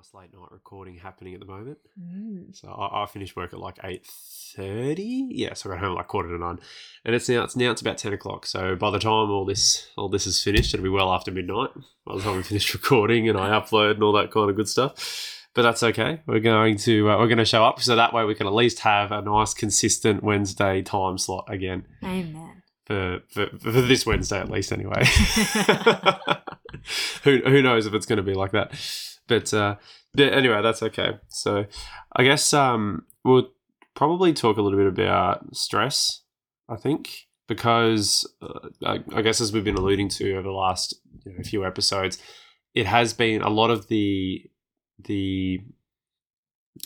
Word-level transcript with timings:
nice 0.00 0.14
late 0.14 0.32
night 0.32 0.50
recording 0.50 0.96
happening 0.96 1.34
at 1.34 1.40
the 1.40 1.46
moment. 1.46 1.78
Mm. 2.00 2.56
So 2.56 2.68
I, 2.68 3.02
I 3.02 3.06
finished 3.06 3.36
work 3.36 3.52
at 3.52 3.58
like 3.58 3.78
eight 3.84 4.06
thirty. 4.06 5.28
Yeah, 5.30 5.52
so 5.52 5.68
I 5.68 5.74
got 5.74 5.80
home 5.80 5.92
at 5.92 5.96
like 5.96 6.08
quarter 6.08 6.30
to 6.30 6.38
nine, 6.38 6.58
and 7.04 7.14
it's 7.14 7.28
now 7.28 7.44
it's 7.44 7.54
now 7.54 7.70
it's 7.70 7.82
about 7.82 7.98
ten 7.98 8.14
o'clock. 8.14 8.46
So 8.46 8.76
by 8.76 8.90
the 8.90 8.98
time 8.98 9.30
all 9.30 9.44
this 9.44 9.88
all 9.98 10.08
this 10.08 10.26
is 10.26 10.42
finished, 10.42 10.72
it'll 10.72 10.84
be 10.84 10.88
well 10.88 11.12
after 11.12 11.30
midnight. 11.30 11.70
By 12.06 12.16
the 12.16 12.22
time 12.22 12.36
we 12.36 12.42
finish 12.42 12.72
recording 12.74 13.28
and 13.28 13.36
I 13.36 13.50
upload 13.50 13.94
and 13.94 14.02
all 14.02 14.14
that 14.14 14.30
kind 14.30 14.48
of 14.48 14.56
good 14.56 14.68
stuff. 14.68 15.36
But 15.54 15.62
that's 15.62 15.82
okay. 15.82 16.22
We're 16.26 16.40
going 16.40 16.78
to 16.78 17.10
uh, 17.10 17.18
we're 17.18 17.26
going 17.26 17.38
to 17.38 17.44
show 17.44 17.64
up 17.64 17.82
so 17.82 17.96
that 17.96 18.14
way 18.14 18.24
we 18.24 18.34
can 18.34 18.46
at 18.46 18.54
least 18.54 18.78
have 18.80 19.12
a 19.12 19.20
nice 19.20 19.52
consistent 19.52 20.22
Wednesday 20.22 20.80
time 20.80 21.18
slot 21.18 21.44
again 21.48 21.84
Amen. 22.02 22.62
for 22.86 23.20
for, 23.28 23.48
for 23.58 23.70
this 23.70 24.06
Wednesday 24.06 24.40
at 24.40 24.48
least. 24.48 24.72
Anyway, 24.72 25.04
who 27.24 27.42
who 27.44 27.60
knows 27.60 27.84
if 27.84 27.92
it's 27.92 28.06
going 28.06 28.16
to 28.16 28.22
be 28.22 28.32
like 28.32 28.52
that? 28.52 28.72
But 29.30 29.54
uh, 29.54 29.76
anyway, 30.18 30.60
that's 30.60 30.82
okay. 30.82 31.12
So 31.28 31.64
I 32.14 32.24
guess 32.24 32.52
um, 32.52 33.04
we'll 33.24 33.48
probably 33.94 34.34
talk 34.34 34.58
a 34.58 34.62
little 34.62 34.78
bit 34.78 34.88
about 34.88 35.56
stress. 35.56 36.20
I 36.68 36.76
think 36.76 37.26
because 37.48 38.30
uh, 38.42 38.68
I, 38.84 38.98
I 39.14 39.22
guess 39.22 39.40
as 39.40 39.52
we've 39.52 39.64
been 39.64 39.76
alluding 39.78 40.08
to 40.10 40.32
over 40.34 40.42
the 40.42 40.50
last 40.52 40.94
you 41.24 41.32
know, 41.32 41.42
few 41.42 41.64
episodes, 41.64 42.18
it 42.74 42.86
has 42.86 43.12
been 43.14 43.40
a 43.42 43.48
lot 43.50 43.70
of 43.70 43.88
the 43.88 44.44
the 45.02 45.60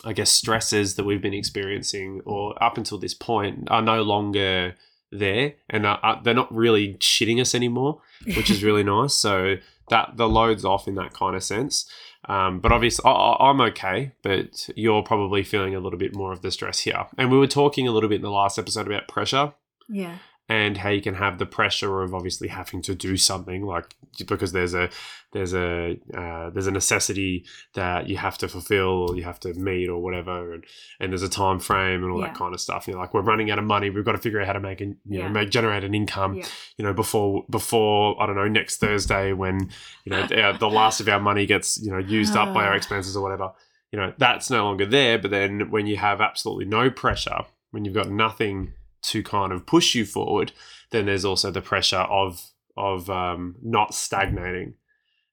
I 0.04 0.12
guess 0.12 0.30
stresses 0.30 0.94
that 0.96 1.04
we've 1.04 1.20
been 1.22 1.34
experiencing 1.34 2.20
or 2.24 2.60
up 2.62 2.78
until 2.78 2.98
this 2.98 3.14
point 3.14 3.68
are 3.70 3.82
no 3.82 4.02
longer 4.02 4.74
there 5.12 5.54
and 5.70 5.86
are, 5.86 6.00
are- 6.02 6.20
they're 6.24 6.34
not 6.34 6.52
really 6.54 6.94
shitting 6.94 7.40
us 7.40 7.54
anymore, 7.54 8.00
which 8.36 8.50
is 8.50 8.64
really 8.64 8.82
nice. 8.96 9.14
So 9.14 9.56
that 9.90 10.16
the 10.16 10.28
load's 10.28 10.64
off 10.64 10.88
in 10.88 10.94
that 10.96 11.12
kind 11.12 11.36
of 11.36 11.44
sense. 11.44 11.88
Um, 12.28 12.60
but 12.60 12.72
obviously, 12.72 13.04
I, 13.06 13.36
I'm 13.40 13.60
okay, 13.60 14.12
but 14.22 14.68
you're 14.76 15.02
probably 15.02 15.42
feeling 15.42 15.74
a 15.74 15.80
little 15.80 15.98
bit 15.98 16.14
more 16.14 16.32
of 16.32 16.42
the 16.42 16.50
stress 16.50 16.80
here. 16.80 17.06
And 17.18 17.30
we 17.30 17.38
were 17.38 17.46
talking 17.46 17.86
a 17.86 17.92
little 17.92 18.08
bit 18.08 18.16
in 18.16 18.22
the 18.22 18.30
last 18.30 18.58
episode 18.58 18.86
about 18.86 19.08
pressure 19.08 19.52
yeah. 19.88 20.18
And 20.48 20.76
how 20.76 20.90
you 20.90 21.00
can 21.00 21.14
have 21.14 21.38
the 21.38 21.46
pressure 21.46 22.02
of 22.02 22.14
obviously 22.14 22.48
having 22.48 22.82
to 22.82 22.94
do 22.94 23.16
something 23.16 23.64
like 23.64 23.96
because 24.28 24.52
there's 24.52 24.74
a 24.74 24.90
there's 25.32 25.54
a 25.54 25.96
uh, 26.14 26.50
there's 26.50 26.66
a 26.66 26.70
necessity 26.70 27.44
that 27.74 28.08
you 28.10 28.16
have 28.18 28.36
to 28.38 28.46
fulfill 28.46 29.08
or 29.08 29.16
you 29.16 29.22
have 29.24 29.40
to 29.40 29.54
meet 29.54 29.88
or 29.88 30.02
whatever 30.02 30.52
and, 30.52 30.64
and 31.00 31.10
there's 31.12 31.22
a 31.22 31.28
time 31.30 31.58
frame 31.58 32.02
and 32.04 32.12
all 32.12 32.20
Yeah. 32.20 32.26
that 32.26 32.36
kind 32.36 32.52
of 32.52 32.60
stuff 32.60 32.86
you're 32.86 32.98
like 32.98 33.14
we're 33.14 33.22
running 33.22 33.50
out 33.50 33.58
of 33.58 33.64
money 33.64 33.88
we've 33.88 34.04
got 34.04 34.12
to 34.12 34.18
figure 34.18 34.38
out 34.40 34.46
how 34.46 34.52
to 34.52 34.60
make 34.60 34.80
an, 34.82 34.98
you 35.08 35.18
Yeah. 35.20 35.26
know 35.28 35.32
make 35.32 35.50
generate 35.50 35.82
an 35.82 35.94
income 35.94 36.34
Yeah. 36.36 36.46
you 36.76 36.84
know 36.84 36.92
before 36.92 37.44
before 37.50 38.22
I 38.22 38.26
don't 38.26 38.36
know 38.36 38.46
next 38.48 38.76
Thursday 38.76 39.32
when 39.32 39.70
you 40.04 40.10
know 40.10 40.26
the, 40.26 40.56
the 40.60 40.68
last 40.68 41.00
of 41.00 41.08
our 41.08 41.20
money 41.20 41.46
gets 41.46 41.80
you 41.82 41.90
know 41.90 41.98
used 41.98 42.36
up 42.36 42.52
by 42.52 42.66
our 42.66 42.74
expenses 42.80 43.16
or 43.16 43.22
whatever 43.22 43.50
you 43.92 43.98
know 43.98 44.12
that's 44.18 44.50
no 44.50 44.64
longer 44.64 44.84
there 44.84 45.18
but 45.18 45.30
then 45.30 45.70
when 45.70 45.86
you 45.86 45.96
have 45.96 46.20
absolutely 46.20 46.66
no 46.66 46.90
pressure 46.90 47.40
when 47.70 47.84
you've 47.86 47.94
got 47.94 48.10
nothing 48.10 48.74
to 49.04 49.22
kind 49.22 49.52
of 49.52 49.66
push 49.66 49.94
you 49.94 50.04
forward 50.04 50.52
then 50.90 51.06
there's 51.06 51.24
also 51.24 51.50
the 51.50 51.60
pressure 51.60 51.98
of 51.98 52.50
of 52.76 53.08
um, 53.08 53.54
not 53.62 53.94
stagnating 53.94 54.74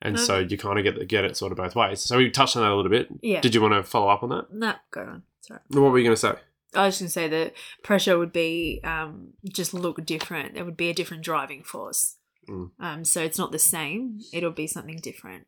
and 0.02 0.16
No, 0.16 0.22
so 0.22 0.40
you 0.40 0.58
kind 0.58 0.78
of 0.80 0.84
get 0.84 0.98
the, 0.98 1.06
get 1.06 1.26
it 1.26 1.36
sort 1.38 1.52
of 1.52 1.58
both 1.58 1.76
ways 1.76 2.00
so 2.02 2.18
we 2.18 2.30
touched 2.30 2.56
on 2.56 2.64
that 2.64 2.72
a 2.72 2.76
little 2.76 2.92
bit 2.92 3.08
Yeah. 3.22 3.42
did 3.42 3.56
you 3.56 3.62
want 3.62 3.74
to 3.74 3.84
follow 3.84 4.10
up 4.10 4.24
on 4.24 4.30
that 4.30 4.54
No, 4.54 4.74
go 4.92 5.02
on. 5.02 5.24
Sorry. 5.42 5.60
what 5.70 5.92
were 5.92 5.98
you 5.98 6.04
going 6.06 6.16
to 6.16 6.20
say 6.20 6.34
I 6.74 6.86
was 6.86 7.00
going 7.00 7.08
to 7.08 7.12
say 7.12 7.28
that 7.28 7.54
pressure 7.84 8.18
would 8.18 8.32
be 8.32 8.80
um, 8.86 9.34
just 9.52 9.74
look 9.74 10.06
different. 10.06 10.56
It 10.56 10.64
would 10.64 10.78
be 10.78 10.90
a 10.90 10.94
different 10.94 11.22
driving 11.22 11.64
force. 11.64 12.16
Mm. 12.48 12.72
Um, 12.80 13.04
so 13.04 13.22
it's 13.22 13.38
not 13.38 13.52
the 13.52 13.60
same. 13.60 14.22
It'll 14.32 14.52
be 14.52 14.68
something 14.68 14.96
different. 14.96 15.48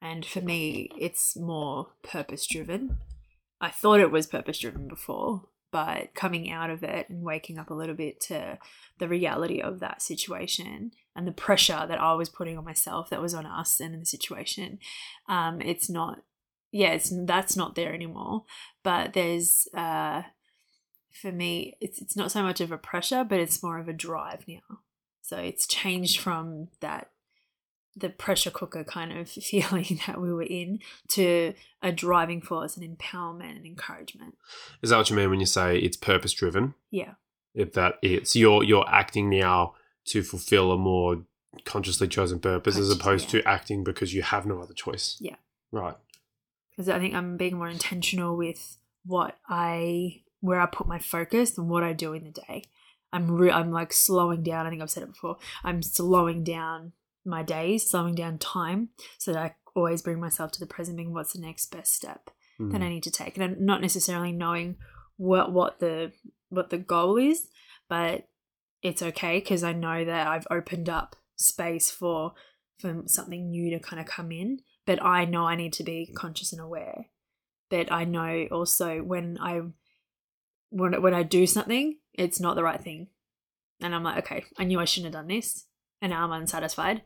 And 0.00 0.24
for 0.24 0.40
me, 0.40 0.88
it's 0.96 1.36
more 1.36 1.88
purpose 2.04 2.46
driven. 2.46 2.98
I 3.60 3.70
thought 3.70 3.98
it 3.98 4.12
was 4.12 4.28
purpose 4.28 4.60
driven 4.60 4.86
before, 4.86 5.48
but 5.72 6.14
coming 6.14 6.50
out 6.50 6.70
of 6.70 6.84
it 6.84 7.08
and 7.08 7.22
waking 7.22 7.58
up 7.58 7.70
a 7.70 7.74
little 7.74 7.96
bit 7.96 8.20
to 8.20 8.58
the 8.98 9.08
reality 9.08 9.60
of 9.60 9.80
that 9.80 10.02
situation 10.02 10.92
and 11.16 11.26
the 11.26 11.32
pressure 11.32 11.84
that 11.88 12.00
I 12.00 12.12
was 12.12 12.28
putting 12.28 12.56
on 12.56 12.64
myself 12.64 13.10
that 13.10 13.22
was 13.22 13.34
on 13.34 13.46
us 13.46 13.80
and 13.80 13.94
in 13.94 14.00
the 14.00 14.06
situation, 14.06 14.78
um, 15.28 15.60
it's 15.60 15.90
not. 15.90 16.22
Yeah, 16.70 16.92
it's 16.92 17.12
that's 17.26 17.56
not 17.56 17.74
there 17.74 17.92
anymore. 17.92 18.44
But 18.82 19.12
there's 19.12 19.66
uh, 19.74 20.22
for 21.20 21.32
me, 21.32 21.76
it's 21.80 22.00
it's 22.00 22.16
not 22.16 22.30
so 22.30 22.42
much 22.42 22.60
of 22.60 22.70
a 22.70 22.78
pressure, 22.78 23.24
but 23.24 23.40
it's 23.40 23.62
more 23.62 23.78
of 23.78 23.88
a 23.88 23.92
drive 23.92 24.44
now. 24.46 24.80
So 25.22 25.38
it's 25.38 25.66
changed 25.66 26.20
from 26.20 26.68
that 26.80 27.10
the 27.96 28.08
pressure 28.08 28.50
cooker 28.50 28.84
kind 28.84 29.12
of 29.12 29.28
feeling 29.50 30.00
that 30.06 30.20
we 30.20 30.32
were 30.32 30.42
in 30.42 30.80
to 31.08 31.52
a 31.82 31.92
driving 31.92 32.40
force 32.40 32.76
and 32.76 32.98
empowerment 32.98 33.56
and 33.56 33.66
encouragement. 33.66 34.36
is 34.82 34.90
that 34.90 34.96
what 34.96 35.10
you 35.10 35.16
mean 35.16 35.30
when 35.30 35.40
you 35.40 35.46
say 35.46 35.78
it's 35.78 35.96
purpose 35.96 36.32
driven 36.32 36.74
Yeah. 36.90 37.14
if 37.54 37.72
that 37.74 37.94
it's 38.02 38.34
you're 38.34 38.62
you're 38.64 38.88
acting 38.88 39.28
now 39.28 39.74
to 40.06 40.22
fulfill 40.22 40.72
a 40.72 40.78
more 40.78 41.22
consciously 41.64 42.08
chosen 42.08 42.38
purpose 42.40 42.78
as 42.78 42.90
opposed 42.90 43.32
yeah. 43.32 43.42
to 43.42 43.48
acting 43.48 43.84
because 43.84 44.14
you 44.14 44.22
have 44.22 44.46
no 44.46 44.60
other 44.60 44.72
choice 44.74 45.16
Yeah. 45.20 45.36
right 45.70 45.96
Because 46.70 46.88
I 46.88 46.98
think 46.98 47.14
I'm 47.14 47.36
being 47.36 47.56
more 47.58 47.68
intentional 47.68 48.36
with 48.36 48.78
what 49.04 49.36
I 49.48 50.22
where 50.40 50.60
I 50.60 50.66
put 50.66 50.88
my 50.88 50.98
focus 50.98 51.58
and 51.58 51.68
what 51.68 51.84
I 51.84 51.92
do 51.92 52.14
in 52.14 52.24
the 52.24 52.30
day. 52.30 52.64
I'm 53.12 53.30
re- 53.30 53.50
I'm 53.50 53.70
like 53.70 53.92
slowing 53.92 54.42
down. 54.42 54.66
I 54.66 54.70
think 54.70 54.80
I've 54.82 54.90
said 54.90 55.02
it 55.04 55.10
before. 55.12 55.36
I'm 55.62 55.82
slowing 55.82 56.42
down 56.42 56.92
my 57.24 57.42
days, 57.42 57.88
slowing 57.88 58.14
down 58.14 58.38
time, 58.38 58.90
so 59.18 59.32
that 59.32 59.42
I 59.42 59.54
always 59.74 60.02
bring 60.02 60.20
myself 60.20 60.52
to 60.52 60.60
the 60.60 60.66
present. 60.66 60.96
Being 60.96 61.12
what's 61.12 61.32
the 61.32 61.40
next 61.40 61.70
best 61.70 61.94
step 61.94 62.30
Mm. 62.60 62.70
that 62.72 62.82
I 62.82 62.88
need 62.90 63.02
to 63.04 63.10
take, 63.10 63.36
and 63.36 63.44
I'm 63.44 63.64
not 63.64 63.80
necessarily 63.80 64.30
knowing 64.32 64.76
what 65.16 65.52
what 65.52 65.80
the 65.80 66.12
what 66.50 66.68
the 66.70 66.78
goal 66.78 67.16
is, 67.16 67.48
but 67.88 68.28
it's 68.82 69.02
okay 69.02 69.38
because 69.38 69.64
I 69.64 69.72
know 69.72 70.04
that 70.04 70.26
I've 70.26 70.46
opened 70.50 70.88
up 70.88 71.16
space 71.36 71.90
for 71.90 72.34
for 72.78 73.02
something 73.06 73.50
new 73.50 73.70
to 73.70 73.78
kind 73.78 74.00
of 74.00 74.06
come 74.06 74.30
in. 74.32 74.60
But 74.84 75.02
I 75.02 75.24
know 75.24 75.46
I 75.46 75.54
need 75.56 75.72
to 75.74 75.84
be 75.84 76.12
conscious 76.14 76.52
and 76.52 76.60
aware. 76.60 77.06
But 77.70 77.90
I 77.90 78.04
know 78.04 78.48
also 78.50 78.98
when 78.98 79.38
I 79.40 79.62
when 80.70 81.00
when 81.00 81.14
I 81.14 81.22
do 81.22 81.46
something, 81.46 81.98
it's 82.12 82.40
not 82.40 82.54
the 82.56 82.64
right 82.64 82.82
thing, 82.82 83.08
and 83.80 83.94
I'm 83.94 84.02
like, 84.02 84.18
okay, 84.24 84.44
I 84.58 84.64
knew 84.64 84.80
I 84.80 84.84
shouldn't 84.84 85.14
have 85.14 85.22
done 85.22 85.28
this, 85.28 85.66
and 86.02 86.10
now 86.10 86.24
I'm 86.24 86.32
unsatisfied. 86.32 87.00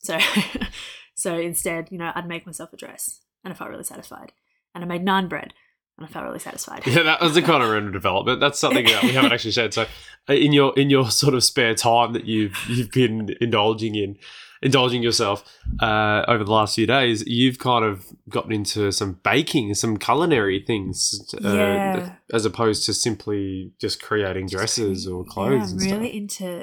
So 0.00 0.18
so 1.14 1.38
instead, 1.38 1.88
you 1.90 1.96
know, 1.96 2.12
I'd 2.14 2.28
make 2.28 2.44
myself 2.44 2.72
a 2.74 2.76
dress, 2.76 3.20
and 3.44 3.52
I 3.52 3.56
felt 3.56 3.70
really 3.70 3.84
satisfied, 3.84 4.32
and 4.74 4.84
I 4.84 4.86
made 4.86 5.06
naan 5.06 5.28
bread, 5.28 5.54
and 5.96 6.06
I 6.06 6.10
felt 6.10 6.24
really 6.24 6.38
satisfied. 6.38 6.86
yeah 6.86 7.02
that 7.02 7.20
was 7.20 7.36
a 7.36 7.42
kind 7.42 7.62
of 7.62 7.70
random 7.70 7.92
development 7.92 8.40
that's 8.40 8.58
something 8.58 8.86
that 8.86 9.02
we 9.02 9.12
haven't 9.12 9.32
actually 9.34 9.50
shared 9.50 9.74
so 9.74 9.86
uh, 10.28 10.32
in 10.32 10.52
your 10.52 10.72
in 10.78 10.90
your 10.90 11.10
sort 11.10 11.34
of 11.34 11.44
spare 11.44 11.74
time 11.74 12.12
that 12.14 12.24
you've 12.24 12.58
you've 12.68 12.90
been 12.90 13.34
indulging 13.40 13.94
in 13.94 14.16
indulging 14.62 15.02
yourself 15.02 15.42
uh, 15.80 16.22
over 16.28 16.44
the 16.44 16.52
last 16.52 16.74
few 16.74 16.86
days 16.86 17.24
you've 17.26 17.58
kind 17.58 17.84
of 17.84 18.04
gotten 18.28 18.52
into 18.52 18.92
some 18.92 19.18
baking 19.22 19.74
some 19.74 19.96
culinary 19.96 20.62
things 20.66 21.24
uh, 21.42 21.48
Yeah. 21.56 22.12
as 22.32 22.44
opposed 22.44 22.84
to 22.86 22.92
simply 22.94 23.72
just 23.80 24.02
creating 24.02 24.46
dresses 24.46 25.08
or 25.08 25.24
clothes 25.24 25.72
Yeah, 25.86 25.94
really 25.96 26.08
stuff. 26.10 26.14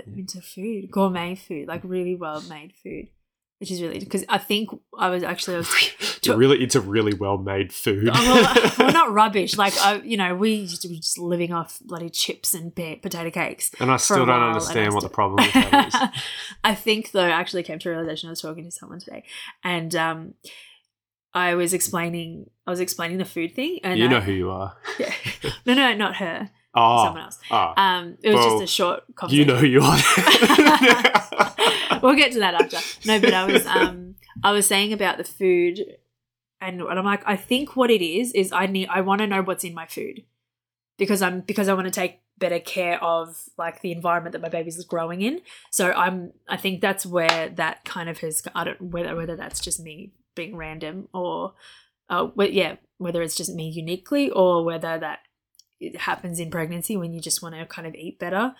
into 0.06 0.08
into 0.18 0.42
food, 0.42 0.92
gourmet 0.92 1.36
food, 1.36 1.68
like 1.68 1.82
really 1.84 2.16
well 2.16 2.42
made 2.50 2.74
food, 2.84 3.08
which 3.60 3.72
is 3.72 3.82
really 3.82 4.00
because 4.00 4.24
I 4.30 4.38
think 4.38 4.70
I 4.98 5.10
was 5.10 5.24
actually 5.24 5.56
I 5.56 5.58
was 5.60 6.20
You're 6.24 6.36
really 6.38 6.62
into 6.62 6.82
really 6.82 7.14
well 7.14 7.38
made 7.38 7.72
food. 7.72 8.10
Oh, 8.12 8.14
well, 8.54 8.72
well, 8.80 8.92
not 8.92 9.12
rubbish. 9.14 9.58
Like 9.58 9.74
I, 9.80 10.02
you 10.02 10.18
know, 10.18 10.36
we 10.36 10.52
used 10.56 10.82
to 10.82 10.90
be 10.90 10.98
just 11.00 11.18
living 11.18 11.54
off 11.54 11.80
bloody 11.80 12.10
chips 12.10 12.54
and 12.54 12.76
potato 12.76 13.30
cakes. 13.32 13.72
and 13.80 13.90
I 13.90 13.96
still 13.98 14.18
don't 14.18 14.28
while, 14.28 14.36
and 14.38 14.44
I 14.46 14.48
understand 14.50 14.94
what 14.94 15.04
the 15.04 15.10
problem 15.10 15.46
with 15.46 15.54
that 15.54 15.88
is. 16.14 16.22
I 16.66 16.76
think 16.76 17.12
though, 17.12 17.22
I 17.24 17.30
actually 17.30 17.64
came 17.64 17.80
to 17.80 17.90
a 17.90 17.92
realization. 17.94 18.28
I 18.28 18.32
was 18.32 18.42
talking 18.42 18.66
to 18.66 18.72
someone 18.72 19.00
today, 19.00 19.24
and 19.64 19.96
um, 19.96 20.34
I 21.34 21.56
was 21.56 21.74
explaining, 21.74 22.50
I 22.66 22.72
was 22.72 22.80
explaining 22.82 23.20
the 23.20 23.26
food 23.26 23.56
thing, 23.56 23.80
and 23.84 23.98
You 23.98 24.10
know 24.10 24.18
I- 24.18 24.22
who 24.22 24.34
you 24.34 24.50
are. 24.52 24.76
Yeah. 25.00 25.14
no, 25.66 25.74
no, 25.76 25.94
not 25.96 26.18
her, 26.18 26.50
Oh, 26.76 27.06
someone 27.06 27.24
else. 27.24 27.40
oh. 27.52 27.74
Um, 27.78 28.18
it 28.22 28.34
was 28.34 28.36
Well, 28.46 28.60
just 28.60 28.64
a 28.64 28.76
short 28.76 29.04
Conversation. 29.16 29.48
you 29.48 29.54
know 29.54 29.60
who 29.60 29.68
you 29.68 29.82
are. 29.82 31.54
we'll 32.04 32.16
get 32.16 32.32
to 32.34 32.40
that 32.40 32.54
after. 32.56 32.78
No, 33.08 33.20
but 33.20 33.34
I 33.34 33.46
was 33.52 33.66
um 33.66 34.16
I 34.44 34.52
was 34.52 34.68
saying 34.68 34.94
about 34.94 35.18
the 35.18 35.24
food 35.24 35.80
and, 36.60 36.82
and 36.82 37.00
I'm 37.00 37.06
like, 37.06 37.24
I 37.26 37.36
think 37.36 37.76
what 37.76 37.92
it 37.92 38.02
is 38.02 38.34
is 38.34 38.52
I 38.52 38.66
need 38.66 38.90
I 38.90 39.02
want 39.02 39.20
to 39.22 39.28
know 39.28 39.42
what's 39.42 39.64
in 39.64 39.74
my 39.74 39.86
food. 39.86 40.24
Because 40.98 41.22
I'm 41.22 41.42
because 41.42 41.70
I 41.70 41.74
want 41.74 41.86
to 41.86 41.92
take 41.92 42.22
better 42.40 42.60
care 42.60 43.04
of 43.04 43.50
like 43.58 43.82
the 43.82 43.92
environment 43.92 44.34
that 44.34 44.42
my 44.42 44.50
baby's 44.50 44.84
growing 44.86 45.22
in. 45.22 45.42
So 45.72 45.92
I'm 45.92 46.34
I 46.48 46.58
think 46.58 46.82
that's 46.82 47.06
where 47.06 47.50
that 47.50 47.86
kind 47.86 48.10
of 48.10 48.20
has 48.20 48.42
I 48.56 48.64
don't 48.64 48.82
whether 48.82 49.16
whether 49.16 49.36
that's 49.36 49.60
just 49.60 49.80
me 49.80 50.14
being 50.36 50.56
random 50.56 51.08
or 51.14 51.54
uh 52.10 52.30
yeah, 52.38 52.78
whether 52.98 53.22
it's 53.22 53.36
just 53.36 53.54
me 53.54 53.70
uniquely 53.70 54.30
or 54.32 54.64
whether 54.64 54.98
that 54.98 55.20
it 55.80 55.96
happens 56.02 56.40
in 56.40 56.50
pregnancy 56.50 56.98
when 56.98 57.14
you 57.14 57.22
just 57.22 57.44
want 57.44 57.54
to 57.54 57.66
kind 57.68 57.88
of 57.88 57.94
eat 57.94 58.18
better. 58.18 58.56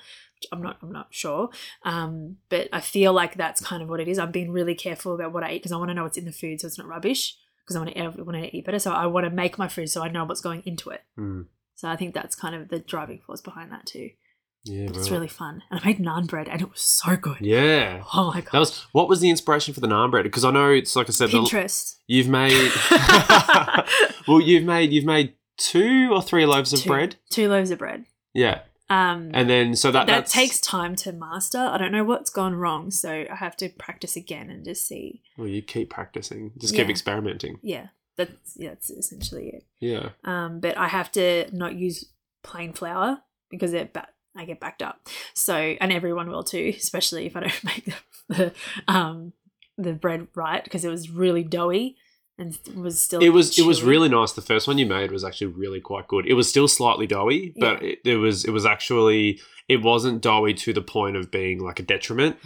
I'm 0.52 0.62
not 0.62 0.78
I'm 0.82 0.92
not 0.92 1.08
sure. 1.12 1.50
Um, 1.84 2.38
but 2.50 2.68
I 2.72 2.80
feel 2.82 3.14
like 3.14 3.36
that's 3.36 3.62
kind 3.62 3.82
of 3.84 3.90
what 3.90 4.00
it 4.00 4.08
is. 4.08 4.20
I'm 4.20 4.32
being 4.32 4.52
really 4.52 4.76
careful 4.76 5.14
about 5.16 5.34
what 5.34 5.44
I 5.44 5.52
eat 5.52 5.60
because 5.60 5.72
I 5.72 5.78
want 5.78 5.90
to 5.90 5.94
know 5.96 6.04
what's 6.04 6.18
in 6.18 6.26
the 6.26 6.32
food 6.32 6.62
so 6.62 6.68
it's 6.68 6.78
not 6.78 6.88
rubbish. 6.88 7.36
because 7.64 7.76
I 7.76 7.80
want 7.80 7.94
to 7.96 8.00
I 8.02 8.08
want 8.08 8.38
to 8.44 8.56
eat 8.56 8.66
better. 8.66 8.80
So 8.80 8.92
I 8.92 9.06
want 9.08 9.26
to 9.26 9.30
make 9.30 9.58
my 9.58 9.68
food 9.68 9.90
so 9.90 10.04
I 10.04 10.10
know 10.10 10.26
what's 10.26 10.42
going 10.42 10.64
into 10.66 10.90
it. 10.92 11.02
Mm. 11.18 11.46
So 11.76 11.88
I 11.90 11.96
think 11.96 12.14
that's 12.14 12.36
kind 12.36 12.56
of 12.56 12.70
the 12.70 12.80
driving 12.80 13.20
force 13.26 13.42
behind 13.42 13.72
that 13.72 13.86
too. 13.86 14.10
Yeah, 14.64 14.88
But 14.88 14.98
it's 14.98 15.12
really 15.12 15.28
fun. 15.30 15.64
And 15.72 15.80
I 15.82 15.86
made 15.86 16.00
naan 16.00 16.28
bread 16.28 16.50
and 16.50 16.62
it 16.62 16.70
was 16.70 16.82
so 16.82 17.16
good. 17.16 17.38
yeah. 17.40 18.04
Oh 18.14 18.32
my 18.34 18.42
god. 18.42 18.52
That 18.52 18.60
was 18.60 18.86
what 18.92 19.08
was 19.08 19.22
the 19.22 19.30
inspiration 19.30 19.74
for 19.74 19.80
the 19.80 19.88
naan 19.88 20.12
bread? 20.12 20.24
Because 20.24 20.44
I 20.44 20.52
know 20.52 20.72
it's 20.72 20.96
like 20.96 21.08
I 21.10 21.12
said, 21.14 21.30
the, 21.32 21.40
Pinterest. 21.40 21.96
you've 22.08 22.28
made 22.28 22.72
well, 24.28 24.42
you've 24.42 24.64
made 24.64 24.92
you've 24.92 25.06
made 25.06 25.34
two 25.58 26.10
or 26.14 26.22
three 26.22 26.46
loaves 26.46 26.74
of 26.74 26.82
Two. 26.82 26.90
bread. 26.90 27.16
Two 27.30 27.48
loaves 27.50 27.72
of 27.72 27.80
bread. 27.80 28.06
Yeah, 28.34 28.62
Um 28.90 29.32
and 29.34 29.50
then 29.50 29.76
so 29.76 29.92
that 29.92 30.08
that 30.08 30.28
takes 30.28 30.60
time 30.62 30.96
to 30.98 31.12
master. 31.12 31.58
I 31.58 31.78
don't 31.78 31.92
know 31.92 32.04
what's 32.06 32.30
gone 32.30 32.56
wrong, 32.56 32.92
so 32.92 33.26
I 33.30 33.36
have 33.36 33.58
to 33.58 33.70
practice 33.70 34.16
again 34.16 34.50
and 34.50 34.64
just 34.64 34.88
see. 34.88 35.22
Well, 35.38 35.48
you 35.48 35.62
keep 35.62 35.90
practicing, 35.90 36.52
just 36.58 36.74
keep 36.74 36.90
experimenting. 36.90 37.60
Yeah, 37.62 37.88
that's 38.16 38.56
yeah, 38.56 38.70
that's 38.70 38.90
essentially 38.90 39.50
it. 39.50 39.66
Yeah, 39.80 40.10
Um, 40.24 40.60
but 40.60 40.78
I 40.78 40.88
have 40.88 41.12
to 41.14 41.50
not 41.52 41.76
use 41.76 42.06
plain 42.44 42.72
flour 42.74 43.22
because 43.50 43.74
it 43.74 43.94
ba- 43.94 44.08
I 44.36 44.46
get 44.46 44.60
backed 44.60 44.82
up. 44.82 45.08
So 45.34 45.54
and 45.56 45.92
everyone 45.92 46.30
will 46.30 46.44
too, 46.44 46.74
especially 46.78 47.26
if 47.26 47.36
I 47.36 47.42
don't 47.42 47.64
make 47.64 47.86
the, 47.86 47.94
the 48.30 48.54
um 48.88 49.34
the 49.78 49.94
bread 49.94 50.28
right 50.34 50.64
because 50.64 50.86
it 50.86 50.90
was 50.90 51.10
really 51.10 51.44
doughy 51.44 51.98
and 52.38 52.58
was 52.76 53.00
still. 53.02 53.22
it 53.22 53.30
was 53.30 53.58
it 53.58 53.66
was 53.66 53.84
really 53.84 54.10
nice. 54.10 54.32
The 54.34 54.42
first 54.42 54.68
one 54.68 54.78
you 54.78 54.86
made 54.86 55.12
was 55.12 55.24
actually 55.24 55.48
really 55.48 55.80
quite 55.82 56.08
good. 56.08 56.26
It 56.28 56.34
was 56.34 56.50
still 56.50 56.68
slightly 56.68 57.08
doughy, 57.08 57.54
but 57.58 57.82
Yeah. 57.82 57.90
it, 57.90 58.00
it 58.06 58.18
was 58.18 58.46
it 58.46 58.52
was 58.52 58.66
actually 58.66 59.40
it 59.68 59.82
wasn't 59.82 60.22
doughy 60.22 60.54
to 60.54 60.74
the 60.74 60.82
point 60.82 61.16
of 61.18 61.32
being 61.32 61.60
like 61.60 61.80
a 61.80 61.84
detriment. 61.84 62.38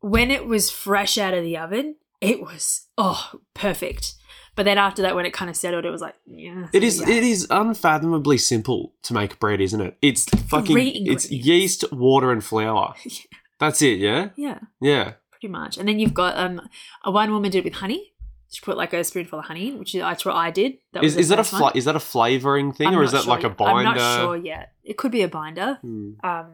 when 0.00 0.30
it 0.30 0.46
was 0.46 0.70
fresh 0.70 1.18
out 1.18 1.34
of 1.34 1.42
the 1.42 1.56
oven. 1.56 1.96
It 2.20 2.40
was 2.40 2.86
oh 2.98 3.40
perfect. 3.54 4.14
But 4.56 4.64
then 4.64 4.76
after 4.76 5.02
that, 5.02 5.14
when 5.14 5.24
it 5.24 5.32
kind 5.32 5.48
of 5.48 5.56
settled, 5.56 5.84
it 5.84 5.90
was 5.90 6.00
like 6.00 6.16
yeah. 6.26 6.66
It 6.72 6.82
is 6.82 7.00
yeah. 7.00 7.08
it 7.16 7.22
is 7.24 7.46
unfathomably 7.48 8.38
simple 8.38 8.92
to 9.04 9.14
make 9.14 9.38
bread, 9.38 9.60
isn't 9.60 9.80
it? 9.80 9.96
It's 10.02 10.24
fucking 10.24 10.76
it's 11.06 11.30
yeast, 11.30 11.84
water, 11.92 12.32
and 12.32 12.42
flour. 12.44 12.94
Yeah. 13.04 13.38
That's 13.60 13.82
it. 13.82 13.98
Yeah, 13.98 14.28
yeah. 14.36 14.58
yeah. 14.80 15.12
pretty 15.32 15.48
much. 15.48 15.78
And 15.78 15.88
then 15.88 15.98
you've 15.98 16.14
got 16.14 16.36
um 16.36 16.60
a 17.04 17.10
one 17.10 17.30
woman 17.32 17.50
did 17.50 17.58
it 17.58 17.64
with 17.64 17.74
honey. 17.74 18.12
She 18.50 18.62
put 18.62 18.76
like 18.78 18.94
a 18.94 19.04
spoonful 19.04 19.38
of 19.40 19.44
honey, 19.44 19.68
in, 19.68 19.78
which 19.78 19.94
is 19.94 20.00
that's 20.00 20.24
what 20.24 20.34
I 20.34 20.50
did. 20.50 20.78
That 20.92 21.04
Is, 21.04 21.16
is 21.16 21.28
that 21.28 21.38
a 21.38 21.44
first 21.44 21.76
is 21.76 21.84
that 21.84 21.96
a 21.96 22.00
flavoring 22.00 22.72
thing, 22.72 22.88
I'm 22.88 22.98
or 22.98 23.02
is 23.02 23.12
that 23.12 23.26
like 23.26 23.42
sure 23.42 23.50
a 23.50 23.54
binder? 23.54 23.90
I'm 23.90 23.96
not 23.96 24.20
sure 24.20 24.36
yet. 24.36 24.72
It 24.82 24.96
could 24.96 25.12
be 25.12 25.22
a 25.22 25.28
binder. 25.28 25.78
Hmm. 25.82 26.12
Um, 26.24 26.46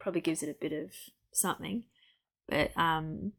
probably 0.00 0.20
gives 0.20 0.42
it 0.42 0.48
a 0.48 0.54
bit 0.60 0.72
of 0.72 0.90
something, 1.32 1.84
but 2.48 2.76
um, 2.76 3.32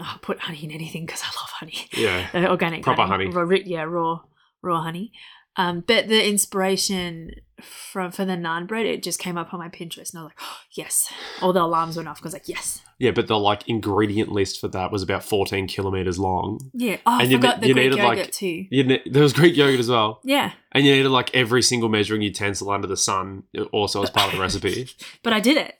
I'll 0.00 0.18
put 0.18 0.40
honey 0.40 0.64
in 0.64 0.70
anything 0.72 1.06
because 1.06 1.22
I 1.22 1.26
love 1.26 1.50
honey. 1.50 1.88
Yeah, 1.92 2.26
Uh, 2.34 2.46
organic 2.50 2.82
Proper 2.82 3.02
honey. 3.02 3.28
Raw, 3.28 3.42
ri- 3.42 3.62
yeah, 3.64 3.82
raw 3.82 4.20
raw 4.62 4.82
honey. 4.82 5.12
Um, 5.56 5.82
but 5.86 6.08
the 6.08 6.26
inspiration 6.28 7.30
from 7.62 8.12
for 8.12 8.24
the 8.26 8.34
naan 8.34 8.66
bread, 8.66 8.84
it 8.84 9.02
just 9.02 9.18
came 9.18 9.38
up 9.38 9.54
on 9.54 9.60
my 9.60 9.68
Pinterest, 9.70 10.12
and 10.12 10.20
I 10.20 10.22
was 10.22 10.30
like, 10.30 10.38
oh, 10.42 10.56
yes. 10.72 11.10
All 11.40 11.54
the 11.54 11.62
alarms 11.62 11.96
went 11.96 12.08
off 12.08 12.18
because 12.18 12.34
I 12.34 12.36
was 12.38 12.42
like, 12.48 12.48
yes, 12.48 12.82
yeah. 12.98 13.12
But 13.12 13.28
the 13.28 13.38
like 13.38 13.66
ingredient 13.66 14.30
list 14.30 14.60
for 14.60 14.68
that 14.68 14.92
was 14.92 15.02
about 15.02 15.24
fourteen 15.24 15.66
kilometers 15.66 16.18
long. 16.18 16.60
yeah. 16.74 16.96
Oh, 17.06 17.12
I 17.18 17.22
And 17.22 17.30
you 17.32 17.38
forgot 17.38 17.56
ne- 17.56 17.60
the 17.62 17.68
you 17.68 17.74
Greek 17.74 17.84
needed, 17.90 17.98
yogurt 17.98 18.18
like- 18.18 18.30
too. 18.32 18.66
You 18.70 18.84
ne- 18.84 19.02
there 19.06 19.22
was 19.22 19.32
Greek 19.32 19.56
yogurt 19.56 19.80
as 19.80 19.88
well, 19.88 20.20
Yeah, 20.24 20.52
and 20.72 20.84
you 20.84 20.92
needed 20.92 21.08
like 21.08 21.34
every 21.34 21.62
single 21.62 21.88
measuring 21.88 22.20
utensil 22.20 22.70
under 22.70 22.86
the 22.86 22.96
sun, 22.98 23.44
also 23.72 24.02
as 24.02 24.10
part 24.10 24.26
of 24.28 24.34
the 24.34 24.40
recipe. 24.42 24.88
but 25.22 25.32
I 25.32 25.40
did 25.40 25.56
it. 25.56 25.74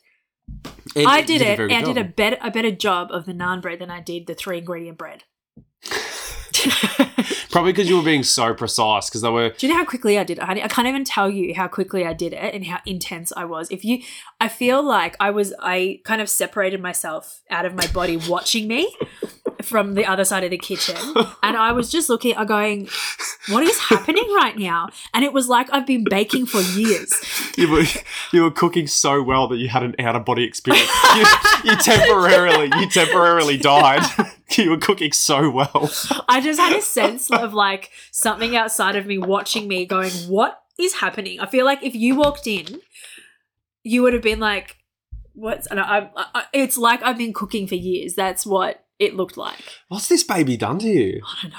And 0.94 1.06
I 1.06 1.18
you 1.18 1.26
did 1.26 1.42
it. 1.42 1.58
and 1.58 1.72
I 1.72 1.82
did 1.82 1.98
a 1.98 2.04
better 2.04 2.38
a 2.40 2.50
better 2.50 2.70
job 2.70 3.08
of 3.10 3.26
the 3.26 3.32
naan 3.34 3.60
bread 3.60 3.80
than 3.80 3.90
I 3.90 4.00
did 4.00 4.26
the 4.26 4.34
three 4.34 4.58
ingredient 4.58 4.96
bread. 4.96 5.24
Probably 7.50 7.72
because 7.72 7.88
you 7.88 7.96
were 7.96 8.02
being 8.02 8.22
so 8.22 8.54
precise, 8.54 9.08
because 9.08 9.22
they 9.22 9.30
were. 9.30 9.50
Do 9.50 9.66
you 9.66 9.72
know 9.72 9.78
how 9.78 9.84
quickly 9.84 10.18
I 10.18 10.24
did 10.24 10.38
it, 10.38 10.44
honey? 10.44 10.62
I 10.62 10.68
can't 10.68 10.88
even 10.88 11.04
tell 11.04 11.30
you 11.30 11.54
how 11.54 11.68
quickly 11.68 12.04
I 12.06 12.12
did 12.12 12.32
it 12.32 12.54
and 12.54 12.64
how 12.66 12.80
intense 12.84 13.32
I 13.36 13.44
was. 13.44 13.70
If 13.70 13.84
you, 13.84 14.02
I 14.40 14.48
feel 14.48 14.82
like 14.82 15.16
I 15.20 15.30
was, 15.30 15.54
I 15.60 16.00
kind 16.04 16.20
of 16.20 16.28
separated 16.28 16.80
myself 16.80 17.42
out 17.50 17.64
of 17.64 17.74
my 17.74 17.86
body 17.88 18.18
watching 18.28 18.68
me 18.68 18.94
from 19.62 19.94
the 19.94 20.04
other 20.04 20.24
side 20.24 20.44
of 20.44 20.50
the 20.50 20.58
kitchen. 20.58 20.96
And 21.42 21.56
I 21.56 21.72
was 21.72 21.90
just 21.90 22.08
looking, 22.08 22.36
I'm 22.36 22.46
going, 22.46 22.88
what 23.48 23.62
is 23.62 23.78
happening 23.78 24.26
right 24.34 24.56
now? 24.56 24.88
And 25.14 25.24
it 25.24 25.32
was 25.32 25.48
like 25.48 25.68
I've 25.72 25.86
been 25.86 26.04
baking 26.08 26.46
for 26.46 26.60
years. 26.60 27.12
You 27.56 27.70
were 27.70 27.84
you 28.32 28.42
were 28.42 28.50
cooking 28.50 28.86
so 28.86 29.22
well 29.22 29.48
that 29.48 29.56
you 29.56 29.68
had 29.68 29.82
an 29.82 29.94
out 29.98 30.16
of 30.16 30.24
body 30.24 30.44
experience. 30.44 30.90
You, 31.14 31.26
you 31.64 31.76
temporarily 31.76 32.70
you 32.78 32.88
temporarily 32.88 33.56
died. 33.56 34.02
You 34.56 34.70
were 34.70 34.78
cooking 34.78 35.10
so 35.10 35.50
well. 35.50 35.90
I 36.28 36.40
just 36.46 36.60
had 36.60 36.74
a 36.76 36.80
sense 36.82 37.30
of 37.30 37.52
like 37.52 37.90
something 38.10 38.56
outside 38.56 38.96
of 38.96 39.06
me 39.06 39.18
watching 39.18 39.68
me 39.68 39.84
going, 39.84 40.10
what 40.28 40.62
is 40.78 40.94
happening? 40.94 41.40
I 41.40 41.46
feel 41.46 41.64
like 41.64 41.82
if 41.82 41.94
you 41.94 42.16
walked 42.16 42.46
in, 42.46 42.80
you 43.82 44.02
would 44.02 44.12
have 44.14 44.22
been 44.22 44.40
like, 44.40 44.78
what's, 45.32 45.66
and 45.66 45.78
I, 45.78 46.10
I, 46.16 46.26
I, 46.34 46.44
it's 46.52 46.78
like 46.78 47.02
I've 47.02 47.18
been 47.18 47.32
cooking 47.32 47.66
for 47.66 47.74
years. 47.74 48.14
That's 48.14 48.46
what 48.46 48.84
it 48.98 49.14
looked 49.14 49.36
like. 49.36 49.62
What's 49.88 50.08
this 50.08 50.24
baby 50.24 50.56
done 50.56 50.78
to 50.80 50.88
you? 50.88 51.20
I 51.24 51.42
don't 51.42 51.52
know. 51.52 51.58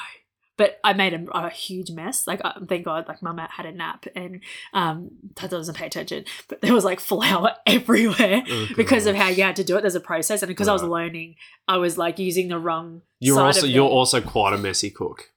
But 0.57 0.80
I 0.83 0.94
made 0.94 1.13
a, 1.13 1.38
a 1.38 1.50
huge 1.50 1.92
mess. 1.92 2.25
Like, 2.25 2.42
thank 2.68 2.86
God, 2.86 3.07
like, 3.07 3.21
mum 3.21 3.38
had 3.38 3.65
a 3.65 3.71
nap 3.71 4.06
and 4.15 4.42
um, 4.74 5.12
Tata 5.36 5.56
doesn't 5.56 5.75
pay 5.75 5.86
attention. 5.86 6.25
But 6.48 6.62
there 6.62 6.74
was 6.74 6.83
like 6.83 7.00
flour 7.00 7.51
everywhere 7.68 8.44
Oh, 8.50 8.68
because 8.75 9.06
of 9.06 9.15
how 9.15 9.27
you 9.27 9.44
had 9.44 9.56
to 9.57 9.63
do 9.63 9.77
it. 9.77 9.81
There's 9.81 9.95
a 9.95 10.00
process. 10.00 10.42
And 10.42 10.48
because 10.48 10.68
I 10.68 10.74
was 10.74 10.83
learning, 10.83 11.36
I 11.68 11.77
was 11.77 11.98
like 11.98 12.19
using 12.19 12.48
the 12.48 12.59
wrong 12.59 13.04
you're 13.19 13.36
side 13.36 13.45
also 13.45 13.65
of 13.65 13.71
you're 13.71 13.89
also 13.89 14.21
quite 14.21 14.54
a 14.54 14.57
messy 14.57 14.89
cook. 14.89 15.31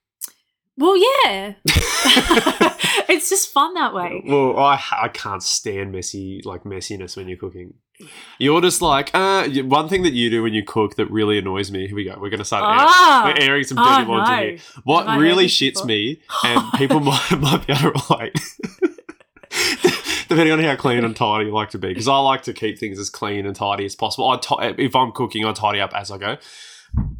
Well, 0.77 0.97
yeah. 0.97 1.53
it's 3.09 3.29
just 3.29 3.49
fun 3.49 3.73
that 3.75 3.93
way. 3.93 4.23
Well, 4.25 4.57
I 4.57 4.81
I 4.91 5.07
can't 5.09 5.43
stand 5.43 5.91
messy 5.91 6.41
like 6.43 6.63
messiness 6.63 7.15
when 7.15 7.27
you're 7.27 7.37
cooking. 7.37 7.75
You're 8.39 8.61
just 8.61 8.81
like 8.81 9.11
uh 9.13 9.47
one 9.63 9.87
thing 9.89 10.03
that 10.03 10.13
you 10.13 10.29
do 10.29 10.43
when 10.43 10.53
you 10.53 10.63
cook 10.63 10.95
that 10.95 11.05
really 11.11 11.37
annoys 11.37 11.71
me. 11.71 11.87
Here 11.87 11.95
we 11.95 12.03
go. 12.03 12.17
We're 12.19 12.29
gonna 12.29 12.45
start. 12.45 12.63
air- 12.63 12.85
Ah, 12.87 13.23
we're 13.25 13.41
airing 13.43 13.63
some 13.63 13.77
dirty 13.77 14.05
oh, 14.07 14.11
laundry 14.11 14.35
no. 14.35 14.41
here. 14.51 14.57
What 14.83 15.07
I 15.07 15.17
really 15.17 15.45
shits 15.47 15.73
before? 15.73 15.85
me, 15.87 16.21
and 16.43 16.73
people 16.75 16.99
might, 16.99 17.31
might 17.39 17.67
be 17.67 17.73
able 17.73 17.91
to 17.93 18.03
relate, 18.09 18.39
depending 20.27 20.51
on 20.53 20.59
how 20.59 20.75
clean 20.75 21.03
and 21.03 21.15
tidy 21.15 21.45
you 21.45 21.51
like 21.53 21.69
to 21.71 21.77
be, 21.77 21.89
because 21.89 22.07
I 22.07 22.17
like 22.19 22.43
to 22.43 22.53
keep 22.53 22.79
things 22.79 22.99
as 22.99 23.09
clean 23.09 23.45
and 23.45 23.55
tidy 23.55 23.85
as 23.85 23.95
possible. 23.95 24.29
I 24.59 24.73
if 24.77 24.95
I'm 24.95 25.11
cooking, 25.11 25.45
I 25.45 25.51
tidy 25.53 25.79
up 25.81 25.93
as 25.93 26.11
I 26.11 26.17
go. 26.17 26.37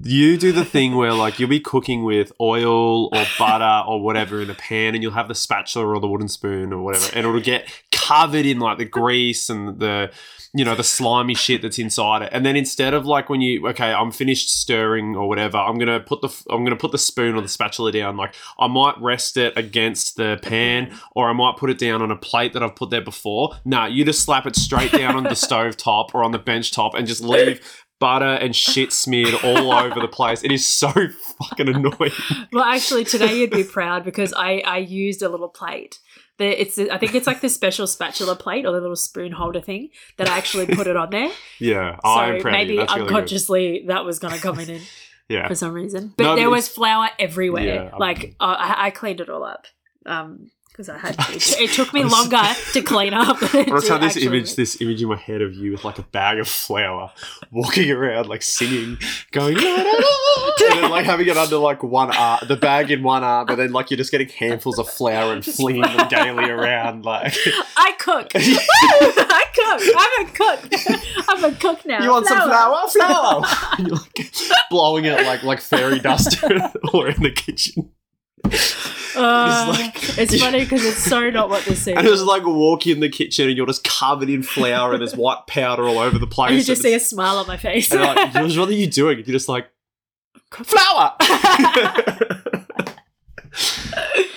You 0.04 0.38
do 0.38 0.52
the 0.52 0.66
thing 0.66 0.96
where 0.96 1.14
like 1.14 1.40
you'll 1.40 1.48
be 1.50 1.60
cooking 1.62 2.04
with 2.04 2.34
oil 2.42 3.06
or 3.16 3.26
butter 3.40 3.88
or 3.88 4.02
whatever 4.02 4.42
in 4.42 4.48
the 4.48 4.54
pan, 4.54 4.96
and 4.96 5.04
you'll 5.04 5.14
have 5.14 5.28
the 5.28 5.36
spatula 5.36 5.86
or 5.88 6.00
the 6.00 6.08
wooden 6.08 6.28
spoon 6.28 6.74
or 6.74 6.82
whatever, 6.82 7.06
and 7.16 7.26
it'll 7.26 7.40
get 7.40 7.72
covered 7.92 8.46
in 8.46 8.60
like 8.60 8.78
the 8.80 8.86
grease 8.86 9.50
and 9.50 9.80
the 9.80 10.12
you 10.54 10.66
know 10.66 10.76
the 10.76 10.84
slimy 10.84 11.34
shit 11.34 11.62
that's 11.62 11.80
inside 11.80 12.24
it. 12.24 12.30
And 12.32 12.46
then 12.46 12.56
instead 12.56 12.94
of 12.94 13.06
like 13.06 13.30
when 13.30 13.42
you 13.42 13.68
okay 13.70 13.94
i'm 13.94 14.12
finished 14.12 14.50
stirring 14.50 15.16
or 15.16 15.28
whatever 15.28 15.58
i'm 15.58 15.78
gonna 15.78 16.00
put 16.00 16.22
the 16.22 16.44
i'm 16.50 16.64
gonna 16.64 16.76
put 16.76 16.92
the 16.92 16.98
spoon 16.98 17.36
or 17.36 17.42
the 17.42 17.48
spatula 17.48 17.92
down. 17.92 18.18
Like 18.18 18.36
i 18.60 18.68
might 18.68 19.00
rest 19.00 19.38
it 19.38 19.58
against 19.58 20.18
the 20.18 20.40
pan 20.42 20.94
or 21.16 21.30
i 21.30 21.34
might 21.34 21.58
put 21.58 21.70
it 21.70 21.78
down 21.78 22.02
on 22.02 22.12
a 22.12 22.18
plate 22.18 22.54
that 22.54 22.64
i've 22.64 22.76
put 22.76 22.90
there 22.90 23.02
before. 23.02 23.52
Nah 23.66 23.86
you 23.86 24.04
just 24.04 24.24
slap 24.24 24.46
it 24.46 24.56
straight 24.56 24.92
down 24.92 25.16
on 25.16 25.24
the 25.24 25.36
stove 25.36 25.78
top 25.78 26.14
or 26.14 26.24
on 26.24 26.32
the 26.32 26.40
bench 26.40 26.72
top 26.72 26.96
and 26.96 27.08
just 27.08 27.22
leave 27.22 27.62
butter 28.02 28.26
and 28.26 28.54
shit 28.54 28.92
smeared 28.92 29.36
all 29.44 29.72
over 29.72 30.02
the 30.02 30.08
place. 30.08 30.44
It 30.44 30.52
is 30.52 30.66
so 30.66 30.92
fucking 30.92 31.70
annoying. 31.70 32.12
Well, 32.52 32.66
actually, 32.66 33.06
today 33.06 33.38
you'd 33.40 33.52
be 33.52 33.64
proud 33.78 34.04
because 34.04 34.34
I 34.34 34.62
I 34.66 34.80
used 34.80 35.22
a 35.22 35.30
little 35.30 35.48
plate. 35.48 36.00
The, 36.42 36.60
it's 36.60 36.80
I 36.80 36.98
think 36.98 37.14
it's 37.14 37.28
like 37.28 37.42
the 37.42 37.50
special 37.50 37.86
spatula 37.86 38.36
plate 38.36 38.66
or 38.66 38.72
the 38.72 38.82
little 38.82 38.96
spoon 38.96 39.32
holder 39.32 39.62
thing 39.62 39.90
that 40.18 40.28
I 40.28 40.40
actually 40.40 40.66
put 40.66 40.88
it 40.88 40.98
on 40.98 41.12
there. 41.12 41.30
yeah 41.60 41.98
So 42.04 42.10
i'm 42.10 42.42
proud 42.42 42.54
maybe 42.54 42.78
that's 42.78 42.92
really 42.96 43.08
unconsciously 43.08 43.84
that 43.86 44.06
was 44.06 44.18
going 44.18 44.34
to 44.34 44.42
come 44.42 44.60
in 44.60 44.82
yeah 45.30 45.48
for 45.48 45.54
some 45.54 45.72
reason. 45.72 46.16
But 46.18 46.24
No, 46.24 46.36
there 46.36 46.50
was 46.50 46.68
flour 46.68 47.10
everywhere. 47.20 47.64
Yeah, 47.64 47.96
like 47.96 48.36
I, 48.40 48.88
I 48.88 48.90
cleaned 48.90 49.22
it 49.22 49.30
all 49.30 49.44
up. 49.44 49.68
Um, 50.08 50.50
because 50.72 50.90
I 50.90 50.98
had 50.98 51.18
to. 51.20 51.34
It, 51.34 51.60
it 51.62 51.70
took 51.72 51.94
me 51.94 52.04
was- 52.04 52.12
longer 52.14 52.42
to 52.74 52.82
clean 52.82 53.14
up. 53.14 53.38
I 53.42 53.64
just 53.66 53.88
to 53.88 53.94
had 53.94 54.02
this 54.02 54.16
actually- 54.16 54.26
image, 54.28 54.56
this 54.56 54.82
image 54.82 55.02
in 55.02 55.10
my 55.10 55.18
head 55.18 55.42
of 55.42 55.54
you 55.54 55.72
with 55.74 55.84
like 55.84 56.00
a 56.00 56.04
bag 56.04 56.40
of 56.40 56.48
flour, 56.48 57.12
walking 57.52 57.92
around 57.92 58.28
like 58.30 58.42
singing, 58.42 58.98
going, 59.32 59.56
"La, 59.58 59.70
la, 59.70 59.84
la," 59.84 60.52
and 60.72 60.84
then 60.84 60.90
like 60.92 61.06
having 61.06 61.28
it 61.28 61.38
under 61.38 61.58
like 61.58 61.84
one 61.84 62.16
arm, 62.16 62.40
the 62.48 62.56
bag 62.56 62.90
in 62.92 63.04
one 63.04 63.24
arm, 63.24 63.46
but 63.48 63.56
then 63.56 63.72
like 63.72 63.92
you're 63.92 63.98
just 63.98 64.12
getting 64.12 64.30
handfuls 64.30 64.80
of 64.80 64.90
flour 64.90 65.34
and 65.34 65.44
flinging 65.46 65.82
them 65.84 66.08
daily 66.10 66.50
around. 66.50 67.04
Like, 67.06 67.36
I 67.78 67.92
cook. 68.00 68.32
I 68.36 69.44
cook. 69.54 69.82
I'm 69.98 70.26
a 70.26 70.32
cook. 70.32 71.28
I'm 71.30 71.44
a 71.44 71.56
cook 71.58 71.86
now. 71.86 72.04
you 72.04 72.10
want 72.12 72.26
some 72.28 72.42
flour? 72.42 72.88
Flour! 72.90 73.44
you're 73.80 73.90
like 73.90 74.30
blowing 74.70 75.06
it 75.06 75.26
like 75.26 75.44
like 75.44 75.60
fairy 75.62 76.00
dust 76.00 76.44
all 76.44 77.04
around 77.04 77.22
the 77.24 77.32
kitchen. 77.32 77.92
Uh, 79.16 79.74
It's 79.78 80.18
it's, 80.18 80.38
funny 80.42 80.60
because 80.60 80.86
it's 80.86 81.04
so 81.04 81.30
not 81.30 81.50
what 81.50 81.66
this 81.66 81.88
is. 81.88 81.96
And 81.96 82.06
it 82.06 82.10
was 82.10 82.24
like 82.24 82.46
walk 82.46 82.88
in 82.88 83.00
the 83.00 83.10
kitchen 83.10 83.48
and 83.48 83.58
you're 83.58 83.66
just 83.68 83.84
covered 83.84 84.30
in 84.30 84.44
flour 84.44 84.94
and 84.94 85.02
there's 85.02 85.16
white 85.16 85.48
powder 85.48 85.84
all 85.84 86.00
over 86.00 86.18
the 86.18 86.28
place. 86.28 86.50
and 86.52 86.60
you 86.60 86.64
just 86.64 86.82
see 86.82 86.94
a 86.94 87.00
smile 87.00 87.38
on 87.38 87.48
my 87.48 87.58
face. 87.58 87.92
And 87.92 88.02
you're 88.02 88.16
like, 88.16 88.34
what 88.58 88.70
are 88.70 88.74
you 88.74 88.88
doing? 88.88 89.18
And 89.18 89.28
you're 89.28 89.34
just 89.34 89.50
like, 89.50 89.70
flour. 90.52 91.16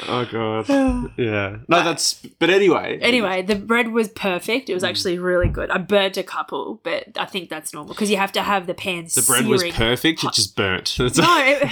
Oh 0.08 0.26
god. 0.30 0.68
Yeah. 1.16 1.58
No, 1.68 1.82
that's. 1.84 2.14
But 2.38 2.50
anyway. 2.50 2.98
Anyway, 3.00 3.42
the 3.42 3.54
bread 3.54 3.88
was 3.92 4.08
perfect. 4.08 4.68
It 4.68 4.74
was 4.74 4.82
Mm. 4.82 4.88
actually 4.88 5.18
really 5.18 5.48
good. 5.48 5.70
I 5.70 5.78
burnt 5.78 6.16
a 6.16 6.22
couple, 6.22 6.80
but 6.82 7.04
I 7.16 7.24
think 7.24 7.48
that's 7.48 7.72
normal 7.72 7.94
because 7.94 8.10
you 8.10 8.16
have 8.16 8.32
to 8.32 8.42
have 8.42 8.66
the 8.66 8.74
pan 8.74 9.04
the 9.14 9.22
bread 9.26 9.46
was 9.46 9.62
perfect. 9.64 10.22
It 10.24 10.32
just 10.32 10.56
burnt. 10.56 10.94
That's 10.98 11.18
No, 11.18 11.36
it, 11.38 11.70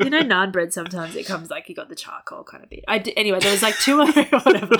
you 0.00 0.10
know 0.10 0.20
naan 0.32 0.52
bread. 0.52 0.72
Sometimes 0.72 1.14
it 1.16 1.26
comes 1.26 1.50
like 1.50 1.68
you 1.68 1.74
got 1.74 1.88
the 1.88 1.94
charcoal 1.94 2.44
kind 2.44 2.62
of 2.64 2.70
bit. 2.70 2.84
I 2.88 2.98
d- 2.98 3.16
anyway, 3.16 3.38
there 3.40 3.52
was 3.52 3.62
like 3.62 3.76
two 3.78 4.00
other 4.00 4.22
whatever, 4.44 4.76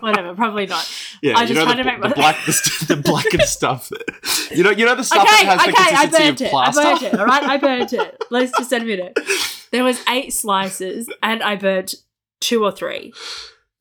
whatever. 0.00 0.34
Probably 0.34 0.66
not. 0.66 0.90
Yeah, 1.22 1.36
I 1.38 1.46
just 1.46 1.54
know 1.54 1.64
tried 1.64 1.78
the, 1.78 1.82
to 1.82 1.90
make 1.90 2.02
the 2.02 2.08
my- 2.08 2.14
black, 2.14 2.36
the, 2.46 2.52
st- 2.52 2.88
the 2.88 2.96
blackened 2.96 3.42
stuff. 3.44 3.90
You 4.50 4.62
know, 4.64 4.70
you 4.70 4.84
know 4.86 4.94
the 4.94 5.04
stuff 5.04 5.22
okay, 5.26 5.46
that 5.46 5.58
has 5.58 5.66
the 5.66 5.72
okay, 5.72 5.94
I 5.96 6.06
consistency 6.06 6.22
burnt 6.22 6.40
of 6.40 6.46
it. 6.46 6.50
plaster. 6.50 6.80
I 6.80 6.84
burnt 6.84 7.02
it. 7.02 7.20
All 7.20 7.26
right, 7.26 7.42
I 7.42 7.56
burnt 7.58 7.92
it. 7.92 8.24
Let's 8.30 8.52
just 8.58 8.72
admit 8.72 8.98
it. 9.00 9.18
There 9.72 9.84
was 9.84 10.00
eight 10.08 10.32
slices, 10.32 11.08
and 11.22 11.42
I 11.42 11.56
burnt 11.56 11.94
two 12.40 12.64
or 12.64 12.70
three. 12.72 13.12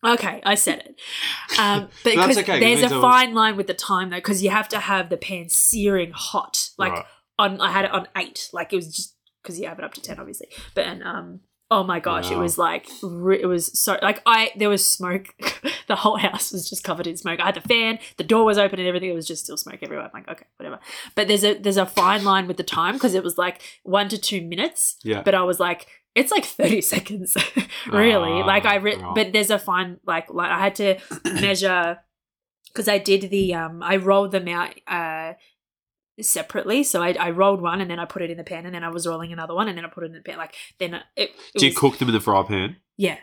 Okay, 0.04 0.42
I 0.44 0.56
said 0.56 0.80
it. 0.80 1.60
Um, 1.60 1.90
but 2.04 2.16
That's 2.16 2.28
because 2.28 2.38
okay, 2.40 2.60
there's 2.60 2.82
a 2.84 2.90
means 2.90 3.02
fine 3.02 3.34
line 3.36 3.56
with 3.56 3.68
the 3.68 3.74
time 3.76 4.10
though, 4.10 4.18
because 4.18 4.42
you 4.44 4.50
have 4.50 4.68
to 4.70 4.80
have 4.80 5.10
the 5.10 5.18
pan 5.18 5.50
searing 5.50 6.12
hot. 6.12 6.70
Like 6.78 6.94
Right. 6.94 7.06
on, 7.38 7.62
I 7.62 7.72
had 7.72 7.86
it 7.86 7.92
on 7.92 8.08
eight. 8.18 8.50
Like 8.52 8.74
it 8.74 8.78
was 8.78 8.96
just 8.96 9.16
because 9.44 9.60
you 9.60 9.68
have 9.68 9.78
it 9.78 9.86
up 9.86 9.94
to 9.96 10.02
ten, 10.02 10.20
obviously. 10.20 10.48
But 10.74 10.86
and 10.88 11.04
um, 11.04 11.42
oh 11.72 11.84
my 11.84 12.00
gosh, 12.00 12.30
it 12.30 12.38
was 12.38 12.58
like 12.58 12.88
it 13.02 13.48
was 13.48 13.78
so 13.80 13.98
like 14.02 14.22
I 14.26 14.52
there 14.56 14.70
was 14.70 14.86
smoke. 14.86 15.34
the 15.88 15.96
whole 15.96 16.18
house 16.18 16.52
was 16.52 16.70
just 16.70 16.84
covered 16.84 17.08
in 17.08 17.18
smoke. 17.18 17.40
I 17.40 17.46
had 17.46 17.56
the 17.56 17.62
fan, 17.62 17.98
the 18.18 18.24
door 18.24 18.46
was 18.46 18.58
open, 18.60 18.78
and 18.80 18.88
everything. 18.88 19.10
It 19.10 19.16
was 19.16 19.28
just 19.28 19.46
still 19.46 19.58
smoke 19.58 19.80
everywhere. 19.82 20.06
I'm 20.06 20.12
like, 20.14 20.30
okay, 20.30 20.46
whatever. 20.58 20.80
But 21.16 21.28
there's 21.28 21.44
a 21.44 21.58
there's 21.58 21.78
a 21.78 21.86
fine 21.86 22.24
line 22.24 22.48
with 22.48 22.58
the 22.58 22.64
time 22.64 22.94
because 22.94 23.16
it 23.16 23.24
was 23.24 23.38
like 23.38 23.62
one 23.84 24.10
to 24.10 24.18
two 24.20 24.42
minutes. 24.42 24.98
Yeah. 25.04 25.24
But 25.24 25.34
I 25.34 25.44
was 25.44 25.60
like, 25.60 25.88
it's 26.16 26.32
like 26.32 26.46
30 26.46 26.82
seconds, 26.96 27.38
really. 27.92 28.42
Ah, 28.42 28.46
like 28.46 28.66
I, 28.66 28.76
re- 28.76 29.02
but 29.16 29.34
there's 29.34 29.50
a 29.50 29.60
fine, 29.60 30.00
like, 30.06 30.30
like 30.30 30.52
I 30.52 30.60
had 30.60 30.76
to 30.76 30.98
measure 31.26 32.00
because 32.68 32.88
I 32.88 32.98
did 32.98 33.30
the, 33.30 33.54
um, 33.54 33.84
I 33.84 33.98
rolled 33.98 34.32
them 34.32 34.48
out, 34.48 34.74
uh, 34.88 35.34
separately. 36.24 36.84
So 36.84 37.02
I, 37.02 37.14
I 37.20 37.30
rolled 37.32 37.62
one 37.62 37.82
and 37.82 37.90
then 37.90 38.00
I 38.00 38.06
put 38.06 38.22
it 38.22 38.30
in 38.32 38.38
the 38.38 38.44
pan 38.44 38.66
and 38.66 38.74
then 38.76 38.84
I 38.84 38.90
was 38.90 39.06
rolling 39.08 39.32
another 39.34 39.54
one 39.56 39.68
and 39.68 39.78
then 39.78 39.86
I 39.86 39.90
put 39.90 40.04
it 40.04 40.08
in 40.08 40.14
the 40.14 40.22
pan. 40.22 40.38
Like 40.38 40.56
then 40.80 40.96
it, 40.96 41.04
it 41.56 41.60
Do 41.60 41.66
you 41.68 41.74
cook 41.74 41.98
them 41.98 42.08
in 42.10 42.14
the 42.14 42.22
fry 42.22 42.44
pan? 42.44 42.78
yeah, 42.98 43.18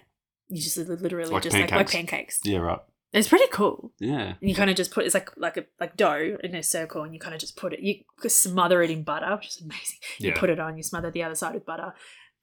you 0.49 0.61
just 0.63 0.77
literally 0.77 1.31
Like 1.31 1.43
just 1.43 1.55
like, 1.55 1.71
like 1.71 1.89
pancakes. 1.91 1.93
pancakes. 1.93 2.41
Yeah, 2.45 2.59
right. 2.59 2.81
It's 3.13 3.29
pretty 3.29 3.47
cool. 3.51 3.93
Yeah. 3.99 4.35
And 4.41 4.51
you 4.51 4.55
kind 4.55 4.69
of 4.69 4.77
just 4.77 4.91
put 4.91 5.07
it's 5.07 5.15
like 5.15 5.31
like 5.39 5.57
a 5.57 5.65
like 5.81 5.97
dough 5.97 6.37
in 6.45 6.55
a 6.55 6.63
circle, 6.63 7.03
and 7.05 7.15
you 7.15 7.19
kind 7.19 7.35
of 7.35 7.41
just 7.41 7.57
put 7.57 7.73
it. 7.73 7.81
You 7.81 7.97
smother 8.29 8.83
it 8.83 8.91
in 8.91 9.03
butter, 9.03 9.35
which 9.37 9.49
is 9.49 9.61
amazing. 9.63 9.99
You 10.19 10.31
Yeah. 10.31 10.39
put 10.39 10.51
it 10.51 10.61
on, 10.61 10.77
you 10.77 10.83
smother 10.83 11.11
the 11.11 11.23
other 11.23 11.35
side 11.35 11.55
with 11.55 11.65
butter, 11.65 11.95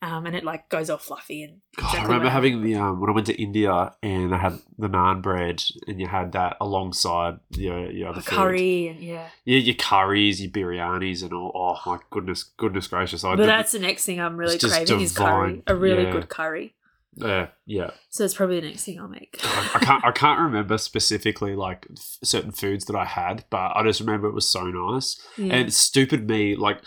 um, 0.05 0.25
and 0.27 0.35
it 0.35 0.43
like 0.43 0.69
goes 0.69 0.89
all 0.89 0.97
fluffy 0.97 1.43
and. 1.43 1.61
God, 1.77 1.85
exactly 1.87 1.99
I 1.99 2.03
remember 2.07 2.29
having 2.29 2.61
the 2.63 2.75
um 2.75 3.01
when 3.01 3.09
I 3.09 3.13
went 3.13 3.27
to 3.27 3.41
India 3.41 3.93
and 4.03 4.33
I 4.33 4.37
had 4.37 4.59
the 4.77 4.87
naan 4.87 5.21
bread 5.21 5.63
and 5.87 5.99
you 5.99 6.07
had 6.07 6.31
that 6.33 6.57
alongside 6.61 7.39
your 7.49 7.91
your 7.91 8.09
other 8.09 8.21
curry 8.21 8.87
and 8.89 8.99
yeah. 9.01 9.29
Yeah, 9.45 9.59
your 9.59 9.75
curries, 9.75 10.41
your 10.41 10.51
biryanis, 10.51 11.23
and 11.23 11.33
all. 11.33 11.51
Oh 11.55 11.89
my 11.89 11.99
goodness, 12.11 12.43
goodness 12.43 12.87
gracious! 12.87 13.23
I 13.23 13.35
But 13.35 13.47
that's 13.47 13.71
the 13.73 13.79
next 13.79 14.05
thing 14.05 14.19
I'm 14.21 14.37
really 14.37 14.57
craving 14.59 15.01
is 15.01 15.13
curry, 15.17 15.47
divine. 15.53 15.63
a 15.67 15.75
really 15.75 16.03
Yeah. 16.03 16.11
good 16.11 16.29
curry. 16.29 16.75
uh, 17.21 17.47
yeah. 17.65 17.91
So 18.09 18.25
it's 18.25 18.33
probably 18.33 18.59
the 18.59 18.67
next 18.67 18.83
thing 18.83 18.99
I'll 18.99 19.07
make. 19.07 19.37
I, 19.43 19.71
I 19.75 19.79
can't 19.79 20.05
I 20.05 20.11
can't 20.11 20.39
remember 20.39 20.77
specifically 20.77 21.55
like 21.55 21.87
f- 21.91 22.17
certain 22.23 22.51
foods 22.51 22.85
that 22.85 22.95
I 22.95 23.05
had, 23.05 23.45
but 23.49 23.71
I 23.75 23.83
just 23.83 23.99
remember 24.01 24.27
it 24.27 24.33
was 24.33 24.47
so 24.47 24.63
nice. 24.65 25.19
Yeah. 25.37 25.55
And 25.55 25.73
stupid 25.73 26.29
me, 26.29 26.55
like 26.55 26.79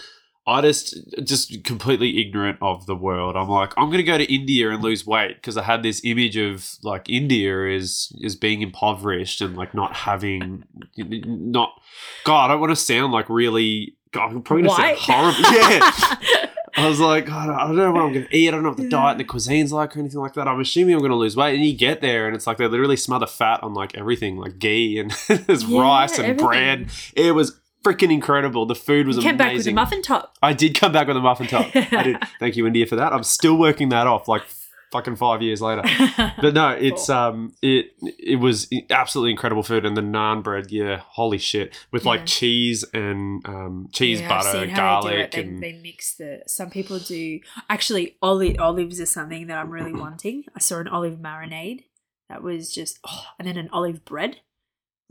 I 0.49 0.61
just 0.63 0.97
just 1.25 1.63
completely 1.65 2.21
ignorant 2.21 2.59
of 2.63 2.87
the 2.87 2.97
world. 2.97 3.37
I'm 3.37 3.49
like, 3.49 3.73
I'm 3.77 3.91
gonna 3.91 4.03
go 4.03 4.17
to 4.19 4.33
India 4.33 4.71
and 4.71 4.83
lose 4.83 5.07
weight 5.07 5.35
because 5.37 5.57
I 5.57 5.63
had 5.63 5.83
this 5.83 6.01
image 6.05 6.37
of 6.37 6.69
like 6.83 7.09
India 7.09 7.67
is 7.67 8.13
is 8.21 8.35
being 8.35 8.63
impoverished 8.63 9.41
and 9.41 9.57
like 9.57 9.75
not 9.75 9.95
having 9.95 10.65
not. 10.97 11.73
God, 12.25 12.47
I 12.47 12.55
don't 12.55 12.61
want 12.61 12.71
to 12.71 12.77
sound 12.77 13.13
like 13.13 13.29
really. 13.29 13.95
God, 14.11 14.31
I'm 14.33 14.43
probably 14.43 14.63
gonna 14.63 14.71
White? 14.83 14.99
sound 14.99 15.35
horrible. 15.37 15.51
Yeah. 15.53 16.47
I 16.77 16.87
was 16.89 17.01
like, 17.01 17.27
God, 17.27 17.49
I 17.49 17.67
don't 17.67 17.75
know 17.77 17.91
what 17.91 18.03
I'm 18.03 18.13
going 18.13 18.27
to 18.27 18.37
eat. 18.37 18.47
I 18.47 18.51
don't 18.53 18.63
know 18.63 18.69
what 18.69 18.79
the 18.79 18.89
diet 18.89 19.13
and 19.13 19.21
the 19.21 19.25
cuisine's 19.25 19.73
like 19.73 19.97
or 19.97 20.01
anything 20.01 20.21
like 20.21 20.35
that. 20.35 20.47
I'm 20.47 20.61
assuming 20.61 20.95
I'm 20.95 21.01
going 21.01 21.11
to 21.11 21.17
lose 21.17 21.35
weight. 21.35 21.55
And 21.57 21.65
you 21.65 21.75
get 21.77 22.01
there 22.03 22.27
and 22.29 22.37
it's 22.37 22.47
like 22.47 22.59
they 22.59 22.69
literally 22.69 22.95
smother 22.97 23.27
fat 23.27 23.65
on 23.65 23.75
like 23.75 23.97
everything, 23.97 24.37
like 24.37 24.61
ghee 24.61 25.01
and 25.01 25.11
there's 25.29 25.65
Yeah, 25.65 25.81
rice 25.83 26.19
and 26.19 26.27
everything. 26.29 26.47
bread. 26.47 26.87
It 27.17 27.33
was 27.35 27.58
freaking 27.85 28.13
incredible. 28.13 28.67
The 28.67 28.75
food 28.75 29.07
was 29.07 29.17
you 29.17 29.23
came 29.23 29.35
amazing. 29.35 29.47
back 29.49 29.57
with 29.57 29.67
a 29.69 29.73
muffin 29.73 30.03
top. 30.03 30.35
I 30.43 30.53
did 30.53 30.75
come 30.75 30.93
back 30.93 31.07
with 31.09 31.17
a 31.17 31.21
muffin 31.21 31.47
top. 31.47 31.67
I 31.75 32.03
did. 32.03 32.17
Thank 32.41 32.57
you, 32.57 32.67
India, 32.67 32.87
for 32.87 32.97
that. 32.97 33.13
I'm 33.13 33.23
still 33.25 33.57
working 33.57 33.89
that 33.91 34.07
off 34.07 34.29
like 34.29 34.43
fucking 34.93 35.17
five 35.17 35.43
years 35.43 35.61
later. 35.61 35.83
But 36.41 36.55
no, 36.55 36.71
it's 36.71 37.07
Cool. 37.09 37.17
um, 37.17 37.55
it 37.63 37.87
it 38.03 38.37
was 38.37 38.69
absolutely 38.91 39.33
incredible 39.33 39.63
food, 39.63 39.85
and 39.85 39.97
the 39.97 40.01
naan 40.03 40.43
bread, 40.43 40.71
yeah, 40.71 40.99
holy 41.05 41.39
shit, 41.39 41.77
with 41.93 42.05
Yeah. 42.05 42.11
like 42.11 42.27
cheese 42.27 42.85
and 42.95 43.45
um, 43.47 43.89
cheese 43.93 44.21
Yeah, 44.21 44.29
butter, 44.29 44.51
seen 44.61 44.69
how 44.71 45.01
they 45.03 45.09
do 45.11 45.17
garlic. 45.17 45.31
They, 45.33 45.43
and 45.43 45.63
they 45.63 45.73
mix 45.83 46.15
the. 46.15 46.43
Some 46.47 46.71
people 46.71 46.99
do 47.01 47.41
actually 47.69 48.17
olive 48.23 48.57
olives 48.61 49.01
is 49.01 49.11
something 49.11 49.49
that 49.49 49.59
I'm 49.59 49.71
really 49.71 49.93
wanting. 49.93 50.45
I 50.57 50.61
saw 50.61 50.79
an 50.79 50.89
olive 50.89 51.19
marinade 51.19 51.85
that 52.29 52.43
was 52.43 52.73
just, 52.73 52.99
oh, 53.07 53.25
and 53.39 53.49
then 53.49 53.57
an 53.57 53.69
olive 53.73 54.05
bread. 54.05 54.41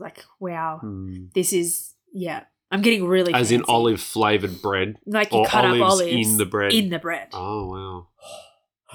Like 0.00 0.24
wow, 0.40 0.78
Hmm. 0.80 1.26
this 1.34 1.52
is 1.52 1.94
yeah. 2.12 2.44
I'm 2.70 2.82
getting 2.82 3.06
really 3.06 3.32
as 3.32 3.50
in 3.50 3.64
olive 3.66 4.00
flavored 4.00 4.60
bread. 4.60 4.96
like 5.06 5.32
you 5.32 5.44
cut 5.46 5.64
olives 5.64 5.80
up 5.82 5.88
olives 5.90 6.28
in 6.28 6.36
the 6.36 6.46
bread. 6.46 6.72
In 6.72 6.90
the 6.90 6.98
bread. 6.98 7.28
Oh 7.32 7.66
wow. 7.68 8.08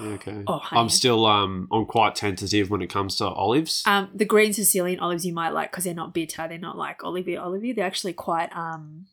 Okay. 0.00 0.42
Oh, 0.46 0.58
honey. 0.58 0.80
I'm 0.80 0.88
still 0.88 1.24
um 1.24 1.68
I'm 1.72 1.86
quite 1.86 2.14
tentative 2.14 2.70
when 2.70 2.82
it 2.82 2.90
comes 2.90 3.16
to 3.16 3.26
olives. 3.26 3.82
Um, 3.86 4.10
the 4.14 4.24
green 4.24 4.52
Sicilian 4.52 5.00
olives 5.00 5.24
you 5.24 5.32
might 5.32 5.50
like 5.50 5.70
because 5.70 5.84
they're 5.84 5.94
not 5.94 6.14
bitter. 6.14 6.46
They're 6.48 6.58
not 6.58 6.76
like 6.76 7.04
olivia 7.04 7.42
olivia. 7.42 7.74
They're 7.74 7.86
actually 7.86 8.12
quite 8.12 8.54
um, 8.56 9.06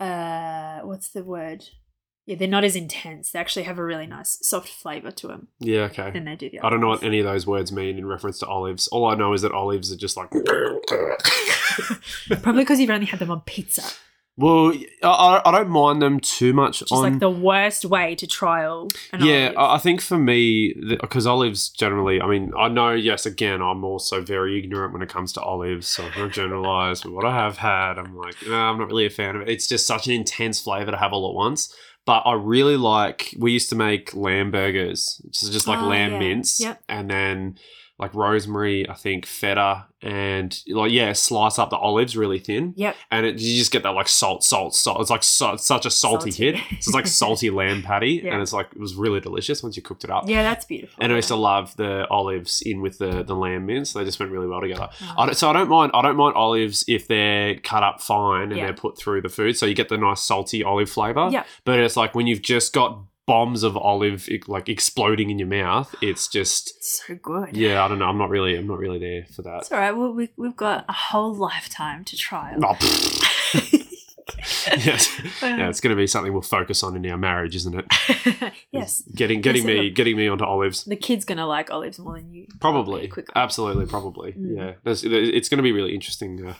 uh, 0.00 0.80
what's 0.80 1.10
the 1.10 1.22
word? 1.22 1.64
Yeah, 2.24 2.36
they're 2.36 2.46
not 2.46 2.62
as 2.62 2.76
intense. 2.76 3.32
They 3.32 3.40
actually 3.40 3.64
have 3.64 3.78
a 3.78 3.84
really 3.84 4.06
nice 4.06 4.38
soft 4.42 4.68
flavor 4.68 5.10
to 5.10 5.26
them 5.26 5.48
yeah, 5.58 5.80
okay. 5.82 6.10
than 6.12 6.24
they 6.24 6.36
do 6.36 6.50
the. 6.50 6.60
I 6.64 6.70
don't 6.70 6.80
know 6.80 6.88
what 6.88 7.02
any 7.02 7.18
of 7.18 7.26
those 7.26 7.48
words 7.48 7.72
mean 7.72 7.98
in 7.98 8.06
reference 8.06 8.38
to 8.40 8.46
olives. 8.46 8.86
All 8.88 9.06
I 9.06 9.16
know 9.16 9.32
is 9.32 9.42
that 9.42 9.50
olives 9.52 9.90
are 9.92 9.96
just 9.96 10.16
like. 10.16 10.30
Probably 12.42 12.62
because 12.62 12.78
you've 12.78 12.90
only 12.90 13.06
had 13.06 13.18
them 13.18 13.30
on 13.30 13.40
pizza. 13.40 13.82
well, 14.36 14.72
I- 15.02 15.42
I, 15.44 15.50
don't 15.50 15.68
mind 15.68 16.00
them 16.00 16.20
too 16.20 16.52
much 16.52 16.80
Which 16.80 16.92
on. 16.92 17.02
like 17.02 17.18
the 17.18 17.30
worst 17.30 17.84
way 17.84 18.14
to 18.14 18.26
trial 18.26 18.88
an 19.12 19.24
yeah, 19.24 19.52
olive. 19.56 19.58
I 19.58 19.74
I 19.74 19.78
think 19.78 20.00
for 20.00 20.16
me, 20.16 20.74
because 21.00 21.26
olives 21.26 21.70
generally, 21.70 22.20
I 22.20 22.28
mean, 22.28 22.52
I 22.56 22.68
know, 22.68 22.92
yes, 22.92 23.26
again, 23.26 23.60
I'm 23.60 23.82
also 23.84 24.22
very 24.22 24.62
ignorant 24.62 24.92
when 24.92 25.02
it 25.02 25.08
comes 25.08 25.32
to 25.34 25.40
olives, 25.40 25.88
so 25.88 26.04
I'm 26.04 26.18
not 26.20 26.32
generalize, 26.32 27.02
but 27.02 27.12
what 27.12 27.24
I 27.24 27.34
have 27.34 27.58
had, 27.58 27.98
I'm 27.98 28.16
like, 28.16 28.36
I'm 28.46 28.78
not 28.78 28.88
really 28.88 29.06
a 29.06 29.10
fan 29.10 29.34
of 29.34 29.42
it. 29.42 29.48
It's 29.48 29.66
just 29.66 29.86
such 29.88 30.06
an 30.06 30.12
intense 30.12 30.60
flavor 30.60 30.92
to 30.92 30.96
have 30.96 31.12
all 31.12 31.28
at 31.28 31.34
once. 31.34 31.74
But 32.04 32.22
I 32.26 32.32
really 32.34 32.76
like, 32.76 33.34
we 33.38 33.52
used 33.52 33.68
to 33.70 33.76
make 33.76 34.14
lamb 34.14 34.50
burgers, 34.50 35.20
which 35.24 35.42
is 35.42 35.50
just 35.50 35.68
like 35.68 35.80
Oh, 35.80 35.86
lamb 35.86 36.12
yeah. 36.12 36.18
mince, 36.18 36.58
Yep. 36.60 36.82
and 36.88 37.08
then 37.10 37.58
like 38.02 38.14
rosemary, 38.14 38.88
I 38.88 38.94
think 38.94 39.24
feta, 39.24 39.86
and 40.02 40.60
like, 40.66 40.90
yeah, 40.90 41.12
slice 41.12 41.58
up 41.58 41.70
the 41.70 41.76
olives 41.76 42.16
really 42.16 42.40
thin 42.40 42.74
Yep. 42.76 42.96
and 43.12 43.24
it, 43.24 43.38
you 43.38 43.56
just 43.58 43.70
get 43.70 43.84
that 43.84 43.90
like 43.90 44.08
salt, 44.08 44.42
salt, 44.42 44.74
salt. 44.74 45.00
It's 45.00 45.10
like 45.10 45.22
so, 45.22 45.52
it's 45.52 45.64
such 45.64 45.86
a 45.86 45.90
salty, 45.90 46.32
Salty. 46.32 46.52
hit. 46.52 46.60
It's 46.72 46.88
like 46.92 47.06
salty 47.22 47.50
lamb 47.50 47.82
patty, 47.82 48.20
Yeah. 48.24 48.32
and 48.34 48.42
it's 48.42 48.52
like 48.52 48.66
it 48.74 48.80
was 48.80 48.96
really 48.96 49.20
delicious 49.20 49.62
once 49.62 49.76
you 49.76 49.82
cooked 49.82 50.02
it 50.04 50.10
up. 50.10 50.24
Yeah, 50.28 50.42
that's 50.42 50.64
beautiful. 50.64 51.02
And 51.02 51.12
I 51.12 51.16
used 51.16 51.28
to 51.28 51.36
love 51.36 51.76
the 51.76 52.06
olives 52.08 52.60
in 52.62 52.80
with 52.82 52.98
the, 52.98 53.22
the 53.22 53.34
lamb 53.36 53.66
mince. 53.66 53.92
They 53.92 54.04
just 54.04 54.18
went 54.18 54.32
really 54.32 54.48
well 54.48 54.60
together. 54.60 54.88
Oh. 55.02 55.14
I 55.18 55.26
don't, 55.26 55.36
so 55.36 55.48
I 55.48 55.52
don't 55.52 55.68
mind. 55.68 55.92
I 55.94 56.02
don't 56.02 56.16
mind 56.16 56.34
olives 56.34 56.84
if 56.88 57.06
they're 57.06 57.54
cut 57.60 57.84
up 57.84 58.02
fine 58.02 58.50
and 58.50 58.56
Yeah. 58.56 58.64
they're 58.64 58.74
put 58.74 58.98
through 58.98 59.22
the 59.22 59.28
food, 59.28 59.56
so 59.56 59.66
you 59.66 59.74
get 59.74 59.88
the 59.88 59.96
nice 59.98 60.20
salty 60.20 60.64
olive 60.64 60.90
flavor. 60.90 61.28
Yeah. 61.30 61.44
But 61.64 61.78
it's 61.78 61.96
like 61.96 62.14
when 62.16 62.26
you've 62.26 62.42
just 62.42 62.72
got 62.72 62.98
bombs 63.32 63.62
of 63.62 63.76
olive 63.76 64.28
like 64.46 64.68
exploding 64.68 65.30
in 65.30 65.38
your 65.38 65.48
mouth. 65.48 65.94
It's 66.02 66.28
just 66.28 66.70
It's 66.76 67.02
so 67.06 67.14
good. 67.14 67.56
yeah. 67.56 67.82
I 67.84 67.88
don't 67.88 67.98
know. 67.98 68.06
I'm 68.06 68.18
not 68.18 68.28
really. 68.30 68.56
I'm 68.56 68.66
not 68.66 68.78
really 68.78 68.98
there 68.98 69.24
for 69.34 69.42
that. 69.42 69.58
It's 69.62 69.72
all 69.72 69.78
right. 69.78 69.92
Well, 69.96 70.12
we, 70.12 70.28
we've 70.36 70.56
got 70.56 70.84
a 70.88 70.92
whole 70.92 71.34
lifetime 71.34 72.04
to 72.04 72.16
try. 72.16 72.54
Oh, 72.62 72.76
yes. 74.76 75.08
Yeah, 75.42 75.68
it's 75.68 75.80
going 75.80 75.94
to 75.94 76.00
be 76.00 76.06
something 76.06 76.32
we'll 76.32 76.42
focus 76.42 76.82
on 76.82 76.96
in 76.96 77.10
our 77.10 77.18
marriage, 77.18 77.56
isn't 77.56 77.74
it? 77.74 78.52
yes. 78.70 79.02
Getting 79.14 79.40
getting 79.40 79.62
Yes, 79.62 79.66
me 79.66 79.78
it'll- 79.86 79.94
getting 79.94 80.16
me 80.16 80.28
onto 80.28 80.44
olives. 80.44 80.84
The 80.84 80.96
kid's 80.96 81.24
going 81.24 81.38
to 81.38 81.46
like 81.46 81.70
olives 81.70 81.98
more 81.98 82.16
than 82.16 82.30
you. 82.32 82.46
Probably. 82.60 83.10
Absolutely, 83.34 83.86
probably. 83.86 84.32
Mm. 84.32 84.56
Yeah. 84.56 84.72
There's, 84.84 85.04
it's 85.04 85.48
going 85.48 85.58
to 85.58 85.62
be 85.62 85.72
really 85.72 85.94
interesting. 85.94 86.46
Uh, 86.46 86.54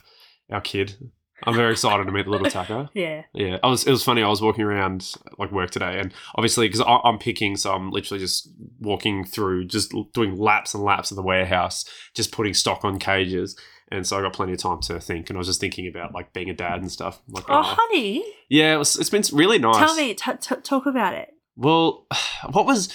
our 0.51 0.61
kid. 0.61 0.97
I'm 1.45 1.55
very 1.55 1.73
excited 1.73 2.05
to 2.05 2.13
meet 2.13 2.25
the 2.25 2.31
little 2.31 2.51
Taka. 2.51 2.91
Yeah. 2.95 3.23
Yeah, 3.33 3.59
I 3.63 3.69
was. 3.69 3.85
It 3.87 3.91
was 3.91 4.05
funny. 4.05 4.23
I 4.23 4.29
was 4.29 4.41
walking 4.43 4.65
around 4.65 5.13
like 5.39 5.51
work 5.53 5.71
today, 5.71 5.99
and 5.99 6.13
obviously 6.37 6.69
because 6.69 6.83
I'm 6.87 7.19
picking, 7.19 7.57
so 7.57 7.73
I'm 7.73 7.91
literally 7.91 8.21
just 8.21 8.49
walking 8.81 9.25
through, 9.25 9.67
just 9.67 9.95
doing 10.13 10.37
laps 10.37 10.75
and 10.75 10.83
laps 10.83 11.11
of 11.11 11.17
the 11.17 11.23
warehouse, 11.23 11.85
just 12.15 12.33
putting 12.33 12.55
stock 12.55 12.85
on 12.85 12.99
cages, 12.99 13.57
and 13.91 14.07
so 14.07 14.19
I 14.19 14.23
got 14.23 14.33
plenty 14.33 14.53
of 14.53 14.59
time 14.59 14.81
to 14.83 15.01
think. 15.01 15.31
And 15.31 15.37
I 15.37 15.39
was 15.39 15.49
just 15.49 15.61
thinking 15.61 15.87
about 15.89 16.13
like 16.15 16.33
being 16.33 16.51
a 16.51 16.55
dad 16.55 16.81
and 16.81 16.91
stuff. 16.91 17.21
Like, 17.29 17.45
Oh, 17.49 17.59
oh, 17.59 17.77
honey. 17.79 18.25
yeah, 18.49 18.75
it 18.75 18.79
was, 18.79 18.99
it's 18.99 19.11
been 19.11 19.23
really 19.33 19.59
nice. 19.59 19.77
Tell 19.77 19.95
me, 19.97 20.15
t- 20.15 20.33
t- 20.41 20.55
talk 20.63 20.87
about 20.87 21.15
it. 21.15 21.31
Well, 21.57 22.07
what 22.53 22.67
was 22.67 22.93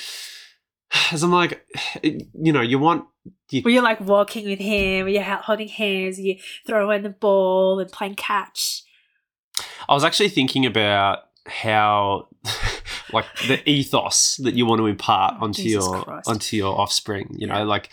as 1.11 1.23
I'm 1.23 1.31
like, 1.31 1.65
you 2.01 2.51
know, 2.53 2.61
you 2.61 2.79
want 2.79 3.05
you 3.49 3.81
like 3.81 3.99
walking 4.01 4.45
with 4.45 4.59
him? 4.59 5.03
Were 5.03 5.09
you 5.09 5.21
ha- 5.21 5.41
holding 5.43 5.67
hands? 5.67 6.19
You 6.19 6.37
throwing 6.65 7.03
the 7.03 7.09
ball 7.09 7.79
and 7.79 7.91
playing 7.91 8.15
catch? 8.15 8.83
I 9.89 9.93
was 9.93 10.03
actually 10.03 10.29
thinking 10.29 10.65
about 10.65 11.19
how 11.47 12.27
like 13.13 13.25
the 13.47 13.67
ethos 13.69 14.35
that 14.43 14.53
you 14.55 14.65
want 14.65 14.79
to 14.79 14.85
impart 14.85 15.35
Oh, 15.39 15.45
onto 15.45 15.61
Jesus 15.63 15.85
your 15.85 16.03
Christ. 16.03 16.27
onto 16.29 16.57
your 16.57 16.77
offspring, 16.79 17.35
you 17.37 17.47
know, 17.47 17.63
like 17.63 17.89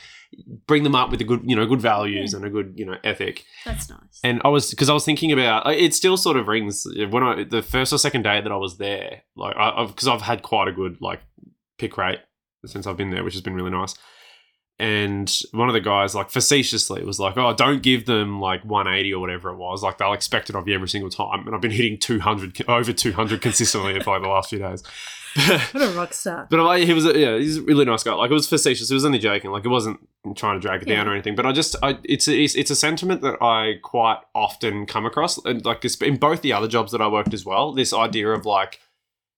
bring 0.66 0.82
them 0.82 0.96
up 0.96 1.10
with 1.10 1.20
a 1.20 1.24
good, 1.24 1.42
you 1.44 1.54
know, 1.54 1.64
good 1.66 1.80
values 1.80 2.32
Yeah. 2.32 2.38
and 2.38 2.46
a 2.46 2.50
good, 2.50 2.74
you 2.76 2.84
know, 2.84 2.96
ethic. 3.04 3.44
That's 3.64 3.88
nice. 3.88 4.20
And 4.24 4.40
I 4.44 4.48
was 4.48 4.70
because 4.70 4.88
I 4.90 4.92
was 4.92 5.04
thinking 5.04 5.30
about 5.32 5.66
uh, 5.66 5.70
it. 5.70 5.94
Still 5.94 6.16
sort 6.16 6.36
of 6.36 6.48
rings 6.48 6.84
uh, 6.86 7.06
when 7.08 7.22
I 7.22 7.44
the 7.44 7.62
first 7.62 7.92
or 7.92 7.98
second 7.98 8.22
day 8.22 8.40
that 8.40 8.50
I 8.52 8.56
was 8.56 8.76
there. 8.78 9.22
Like 9.36 9.56
I 9.56 9.84
because 9.86 10.08
I've 10.08 10.22
had 10.22 10.42
quite 10.42 10.66
a 10.68 10.72
good 10.72 11.00
like 11.00 11.20
pick 11.78 11.96
rate 11.96 12.18
since 12.66 12.86
I've 12.86 12.96
been 12.96 13.10
there, 13.10 13.24
which 13.24 13.34
has 13.34 13.42
been 13.42 13.54
really 13.54 13.70
nice. 13.70 13.94
And 14.78 15.32
one 15.52 15.68
of 15.68 15.74
the 15.74 15.80
guys, 15.80 16.16
like 16.16 16.30
facetiously, 16.30 17.04
was 17.04 17.20
like, 17.20 17.36
"Oh, 17.36 17.54
don't 17.54 17.82
give 17.82 18.06
them 18.06 18.40
like 18.40 18.64
180 18.64 19.14
or 19.14 19.20
whatever 19.20 19.50
it 19.50 19.56
was. 19.56 19.84
Like 19.84 19.98
they'll 19.98 20.12
expect 20.12 20.50
it 20.50 20.56
of 20.56 20.66
you 20.66 20.74
every 20.74 20.88
single 20.88 21.10
time." 21.10 21.46
And 21.46 21.54
I've 21.54 21.60
been 21.60 21.70
hitting 21.70 21.98
200 21.98 22.68
over 22.68 22.92
200 22.92 23.40
consistently 23.40 24.00
for 24.00 24.14
like 24.14 24.22
the 24.22 24.28
last 24.28 24.50
few 24.50 24.58
days. 24.58 24.82
what 25.72 25.82
a 25.82 25.88
rock 25.96 26.12
star. 26.12 26.46
But 26.48 26.60
like, 26.60 26.84
he 26.84 26.92
was, 26.92 27.06
a, 27.06 27.18
yeah, 27.18 27.36
he's 27.36 27.58
a 27.58 27.62
really 27.62 27.84
nice 27.84 28.04
guy. 28.04 28.14
Like 28.14 28.30
it 28.30 28.34
was 28.34 28.48
facetious. 28.48 28.90
It 28.90 28.94
was 28.94 29.04
only 29.04 29.18
joking. 29.18 29.50
Like 29.50 29.64
it 29.64 29.68
wasn't 29.68 29.98
trying 30.36 30.60
to 30.60 30.60
drag 30.60 30.82
it 30.82 30.88
down 30.88 31.08
or 31.08 31.12
anything. 31.12 31.34
But 31.34 31.44
I 31.44 31.52
just, 31.52 31.74
I, 31.82 31.98
it's, 32.04 32.28
a, 32.28 32.36
it's, 32.36 32.54
it's 32.54 32.70
a 32.70 32.76
sentiment 32.76 33.20
that 33.22 33.42
I 33.42 33.80
quite 33.82 34.18
often 34.34 34.86
come 34.86 35.06
across, 35.06 35.44
and 35.44 35.64
like 35.64 35.84
in 36.02 36.18
both 36.18 36.42
the 36.42 36.52
other 36.52 36.68
jobs 36.68 36.92
that 36.92 37.00
I 37.00 37.08
worked 37.08 37.34
as 37.34 37.44
well. 37.44 37.72
This 37.72 37.92
idea 37.92 38.28
of 38.28 38.46
like 38.46 38.80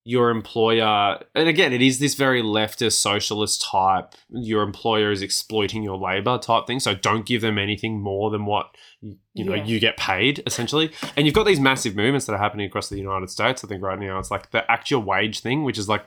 your 0.08 0.30
employer, 0.30 1.18
and 1.34 1.48
again, 1.48 1.72
it 1.72 1.82
is 1.82 1.98
this 1.98 2.14
very 2.14 2.40
leftist 2.40 2.92
socialist 2.92 3.60
type. 3.68 4.14
Your 4.30 4.62
employer 4.62 5.10
is 5.10 5.20
exploiting 5.20 5.82
your 5.82 5.98
labor 5.98 6.38
type 6.38 6.68
thing. 6.68 6.78
So 6.78 6.94
don't 6.94 7.26
give 7.26 7.40
them 7.42 7.58
anything 7.58 8.00
more 8.00 8.30
than 8.30 8.46
what 8.46 8.66
you 9.00 9.44
know 9.44 9.54
Yeah. 9.54 9.64
you 9.64 9.80
get 9.80 9.96
paid 9.96 10.44
essentially. 10.46 10.92
And 11.16 11.26
you've 11.26 11.34
got 11.34 11.44
these 11.44 11.58
massive 11.58 11.96
movements 11.96 12.26
that 12.26 12.34
are 12.34 12.38
happening 12.38 12.66
across 12.66 12.88
the 12.88 12.96
United 12.98 13.30
States. 13.30 13.64
I 13.64 13.66
think 13.66 13.82
right 13.82 13.98
now 13.98 14.20
it's 14.20 14.30
like 14.30 14.52
the 14.52 14.70
act 14.70 14.92
your 14.92 15.00
wage 15.00 15.40
thing, 15.40 15.64
which 15.64 15.76
is 15.76 15.88
like 15.88 16.04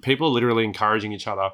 people 0.00 0.28
are 0.28 0.30
literally 0.30 0.64
encouraging 0.64 1.12
each 1.12 1.28
other 1.28 1.50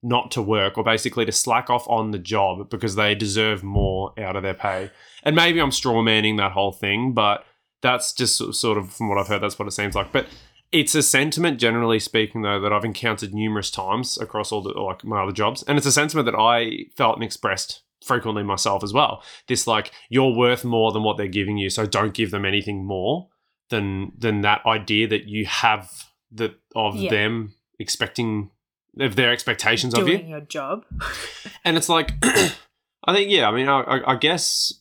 not 0.00 0.30
to 0.32 0.42
work 0.42 0.78
or 0.78 0.84
basically 0.84 1.24
to 1.24 1.32
slack 1.32 1.68
off 1.70 1.88
on 1.88 2.12
the 2.12 2.18
job 2.20 2.70
because 2.70 2.94
they 2.94 3.16
deserve 3.16 3.64
more 3.64 4.12
out 4.16 4.36
of 4.36 4.44
their 4.44 4.54
pay. 4.54 4.90
And 5.24 5.34
maybe 5.34 5.58
I'm 5.60 5.72
straw 5.72 6.02
manning 6.02 6.36
that 6.36 6.52
whole 6.52 6.72
thing, 6.72 7.14
but 7.14 7.44
that's 7.82 8.12
just 8.12 8.36
sort 8.54 8.78
of 8.78 8.92
from 8.92 9.08
what 9.08 9.18
I've 9.18 9.26
heard, 9.26 9.42
that's 9.42 9.58
what 9.58 9.66
it 9.66 9.72
seems 9.72 9.96
like. 9.96 10.12
But 10.12 10.26
it's 10.72 10.94
a 10.94 11.02
sentiment, 11.02 11.60
generally 11.60 11.98
speaking, 11.98 12.42
though, 12.42 12.60
that 12.60 12.72
I've 12.72 12.84
encountered 12.84 13.34
numerous 13.34 13.70
times 13.70 14.18
across 14.18 14.50
all 14.52 14.62
the 14.62 14.70
like 14.70 15.04
my 15.04 15.22
other 15.22 15.32
jobs, 15.32 15.62
and 15.64 15.78
it's 15.78 15.86
a 15.86 15.92
sentiment 15.92 16.26
that 16.26 16.34
I 16.34 16.86
felt 16.96 17.16
and 17.16 17.24
expressed 17.24 17.82
frequently 18.04 18.42
myself 18.42 18.82
as 18.82 18.92
well. 18.92 19.22
This 19.46 19.66
like 19.66 19.92
you're 20.08 20.34
worth 20.34 20.64
more 20.64 20.90
than 20.92 21.02
what 21.02 21.16
they're 21.16 21.28
giving 21.28 21.58
you, 21.58 21.70
so 21.70 21.86
don't 21.86 22.14
give 22.14 22.30
them 22.30 22.44
anything 22.44 22.84
more 22.84 23.28
than 23.70 24.12
than 24.18 24.40
that 24.40 24.64
idea 24.66 25.06
that 25.08 25.24
you 25.28 25.46
have 25.46 25.90
that 26.32 26.54
of 26.74 26.96
Yeah. 26.96 27.10
them 27.10 27.54
expecting 27.78 28.50
of 28.98 29.16
their 29.16 29.32
expectations 29.32 29.94
of 29.94 30.08
you. 30.08 30.18
Doing 30.18 30.30
your 30.30 30.40
job. 30.40 30.84
And 31.64 31.76
it's 31.76 31.88
like, 31.88 32.12
I 32.24 33.12
think, 33.14 33.30
yeah, 33.30 33.48
I 33.48 33.52
mean, 33.52 33.68
I, 33.68 33.80
I, 33.82 34.12
I 34.12 34.16
guess 34.16 34.72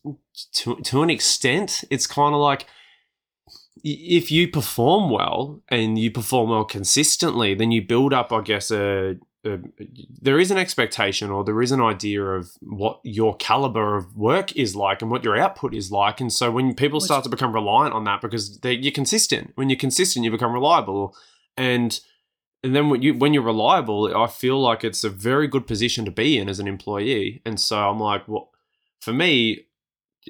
to, 0.54 0.76
to 0.78 1.04
an 1.04 1.10
extent, 1.12 1.84
it's 1.92 2.08
kind 2.08 2.34
of 2.34 2.42
like 2.42 2.66
if 3.84 4.32
you 4.32 4.48
perform 4.48 5.10
well 5.10 5.62
and 5.70 5.98
you 5.98 6.12
perform 6.12 6.50
well 6.50 6.66
consistently, 6.66 7.54
then 7.54 7.72
you 7.72 7.82
build 7.82 8.14
up, 8.14 8.32
I 8.32 8.42
guess, 8.42 8.70
a, 8.72 9.18
a 9.46 9.60
there 10.22 10.40
is 10.40 10.52
an 10.52 10.58
expectation 10.58 11.32
or 11.32 11.44
there 11.44 11.62
is 11.62 11.72
an 11.72 11.82
idea 11.82 12.24
of 12.24 12.52
what 12.62 13.00
your 13.04 13.36
caliber 13.38 13.96
of 13.96 14.16
work 14.16 14.56
is 14.56 14.76
like 14.76 15.02
and 15.02 15.10
what 15.10 15.24
your 15.24 15.38
output 15.38 15.74
is 15.74 15.92
like. 15.92 16.22
And 16.22 16.32
so 16.32 16.52
when 16.52 16.76
people 16.76 17.00
start 17.00 17.24
to 17.24 17.30
become 17.30 17.54
reliant 17.54 17.94
on 17.94 18.04
that 18.04 18.22
because 18.22 18.60
they, 18.60 18.74
you're 18.74 18.92
consistent, 18.92 19.52
when 19.56 19.70
you're 19.70 19.78
consistent, 19.78 20.26
you 20.26 20.32
become 20.32 20.54
reliable. 20.54 21.16
And 21.58 22.00
and 22.64 22.76
then 22.76 22.90
when 22.90 23.02
you 23.02 23.16
when 23.16 23.34
you're 23.34 23.42
reliable, 23.42 24.16
I 24.16 24.28
feel 24.28 24.62
like 24.62 24.84
it's 24.84 25.04
a 25.04 25.10
very 25.10 25.48
good 25.48 25.66
position 25.66 26.06
to 26.06 26.12
be 26.12 26.38
in 26.38 26.50
as 26.50 26.60
an 26.60 26.68
employee. 26.68 27.42
And 27.46 27.60
so 27.60 27.90
I'm 27.90 28.00
like, 28.00 28.28
well, 28.28 28.52
for 29.00 29.14
me, 29.14 29.66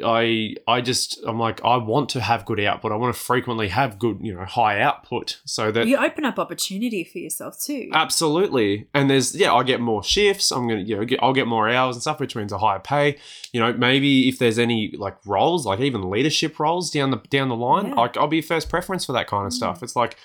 I 0.03 0.55
I 0.67 0.79
just 0.81 1.19
I'm 1.27 1.37
like 1.37 1.63
I 1.65 1.75
want 1.77 2.07
to 2.11 2.21
have 2.21 2.45
good 2.45 2.59
output. 2.61 2.91
I 2.91 2.95
want 2.95 3.13
to 3.13 3.21
frequently 3.21 3.67
have 3.67 3.99
good 3.99 4.19
you 4.21 4.33
know 4.33 4.45
high 4.45 4.79
output 4.79 5.41
so 5.45 5.69
that 5.71 5.85
You 5.87 5.97
open 5.97 6.23
up 6.23 6.39
opportunity 6.39 7.03
for 7.03 7.17
yourself 7.17 7.59
too. 7.61 7.89
Absolutely, 7.93 8.87
and 8.93 9.09
there's 9.09 9.35
yeah, 9.35 9.53
I 9.53 9.63
get 9.63 9.81
more 9.81 10.01
shifts. 10.03 10.51
I'm 10.51 10.67
gonna 10.67 10.81
you 10.81 10.95
know 10.95 11.03
get, 11.05 11.19
I'll 11.21 11.33
get 11.33 11.47
more 11.47 11.67
hours 11.69 11.97
and 11.97 12.01
stuff, 12.01 12.19
which 12.21 12.35
means 12.37 12.53
a 12.53 12.57
higher 12.57 12.79
pay. 12.79 13.17
You 13.51 13.59
know, 13.59 13.73
maybe 13.73 14.29
if 14.29 14.39
there's 14.39 14.57
any 14.59 14.93
like 14.97 15.17
roles, 15.25 15.65
like 15.65 15.79
even 15.81 16.09
leadership 16.09 16.57
roles 16.59 16.89
down 16.89 17.11
the 17.11 17.17
down 17.29 17.49
the 17.49 17.55
line, 17.57 17.87
Yeah. 17.87 17.95
like 17.95 18.15
I'll 18.15 18.27
be 18.27 18.41
first 18.41 18.69
preference 18.69 19.05
for 19.05 19.11
that 19.13 19.27
kind 19.27 19.45
of 19.45 19.51
Mm. 19.51 19.55
stuff. 19.57 19.83
It's 19.83 19.95
like 19.95 20.15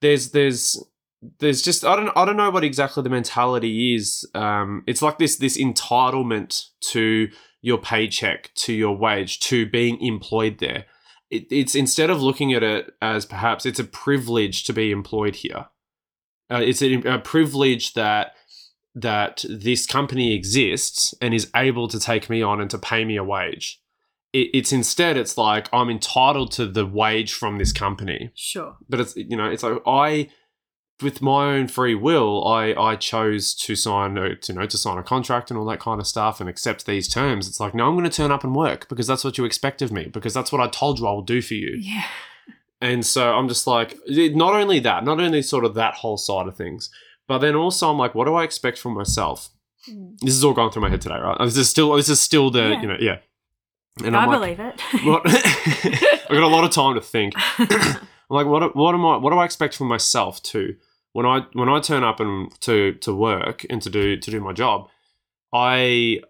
there's 0.00 0.30
there's 0.30 0.82
there's 1.40 1.62
just 1.62 1.84
I 1.84 1.96
don't 1.96 2.10
I 2.16 2.24
don't 2.24 2.36
know 2.36 2.50
what 2.50 2.64
exactly 2.64 3.02
the 3.02 3.10
mentality 3.10 3.94
is. 3.94 4.24
Um, 4.34 4.84
it's 4.86 5.02
like 5.02 5.18
this 5.18 5.36
this 5.36 5.58
entitlement 5.58 6.66
to 6.92 7.28
your 7.62 7.78
paycheck, 7.78 8.50
to 8.54 8.72
your 8.72 8.96
wage, 8.96 9.40
to 9.40 9.66
being 9.66 10.00
employed 10.00 10.58
there. 10.58 10.86
It, 11.30 11.46
it's 11.50 11.74
instead 11.74 12.10
of 12.10 12.20
looking 12.22 12.52
at 12.52 12.62
it 12.62 12.92
as 13.00 13.24
perhaps 13.26 13.64
it's 13.66 13.78
a 13.78 13.84
privilege 13.84 14.64
to 14.64 14.72
be 14.72 14.90
employed 14.90 15.36
here. 15.36 15.66
Uh, 16.50 16.60
it's 16.62 16.82
a, 16.82 16.94
a 17.02 17.18
privilege 17.18 17.94
that 17.94 18.34
that 18.94 19.44
this 19.48 19.86
company 19.86 20.34
exists 20.34 21.14
and 21.22 21.32
is 21.32 21.48
able 21.54 21.86
to 21.86 22.00
take 22.00 22.28
me 22.28 22.42
on 22.42 22.60
and 22.60 22.68
to 22.70 22.78
pay 22.78 23.04
me 23.04 23.16
a 23.16 23.22
wage. 23.22 23.80
It, 24.32 24.48
it's 24.52 24.72
instead 24.72 25.16
it's 25.16 25.38
like 25.38 25.68
I'm 25.72 25.88
entitled 25.90 26.50
to 26.52 26.66
the 26.66 26.84
wage 26.86 27.32
from 27.32 27.58
this 27.58 27.72
company 27.72 28.32
Sure. 28.34 28.76
but 28.88 28.98
it's 29.00 29.14
you 29.16 29.36
know 29.36 29.48
it's 29.48 29.62
like 29.62 29.78
I 29.86 30.28
with 31.02 31.20
my 31.22 31.54
own 31.54 31.66
free 31.68 31.94
will 31.94 32.46
I 32.46 32.72
I 32.74 32.96
chose 32.96 33.54
to 33.54 33.74
sign 33.76 34.16
a, 34.18 34.36
to, 34.36 34.52
you 34.52 34.58
know 34.58 34.66
to 34.66 34.78
sign 34.78 34.98
a 34.98 35.02
contract 35.02 35.50
and 35.50 35.58
all 35.58 35.64
that 35.66 35.80
kind 35.80 36.00
of 36.00 36.06
stuff 36.06 36.40
and 36.40 36.48
accept 36.48 36.86
these 36.86 37.08
terms 37.08 37.48
it's 37.48 37.60
like 37.60 37.74
no 37.74 37.86
I'm 37.88 37.94
going 37.94 38.04
to 38.04 38.10
turn 38.10 38.30
up 38.30 38.44
and 38.44 38.54
work 38.54 38.88
because 38.88 39.06
that's 39.06 39.24
what 39.24 39.38
you 39.38 39.44
expect 39.44 39.82
of 39.82 39.90
me 39.92 40.04
because 40.06 40.34
that's 40.34 40.52
what 40.52 40.60
I 40.60 40.68
told 40.68 40.98
you 40.98 41.06
I 41.06 41.12
will 41.12 41.22
do 41.22 41.40
for 41.42 41.54
you 41.54 41.76
Yeah. 41.80 42.04
and 42.80 43.04
so 43.04 43.32
I'm 43.34 43.48
just 43.48 43.66
like 43.66 43.96
not 44.08 44.54
only 44.54 44.78
that 44.80 45.04
not 45.04 45.20
only 45.20 45.42
sort 45.42 45.64
of 45.64 45.74
that 45.74 45.94
whole 45.94 46.16
side 46.16 46.46
of 46.48 46.56
things 46.56 46.90
but 47.26 47.38
then 47.38 47.54
also 47.54 47.90
I'm 47.90 47.98
like 47.98 48.14
what 48.14 48.26
do 48.26 48.34
I 48.34 48.44
expect 48.44 48.78
from 48.78 48.94
myself 48.94 49.50
Mm. 49.88 50.18
this 50.20 50.34
is 50.34 50.44
all 50.44 50.52
going 50.52 50.70
through 50.70 50.82
my 50.82 50.90
head 50.90 51.00
today 51.00 51.18
right 51.18 51.38
this 51.40 51.56
is 51.56 51.70
still 51.70 51.94
this 51.94 52.10
is 52.10 52.20
still 52.20 52.50
the 52.50 52.60
Yeah. 52.68 52.80
you 52.82 52.86
know 52.88 52.96
yeah 53.00 53.16
and 54.04 54.14
I 54.14 54.24
I'm 54.24 54.28
like 54.28 54.38
believe 54.40 54.60
it. 54.60 54.80
what 55.06 55.22
I've 55.26 56.28
got 56.28 56.42
a 56.42 56.46
lot 56.48 56.64
of 56.64 56.70
time 56.70 56.96
to 56.96 57.00
think 57.00 57.32
I'm 57.58 58.36
like, 58.36 58.46
what, 58.46 58.76
what 58.76 58.94
am 58.94 59.04
I? 59.04 59.16
What 59.16 59.30
do 59.32 59.38
I 59.38 59.44
expect 59.44 59.74
from 59.76 59.88
myself 59.88 60.40
too? 60.42 60.76
When 61.12 61.26
I 61.26 61.40
when 61.52 61.68
I 61.68 61.80
turn 61.80 62.04
up 62.04 62.20
and 62.20 62.50
to 62.60 62.92
to 62.94 63.14
work 63.14 63.66
and 63.68 63.82
to 63.82 63.90
do 63.90 64.16
to 64.16 64.30
do 64.30 64.40
my 64.40 64.52
job, 64.52 64.88
I 65.52 66.20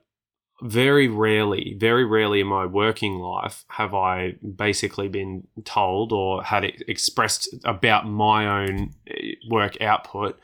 very 0.62 1.08
rarely, 1.08 1.76
very 1.78 2.04
rarely 2.04 2.40
in 2.40 2.46
my 2.46 2.66
working 2.66 3.14
life 3.14 3.64
have 3.68 3.94
I 3.94 4.34
basically 4.56 5.08
been 5.08 5.46
told 5.64 6.12
or 6.12 6.42
had 6.42 6.64
it 6.64 6.82
expressed 6.86 7.54
about 7.64 8.06
my 8.06 8.64
own 8.64 8.92
eh, 9.06 9.32
work 9.48 9.80
output 9.80 10.38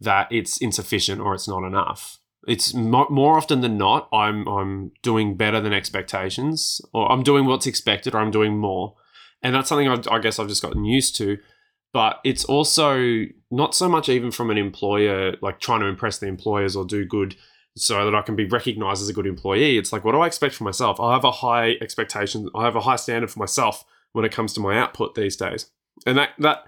that 0.00 0.28
it's 0.30 0.58
insufficient 0.58 1.20
or 1.20 1.34
it's 1.34 1.48
not 1.48 1.64
enough. 1.64 2.18
It's 2.46 2.72
mo- 2.72 3.08
more 3.10 3.36
often 3.36 3.60
than 3.60 3.76
not, 3.76 4.08
I'm 4.12 4.46
I'm 4.48 4.92
doing 5.02 5.36
better 5.36 5.60
than 5.60 5.74
expectations, 5.74 6.80
or 6.94 7.10
I'm 7.10 7.22
doing 7.22 7.44
what's 7.44 7.66
expected, 7.66 8.14
or 8.14 8.18
I'm 8.18 8.30
doing 8.30 8.56
more, 8.56 8.94
and 9.42 9.54
that's 9.54 9.68
something 9.68 9.88
I, 9.88 10.00
I 10.10 10.18
guess 10.18 10.38
I've 10.38 10.48
just 10.48 10.62
gotten 10.62 10.84
used 10.84 11.16
to. 11.16 11.38
But 11.92 12.20
it's 12.24 12.44
also 12.44 13.24
not 13.50 13.74
so 13.74 13.88
much 13.88 14.08
even 14.08 14.30
from 14.30 14.50
an 14.50 14.58
employer, 14.58 15.36
like 15.40 15.60
trying 15.60 15.80
to 15.80 15.86
impress 15.86 16.18
the 16.18 16.26
employers 16.26 16.76
or 16.76 16.84
do 16.84 17.04
good 17.04 17.36
so 17.76 18.04
that 18.04 18.14
I 18.14 18.22
can 18.22 18.36
be 18.36 18.44
recognized 18.44 19.02
as 19.02 19.08
a 19.08 19.12
good 19.12 19.26
employee. 19.26 19.78
It's 19.78 19.92
like, 19.92 20.04
what 20.04 20.12
do 20.12 20.20
I 20.20 20.26
expect 20.26 20.54
from 20.54 20.64
myself? 20.64 21.00
I 21.00 21.14
have 21.14 21.24
a 21.24 21.30
high 21.30 21.76
expectation. 21.80 22.48
I 22.54 22.64
have 22.64 22.76
a 22.76 22.80
high 22.80 22.96
standard 22.96 23.30
for 23.30 23.38
myself 23.38 23.84
when 24.12 24.24
it 24.24 24.32
comes 24.32 24.52
to 24.54 24.60
my 24.60 24.78
output 24.78 25.14
these 25.14 25.36
days. 25.36 25.70
And 26.06 26.18
that, 26.18 26.30
that 26.38 26.64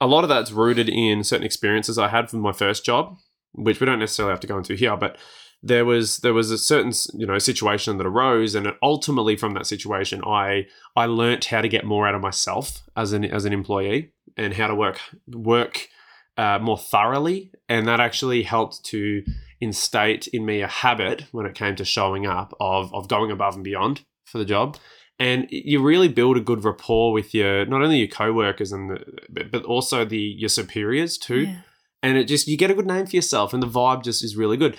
a 0.00 0.06
lot 0.06 0.24
of 0.24 0.28
that's 0.28 0.52
rooted 0.52 0.88
in 0.88 1.24
certain 1.24 1.46
experiences 1.46 1.98
I 1.98 2.08
had 2.08 2.30
from 2.30 2.40
my 2.40 2.52
first 2.52 2.84
job, 2.84 3.16
which 3.52 3.80
we 3.80 3.86
don't 3.86 3.98
necessarily 3.98 4.32
have 4.32 4.40
to 4.40 4.46
go 4.46 4.58
into 4.58 4.74
here, 4.74 4.96
but 4.96 5.18
there 5.62 5.84
was 5.84 6.18
there 6.18 6.32
was 6.32 6.50
a 6.50 6.56
certain 6.56 6.92
you 7.12 7.26
know 7.26 7.38
situation 7.38 7.98
that 7.98 8.06
arose, 8.06 8.54
and 8.54 8.72
ultimately 8.82 9.36
from 9.36 9.52
that 9.54 9.66
situation, 9.66 10.22
I 10.24 10.66
I 10.96 11.04
learnt 11.04 11.46
how 11.46 11.60
to 11.60 11.68
get 11.68 11.84
more 11.84 12.08
out 12.08 12.14
of 12.14 12.22
myself 12.22 12.82
as 12.96 13.12
an 13.12 13.24
as 13.26 13.44
an 13.44 13.52
employee 13.52 14.12
and 14.38 14.54
how 14.54 14.68
to 14.68 14.74
work 14.74 15.00
work 15.28 15.88
uh, 16.36 16.58
more 16.60 16.78
thoroughly, 16.78 17.52
and 17.68 17.86
that 17.88 18.00
actually 18.00 18.42
helped 18.42 18.84
to 18.86 19.22
instate 19.60 20.26
in 20.28 20.44
me 20.46 20.62
a 20.62 20.66
habit 20.66 21.24
when 21.32 21.44
it 21.46 21.54
came 21.54 21.76
to 21.76 21.84
showing 21.84 22.26
up 22.26 22.54
of 22.60 22.92
of 22.94 23.08
going 23.08 23.30
above 23.30 23.54
and 23.54 23.64
beyond 23.64 24.02
for 24.24 24.38
the 24.38 24.44
job. 24.44 24.76
And 25.18 25.46
you 25.50 25.82
really 25.82 26.08
build 26.08 26.38
a 26.38 26.40
good 26.40 26.64
rapport 26.64 27.12
with 27.12 27.34
your 27.34 27.66
not 27.66 27.82
only 27.82 27.98
your 27.98 28.08
co-workers 28.08 28.72
and 28.72 28.90
the, 28.90 29.04
but- 29.28 29.50
but 29.50 29.64
also 29.64 30.04
the 30.04 30.16
your 30.18 30.48
superiors 30.48 31.18
too 31.18 31.42
Yeah. 31.42 31.60
and 32.02 32.16
it 32.16 32.24
just 32.24 32.48
you 32.48 32.56
get 32.56 32.70
a 32.70 32.74
good 32.74 32.86
name 32.86 33.06
for 33.06 33.16
yourself, 33.16 33.52
and 33.52 33.62
the 33.62 33.66
vibe 33.66 34.02
just 34.02 34.24
is 34.24 34.36
really 34.36 34.56
good. 34.56 34.76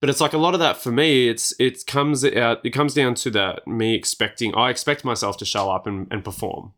But 0.00 0.10
it's 0.10 0.20
like 0.20 0.32
a 0.32 0.38
lot 0.38 0.54
of 0.54 0.60
that 0.60 0.76
for 0.76 0.90
me. 0.92 1.28
It's 1.28 1.52
it 1.60 1.84
comes 1.86 2.24
out. 2.24 2.58
It 2.64 2.70
comes 2.70 2.94
down 2.94 3.14
to 3.16 3.30
that 3.30 3.66
me 3.66 3.94
expecting. 3.94 4.54
I 4.54 4.70
expect 4.70 5.04
myself 5.04 5.36
to 5.38 5.44
show 5.44 5.70
up 5.70 5.86
and, 5.86 6.06
and 6.10 6.24
perform, 6.24 6.72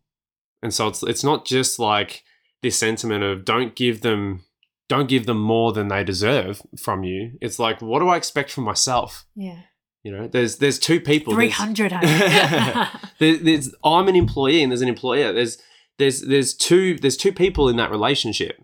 and 0.63 0.73
so 0.73 0.87
it's 0.87 1.01
it's 1.03 1.23
not 1.23 1.45
just 1.45 1.79
like 1.79 2.23
this 2.61 2.77
sentiment 2.77 3.23
of 3.23 3.45
don't 3.45 3.75
give 3.75 4.01
them 4.01 4.43
don't 4.89 5.07
give 5.07 5.25
them 5.25 5.39
more 5.39 5.71
than 5.71 5.87
they 5.87 6.03
deserve 6.03 6.61
from 6.77 7.03
you. 7.03 7.37
It's 7.41 7.59
like 7.59 7.81
what 7.81 7.99
do 7.99 8.07
I 8.09 8.17
expect 8.17 8.51
from 8.51 8.63
myself? 8.65 9.25
Yeah. 9.35 9.61
You 10.03 10.11
know, 10.11 10.27
there's 10.27 10.57
there's 10.57 10.79
two 10.79 10.99
people. 10.99 11.33
Three 11.33 11.45
There's- 11.49 11.59
hundred. 11.59 11.91
there, 13.19 13.37
there's 13.37 13.73
I'm 13.83 14.07
an 14.07 14.15
employee 14.15 14.63
and 14.63 14.71
there's 14.71 14.81
an 14.81 14.89
employer. 14.89 15.31
There's 15.31 15.57
there's 15.99 16.21
there's 16.21 16.53
two 16.55 16.97
there's 16.97 17.17
two 17.17 17.31
people 17.31 17.69
in 17.69 17.75
that 17.77 17.91
relationship. 17.91 18.57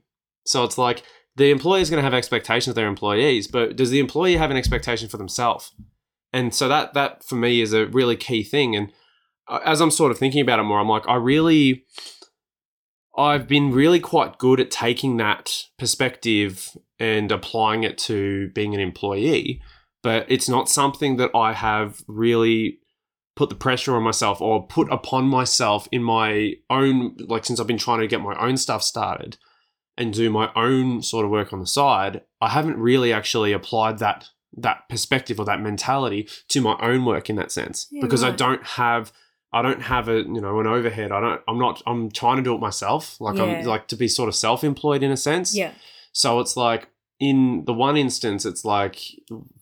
So 0.46 0.64
it's 0.64 0.78
like 0.78 1.04
the 1.36 1.52
employer 1.52 1.82
is 1.82 1.92
going 1.92 2.00
to 2.00 2.04
have 2.04 2.16
expectations 2.16 2.70
of 2.70 2.76
their 2.76 2.88
employees, 2.88 3.48
but 3.48 3.76
does 3.76 3.92
the 3.92 4.00
employee 4.00 4.38
have 4.38 4.50
an 4.50 4.58
expectation 4.58 5.08
for 5.10 5.18
themselves? 5.18 5.72
And 6.34 6.54
so 6.56 6.68
that 6.68 6.96
that 6.96 7.24
for 7.24 7.36
me 7.36 7.62
is 7.62 7.74
a 7.74 7.86
really 7.86 8.16
key 8.16 8.44
thing. 8.44 8.76
And 8.76 8.92
uh, 9.48 9.60
as 9.64 9.80
I'm 9.80 9.92
sort 9.92 10.12
of 10.12 10.18
thinking 10.18 10.42
about 10.42 10.60
it 10.60 10.64
more, 10.64 10.80
I'm 10.80 10.90
like, 10.90 11.08
I 11.08 11.16
really, 11.16 11.86
I've 13.18 13.48
been 13.48 13.72
really 13.72 14.00
quite 14.00 14.38
good 14.38 14.60
at 14.60 14.70
taking 14.70 15.18
that 15.18 15.64
perspective 15.80 16.78
and 17.00 17.32
applying 17.32 17.84
it 17.84 17.98
to 18.00 18.50
being 18.50 18.74
an 18.76 18.80
employee, 18.80 19.62
but 20.04 20.26
it's 20.30 20.48
not 20.48 20.70
something 20.70 21.18
that 21.18 21.32
I 21.34 21.54
have 21.54 22.04
really 22.08 22.80
put 23.36 23.50
the 23.50 23.56
pressure 23.56 23.96
on 23.96 24.04
myself 24.04 24.42
or 24.42 24.66
put 24.66 24.92
upon 24.92 25.26
myself 25.26 25.88
in 25.92 26.04
my 26.04 26.54
own 26.70 27.16
like 27.28 27.46
since 27.46 27.60
I've 27.60 27.68
been 27.68 27.78
trying 27.78 28.00
to 28.00 28.08
get 28.08 28.22
my 28.22 28.36
own 28.40 28.58
stuff 28.58 28.82
started 28.82 29.38
and 29.96 30.14
do 30.14 30.30
my 30.30 30.52
own 30.56 31.02
sort 31.02 31.26
of 31.26 31.32
work 31.32 31.54
on 31.54 31.60
the 31.60 31.68
side, 31.68 32.22
I 32.42 32.50
haven't 32.50 32.78
really 32.78 33.14
actually 33.14 33.52
applied 33.52 34.00
that 34.00 34.30
that 34.56 34.90
perspective 34.90 35.40
or 35.40 35.46
that 35.46 35.62
mentality 35.62 36.28
to 36.50 36.62
my 36.62 36.78
own 36.82 37.06
work 37.06 37.30
in 37.30 37.36
that 37.36 37.52
sense 37.52 37.88
Yeah, 37.92 38.02
because 38.02 38.24
I 38.24 38.32
don't 38.32 38.66
have 38.66 39.12
I 39.54 39.62
don't 39.62 39.82
have 39.82 40.10
a 40.10 40.18
you 40.18 40.42
know 40.42 40.60
an 40.60 40.68
overhead. 40.68 41.12
I 41.12 41.20
don't 41.22 41.42
I'm 41.48 41.58
not 41.58 41.82
I'm 41.88 42.12
trying 42.12 42.38
to 42.38 42.44
do 42.44 42.54
it 42.56 42.60
myself. 42.60 43.20
Like 43.22 43.38
Yeah. 43.38 43.44
I'm 43.44 43.66
like 43.66 43.88
to 43.90 43.96
be 43.96 44.08
sort 44.08 44.30
of 44.30 44.36
self-employed 44.36 45.04
in 45.04 45.12
a 45.12 45.18
sense. 45.18 45.56
yeah. 45.56 45.72
So 46.12 46.40
it's 46.40 46.58
like 46.58 46.90
in 47.20 47.64
the 47.66 47.74
one 47.74 47.98
instance, 47.98 48.46
it's 48.46 48.64
like 48.66 49.00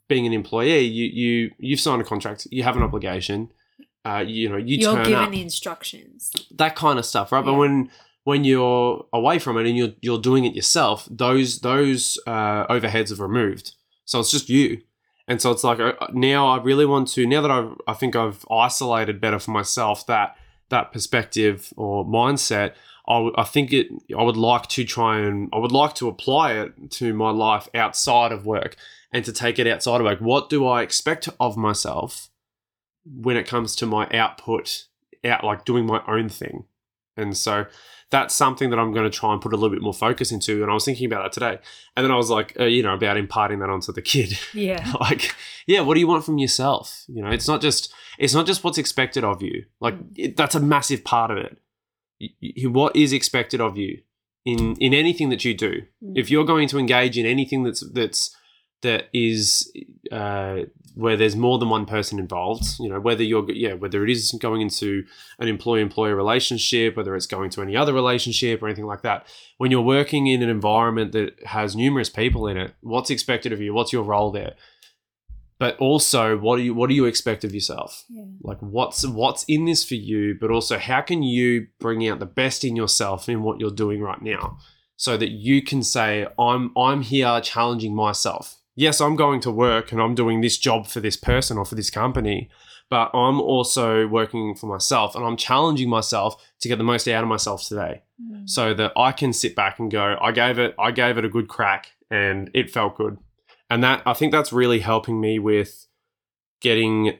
being 0.07 0.25
an 0.25 0.33
employee. 0.33 0.81
You 0.81 1.05
you 1.05 1.51
you've 1.59 1.79
signed 1.79 2.01
a 2.01 2.05
contract. 2.05 2.47
You 2.51 2.63
have 2.63 2.75
an 2.77 2.83
obligation. 2.83 3.49
Uh, 4.05 4.23
you 4.25 4.49
know 4.49 4.57
you 4.57 4.77
You 4.77 4.89
are 4.89 4.95
turn 4.95 5.03
given 5.05 5.19
up. 5.23 5.31
the 5.31 5.41
instructions. 5.41 6.31
that 6.51 6.75
kind 6.75 6.99
of 6.99 7.05
stuff, 7.05 7.31
right? 7.31 7.43
But 7.43 7.55
when 7.55 7.89
when 8.23 8.43
you're 8.43 9.05
away 9.13 9.39
from 9.39 9.57
it 9.57 9.65
and 9.67 9.77
you're 9.77 9.93
you're 10.01 10.19
doing 10.19 10.45
it 10.45 10.55
yourself, 10.55 11.07
those 11.11 11.59
those 11.59 12.19
uh, 12.27 12.65
overheads 12.67 13.09
have 13.09 13.19
removed. 13.19 13.73
So 14.05 14.19
it's 14.19 14.31
just 14.31 14.49
you. 14.49 14.81
And 15.27 15.41
so 15.41 15.51
it's 15.51 15.63
like 15.63 15.79
now 16.13 16.47
I 16.47 16.61
really 16.61 16.85
want 16.85 17.07
to 17.09 17.25
now 17.25 17.41
that 17.41 17.51
I 17.51 17.69
I 17.87 17.93
think 17.93 18.15
I've 18.15 18.45
isolated 18.49 19.19
better 19.19 19.39
for 19.39 19.51
myself 19.51 20.05
that 20.07 20.35
that 20.69 20.91
perspective 20.91 21.73
or 21.77 22.05
mindset. 22.05 22.73
I, 23.07 23.17
w- 23.17 23.35
I 23.37 23.43
think 23.43 23.71
it. 23.71 23.87
I 24.17 24.23
would 24.23 24.37
like 24.37 24.67
to 24.69 24.83
try 24.83 25.19
and 25.19 25.49
I 25.53 25.59
would 25.59 25.71
like 25.71 25.93
to 25.95 26.07
apply 26.07 26.53
it 26.53 26.91
to 26.91 27.13
my 27.13 27.29
life 27.29 27.69
outside 27.75 28.31
of 28.31 28.45
work 28.45 28.75
and 29.11 29.23
to 29.25 29.31
take 29.31 29.59
it 29.59 29.67
outside 29.67 30.01
of 30.01 30.05
work. 30.05 30.19
What 30.19 30.49
do 30.49 30.65
I 30.65 30.81
expect 30.81 31.29
of 31.39 31.55
myself 31.55 32.29
when 33.05 33.37
it 33.37 33.47
comes 33.47 33.75
to 33.77 33.85
my 33.85 34.09
output, 34.09 34.85
out 35.23 35.43
like 35.43 35.65
doing 35.65 35.85
my 35.85 36.01
own 36.07 36.29
thing? 36.29 36.65
And 37.15 37.37
so 37.37 37.65
that's 38.11 38.35
something 38.35 38.69
that 38.69 38.77
I'm 38.79 38.93
going 38.93 39.09
to 39.09 39.17
try 39.17 39.33
and 39.33 39.41
put 39.41 39.51
a 39.51 39.55
little 39.55 39.71
bit 39.75 39.81
more 39.81 39.93
focus 39.93 40.31
into. 40.31 40.61
And 40.61 40.69
I 40.69 40.73
was 40.75 40.85
thinking 40.85 41.07
about 41.07 41.23
that 41.23 41.31
today, 41.31 41.59
and 41.97 42.03
then 42.03 42.11
I 42.11 42.15
was 42.17 42.29
like, 42.29 42.55
uh, 42.59 42.65
you 42.65 42.83
know, 42.83 42.93
about 42.93 43.17
imparting 43.17 43.59
that 43.59 43.69
onto 43.69 43.91
the 43.91 44.01
kid. 44.01 44.37
Yeah. 44.53 44.91
like 44.99 45.35
yeah 45.67 45.81
what 45.81 45.95
do 45.95 45.99
you 45.99 46.07
want 46.07 46.23
from 46.23 46.37
yourself 46.37 47.03
you 47.07 47.23
know 47.23 47.29
it's 47.31 47.47
not 47.47 47.59
just 47.59 47.91
it's 48.19 48.35
not 48.35 48.45
just 48.45 48.63
what's 48.63 48.77
expected 48.77 49.23
of 49.23 49.41
you 49.41 49.65
like 49.79 49.95
it, 50.15 50.37
that's 50.37 50.53
a 50.53 50.59
massive 50.59 51.03
part 51.03 51.31
of 51.31 51.37
it 51.37 51.57
what 52.69 52.95
is 52.95 53.11
expected 53.11 53.59
of 53.59 53.75
you 53.77 53.99
in 54.45 54.75
in 54.77 54.93
anything 54.93 55.29
that 55.29 55.43
you 55.43 55.53
do 55.55 55.81
Mm. 56.03 56.13
if 56.17 56.29
you're 56.29 56.45
going 56.45 56.67
to 56.67 56.77
engage 56.77 57.17
in 57.17 57.25
anything 57.25 57.63
that's 57.63 57.81
that's 57.93 58.35
that 58.81 59.09
is 59.13 59.71
uh, 60.11 60.59
where 60.95 61.17
there's 61.17 61.35
more 61.35 61.59
than 61.59 61.69
one 61.69 61.85
person 61.85 62.19
involved 62.19 62.63
you 62.79 62.89
know 62.89 62.99
whether 62.99 63.23
you're 63.23 63.49
yeah 63.51 63.73
whether 63.73 64.03
it 64.03 64.09
is 64.09 64.31
going 64.39 64.61
into 64.61 65.03
an 65.39 65.47
employee 65.47 65.81
employer 65.81 66.15
relationship 66.15 66.95
whether 66.95 67.15
it's 67.15 67.27
going 67.27 67.49
to 67.49 67.61
any 67.61 67.75
other 67.75 67.93
relationship 67.93 68.61
or 68.63 68.67
anything 68.67 68.85
like 68.85 69.01
that 69.01 69.27
when 69.57 69.71
you're 69.71 69.81
working 69.81 70.27
in 70.27 70.41
an 70.41 70.49
environment 70.49 71.11
that 71.11 71.33
has 71.45 71.75
numerous 71.75 72.09
people 72.09 72.47
in 72.47 72.57
it 72.57 72.73
what's 72.81 73.09
expected 73.09 73.51
of 73.51 73.61
you? 73.61 73.73
What's 73.73 73.93
your 73.93 74.03
role 74.03 74.31
there? 74.31 74.53
But 75.57 75.77
also 75.77 76.37
what 76.37 76.57
do 76.57 76.63
you 76.63 76.73
what 76.73 76.89
do 76.89 76.95
you 76.95 77.05
expect 77.05 77.43
of 77.43 77.53
yourself? 77.53 78.03
Yeah. 78.09 78.23
like 78.41 78.59
what's 78.59 79.05
what's 79.07 79.43
in 79.45 79.65
this 79.65 79.83
for 79.83 79.95
you 79.95 80.37
but 80.39 80.51
also 80.51 80.77
how 80.77 81.01
can 81.01 81.23
you 81.23 81.67
bring 81.79 82.07
out 82.07 82.19
the 82.19 82.25
best 82.25 82.63
in 82.63 82.75
yourself 82.75 83.29
in 83.29 83.43
what 83.43 83.59
you're 83.59 83.71
doing 83.71 84.01
right 84.01 84.21
now 84.21 84.57
so 84.97 85.17
that 85.17 85.31
you 85.31 85.61
can 85.61 85.83
say 85.83 86.25
i'm 86.39 86.71
i'm 86.77 87.01
here 87.01 87.39
challenging 87.41 87.95
myself 87.95 88.57
yes 88.75 88.99
i'm 89.01 89.15
going 89.15 89.39
to 89.39 89.51
work 89.51 89.91
and 89.91 90.01
i'm 90.01 90.15
doing 90.15 90.41
this 90.41 90.57
job 90.57 90.87
for 90.87 90.99
this 90.99 91.17
person 91.17 91.57
or 91.57 91.65
for 91.65 91.75
this 91.75 91.89
company 91.89 92.49
but 92.89 93.09
i'm 93.13 93.39
also 93.41 94.07
working 94.07 94.53
for 94.55 94.67
myself 94.67 95.15
and 95.15 95.25
i'm 95.25 95.37
challenging 95.37 95.89
myself 95.89 96.35
to 96.59 96.67
get 96.67 96.77
the 96.77 96.83
most 96.83 97.07
out 97.07 97.23
of 97.23 97.29
myself 97.29 97.67
today 97.67 98.01
Mm. 98.21 98.49
so 98.49 98.73
that 98.73 98.93
I 98.95 99.11
can 99.11 99.33
sit 99.33 99.57
back 99.57 99.77
and 99.77 99.91
go, 99.91 100.17
I 100.21 100.31
gave 100.31 100.57
it, 100.57 100.73
I 100.79 100.91
gave 100.91 101.17
it 101.17 101.25
a 101.25 101.29
good 101.29 101.49
crack, 101.49 101.91
and 102.09 102.49
it 102.53 102.71
felt 102.71 102.95
good, 102.95 103.17
and 103.69 103.83
that 103.83 104.03
I 104.05 104.13
think 104.13 104.31
that's 104.31 104.53
really 104.53 104.79
helping 104.79 105.19
me 105.19 105.37
with 105.37 105.85
getting. 106.61 107.17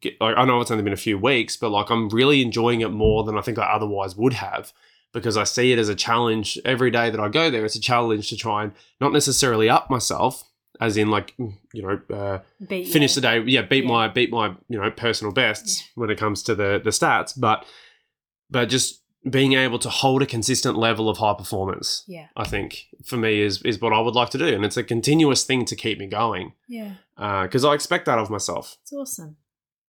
Get, 0.00 0.20
like, 0.20 0.36
I 0.36 0.44
know 0.44 0.60
it's 0.60 0.70
only 0.70 0.84
been 0.84 0.92
a 0.92 0.96
few 0.96 1.18
weeks, 1.18 1.56
but 1.56 1.70
like 1.70 1.90
I'm 1.90 2.08
really 2.10 2.42
enjoying 2.42 2.80
it 2.80 2.90
more 2.92 3.24
than 3.24 3.36
I 3.36 3.40
think 3.40 3.58
I 3.58 3.64
otherwise 3.64 4.14
would 4.14 4.34
have 4.34 4.72
because 5.12 5.36
I 5.36 5.42
see 5.42 5.72
it 5.72 5.80
as 5.80 5.88
a 5.88 5.96
challenge 5.96 6.60
every 6.64 6.92
day 6.92 7.10
that 7.10 7.18
I 7.18 7.28
go 7.28 7.50
there. 7.50 7.64
It's 7.64 7.74
a 7.74 7.80
challenge 7.80 8.28
to 8.28 8.36
try 8.36 8.62
and 8.62 8.72
not 9.00 9.12
necessarily 9.12 9.68
up 9.68 9.90
myself, 9.90 10.44
as 10.80 10.96
in 10.96 11.08
like 11.10 11.34
you 11.38 11.82
know 11.82 12.00
uh, 12.14 12.38
Beat 12.66 12.88
finish 12.88 13.14
the 13.14 13.20
day 13.20 13.40
yeah 13.46 13.62
beat 13.62 13.84
Yeah. 13.84 13.90
my 13.90 14.08
beat 14.08 14.30
my 14.30 14.48
you 14.68 14.80
know 14.80 14.90
personal 14.90 15.32
bests 15.32 15.84
when 15.94 16.10
it 16.10 16.18
comes 16.18 16.42
to 16.44 16.54
the 16.54 16.80
the 16.82 16.90
stats 16.90 17.32
but 17.38 17.64
but 18.50 18.68
just 18.68 19.02
being 19.30 19.54
able 19.54 19.78
to 19.78 19.88
hold 19.88 20.20
a 20.22 20.26
consistent 20.26 20.76
level 20.76 21.08
of 21.08 21.18
high 21.18 21.34
performance 21.34 22.04
Yeah. 22.06 22.26
i 22.36 22.44
think 22.44 22.86
for 23.04 23.16
me 23.16 23.40
is 23.40 23.62
is 23.62 23.80
what 23.80 23.92
i 23.92 24.00
would 24.00 24.14
like 24.14 24.30
to 24.30 24.38
do 24.38 24.46
and 24.48 24.64
it's 24.64 24.76
a 24.76 24.82
continuous 24.82 25.44
thing 25.44 25.64
to 25.66 25.76
keep 25.76 25.98
me 25.98 26.06
going 26.06 26.52
Yeah. 26.68 26.94
because 27.16 27.64
i 27.64 27.72
expect 27.72 28.06
that 28.06 28.18
of 28.18 28.28
myself 28.28 28.76
It's 28.82 28.92
awesome. 28.92 29.36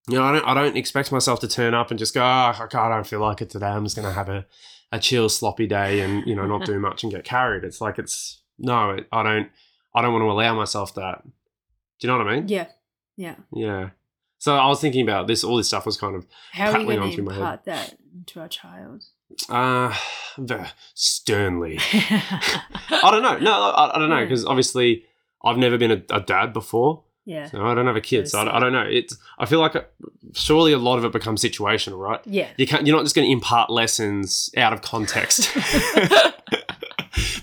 you 0.08 0.18
know 0.18 0.24
i 0.24 0.32
don't 0.34 0.46
i 0.48 0.54
don't 0.54 0.78
expect 0.78 1.12
myself 1.12 1.40
to 1.42 1.48
turn 1.48 1.74
up 1.74 1.90
and 1.90 2.00
just 2.00 2.14
go 2.14 2.22
oh, 2.22 2.24
i 2.24 2.54
can't- 2.58 2.76
I 2.76 2.90
don't 2.90 3.08
feel 3.08 3.20
like 3.20 3.42
it 3.42 3.50
today 3.50 3.68
i'm 3.68 3.84
just 3.84 3.96
going 3.96 4.08
to 4.08 4.14
have 4.14 4.30
a 4.30 4.46
a 4.92 5.00
chill 5.00 5.28
sloppy 5.30 5.68
day 5.68 6.00
and 6.02 6.26
you 6.28 6.36
know 6.36 6.46
not 6.46 6.66
do 6.72 6.80
much 6.80 7.04
and 7.04 7.12
get 7.12 7.26
carried 7.26 7.64
it's 7.66 7.82
like 7.82 7.98
it's 8.00 8.42
no 8.58 8.92
it, 8.92 9.08
i 9.12 9.22
don't 9.24 9.50
i 9.96 10.02
don't 10.02 10.14
want 10.14 10.22
to 10.24 10.30
allow 10.30 10.54
myself 10.56 10.94
that 10.96 11.24
do 11.24 11.32
you 12.02 12.08
know 12.10 12.18
what 12.18 12.28
i 12.28 12.36
mean 12.36 12.48
Yeah. 12.48 12.68
Yeah. 13.18 13.36
yeah. 13.54 13.90
So 14.38 14.54
I 14.56 14.68
was 14.68 14.82
thinking 14.82 15.02
about 15.02 15.26
this. 15.28 15.44
All 15.46 15.56
this 15.56 15.68
stuff 15.68 15.86
was 15.86 15.96
kind 15.98 16.16
of 16.16 16.28
How 16.52 16.66
are 16.68 16.72
Prattling 16.74 16.98
going 16.98 17.10
to 17.10 17.16
through 17.16 17.24
my 17.24 17.34
head. 17.34 17.40
impart 17.40 17.66
that 17.66 17.96
to 18.28 18.42
our 18.42 18.48
child? 18.50 19.06
uh 19.50 19.96
sternly. 20.94 21.80
I 21.94 23.10
don't 23.12 23.24
know. 23.24 23.38
No, 23.40 23.52
I, 23.54 23.96
I 23.96 24.00
don't 24.00 24.10
know 24.10 24.18
Yeah. 24.20 24.26
because 24.26 24.46
obviously 24.46 25.06
I've 25.44 25.58
never 25.58 25.78
been 25.78 25.92
a, 25.92 26.02
a 26.10 26.20
dad 26.22 26.52
before. 26.54 27.04
yeah. 27.26 27.50
So 27.50 27.66
I 27.66 27.74
don't 27.74 27.88
have 27.88 27.96
a 27.96 28.02
kid, 28.02 28.28
so 28.28 28.40
I, 28.40 28.58
I 28.58 28.60
don't 28.60 28.74
know. 28.74 28.86
It's. 28.88 29.18
I 29.40 29.46
feel 29.46 29.60
like 29.60 29.76
surely 30.34 30.74
a 30.74 30.78
lot 30.78 30.98
of 30.98 31.06
it 31.06 31.12
becomes 31.14 31.42
situational, 31.42 31.98
right? 31.98 32.20
Yeah. 32.26 32.50
You 32.58 32.68
can't. 32.68 32.86
You're 32.86 32.98
not 32.98 33.04
just 33.04 33.16
going 33.16 33.28
to 33.28 33.32
impart 33.32 33.70
lessons 33.70 34.50
out 34.58 34.74
of 34.74 34.82
context. 34.82 35.50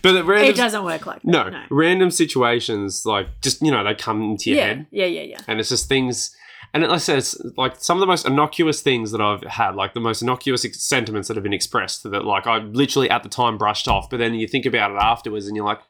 but 0.03 0.25
random, 0.25 0.51
It 0.51 0.57
doesn't 0.57 0.85
work 0.85 1.07
like 1.07 1.23
that. 1.23 1.31
no, 1.31 1.49
No. 1.49 1.63
random 1.71 2.11
situations 2.11 3.07
like 3.07 3.29
just 3.41 3.63
you 3.63 3.71
know 3.71 3.83
they 3.85 3.95
come 3.95 4.23
into 4.23 4.51
your 4.51 4.59
yeah. 4.59 4.67
head. 4.67 4.87
yeah. 4.91 5.07
Yeah. 5.07 5.23
Yeah. 5.23 5.39
and 5.49 5.61
it's 5.61 5.69
just 5.69 5.89
things 5.89 6.35
and 6.75 6.83
like 6.85 6.93
I 6.93 6.97
said, 6.99 7.19
it's 7.19 7.37
like 7.59 7.77
some 7.77 7.99
of 7.99 8.01
the 8.01 8.07
most 8.07 8.27
innocuous 8.27 8.81
things 8.81 9.11
that 9.13 9.21
I've 9.21 9.43
had, 9.43 9.75
like 9.75 9.93
the 9.93 10.01
most 10.01 10.23
innocuous 10.23 10.65
ex- 10.65 10.81
sentiments 10.83 11.29
that 11.29 11.37
have 11.37 11.43
been 11.45 11.53
expressed 11.53 12.03
that 12.05 12.25
like 12.25 12.47
I 12.47 12.59
literally 12.59 13.11
at 13.11 13.23
the 13.23 13.29
time 13.29 13.59
brushed 13.59 13.89
off, 13.89 14.09
but 14.09 14.17
then 14.17 14.33
you 14.35 14.49
think 14.49 14.65
about 14.65 14.91
it 14.91 14.97
afterwards 14.97 15.47
and 15.47 15.55
you're 15.55 15.67
like, 15.67 15.81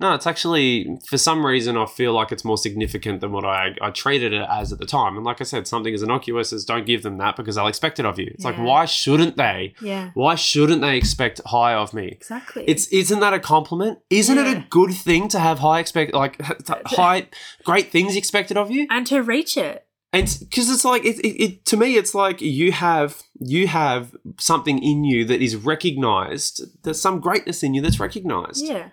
no, 0.00 0.14
it's 0.14 0.26
actually 0.26 0.98
for 1.06 1.18
some 1.18 1.44
reason 1.44 1.76
I 1.76 1.86
feel 1.86 2.12
like 2.12 2.30
it's 2.32 2.44
more 2.44 2.58
significant 2.58 3.20
than 3.20 3.32
what 3.32 3.44
I, 3.44 3.74
I 3.80 3.90
treated 3.90 4.32
it 4.32 4.46
as 4.50 4.72
at 4.72 4.78
the 4.78 4.86
time. 4.86 5.16
And 5.16 5.24
like 5.24 5.40
I 5.40 5.44
said, 5.44 5.66
something 5.66 5.92
as 5.92 6.02
innocuous 6.02 6.52
as 6.52 6.64
don't 6.64 6.86
give 6.86 7.02
them 7.02 7.18
that 7.18 7.36
because 7.36 7.56
they'll 7.56 7.66
expect 7.66 7.98
it 7.98 8.06
of 8.06 8.18
you. 8.18 8.30
It's 8.34 8.44
like 8.44 8.56
why 8.56 8.84
shouldn't 8.84 9.36
they? 9.36 9.74
Yeah. 9.80 10.10
Why 10.14 10.34
shouldn't 10.34 10.80
they 10.82 10.96
expect 10.96 11.40
high 11.46 11.74
of 11.74 11.92
me? 11.92 12.08
Exactly. 12.08 12.64
It's 12.66 12.86
isn't 12.88 13.20
that 13.20 13.34
a 13.34 13.40
compliment? 13.40 13.98
Isn't 14.10 14.38
it 14.38 14.46
a 14.46 14.64
good 14.70 14.92
thing 14.92 15.28
to 15.28 15.38
have 15.38 15.58
high 15.58 15.80
expect 15.80 16.14
like 16.14 16.40
high 16.86 17.28
great 17.64 17.90
things 17.90 18.16
expected 18.16 18.56
of 18.56 18.70
you? 18.70 18.86
and 18.90 19.06
to 19.08 19.22
reach 19.22 19.56
it. 19.56 19.84
and 20.12 20.24
because 20.40 20.70
it's 20.70 20.84
like 20.84 21.04
it, 21.04 21.18
it, 21.20 21.42
it 21.44 21.64
to 21.66 21.76
me 21.76 21.96
it's 21.96 22.14
like 22.14 22.40
you 22.40 22.72
have 22.72 23.22
you 23.40 23.66
have 23.66 24.16
something 24.38 24.82
in 24.82 25.04
you 25.04 25.24
that 25.24 25.42
is 25.42 25.54
recognized 25.56 26.62
there's 26.84 27.00
some 27.00 27.20
greatness 27.20 27.62
in 27.62 27.74
you 27.74 27.82
that's 27.82 28.00
recognized 28.00 28.64
Yeah. 28.64 28.88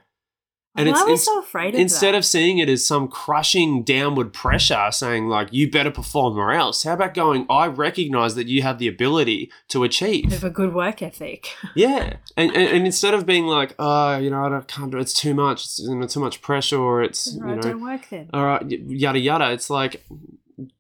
And 0.78 0.88
Why 0.90 0.92
it's 0.92 1.02
are 1.02 1.06
we 1.06 1.12
ins- 1.14 1.24
so 1.24 1.40
afraid 1.40 1.74
of 1.74 1.80
instead 1.80 2.14
that? 2.14 2.18
of 2.18 2.26
seeing 2.26 2.58
it 2.58 2.68
as 2.68 2.86
some 2.86 3.08
crushing 3.08 3.84
downward 3.84 4.34
pressure 4.34 4.88
saying 4.92 5.28
like 5.30 5.54
you 5.54 5.72
better 5.72 5.90
perform 5.90 6.38
or 6.38 6.52
else 6.52 6.84
how 6.84 6.94
about 6.94 7.14
going 7.14 7.46
i 7.50 7.66
recognize 7.66 8.36
that 8.36 8.48
you 8.48 8.62
have 8.62 8.78
the 8.78 8.88
ability 8.90 9.50
to 9.70 9.84
achieve 9.86 10.34
of 10.34 10.44
a 10.44 10.50
good 10.50 10.74
work 10.74 11.02
ethic. 11.02 11.48
yeah 11.76 12.18
and, 12.36 12.52
and, 12.52 12.70
and 12.76 12.86
instead 12.86 13.14
of 13.14 13.26
being 13.26 13.46
like 13.46 13.74
oh 13.80 14.18
you 14.18 14.30
know 14.30 14.44
i 14.46 14.50
don't- 14.50 14.68
can't 14.68 14.92
do 14.92 14.98
it's 14.98 15.14
too 15.14 15.34
much 15.34 15.64
it's 15.64 15.80
you 15.80 15.96
know, 15.96 16.06
too 16.08 16.20
much 16.20 16.42
pressure 16.42 16.78
or 16.80 17.02
it's 17.02 17.34
you 17.34 17.42
know 17.46 17.58
don't 17.62 17.82
work 17.82 18.08
then. 18.10 18.30
all 18.34 18.44
right 18.46 18.70
yada 18.70 19.18
yada 19.20 19.52
it's 19.54 19.70
like 19.70 20.06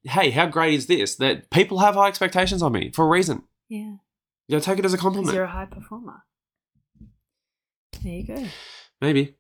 hey 0.04 0.30
how 0.32 0.46
great 0.46 0.74
is 0.74 0.88
this 0.88 1.16
that 1.16 1.50
people 1.52 1.80
have 1.80 1.96
high 1.96 2.08
expectations 2.10 2.62
on 2.62 2.74
me 2.74 2.92
for 2.92 3.06
a 3.06 3.10
reason 3.10 3.44
Yeah, 3.70 3.80
you 3.80 4.52
gotta 4.52 4.66
take 4.66 4.80
it 4.80 4.84
as 4.86 4.94
a 4.94 4.98
compliment 4.98 5.34
you're 5.34 5.46
a 5.46 5.48
high 5.48 5.66
performer. 5.66 6.24
There 8.04 8.14
you 8.14 8.24
go. 8.28 8.44
maybe 9.02 9.36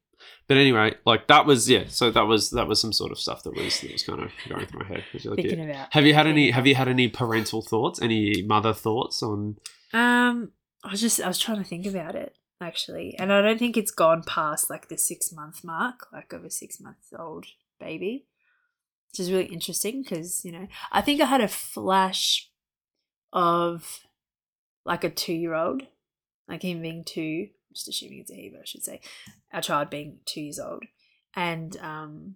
but 0.47 0.57
anyway 0.57 0.93
like 1.05 1.27
that 1.27 1.45
was 1.45 1.69
yeah 1.69 1.83
so 1.87 2.11
that 2.11 2.27
was 2.27 2.51
that 2.51 2.67
was 2.67 2.79
some 2.79 2.93
sort 2.93 3.11
of 3.11 3.19
stuff 3.19 3.43
that 3.43 3.55
was 3.55 3.81
that 3.81 3.91
was 3.91 4.03
kind 4.03 4.21
of 4.21 4.31
going 4.47 4.65
through 4.65 4.79
my 4.79 4.85
head 4.85 5.03
like, 5.13 5.23
yeah. 5.23 5.35
Thinking 5.35 5.69
about. 5.69 5.93
Have 5.93 6.05
you 6.05 6.13
had 6.13 6.27
any? 6.27 6.51
Have 6.51 6.67
you 6.67 6.75
had 6.75 6.87
any 6.87 7.07
parental 7.07 7.61
thoughts? 7.61 8.01
Any 8.01 8.41
mother 8.43 8.73
thoughts 8.73 9.21
on? 9.23 9.57
Um, 9.93 10.51
I 10.83 10.91
was 10.91 11.01
just 11.01 11.21
I 11.21 11.27
was 11.27 11.39
trying 11.39 11.57
to 11.57 11.63
think 11.63 11.85
about 11.85 12.15
it 12.15 12.37
actually, 12.61 13.15
and 13.17 13.31
I 13.31 13.41
don't 13.41 13.59
think 13.59 13.77
it's 13.77 13.91
gone 13.91 14.23
past 14.23 14.69
like 14.69 14.89
the 14.89 14.97
six 14.97 15.31
month 15.31 15.63
mark, 15.63 16.07
like 16.11 16.33
of 16.33 16.43
a 16.43 16.51
six 16.51 16.79
month 16.79 16.97
old 17.17 17.45
baby, 17.79 18.27
which 19.11 19.19
is 19.19 19.31
really 19.31 19.45
interesting 19.45 20.03
because 20.03 20.43
you 20.43 20.51
know 20.51 20.67
I 20.91 21.01
think 21.01 21.21
I 21.21 21.25
had 21.25 21.41
a 21.41 21.47
flash 21.47 22.49
of 23.33 24.01
like 24.85 25.03
a 25.03 25.09
two 25.09 25.33
year 25.33 25.53
old, 25.53 25.83
like 26.47 26.63
him 26.63 26.81
being 26.81 27.03
two. 27.03 27.49
Just 27.75 27.87
assuming 27.87 28.19
it's 28.19 28.31
a 28.31 28.35
he, 28.35 28.49
but 28.49 28.61
I 28.61 28.65
should 28.65 28.83
say 28.83 29.01
our 29.53 29.61
child 29.61 29.89
being 29.89 30.19
two 30.25 30.41
years 30.41 30.59
old, 30.59 30.83
and 31.35 31.75
um, 31.77 32.35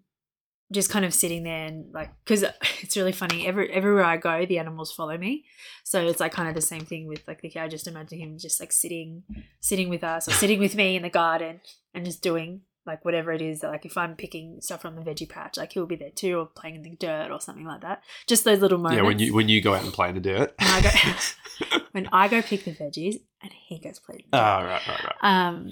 just 0.72 0.90
kind 0.90 1.04
of 1.04 1.14
sitting 1.14 1.44
there 1.44 1.66
and 1.66 1.92
like 1.94 2.12
because 2.24 2.44
it's 2.82 2.96
really 2.96 3.12
funny. 3.12 3.48
Every 3.48 3.72
everywhere 3.72 4.04
I 4.04 4.18
go, 4.18 4.46
the 4.46 4.60
animals 4.60 4.92
follow 4.92 5.18
me. 5.18 5.46
So 5.84 6.06
it's 6.06 6.20
like 6.20 6.32
kind 6.32 6.48
of 6.48 6.56
the 6.56 6.62
same 6.62 6.86
thing 6.86 7.08
with 7.08 7.28
like 7.28 7.42
the 7.42 7.60
I 7.60 7.68
just 7.68 7.88
imagine 7.88 8.20
him 8.20 8.38
just 8.38 8.60
like 8.60 8.72
sitting 8.72 9.24
sitting 9.60 9.90
with 9.90 10.04
us 10.04 10.28
or 10.28 10.32
sitting 10.32 10.60
with 10.60 10.76
me 10.76 10.96
in 10.96 11.04
the 11.04 11.10
garden 11.10 11.62
and 11.94 12.06
just 12.06 12.22
doing 12.22 12.62
like 12.86 13.04
whatever 13.06 13.32
it 13.32 13.42
is 13.42 13.60
that 13.62 13.70
like 13.72 13.86
if 13.86 13.98
I'm 13.98 14.16
picking 14.16 14.62
stuff 14.62 14.82
from 14.82 14.96
the 14.96 15.02
veggie 15.02 15.30
patch, 15.30 15.58
like 15.58 15.74
he'll 15.74 15.86
be 15.86 15.96
there 15.96 16.10
too 16.12 16.40
or 16.40 16.46
playing 16.48 16.76
in 16.78 16.82
the 16.84 16.96
dirt 16.96 17.30
or 17.32 17.40
something 17.40 17.66
like 17.66 17.82
that. 17.82 18.02
Just 18.28 18.44
those 18.46 18.60
little 18.62 18.78
moments. 18.80 18.98
Yeah, 18.98 19.04
when 19.08 19.20
you 19.20 19.34
when 19.34 19.50
you 19.50 19.62
go 19.62 19.74
out 19.76 19.84
and 19.84 19.94
play 19.94 20.10
in 20.10 20.16
the 20.16 20.22
dirt. 20.22 20.54
when 20.60 20.70
I 20.70 20.82
go 20.82 21.80
when 21.92 22.10
I 22.12 22.28
go 22.28 22.42
pick 22.42 22.64
the 22.66 22.72
veggies 22.74 23.22
and 23.42 23.52
he 23.68 23.80
goes 23.80 24.00
play. 24.00 24.16
in 24.16 24.26
the 24.32 24.38
dirt. 24.38 24.44
Ah, 24.44 24.60
right, 24.64 24.88
right, 24.88 25.04
right. 25.04 25.16
Um, 25.22 25.72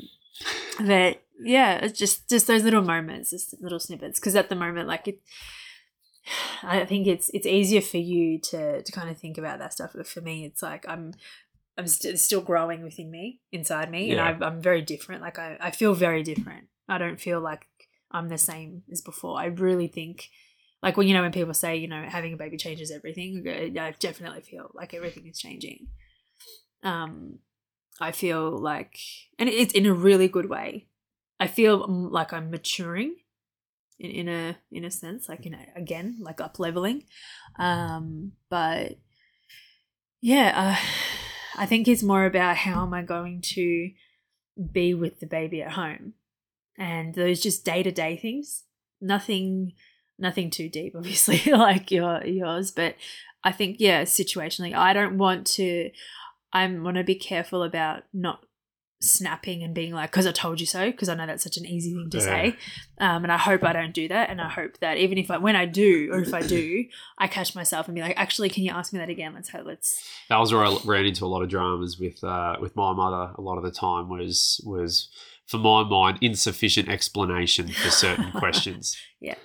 but 0.85 1.23
yeah, 1.39 1.75
it's 1.77 1.97
just 1.97 2.29
just 2.29 2.45
those 2.47 2.63
little 2.63 2.83
moments, 2.83 3.31
just 3.31 3.55
little 3.61 3.79
snippets. 3.79 4.19
Because 4.19 4.35
at 4.35 4.49
the 4.49 4.55
moment, 4.55 4.87
like 4.87 5.07
it, 5.07 5.19
I 6.63 6.85
think 6.85 7.07
it's 7.07 7.29
it's 7.33 7.47
easier 7.47 7.81
for 7.81 7.97
you 7.97 8.39
to 8.51 8.81
to 8.83 8.91
kind 8.91 9.09
of 9.09 9.17
think 9.17 9.37
about 9.37 9.59
that 9.59 9.73
stuff. 9.73 9.91
But 9.95 10.07
for 10.07 10.21
me, 10.21 10.45
it's 10.45 10.61
like 10.61 10.85
I'm 10.87 11.13
I'm 11.77 11.87
st- 11.87 12.19
still 12.19 12.41
growing 12.41 12.83
within 12.83 13.11
me, 13.11 13.39
inside 13.51 13.91
me, 13.91 14.11
Yeah. 14.13 14.27
and 14.29 14.43
I, 14.43 14.47
I'm 14.47 14.61
very 14.61 14.81
different. 14.81 15.21
Like 15.21 15.39
I 15.39 15.57
I 15.59 15.71
feel 15.71 15.93
very 15.93 16.23
different. 16.23 16.65
I 16.87 16.97
don't 16.97 17.19
feel 17.19 17.39
like 17.39 17.67
I'm 18.11 18.29
the 18.29 18.37
same 18.37 18.83
as 18.91 19.01
before. 19.01 19.39
I 19.39 19.45
really 19.45 19.87
think. 19.87 20.29
Like 20.83 20.95
when 20.95 21.07
you 21.07 21.15
know 21.15 21.23
when 21.23 21.31
people 21.31 21.55
say 21.55 21.75
you 21.75 21.87
know 21.87 22.05
having 22.07 22.33
a 22.33 22.37
baby 22.37 22.55
changes 22.55 22.91
everything, 22.91 23.43
I 23.79 23.95
definitely 23.99 24.41
feel 24.41 24.69
like 24.73 24.93
everything 24.93 25.27
is 25.27 25.39
changing. 25.39 25.87
Um, 26.83 27.39
I 27.99 28.11
feel 28.11 28.55
like, 28.57 28.99
and 29.39 29.49
it's 29.49 29.73
in 29.73 29.87
a 29.87 29.93
really 29.93 30.27
good 30.27 30.49
way. 30.49 30.87
I 31.39 31.47
feel 31.47 31.87
mm, 31.87 32.11
like 32.11 32.31
I'm 32.31 32.51
maturing, 32.51 33.15
in, 33.99 34.11
in 34.11 34.29
a 34.29 34.57
in 34.71 34.85
a 34.85 34.91
sense, 34.91 35.27
like 35.27 35.45
in 35.45 35.53
a, 35.53 35.65
again, 35.75 36.17
like 36.21 36.41
up 36.41 36.59
leveling. 36.59 37.03
Um, 37.57 38.33
but 38.49 38.97
yeah, 40.21 40.77
uh, 40.77 40.85
I 41.61 41.65
think 41.65 41.87
it's 41.87 42.03
more 42.03 42.25
about 42.25 42.57
how 42.57 42.83
am 42.83 42.93
I 42.93 43.01
going 43.01 43.41
to 43.55 43.89
be 44.71 44.93
with 44.93 45.19
the 45.19 45.27
baby 45.27 45.61
at 45.61 45.71
home, 45.71 46.13
and 46.77 47.13
those 47.15 47.41
just 47.41 47.65
day 47.65 47.83
to 47.83 47.91
day 47.91 48.17
things. 48.17 48.63
Nothing, 49.01 49.73
nothing 50.17 50.49
too 50.49 50.69
deep, 50.69 50.93
obviously, 50.97 51.51
like 51.51 51.91
your 51.91 52.23
yours, 52.25 52.71
but 52.71 52.95
I 53.43 53.51
think 53.51 53.77
yeah, 53.79 54.03
situationally, 54.03 54.75
I 54.75 54.93
don't 54.93 55.17
want 55.17 55.47
to. 55.57 55.91
I 56.53 56.65
want 56.67 56.97
to 56.97 57.03
be 57.03 57.15
careful 57.15 57.61
about 57.61 58.03
not 58.13 58.43
snapping 58.99 59.63
and 59.63 59.75
being 59.75 59.93
like, 59.93 60.11
because 60.11 60.25
I 60.25 60.31
told 60.31 60.59
you 60.59 60.65
so, 60.65 60.89
because 60.89 61.09
I 61.09 61.13
know 61.13 61.27
that's 61.27 61.43
such 61.43 61.57
an 61.57 61.65
easy 61.65 61.93
thing 61.93 62.09
to 62.09 62.17
Yeah. 62.17 62.23
say. 62.23 62.55
Um, 62.99 63.23
and 63.23 63.31
I 63.31 63.37
hope 63.37 63.63
I 63.63 63.73
don't 63.73 63.93
do 63.93 64.07
that. 64.07 64.29
And 64.29 64.41
I 64.41 64.49
hope 64.49 64.79
that 64.79 64.97
even 64.97 65.17
if 65.19 65.29
I, 65.29 65.37
when 65.37 65.55
I 65.55 65.65
do, 65.65 66.09
or 66.11 66.19
if 66.19 66.33
I 66.33 66.41
do, 66.41 66.85
I 67.17 67.27
catch 67.27 67.53
myself 67.53 67.87
and 67.87 67.93
be 67.95 68.01
like, 68.01 68.17
actually, 68.17 68.49
can 68.49 68.63
you 68.63 68.71
ask 68.71 68.93
me 68.93 68.99
that 68.99 69.09
again? 69.09 69.35
Let's 69.35 69.49
hope, 69.49 69.65
let's, 69.67 70.03
That 70.29 70.37
was 70.37 70.51
where 70.51 70.65
I 70.65 70.75
ran 70.83 71.05
into 71.05 71.25
a 71.25 71.27
lot 71.27 71.43
of 71.43 71.49
dramas 71.49 71.99
with 71.99 72.23
uh, 72.23 72.55
with 72.59 72.75
my 72.75 72.91
mother. 72.93 73.33
A 73.35 73.41
lot 73.41 73.57
of 73.57 73.63
the 73.63 73.71
time 73.71 74.09
was 74.09 74.59
was 74.65 75.09
for 75.47 75.57
my 75.57 75.83
mind 75.83 76.19
insufficient 76.21 76.89
explanation 76.89 77.67
for 77.69 77.89
certain 77.89 78.31
questions. 78.35 78.97
Yeah. 79.21 79.35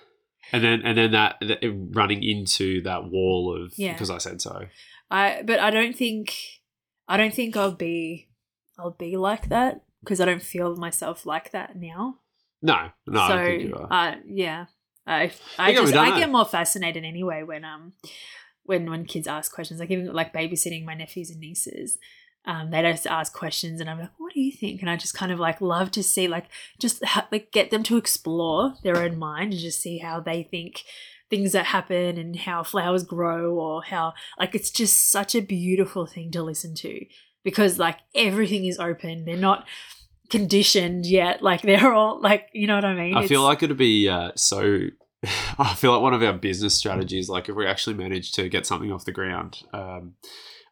And 0.53 0.63
then 0.63 0.83
and 0.83 0.99
then 0.99 1.13
that, 1.13 1.37
that 1.41 1.61
running 1.95 2.23
into 2.23 2.83
that 2.83 3.05
wall 3.11 3.57
of 3.65 3.73
Yeah. 3.77 3.93
because 3.93 4.11
I 4.11 4.19
said 4.19 4.41
so. 4.43 4.67
I, 5.11 5.43
but 5.45 5.59
I 5.61 5.71
don't 5.71 5.95
think, 5.97 6.35
I 7.07 7.17
don't 7.17 7.35
think 7.35 7.57
I'll 7.57 7.73
be, 7.75 8.29
I'll 8.79 8.91
be 8.99 9.17
like 9.17 9.49
that 9.51 9.83
because 10.01 10.21
I 10.21 10.25
don't 10.25 10.43
feel 10.43 10.75
myself 10.77 11.25
like 11.27 11.51
that 11.53 11.77
now. 11.77 12.17
No, 12.63 12.91
no, 13.07 13.27
so 13.29 13.35
I 13.35 13.45
think 13.45 13.63
you 13.69 13.75
are. 13.75 13.93
uh, 13.93 14.15
yeah, 14.27 14.67
I 15.07 15.33
I 15.59 15.71
I'm 15.71 15.75
just 15.75 15.95
I 15.95 16.11
that. 16.11 16.19
get 16.21 16.31
more 16.31 16.45
fascinated 16.45 17.05
anyway 17.05 17.43
when 17.43 17.65
um 17.65 17.93
when 18.65 18.89
when 18.89 19.05
kids 19.05 19.27
ask 19.27 19.53
questions 19.53 19.81
like 19.81 19.91
even 19.91 20.13
like 20.13 20.33
babysitting 20.33 20.85
my 20.85 20.95
nephews 20.95 21.29
and 21.31 21.41
nieces. 21.41 21.99
Um, 22.45 22.71
they 22.71 22.83
just 22.83 23.07
ask 23.07 23.33
questions, 23.33 23.81
and 23.81 23.89
I'm 23.89 24.01
like, 24.01 24.11
"What 24.19 24.35
do 24.35 24.41
you 24.41 24.53
think?" 24.53 24.81
And 24.81 24.91
I 24.91 24.97
just 24.97 25.15
kind 25.15 25.31
of 25.31 25.39
like 25.39 25.61
love 25.61 25.91
to 25.93 26.03
see, 26.03 26.27
like, 26.27 26.47
just 26.79 27.05
ha- 27.05 27.29
like 27.31 27.53
get 27.53 27.71
them 27.71 27.83
to 27.85 27.97
explore 27.97 28.75
their 28.83 28.97
own 28.97 29.19
mind 29.19 29.53
and 29.53 29.63
just 29.63 29.81
see 29.81 29.99
how 29.99 30.21
they 30.21 30.43
think 30.43 30.83
things 31.31 31.53
that 31.53 31.67
happen 31.67 32.19
and 32.19 32.37
how 32.37 32.63
flowers 32.63 33.05
grow, 33.05 33.55
or 33.55 33.83
how 33.85 34.15
like 34.39 34.55
it's 34.55 34.71
just 34.71 35.11
such 35.11 35.35
a 35.35 35.41
beautiful 35.41 36.07
thing 36.07 36.31
to 36.33 36.43
listen 36.43 36.75
to 36.75 37.07
because 37.45 37.79
like 37.79 37.99
everything 38.15 38.67
is 38.67 38.79
open. 38.79 39.25
They're 39.25 39.37
not 39.37 39.67
conditioned 40.31 41.07
yet. 41.07 41.43
Like 41.43 41.63
they're 41.63 41.93
all 41.93 42.21
like, 42.21 42.49
you 42.53 42.67
know 42.67 42.75
what 42.75 42.85
I 42.85 42.95
mean? 42.95 43.17
I 43.17 43.27
feel 43.27 43.43
like 43.43 43.63
it'd 43.63 43.77
be 43.77 44.09
uh, 44.09 44.33
so. 44.35 44.89
I 45.59 45.75
feel 45.75 45.93
like 45.93 46.03
one 46.03 46.15
of 46.15 46.23
our 46.23 46.33
business 46.33 46.75
strategies, 46.75 47.29
like 47.29 47.49
if 47.49 47.55
we 47.55 47.65
actually 47.65 47.95
manage 47.95 48.33
to 48.33 48.49
get 48.49 48.67
something 48.67 48.91
off 48.91 49.05
the 49.05 49.13
ground, 49.13 49.63
um, 49.73 50.15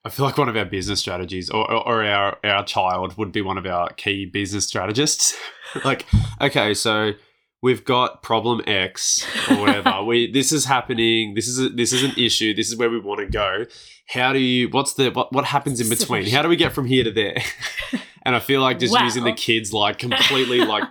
I 0.04 0.08
feel 0.08 0.24
like 0.24 0.38
one 0.38 0.48
of 0.48 0.56
our 0.56 0.64
business 0.64 1.00
strategies, 1.00 1.50
or, 1.50 1.70
or, 1.70 2.02
our 2.04 2.38
our 2.42 2.64
child, 2.64 3.18
would 3.18 3.32
be 3.32 3.42
one 3.42 3.58
of 3.58 3.66
our 3.66 3.90
key 3.90 4.24
business 4.24 4.66
strategists. 4.66 5.36
like, 5.84 6.06
okay, 6.40 6.72
so 6.72 7.12
we've 7.60 7.84
got 7.84 8.22
problem 8.22 8.62
X 8.66 9.26
or 9.50 9.56
whatever. 9.58 10.02
we 10.06 10.30
this 10.30 10.52
is 10.52 10.64
happening. 10.64 11.34
This 11.34 11.48
is 11.48 11.58
a, 11.58 11.68
this 11.68 11.92
is 11.92 12.02
an 12.02 12.12
issue. 12.16 12.54
This 12.54 12.68
is 12.68 12.76
where 12.76 12.88
we 12.88 12.98
want 12.98 13.20
to 13.20 13.26
go. 13.26 13.66
How 14.06 14.32
do 14.32 14.38
you? 14.38 14.68
What's 14.70 14.94
the 14.94 15.10
what? 15.10 15.32
What 15.32 15.44
happens 15.44 15.80
in 15.80 15.88
between? 15.90 16.30
How 16.30 16.40
do 16.42 16.48
we 16.48 16.56
get 16.56 16.72
from 16.72 16.86
here 16.86 17.04
to 17.04 17.12
there? 17.12 17.36
and 18.22 18.34
I 18.34 18.40
feel 18.40 18.62
like 18.62 18.78
just 18.78 18.94
Wow. 18.94 19.04
using 19.04 19.24
the 19.24 19.32
kids 19.32 19.72
like 19.72 19.98
completely 19.98 20.64
like 20.64 20.84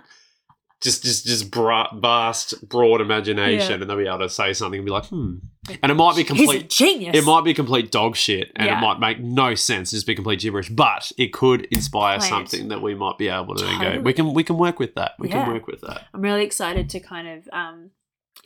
just 0.80 1.02
just 1.02 1.26
just 1.26 1.50
bra- 1.50 1.92
vast 1.94 2.68
broad 2.68 3.00
imagination, 3.00 3.68
Yeah. 3.68 3.80
and 3.80 3.90
they'll 3.90 3.96
be 3.98 4.06
able 4.06 4.20
to 4.20 4.28
say 4.30 4.52
something 4.52 4.78
and 4.78 4.86
be 4.86 4.90
like, 4.92 5.06
hmm. 5.06 5.36
And 5.82 5.92
it 5.92 5.94
might 5.94 6.16
be 6.16 6.22
He's 6.22 6.30
a 6.30 6.34
complete. 6.34 6.70
genius. 6.70 7.14
It 7.16 7.24
might 7.24 7.44
be 7.44 7.52
complete 7.54 7.90
dog 7.92 8.16
shit, 8.16 8.50
and 8.56 8.66
Yeah. 8.66 8.78
it 8.78 8.80
might 8.80 8.98
make 8.98 9.20
no 9.20 9.54
sense, 9.54 9.90
just 9.90 10.06
be 10.06 10.14
complete 10.14 10.40
gibberish. 10.40 10.68
But 10.70 11.12
it 11.18 11.32
could 11.32 11.66
inspire 11.70 12.18
something 12.20 12.68
that 12.68 12.80
we 12.82 12.94
might 12.94 13.18
be 13.18 13.28
able 13.28 13.54
to 13.56 13.64
then 13.64 13.80
go. 13.80 14.00
We 14.00 14.12
can 14.12 14.32
we 14.32 14.42
can 14.42 14.56
work 14.56 14.78
with 14.78 14.94
that. 14.94 15.12
We 15.18 15.28
Yeah. 15.28 15.44
can 15.44 15.52
work 15.52 15.66
with 15.66 15.82
that. 15.82 16.06
I'm 16.14 16.22
really 16.22 16.44
excited 16.44 16.88
to 16.90 17.00
kind 17.00 17.28
of 17.28 17.48
um, 17.52 17.90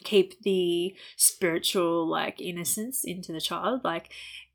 keep 0.02 0.42
the 0.42 0.94
spiritual 1.16 2.06
like 2.08 2.40
innocence 2.40 3.04
into 3.04 3.32
the 3.32 3.40
child. 3.40 3.82
Like 3.84 4.10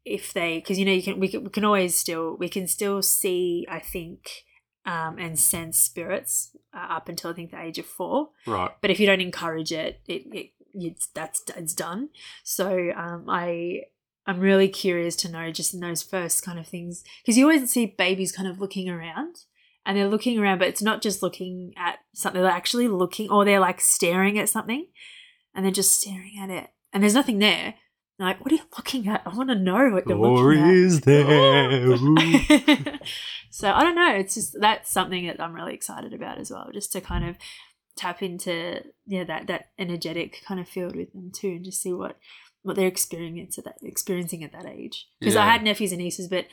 if 0.06 0.34
they, 0.34 0.58
because 0.60 0.78
you 0.80 0.86
know, 0.86 0.92
you 0.92 1.04
can 1.04 1.20
we, 1.20 1.28
can 1.30 1.44
we 1.46 1.50
can 1.50 1.63
always 1.65 1.96
still 1.98 2.36
we 2.38 2.50
can 2.50 2.68
still 2.68 3.02
see. 3.02 3.65
I 3.70 3.80
think. 3.80 4.44
Um, 4.89 5.19
and 5.19 5.38
sense 5.38 5.78
spirits 5.78 6.56
uh, 6.73 6.88
up 6.89 7.10
until 7.10 7.30
I 7.30 7.34
think 7.36 7.52
the 7.52 7.62
age 7.62 7.78
of 7.78 7.86
four. 7.86 8.30
Right. 8.47 8.71
But 8.82 8.89
if 8.89 8.99
you 8.99 9.06
don't 9.06 9.21
encourage 9.21 9.71
it, 9.71 10.02
it, 10.08 10.23
it 10.34 10.52
it's 10.73 11.08
that's 11.08 11.43
it's 11.56 11.75
done. 11.75 12.10
So 12.43 12.91
um, 12.95 13.25
I 13.28 13.84
I'm 14.25 14.39
really 14.39 14.67
curious 14.67 15.15
to 15.17 15.32
know 15.32 15.52
just 15.52 15.73
in 15.73 15.80
those 15.80 16.04
first 16.04 16.43
kind 16.43 16.58
of 16.58 16.67
things 16.67 17.04
because 17.21 17.38
you 17.38 17.45
always 17.45 17.69
see 17.71 17.86
babies 17.86 18.32
kind 18.32 18.47
of 18.47 18.60
looking 18.60 18.89
around 18.89 19.43
and 19.86 19.97
they're 19.97 20.08
looking 20.08 20.38
around, 20.39 20.60
but 20.60 20.67
it's 20.67 20.82
not 20.82 21.02
just 21.02 21.23
looking 21.23 21.73
at 21.78 21.99
something; 22.13 22.41
they're 22.41 22.52
actually 22.52 22.88
looking 22.88 23.30
or 23.30 23.45
they're 23.45 23.60
like 23.60 23.82
staring 23.82 24.38
at 24.38 24.49
something, 24.49 24.88
and 25.54 25.65
they're 25.65 25.71
just 25.71 25.99
staring 25.99 26.38
at 26.39 26.49
it, 26.49 26.69
and 26.93 27.02
there's 27.04 27.15
nothing 27.15 27.39
there. 27.39 27.75
Like, 28.19 28.43
what 28.43 28.51
are 28.51 28.55
you 28.55 28.63
looking 28.77 29.08
at? 29.08 29.21
I 29.25 29.34
want 29.34 29.49
to 29.49 29.55
know 29.55 29.89
what 29.91 30.05
you're 30.05 30.17
looking 30.17 30.62
at. 30.62 30.73
is 30.73 31.01
there? 31.01 32.99
so 33.49 33.71
I 33.71 33.84
don't 33.84 33.95
know. 33.95 34.13
It's 34.15 34.36
just 34.36 34.58
that's 34.60 34.91
something 34.91 35.25
that 35.27 35.39
I'm 35.39 35.53
really 35.53 35.73
excited 35.73 36.13
about 36.13 36.38
as 36.38 36.51
well, 36.51 36.69
just 36.73 36.91
to 36.91 37.01
kind 37.01 37.29
of 37.29 37.38
tap 37.95 38.21
into 38.21 38.82
yeah 39.05 39.23
that 39.23 39.47
that 39.47 39.69
energetic 39.77 40.41
kind 40.45 40.60
of 40.60 40.67
field 40.67 40.95
with 40.97 41.13
them 41.13 41.32
too, 41.34 41.47
and 41.47 41.65
just 41.65 41.82
see 41.82 41.93
what 41.93 42.17
what 42.62 42.75
they're 42.75 42.88
experiencing 42.88 43.63
at 43.63 43.63
that 43.63 43.88
experiencing 43.88 44.43
at 44.43 44.51
that 44.51 44.65
age. 44.65 45.08
Because 45.19 45.38
I 45.38 45.45
had 45.45 45.63
nephews 45.63 45.93
and 45.93 46.01
nieces, 46.01 46.27
but 46.27 46.45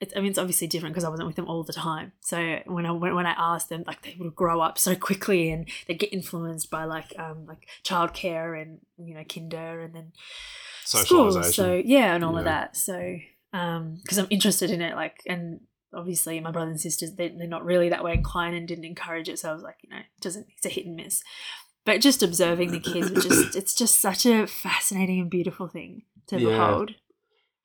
it's, 0.00 0.14
I 0.16 0.20
mean, 0.20 0.30
it's 0.30 0.38
obviously 0.38 0.66
different 0.66 0.94
because 0.94 1.04
I 1.04 1.10
wasn't 1.10 1.26
with 1.26 1.36
them 1.36 1.46
all 1.46 1.62
the 1.62 1.72
time. 1.74 2.12
So 2.20 2.60
when 2.66 2.86
I 2.86 2.90
when, 2.92 3.14
when 3.14 3.26
I 3.26 3.34
asked 3.36 3.68
them, 3.68 3.84
like 3.86 4.02
they 4.02 4.16
would 4.18 4.34
grow 4.34 4.60
up 4.60 4.78
so 4.78 4.94
quickly 4.96 5.50
and 5.50 5.68
they 5.86 5.94
get 5.94 6.12
influenced 6.12 6.70
by 6.70 6.84
like 6.84 7.12
um 7.18 7.46
like 7.46 7.68
childcare 7.84 8.60
and 8.60 8.78
you 8.98 9.14
know 9.14 9.24
kinder 9.24 9.80
and 9.80 9.94
then 9.94 10.12
school. 11.04 11.42
So 11.54 11.82
yeah, 11.84 12.14
and 12.14 12.24
all 12.24 12.36
of 12.38 12.44
that. 12.44 12.76
So 12.76 13.16
um 13.52 13.98
because 14.02 14.18
I'm 14.18 14.26
interested 14.30 14.70
in 14.70 14.80
it, 14.80 14.94
like 14.96 15.20
and 15.26 15.60
obviously 15.92 16.38
my 16.40 16.50
brothers 16.52 16.70
and 16.70 16.80
sisters 16.80 17.12
they, 17.16 17.28
they're 17.28 17.46
not 17.48 17.64
really 17.64 17.88
that 17.88 18.04
way 18.04 18.14
inclined 18.14 18.54
and 18.56 18.66
didn't 18.66 18.84
encourage 18.84 19.28
it. 19.28 19.38
So 19.38 19.50
I 19.50 19.52
was 19.52 19.62
like, 19.62 19.76
you 19.82 19.90
know, 19.90 19.98
it 19.98 20.20
doesn't 20.22 20.46
it's 20.56 20.66
a 20.66 20.70
hit 20.70 20.86
and 20.86 20.96
miss. 20.96 21.22
But 21.84 22.00
just 22.00 22.22
observing 22.22 22.72
the 22.72 22.80
kids, 22.80 23.10
just 23.22 23.54
it's 23.56 23.74
just 23.74 24.00
such 24.00 24.24
a 24.24 24.46
fascinating 24.46 25.20
and 25.20 25.30
beautiful 25.30 25.68
thing 25.68 26.02
to 26.28 26.38
Yeah. 26.38 26.50
behold. 26.50 26.94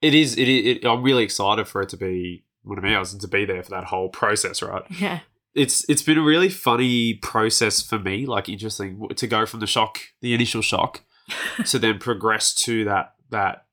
It 0.06 0.14
is. 0.14 0.38
It, 0.38 0.48
it. 0.48 0.86
I'm 0.86 1.02
really 1.02 1.24
excited 1.24 1.68
for 1.68 1.82
it 1.82 1.90
to 1.90 1.98
be 1.98 2.44
one 2.62 2.78
of 2.78 2.86
ours 2.86 3.12
and 3.12 3.20
to 3.22 3.28
be 3.28 3.44
there 3.44 3.64
for 3.64 3.72
that 3.72 3.86
whole 3.86 4.10
process. 4.10 4.62
Right. 4.62 4.84
Yeah. 4.90 5.22
It's 5.56 5.84
it's 5.90 6.04
been 6.04 6.20
a 6.20 6.22
really 6.22 6.50
funny 6.50 7.16
process 7.16 7.82
for 7.82 7.98
me. 7.98 8.28
Like 8.28 8.48
interesting 8.48 9.08
to 9.16 9.28
go 9.28 9.48
from 9.48 9.62
the 9.62 9.68
shock, 9.68 10.00
the 10.22 10.36
initial 10.36 10.62
shock, 10.62 11.02
to 11.66 11.80
then 11.80 11.98
progress 11.98 12.54
to 12.66 12.86
that 12.86 13.16
that 13.32 13.66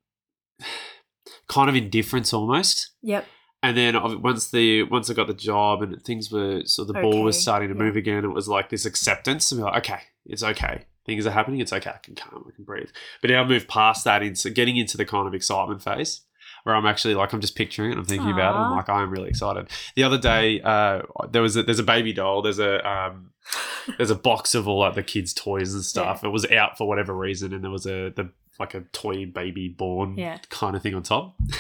kind 1.49 1.69
of 1.69 1.77
indifference 1.77 2.33
almost. 2.33 2.93
Yep. 3.03 3.27
And 3.63 3.77
then 3.77 4.23
once 4.23 4.51
the 4.51 4.85
once 4.85 5.11
I 5.11 5.15
got 5.15 5.27
the 5.27 5.35
job 5.35 5.83
and 5.83 6.03
things 6.03 6.33
were 6.33 6.63
so 6.65 6.85
the 6.85 6.95
ball 6.95 7.25
was 7.25 7.39
starting 7.39 7.69
to 7.69 7.75
yeah. 7.75 7.83
move 7.83 7.97
again, 7.97 8.25
it 8.25 8.29
was 8.29 8.49
like 8.49 8.71
this 8.71 8.87
acceptance. 8.87 9.53
And 9.53 9.61
be 9.61 9.65
like, 9.65 9.85
okay, 9.85 10.01
it's 10.25 10.43
okay. 10.43 10.87
Things 11.05 11.27
are 11.27 11.31
happening. 11.31 11.61
It's 11.61 11.73
okay. 11.73 11.91
I 11.91 11.99
can 11.99 12.15
calm. 12.15 12.45
I 12.47 12.55
can 12.55 12.65
breathe. 12.65 12.91
But 13.21 13.31
now 13.31 13.43
I 13.43 13.47
move 13.47 13.69
past 13.69 14.05
that 14.05 14.23
into 14.23 14.51
getting 14.51 14.77
into 14.77 14.97
the 14.97 15.05
kind 15.05 15.27
of 15.27 15.35
excitement 15.35 15.83
phase 15.83 16.23
where 16.65 16.75
I'm 16.75 16.87
actually 16.87 17.15
like 17.15 17.33
I'm 17.33 17.41
just 17.41 17.57
picturing 17.57 17.93
it. 17.93 17.99
I'm 17.99 18.05
thinking 18.05 18.31
about 18.31 18.55
it. 18.55 18.59
I'm 18.59 18.77
like 18.77 18.89
I'm 18.89 19.11
really 19.11 19.29
excited. 19.29 19.69
The 19.97 20.05
other 20.05 20.19
day, 20.19 20.61
uh, 20.61 21.03
there 21.31 21.43
was 21.43 21.57
a, 21.57 21.63
there's 21.63 21.79
a 21.79 21.85
baby 21.85 22.13
doll. 22.13 22.43
There's 22.43 22.59
a 22.59 22.89
um, 22.89 23.31
there's 23.97 24.11
a 24.11 24.17
box 24.17 24.55
of 24.55 24.69
all 24.69 24.81
like 24.81 24.95
the 24.95 25.03
kids' 25.03 25.35
toys 25.35 25.75
and 25.75 25.85
stuff. 25.85 26.25
It 26.25 26.29
was 26.29 26.49
out 26.51 26.79
for 26.79 26.87
whatever 26.87 27.15
reason, 27.15 27.53
and 27.53 27.65
there 27.65 27.71
was 27.71 27.87
a 27.87 28.11
the 28.11 28.31
like 28.61 28.75
a 28.75 28.81
toy 28.93 29.27
baby 29.27 29.69
born 29.69 30.17
Yeah. 30.17 30.39
kind 30.51 30.77
of 30.77 30.83
thing 30.83 30.95
on 30.95 31.03
top. 31.03 31.35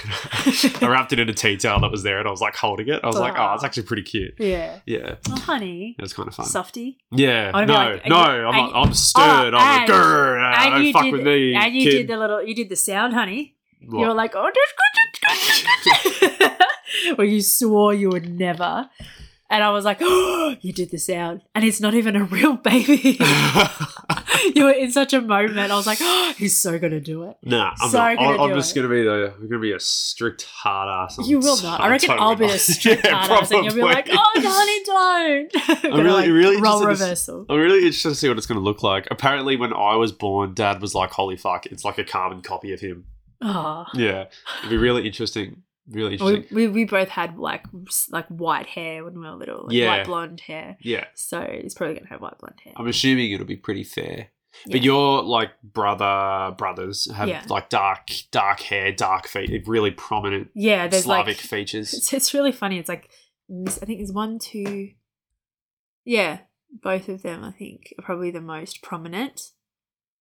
I 0.80 0.86
wrapped 0.88 1.12
it 1.12 1.18
in 1.18 1.28
a 1.28 1.32
tea 1.32 1.56
towel 1.56 1.80
that 1.80 1.90
was 1.90 2.02
there, 2.02 2.18
and 2.18 2.28
I 2.28 2.30
was 2.30 2.40
like 2.40 2.54
holding 2.54 2.88
it. 2.88 3.00
I 3.02 3.06
was 3.06 3.16
like, 3.16 3.34
oh, 3.36 3.54
it's 3.54 3.64
actually 3.64 3.84
pretty 3.84 4.02
cute. 4.02 4.34
Yeah. 4.38 4.78
Yeah, 4.86 5.16
Oh, 5.30 5.36
honey. 5.36 5.96
it 5.98 6.02
was 6.02 6.12
kind 6.12 6.28
of 6.28 6.34
fun. 6.34 6.46
Softy. 6.46 6.98
yeah, 7.10 7.50
no, 7.50 7.58
like, 7.64 8.06
no, 8.06 8.16
you- 8.16 8.46
I'm 8.46 8.56
not. 8.56 8.72
I'm 8.74 8.94
stirred. 8.94 9.54
Oh, 9.54 9.58
I'm 9.58 9.80
and- 9.82 9.88
like, 9.90 9.98
grr, 10.00 10.42
ah, 10.54 10.70
don't 10.70 10.84
you 10.84 10.92
fuck 10.92 11.02
did 11.04 11.12
with 11.12 11.22
me, 11.24 11.54
and 11.54 11.74
you 11.74 11.90
kid. 11.90 11.96
did 11.98 12.08
the 12.08 12.16
little 12.18 12.42
you 12.42 12.54
did 12.54 12.68
the 12.68 12.76
sound, 12.76 13.14
honey. 13.14 13.56
What? 13.86 14.00
You 14.00 14.06
were 14.06 14.14
like, 14.14 14.32
oh, 14.36 14.44
that's 14.44 14.72
good, 14.78 15.08
that's 15.28 16.20
good, 16.20 16.20
that's 16.30 16.58
good. 17.08 17.18
well, 17.18 17.26
you 17.26 17.40
swore 17.42 17.92
you 17.94 18.10
would 18.10 18.28
never. 18.32 18.88
And 19.50 19.62
I 19.64 19.70
was 19.70 19.84
like, 19.84 19.98
oh, 20.02 20.56
you 20.60 20.72
did 20.72 20.90
the 20.90 20.98
sound. 20.98 21.42
And 21.54 21.64
it's 21.64 21.80
not 21.80 21.94
even 21.94 22.16
a 22.16 22.24
real 22.24 22.54
baby. 22.56 23.18
you 24.54 24.64
were 24.64 24.70
in 24.72 24.90
such 24.92 25.12
a 25.12 25.20
moment. 25.20 25.70
I 25.70 25.74
was 25.76 25.86
like, 25.86 25.98
oh, 26.00 26.34
he's 26.38 26.56
so 26.56 26.78
going 26.78 26.92
to 26.92 27.00
do 27.00 27.24
it. 27.24 27.36
Nah, 27.42 27.74
I'm 27.80 27.90
So 27.90 27.98
not. 27.98 28.16
gonna 28.16 28.28
I'm, 28.34 28.40
I'm 28.50 28.56
just 28.56 28.72
it. 28.76 28.80
gonna 28.80 28.94
be 28.94 29.02
the. 29.02 29.34
I'm 29.38 29.48
gonna 29.48 29.60
be 29.60 29.72
a 29.72 29.80
strict 29.80 30.42
hard 30.44 30.88
ass. 30.88 31.18
You 31.26 31.38
will 31.38 31.60
not. 31.62 31.80
I 31.80 31.88
reckon 31.88 32.08
totally 32.08 32.26
I'll 32.28 32.36
be 32.36 32.46
not. 32.46 32.52
the 32.52 32.58
strict 32.58 33.04
Yeah, 33.04 33.14
hard 33.26 33.42
ass 33.42 33.50
and 33.50 33.64
you'll 33.64 33.74
be 33.74 33.82
like, 33.82 34.08
oh, 34.10 34.32
honey, 34.36 34.82
don't. 35.82 35.82
Gonna, 35.82 36.02
really- 36.04 36.12
like, 36.12 36.30
really 36.30 36.60
role 36.60 36.84
reversal. 36.84 37.46
I'm 37.48 37.58
really 37.58 37.78
interested 37.78 38.10
to 38.10 38.14
see 38.14 38.28
what 38.28 38.38
it's 38.38 38.46
going 38.46 38.58
to 38.58 38.64
look 38.64 38.82
like. 38.82 39.08
Apparently, 39.10 39.56
when 39.56 39.72
I 39.72 39.96
was 39.96 40.12
born, 40.12 40.54
Dad 40.54 40.80
was 40.80 40.94
like, 40.94 41.10
"Holy 41.10 41.36
fuck, 41.36 41.66
it's 41.66 41.84
like 41.84 41.98
a 41.98 42.04
carbon 42.04 42.40
copy 42.42 42.72
of 42.72 42.80
him." 42.80 43.04
Oh. 43.40 43.84
Yeah, 43.94 44.26
it'd 44.60 44.70
be 44.70 44.76
really 44.76 45.06
interesting. 45.06 45.62
Really 45.88 46.16
We, 46.16 46.46
we, 46.52 46.68
we 46.68 46.84
both 46.84 47.08
had 47.08 47.38
like 47.38 47.64
like 48.10 48.26
white 48.28 48.66
hair 48.66 49.04
when 49.04 49.14
we 49.14 49.20
were 49.20 49.34
little, 49.34 49.64
like 49.66 49.74
Yeah. 49.76 49.88
white 49.88 50.06
blonde 50.06 50.40
hair. 50.40 50.76
Yeah, 50.80 51.06
So 51.14 51.40
he's 51.60 51.74
probably 51.74 51.96
gonna 51.96 52.08
have 52.08 52.20
white 52.20 52.38
blonde 52.38 52.60
hair. 52.62 52.72
I'm 52.76 52.86
assuming 52.86 53.32
it'll 53.32 53.46
be 53.46 53.56
pretty 53.56 53.84
fair. 53.84 54.28
But 54.66 54.76
Yeah. 54.76 54.82
your 54.82 55.22
like 55.22 55.50
brother 55.62 56.54
brothers 56.56 57.10
have 57.12 57.28
Yeah. 57.28 57.44
like 57.48 57.68
dark 57.68 58.08
dark 58.30 58.60
hair, 58.60 58.92
dark 58.92 59.26
feet, 59.26 59.66
really 59.66 59.90
prominent 59.90 60.50
yeah, 60.54 60.86
there's 60.88 61.04
Slavic 61.04 61.26
like 61.26 61.36
features. 61.38 61.92
it's, 61.94 62.12
it's 62.12 62.32
really 62.34 62.52
funny. 62.52 62.78
It's 62.78 62.88
like 62.88 63.10
I 63.50 63.70
think 63.84 63.98
there's 63.98 64.12
one, 64.12 64.38
two, 64.38 64.90
yeah, 66.04 66.38
both 66.70 67.08
of 67.08 67.22
them. 67.22 67.42
I 67.44 67.50
think 67.50 67.92
are 67.98 68.02
probably 68.04 68.30
the 68.30 68.40
most 68.40 68.82
prominent. 68.82 69.50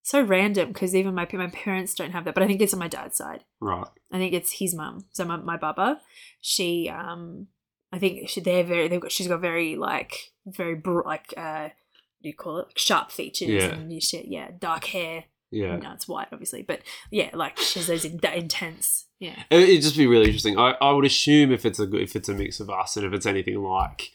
So 0.04 0.22
random 0.22 0.70
because 0.70 0.96
even 0.96 1.14
my 1.14 1.28
my 1.34 1.48
parents 1.48 1.94
don't 1.94 2.12
have 2.12 2.26
that, 2.26 2.34
but 2.34 2.44
I 2.44 2.48
think 2.48 2.62
it's 2.62 2.74
on 2.74 2.80
my 2.80 2.88
dad's 2.88 3.18
side. 3.18 3.44
Right. 3.60 3.86
I 4.12 4.18
think 4.18 4.34
it's 4.34 4.54
his 4.54 4.74
mum. 4.74 5.06
So 5.12 5.26
my 5.26 5.38
my 5.38 5.58
baba, 5.58 6.02
she 6.42 6.90
um, 6.90 7.48
I 7.92 8.00
think 8.00 8.28
she, 8.30 8.42
they're 8.42 8.64
very. 8.64 8.88
They've 8.88 9.00
got. 9.02 9.12
She's 9.12 9.28
got 9.28 9.42
very 9.42 9.76
like 9.76 10.32
very 10.46 10.76
bro- 10.76 11.04
like 11.06 11.34
uh, 11.38 11.64
what 11.70 12.24
do 12.24 12.30
you 12.30 12.34
call 12.36 12.58
it? 12.60 12.68
Sharp 12.76 13.12
features 13.12 13.50
Yeah. 13.50 13.74
and 13.74 14.02
shit. 14.04 14.26
Yeah, 14.26 14.50
dark 14.58 14.86
hair. 14.86 15.26
Yeah. 15.54 15.76
No, 15.76 15.92
it's 15.92 16.08
white, 16.08 16.30
obviously, 16.32 16.62
but 16.62 16.80
yeah, 17.12 17.30
like 17.34 17.58
she's 17.58 17.86
those 17.88 18.06
in, 18.06 18.18
that 18.20 18.38
intense. 18.38 19.08
Yeah. 19.20 19.36
It- 19.52 19.68
It'd 19.70 19.82
just 19.82 19.98
be 19.98 20.08
really 20.08 20.26
interesting. 20.28 20.58
I, 20.58 20.76
I 20.82 20.92
would 20.94 21.04
assume 21.04 21.52
if 21.52 21.66
it's 21.66 21.78
a 21.78 21.86
good- 21.86 22.02
if 22.02 22.16
it's 22.16 22.30
a 22.30 22.34
mix 22.34 22.60
of 22.62 22.70
us 22.70 22.96
and 22.96 23.06
if 23.06 23.12
it's 23.12 23.26
anything 23.26 23.62
like 23.62 24.12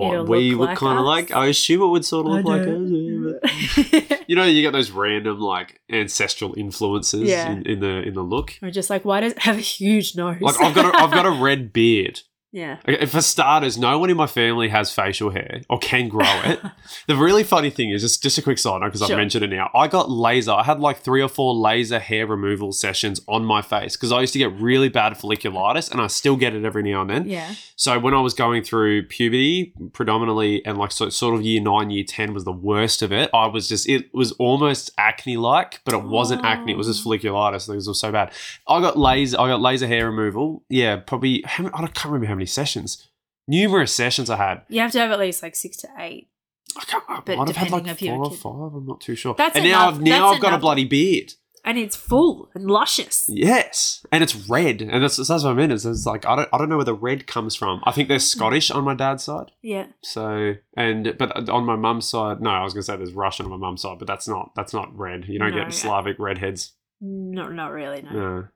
what 0.00 0.14
It'll 0.14 0.26
we 0.26 0.50
look 0.50 0.58
would 0.60 0.66
like 0.70 0.78
kind 0.78 0.98
of 0.98 1.04
like, 1.04 1.30
I 1.30 1.46
assume 1.46 1.82
it 1.82 1.86
would 1.86 2.04
sort 2.04 2.26
of 2.26 2.32
I 2.32 2.36
look 2.36 2.44
like 2.46 2.62
us. 2.62 4.16
You 4.26 4.36
know, 4.36 4.44
you 4.44 4.62
get 4.62 4.72
those 4.72 4.90
random 4.92 5.40
like 5.40 5.80
ancestral 5.90 6.54
influences 6.56 7.28
Yeah. 7.28 7.50
in, 7.50 7.66
in 7.66 7.80
the 7.80 8.02
in 8.02 8.14
the 8.14 8.22
look. 8.22 8.54
We're 8.62 8.70
just 8.70 8.88
like, 8.90 9.04
why 9.04 9.20
does 9.20 9.32
it 9.32 9.40
have 9.40 9.56
a 9.56 9.60
huge 9.60 10.14
nose? 10.16 10.40
Like 10.40 10.60
I've 10.60 10.74
got 10.74 10.94
a, 10.94 10.98
I've 10.98 11.10
got 11.10 11.26
a 11.26 11.30
red 11.42 11.72
beard. 11.72 12.20
Yeah. 12.52 12.78
Okay, 12.88 13.06
For 13.06 13.20
starters, 13.20 13.78
no 13.78 13.98
one 13.98 14.10
in 14.10 14.16
my 14.16 14.26
family 14.26 14.68
has 14.70 14.92
facial 14.92 15.30
hair 15.30 15.60
or 15.70 15.78
can 15.78 16.08
grow 16.08 16.26
it. 16.44 16.60
the 17.06 17.14
really 17.14 17.44
funny 17.44 17.70
thing 17.70 17.90
is, 17.90 18.02
just 18.02 18.22
just 18.22 18.38
a 18.38 18.42
quick 18.42 18.58
side 18.58 18.80
note 18.80 18.88
because 18.88 19.02
I've 19.02 19.16
mentioned 19.16 19.44
it 19.44 19.50
now. 19.50 19.70
I 19.72 19.86
got 19.86 20.10
laser. 20.10 20.50
I 20.50 20.64
had 20.64 20.80
like 20.80 20.98
three 20.98 21.22
or 21.22 21.28
four 21.28 21.54
laser 21.54 22.00
hair 22.00 22.26
removal 22.26 22.72
sessions 22.72 23.20
on 23.28 23.44
my 23.44 23.62
face 23.62 23.96
because 23.96 24.10
I 24.10 24.20
used 24.20 24.32
to 24.32 24.40
get 24.40 24.52
really 24.54 24.88
bad 24.88 25.12
folliculitis, 25.12 25.92
and 25.92 26.00
I 26.00 26.08
still 26.08 26.36
get 26.36 26.54
it 26.54 26.64
every 26.64 26.82
now 26.82 27.02
and 27.02 27.10
then. 27.10 27.28
Yeah. 27.28 27.54
So 27.76 28.00
when 28.00 28.14
I 28.14 28.20
was 28.20 28.34
going 28.34 28.64
through 28.64 29.04
puberty, 29.04 29.72
predominantly, 29.92 30.64
and 30.66 30.76
like 30.76 30.90
so, 30.90 31.08
sort 31.08 31.36
of 31.36 31.42
year 31.42 31.60
nine, 31.60 31.90
year 31.90 32.04
ten 32.04 32.34
was 32.34 32.44
the 32.44 32.52
worst 32.52 33.00
of 33.00 33.12
it. 33.12 33.30
I 33.32 33.46
was 33.46 33.68
just 33.68 33.88
it 33.88 34.12
was 34.12 34.32
almost 34.32 34.90
acne 34.98 35.36
like, 35.36 35.82
but 35.84 35.94
it 35.94 36.02
wasn't 36.02 36.44
acne. 36.44 36.72
It 36.72 36.76
was 36.76 36.88
just 36.88 37.06
oh. 37.06 37.10
folliculitis. 37.10 37.68
It 37.68 37.76
was 37.76 38.00
so 38.00 38.10
bad. 38.10 38.32
I 38.66 38.80
got 38.80 38.98
laser. 38.98 39.38
I 39.40 39.46
got 39.46 39.60
laser 39.60 39.86
hair 39.86 40.06
removal. 40.06 40.64
Yeah, 40.68 40.96
probably. 40.96 41.44
I 41.46 41.48
can't 41.48 42.04
remember 42.06 42.26
how 42.26 42.39
many 42.40 42.46
sessions. 42.46 43.06
Numerous 43.46 43.92
sessions 43.92 44.30
I 44.30 44.36
had. 44.36 44.62
You 44.68 44.80
have 44.80 44.92
to 44.92 44.98
have 45.00 45.10
at 45.10 45.18
least 45.18 45.42
like 45.42 45.54
six 45.56 45.76
to 45.78 45.88
eight. 45.98 46.28
I 46.76 46.84
can't. 46.84 47.04
I 47.08 47.20
But 47.24 47.36
might 47.36 47.48
have 47.48 47.56
had 47.56 47.70
like 47.70 47.82
depending 47.84 47.92
if 47.92 48.02
you're 48.02 48.14
a 48.14 48.16
four 48.16 48.26
or 48.26 48.30
kid. 48.30 48.38
five. 48.40 48.74
I'm 48.80 48.86
not 48.86 49.00
too 49.00 49.14
sure. 49.16 49.34
That's 49.36 49.56
and 49.56 49.64
now 49.64 49.88
enough. 49.88 49.94
I've 49.96 50.00
now 50.02 50.26
That's 50.26 50.36
I've 50.36 50.42
got 50.42 50.54
a 50.54 50.58
bloody 50.58 50.84
beard. 50.84 51.32
And 51.62 51.76
it's 51.76 51.94
full 51.94 52.48
and 52.54 52.70
luscious. 52.70 53.26
Yes, 53.28 54.06
and 54.10 54.22
it's 54.22 54.34
red, 54.48 54.80
and 54.80 55.02
that's, 55.04 55.16
that's 55.18 55.44
what 55.44 55.50
I 55.50 55.52
mean. 55.52 55.70
It's, 55.70 55.84
it's 55.84 56.06
like 56.06 56.24
I 56.24 56.34
don't 56.36 56.48
I 56.54 56.56
don't 56.58 56.70
know 56.70 56.76
where 56.76 56.86
the 56.86 56.94
red 56.94 57.26
comes 57.26 57.54
from. 57.54 57.82
I 57.84 57.92
think 57.92 58.08
they're 58.08 58.18
Scottish 58.18 58.70
on 58.70 58.82
my 58.84 58.94
dad's 58.94 59.24
side. 59.24 59.50
Yeah. 59.60 59.88
So 60.02 60.54
and 60.74 61.14
but 61.18 61.50
on 61.50 61.66
my 61.66 61.76
mum's 61.76 62.08
side, 62.08 62.40
no, 62.40 62.48
I 62.48 62.64
was 62.64 62.72
gonna 62.72 62.82
say 62.84 62.96
there's 62.96 63.12
Russian 63.12 63.44
on 63.44 63.50
my 63.50 63.58
mum's 63.58 63.82
side, 63.82 63.98
but 63.98 64.08
that's 64.08 64.26
not 64.26 64.52
that's 64.56 64.72
not 64.72 64.96
red. 64.96 65.26
You 65.28 65.38
don't 65.38 65.50
No, 65.54 65.64
get 65.64 65.74
Slavic 65.74 66.16
redheads. 66.18 66.72
Not 67.02 67.52
not 67.52 67.72
really, 67.72 68.00
no. 68.02 68.10
No. 68.10 68.48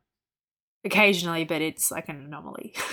Occasionally, 0.84 1.44
but 1.44 1.62
it's 1.62 1.90
like 1.90 2.08
an 2.10 2.16
anomaly. 2.26 2.74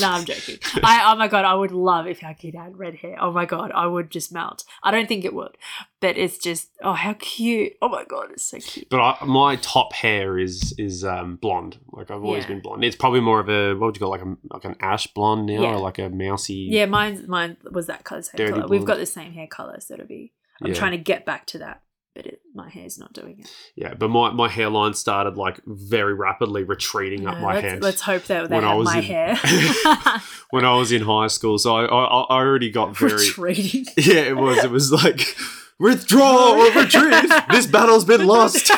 no, 0.00 0.08
I'm 0.08 0.24
joking. 0.24 0.58
I 0.82 1.10
oh 1.12 1.16
my 1.16 1.28
god, 1.28 1.44
I 1.44 1.54
would 1.54 1.72
love 1.72 2.06
if 2.06 2.22
our 2.22 2.34
kid 2.34 2.54
had 2.54 2.78
red 2.78 2.94
hair. 2.96 3.16
Oh 3.20 3.32
my 3.32 3.44
god, 3.44 3.72
I 3.74 3.86
would 3.86 4.10
just 4.10 4.32
melt. 4.32 4.64
I 4.82 4.90
don't 4.90 5.08
think 5.08 5.24
it 5.24 5.34
would, 5.34 5.56
but 6.00 6.16
it's 6.16 6.38
just 6.38 6.70
oh 6.82 6.92
how 6.92 7.14
cute. 7.14 7.72
Oh 7.82 7.88
my 7.88 8.04
god, 8.04 8.30
it's 8.32 8.44
so 8.44 8.58
cute. 8.58 8.88
But 8.88 9.00
I, 9.00 9.24
my 9.24 9.56
top 9.56 9.92
hair 9.92 10.38
is 10.38 10.74
is 10.78 11.04
um, 11.04 11.36
blonde. 11.36 11.78
Like 11.90 12.10
I've 12.10 12.22
always 12.24 12.44
Yeah. 12.44 12.48
been 12.48 12.60
blonde. 12.60 12.84
It's 12.84 12.96
probably 12.96 13.20
more 13.20 13.40
of 13.40 13.48
a 13.48 13.74
what 13.74 13.86
would 13.86 13.96
you 13.96 14.00
call 14.00 14.14
it, 14.14 14.18
like 14.18 14.26
a 14.26 14.36
like 14.54 14.64
an 14.64 14.76
ash 14.80 15.06
blonde 15.08 15.46
now, 15.46 15.62
Yeah. 15.62 15.68
or 15.74 15.78
like 15.78 15.98
a 15.98 16.08
mousy. 16.08 16.68
Yeah, 16.70 16.86
mine 16.86 17.24
mine 17.26 17.56
was 17.70 17.86
that 17.88 18.04
color. 18.04 18.22
Same 18.22 18.48
color. 18.52 18.68
We've 18.68 18.84
got 18.84 18.98
the 18.98 19.06
same 19.06 19.32
hair 19.32 19.46
color, 19.46 19.80
so 19.80 19.94
it'll 19.94 20.06
be. 20.06 20.32
I'm 20.60 20.68
Yeah. 20.68 20.74
trying 20.74 20.92
to 20.92 20.98
get 20.98 21.26
back 21.26 21.46
to 21.46 21.58
that, 21.58 21.82
but 22.14 22.26
it, 22.26 22.40
my 22.54 22.68
hair's 22.68 22.98
not 22.98 23.12
doing 23.12 23.40
it. 23.40 23.50
Yeah, 23.74 23.94
but 23.94 24.08
my, 24.08 24.30
my 24.30 24.48
hairline 24.48 24.94
started 24.94 25.36
like 25.36 25.60
very 25.66 26.14
rapidly 26.14 26.62
retreating 26.62 27.26
up 27.26 27.38
my 27.38 27.54
let's, 27.54 27.66
head 27.66 27.82
let's 27.82 28.00
hope 28.02 28.24
that 28.24 28.50
when 28.50 28.64
I 28.64 28.74
was 28.74 28.86
my 28.86 28.98
in- 28.98 29.04
hair. 29.04 29.36
when 30.50 30.64
I 30.64 30.74
was 30.74 30.92
in 30.92 31.02
high 31.02 31.28
school. 31.28 31.58
So 31.58 31.74
I 31.76 31.84
I, 31.84 32.04
I 32.04 32.36
already 32.42 32.70
got 32.70 32.96
very 32.98 33.14
Retreating. 33.14 33.86
yeah. 33.96 34.22
It 34.22 34.36
was 34.36 34.58
it 34.64 34.70
was 34.70 34.92
like 34.92 35.36
withdraw 35.78 36.52
or 36.52 36.70
retreat. 36.72 37.30
this 37.50 37.66
battle's 37.66 38.04
been 38.04 38.26
lost. 38.26 38.70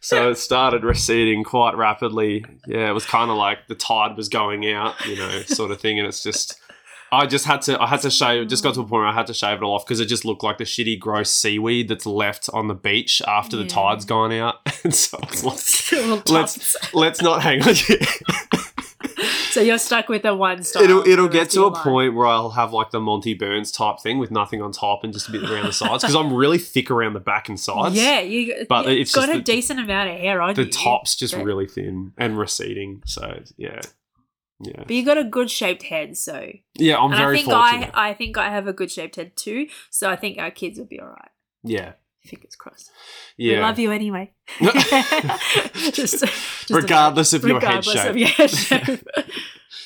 so 0.00 0.30
it 0.30 0.38
started 0.38 0.84
receding 0.84 1.42
quite 1.42 1.76
rapidly. 1.76 2.44
Yeah, 2.66 2.88
it 2.88 2.92
was 2.92 3.04
kind 3.04 3.30
of 3.30 3.36
like 3.36 3.66
the 3.66 3.74
tide 3.74 4.16
was 4.16 4.28
going 4.28 4.70
out, 4.70 5.04
you 5.04 5.16
know, 5.16 5.42
sort 5.42 5.72
of 5.72 5.80
thing. 5.80 5.98
And 5.98 6.06
it's 6.06 6.22
just, 6.22 6.60
I 7.16 7.26
just 7.26 7.46
had 7.46 7.62
to. 7.62 7.80
I 7.80 7.86
had 7.86 8.00
to 8.02 8.10
shave. 8.10 8.48
Just 8.48 8.62
got 8.62 8.74
to 8.74 8.80
a 8.80 8.84
mm. 8.84 8.88
point 8.88 9.00
where 9.00 9.06
I 9.06 9.12
had 9.12 9.26
to 9.28 9.34
shave 9.34 9.58
it 9.58 9.62
all 9.62 9.74
off 9.74 9.86
because 9.86 10.00
it 10.00 10.06
just 10.06 10.24
looked 10.24 10.42
like 10.42 10.58
the 10.58 10.64
shitty, 10.64 10.98
gross 10.98 11.30
seaweed 11.30 11.88
that's 11.88 12.06
left 12.06 12.48
on 12.52 12.68
the 12.68 12.74
beach 12.74 13.22
after 13.26 13.56
the 13.56 13.66
tide's 13.66 14.04
gone 14.04 14.32
out. 14.32 14.56
and 14.84 14.94
so 14.94 15.18
I 15.22 15.26
was 15.26 15.44
like, 15.44 16.28
let's 16.28 16.94
let's 16.94 17.22
not 17.22 17.42
hang 17.42 17.62
on. 17.62 17.74
so 19.50 19.60
you're 19.60 19.78
stuck 19.78 20.08
with 20.08 20.22
the 20.22 20.34
one 20.34 20.62
style. 20.62 20.82
it'll 20.82 21.06
it'll 21.06 21.28
get 21.28 21.50
to 21.50 21.64
a 21.64 21.68
life. 21.68 21.82
point 21.82 22.14
where 22.14 22.26
I'll 22.26 22.50
have 22.50 22.72
like 22.72 22.90
the 22.90 23.00
Monty 23.00 23.34
Burns 23.34 23.70
type 23.70 24.00
thing 24.00 24.18
with 24.18 24.30
nothing 24.30 24.60
on 24.60 24.72
top 24.72 25.04
and 25.04 25.12
just 25.12 25.28
a 25.28 25.32
bit 25.32 25.48
around 25.48 25.66
the 25.66 25.72
sides 25.72 26.02
because 26.02 26.14
I'm 26.14 26.32
really 26.32 26.58
thick 26.58 26.90
around 26.90 27.14
the 27.14 27.20
back 27.20 27.48
and 27.48 27.58
sides. 27.58 27.94
Yeah, 27.94 28.20
you. 28.20 28.66
But 28.68 28.86
it's 28.86 29.14
got 29.14 29.30
a 29.30 29.34
the- 29.34 29.42
decent 29.42 29.80
amount 29.80 30.10
of 30.10 30.16
hair 30.16 30.42
on 30.42 30.54
the 30.54 30.64
you. 30.64 30.70
top's 30.70 31.16
just 31.16 31.34
but- 31.34 31.44
really 31.44 31.66
thin 31.66 32.12
and 32.18 32.38
receding. 32.38 33.02
So 33.06 33.42
yeah, 33.56 33.80
yeah, 34.60 34.78
But 34.78 34.90
you 34.90 35.04
got 35.04 35.18
a 35.18 35.24
good 35.24 35.50
shaped 35.50 35.82
head, 35.84 36.16
so 36.16 36.50
yeah. 36.78 36.96
I'm 36.96 37.12
and 37.12 37.14
I 37.14 37.18
very 37.18 37.36
think 37.38 37.50
fortunate. 37.50 37.90
I 37.94 38.10
I 38.10 38.14
think 38.14 38.38
I 38.38 38.50
have 38.50 38.66
a 38.66 38.72
good 38.72 38.90
shaped 38.90 39.16
head 39.16 39.36
too. 39.36 39.68
So 39.90 40.08
I 40.10 40.16
think 40.16 40.38
our 40.38 40.50
kids 40.50 40.78
will 40.78 40.86
be 40.86 40.98
all 41.00 41.08
right. 41.08 41.30
yeah, 41.62 41.92
Fingers 42.24 42.56
crossed. 42.56 42.90
yeah. 43.36 43.56
We 43.56 43.60
love 43.62 43.78
you 43.78 43.92
anyway. 43.92 44.32
just, 45.92 46.20
just 46.24 46.70
Regardless 46.70 47.32
of 47.32 47.44
your 47.44 47.60
head 47.60 47.84
shape. 47.84 48.10
of 48.10 48.16
your 48.16 48.28
head 48.28 48.50
shape. 48.50 49.06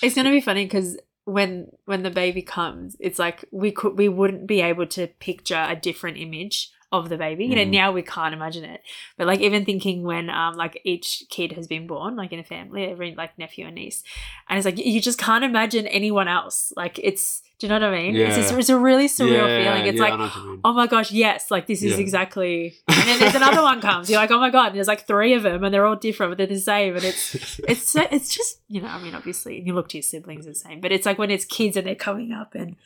it's 0.02 0.14
gonna 0.14 0.30
be 0.30 0.40
funny 0.40 0.64
because 0.64 0.96
when 1.24 1.68
when 1.84 2.02
the 2.02 2.10
baby 2.10 2.42
comes, 2.42 2.96
it's 3.00 3.18
like 3.18 3.44
we 3.52 3.72
could 3.72 3.98
we 3.98 4.08
wouldn't 4.08 4.46
be 4.46 4.60
able 4.60 4.86
to 4.86 5.06
picture 5.06 5.66
a 5.68 5.76
different 5.76 6.16
image 6.16 6.70
of 6.92 7.08
the 7.08 7.16
baby. 7.16 7.44
You 7.46 7.54
know, 7.56 7.64
Mm. 7.64 7.70
now 7.70 7.92
we 7.92 8.02
can't 8.02 8.34
imagine 8.34 8.64
it. 8.64 8.82
But 9.16 9.26
like 9.28 9.40
even 9.40 9.64
thinking 9.64 10.02
when 10.02 10.28
um 10.30 10.54
like 10.56 10.80
each 10.84 11.24
kid 11.30 11.52
has 11.52 11.66
been 11.66 11.86
born, 11.86 12.16
like 12.16 12.32
in 12.32 12.38
a 12.40 12.44
family, 12.44 12.84
every 12.84 13.14
like 13.14 13.38
nephew 13.38 13.66
and 13.66 13.74
niece, 13.76 14.02
and 14.48 14.58
it's 14.58 14.64
like 14.64 14.78
you 14.78 15.00
just 15.00 15.18
can't 15.18 15.44
imagine 15.44 15.86
anyone 15.86 16.26
else. 16.28 16.72
Like 16.76 16.98
it's 17.02 17.42
do 17.60 17.66
you 17.66 17.68
know 17.68 17.74
what 17.86 17.94
I 17.94 18.02
mean? 18.02 18.16
It's 18.16 18.36
just 18.36 18.52
Yeah. 18.52 18.58
it's 18.58 18.68
a 18.70 18.78
really 18.78 19.06
surreal 19.06 19.46
yeah, 19.46 19.62
feeling. 19.74 19.86
It's 19.86 19.96
yeah, 19.98 20.02
like 20.02 20.12
I 20.14 20.16
know 20.16 20.22
what 20.24 20.36
you 20.36 20.50
mean. 20.50 20.60
oh 20.64 20.72
my 20.72 20.86
gosh, 20.86 21.12
yes, 21.12 21.50
like 21.50 21.66
this 21.66 21.82
is 21.82 21.92
Yeah. 21.92 21.98
exactly. 21.98 22.74
And 22.88 23.08
then 23.08 23.20
there's 23.20 23.34
another 23.34 23.62
one 23.62 23.80
comes. 23.82 24.08
You're 24.10 24.18
like, 24.20 24.30
oh 24.30 24.40
my 24.40 24.50
god, 24.50 24.68
and 24.68 24.76
there's 24.76 24.88
like 24.88 25.06
three 25.06 25.34
of 25.34 25.42
them, 25.44 25.62
and 25.62 25.72
they're 25.72 25.84
all 25.86 25.94
different, 25.96 26.30
but 26.32 26.38
they're 26.38 26.46
the 26.46 26.58
same. 26.58 26.96
And 26.96 27.04
it's 27.04 27.34
it's 27.68 27.88
so, 27.90 28.04
it's 28.10 28.34
just 28.34 28.60
you 28.68 28.80
know, 28.80 28.88
I 28.88 29.00
mean, 29.02 29.14
obviously, 29.14 29.60
you 29.60 29.74
look 29.74 29.88
to 29.90 29.98
your 29.98 30.02
siblings 30.02 30.46
the 30.46 30.54
same, 30.54 30.80
but 30.80 30.90
it's 30.90 31.06
like 31.06 31.18
when 31.18 31.30
it's 31.30 31.44
kids 31.44 31.76
and 31.76 31.86
they're 31.86 31.94
coming 31.94 32.32
up 32.32 32.54
and 32.56 32.76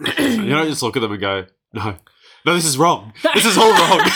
you 0.18 0.48
don't 0.50 0.68
just 0.68 0.82
look 0.82 0.96
at 0.96 1.00
them 1.00 1.12
and 1.12 1.20
go, 1.20 1.46
no, 1.72 1.96
no, 2.46 2.54
this 2.54 2.64
is 2.64 2.76
wrong. 2.78 3.12
This 3.34 3.44
is 3.44 3.56
all 3.58 3.70
wrong. 3.72 4.00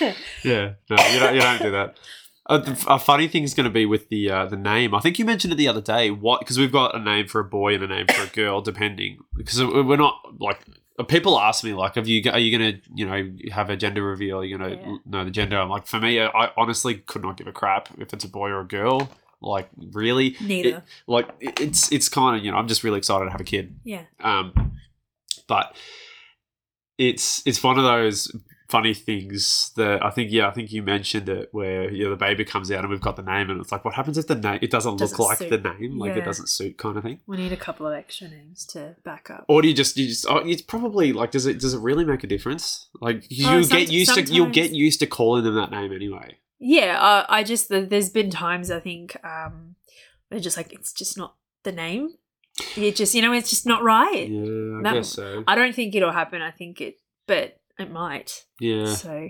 yeah, 0.44 0.72
no, 0.90 0.96
you 1.12 1.20
don't, 1.20 1.34
you 1.34 1.40
don't 1.40 1.62
do 1.62 1.70
that. 1.70 1.96
Uh, 2.46 2.58
the, 2.58 2.84
a 2.88 2.98
funny 2.98 3.26
thing 3.26 3.42
is 3.42 3.54
going 3.54 3.64
to 3.64 3.70
be 3.70 3.86
with 3.86 4.08
the 4.10 4.30
uh, 4.30 4.44
the 4.46 4.56
name. 4.56 4.94
I 4.94 5.00
think 5.00 5.18
you 5.18 5.24
mentioned 5.24 5.52
it 5.52 5.56
the 5.56 5.68
other 5.68 5.80
day. 5.80 6.10
What? 6.10 6.40
Because 6.40 6.58
we've 6.58 6.72
got 6.72 6.94
a 6.94 6.98
name 6.98 7.26
for 7.26 7.40
a 7.40 7.44
boy 7.44 7.74
and 7.74 7.82
a 7.84 7.86
name 7.86 8.06
for 8.14 8.22
a 8.22 8.26
girl, 8.26 8.60
depending. 8.60 9.18
Because 9.34 9.64
we're 9.64 9.96
not 9.96 10.18
like 10.38 10.60
people 11.08 11.40
ask 11.40 11.64
me 11.64 11.72
like, 11.72 11.94
"Have 11.94 12.06
you? 12.06 12.22
Are 12.30 12.38
you 12.38 12.56
going 12.58 12.74
to 12.74 12.80
you 12.94 13.06
know 13.06 13.32
have 13.50 13.70
a 13.70 13.76
gender 13.76 14.02
reveal? 14.02 14.40
Are 14.40 14.44
you 14.44 14.58
going 14.58 14.70
to 14.72 14.76
Yeah. 14.76 14.96
know 15.06 15.24
the 15.24 15.30
gender?" 15.30 15.56
I'm 15.58 15.70
like, 15.70 15.86
for 15.86 15.98
me, 15.98 16.20
I, 16.20 16.26
I 16.26 16.50
honestly 16.58 16.96
could 16.96 17.22
not 17.22 17.38
give 17.38 17.46
a 17.46 17.52
crap 17.52 17.88
if 17.98 18.12
it's 18.12 18.24
a 18.24 18.28
boy 18.28 18.50
or 18.50 18.60
a 18.60 18.66
girl. 18.66 19.08
Like, 19.40 19.68
really, 19.92 20.36
neither. 20.40 20.82
like 21.06 21.28
it- 21.40 21.60
it's 21.60 21.90
it's 21.92 22.10
kind 22.10 22.36
of 22.38 22.44
you 22.44 22.50
know 22.50 22.58
I'm 22.58 22.68
just 22.68 22.84
really 22.84 22.98
excited 22.98 23.24
to 23.24 23.30
have 23.30 23.40
a 23.40 23.44
kid. 23.44 23.74
yeah, 23.84 24.02
Um, 24.20 24.72
but 25.48 25.74
it's 26.98 27.42
it's 27.46 27.62
one 27.62 27.78
of 27.78 27.84
those 27.84 28.30
funny 28.68 28.94
things 28.94 29.72
that 29.76 30.02
I 30.04 30.10
think 30.10 30.32
yeah 30.32 30.48
I 30.48 30.50
think 30.50 30.72
you 30.72 30.82
mentioned 30.82 31.28
it 31.28 31.48
where 31.52 31.90
yeah 31.92 32.08
the 32.08 32.16
baby 32.16 32.44
comes 32.44 32.70
out 32.72 32.80
and 32.80 32.88
we've 32.88 33.00
got 33.00 33.14
the 33.16 33.22
name 33.22 33.50
and 33.50 33.60
it's 33.60 33.70
like 33.70 33.84
what 33.84 33.94
happens 33.94 34.16
if 34.16 34.26
the 34.26 34.34
name 34.34 34.58
it 34.62 34.70
doesn't, 34.70 34.96
Doesn't 34.96 35.18
look 35.18 35.28
like 35.28 35.38
suit. 35.38 35.50
the 35.50 35.58
name 35.58 35.98
like 35.98 36.16
it 36.16 36.24
doesn't 36.24 36.48
suit 36.48 36.78
kind 36.78 36.96
of 36.96 37.02
thing 37.02 37.20
we 37.26 37.36
need 37.36 37.52
a 37.52 37.56
couple 37.58 37.86
of 37.86 37.92
extra 37.92 38.26
names 38.28 38.64
to 38.66 38.96
back 39.04 39.28
up. 39.30 39.44
or 39.48 39.60
do 39.60 39.68
you 39.68 39.74
just 39.74 39.96
you 39.96 40.08
just 40.08 40.26
oh, 40.28 40.38
it's 40.38 40.62
probably 40.62 41.12
like 41.12 41.30
does 41.30 41.46
it 41.46 41.60
does 41.60 41.74
it 41.74 41.80
really 41.80 42.04
make 42.04 42.24
a 42.24 42.26
difference 42.26 42.88
like 43.00 43.26
you 43.30 43.46
Oh, 43.46 43.62
get 43.64 43.92
used 43.92 44.14
to 44.14 44.22
you'll 44.22 44.48
get 44.50 44.70
used 44.72 44.98
to 45.00 45.06
calling 45.06 45.44
them 45.44 45.54
that 45.56 45.70
name 45.70 45.92
anyway 45.92 46.38
Yeah, 46.58 46.98
uh, 47.00 47.26
I 47.28 47.44
just 47.44 47.68
the, 47.68 47.82
there's 47.82 48.08
been 48.10 48.30
times 48.30 48.70
I 48.70 48.80
think 48.80 49.16
um 49.24 49.76
they're 50.30 50.40
just 50.40 50.56
like 50.56 50.72
it's 50.72 50.92
just 50.92 51.18
not 51.18 51.36
the 51.64 51.72
name. 51.72 52.14
You 52.76 52.92
just 52.92 53.14
you 53.14 53.22
know 53.22 53.32
it's 53.32 53.50
just 53.50 53.66
not 53.66 53.82
right. 53.82 54.28
yeah 54.28 54.78
I 54.78 54.82
That- 54.82 54.94
guess 54.94 55.08
so 55.10 55.44
I 55.46 55.54
don't 55.54 55.74
think 55.74 55.94
it'll 55.94 56.12
happen. 56.12 56.40
I 56.42 56.50
think 56.50 56.80
it, 56.80 56.96
but 57.26 57.58
it 57.78 57.90
might. 57.90 58.44
yeah 58.60 58.94
So 58.94 59.28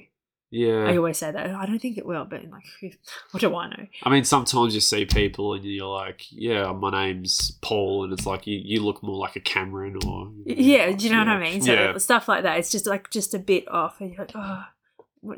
Yeah. 0.50 0.84
I 0.86 0.96
always 0.98 1.18
say 1.18 1.32
that. 1.32 1.50
I 1.54 1.66
don't 1.66 1.78
think 1.80 1.96
it 1.98 2.04
will, 2.06 2.26
but 2.26 2.42
like, 2.50 2.64
what 3.30 3.40
do 3.40 3.54
I 3.56 3.68
know? 3.70 3.86
I 4.02 4.10
mean, 4.10 4.24
sometimes 4.24 4.74
you 4.74 4.80
see 4.80 5.04
people 5.06 5.54
and 5.54 5.64
you're 5.64 5.86
like, 5.86 6.26
yeah, 6.30 6.70
my 6.72 6.90
name's 6.90 7.50
Paul, 7.62 8.04
and 8.04 8.12
it's 8.12 8.26
like 8.26 8.46
you, 8.46 8.60
you 8.62 8.84
look 8.84 9.02
more 9.02 9.16
like 9.16 9.36
a 9.36 9.40
Cameron 9.40 9.96
or. 10.06 10.30
Yeah, 10.44 10.92
do 10.92 11.04
you 11.06 11.10
know 11.12 11.18
what 11.18 11.28
I 11.28 11.40
mean? 11.40 11.62
So 11.62 11.72
yeah. 11.72 11.96
stuff 11.98 12.28
like 12.28 12.42
that. 12.42 12.58
It's 12.58 12.70
just 12.70 12.86
like 12.86 13.10
just 13.10 13.32
a 13.34 13.38
bit 13.38 13.66
off, 13.68 14.00
and 14.00 14.10
you're 14.10 14.20
like, 14.20 14.32
oh, 14.34 14.64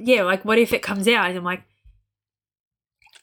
yeah. 0.00 0.22
Like, 0.24 0.44
what 0.44 0.58
if 0.58 0.72
it 0.72 0.82
comes 0.82 1.06
out 1.08 1.28
and 1.28 1.38
I'm 1.38 1.44
like, 1.44 1.62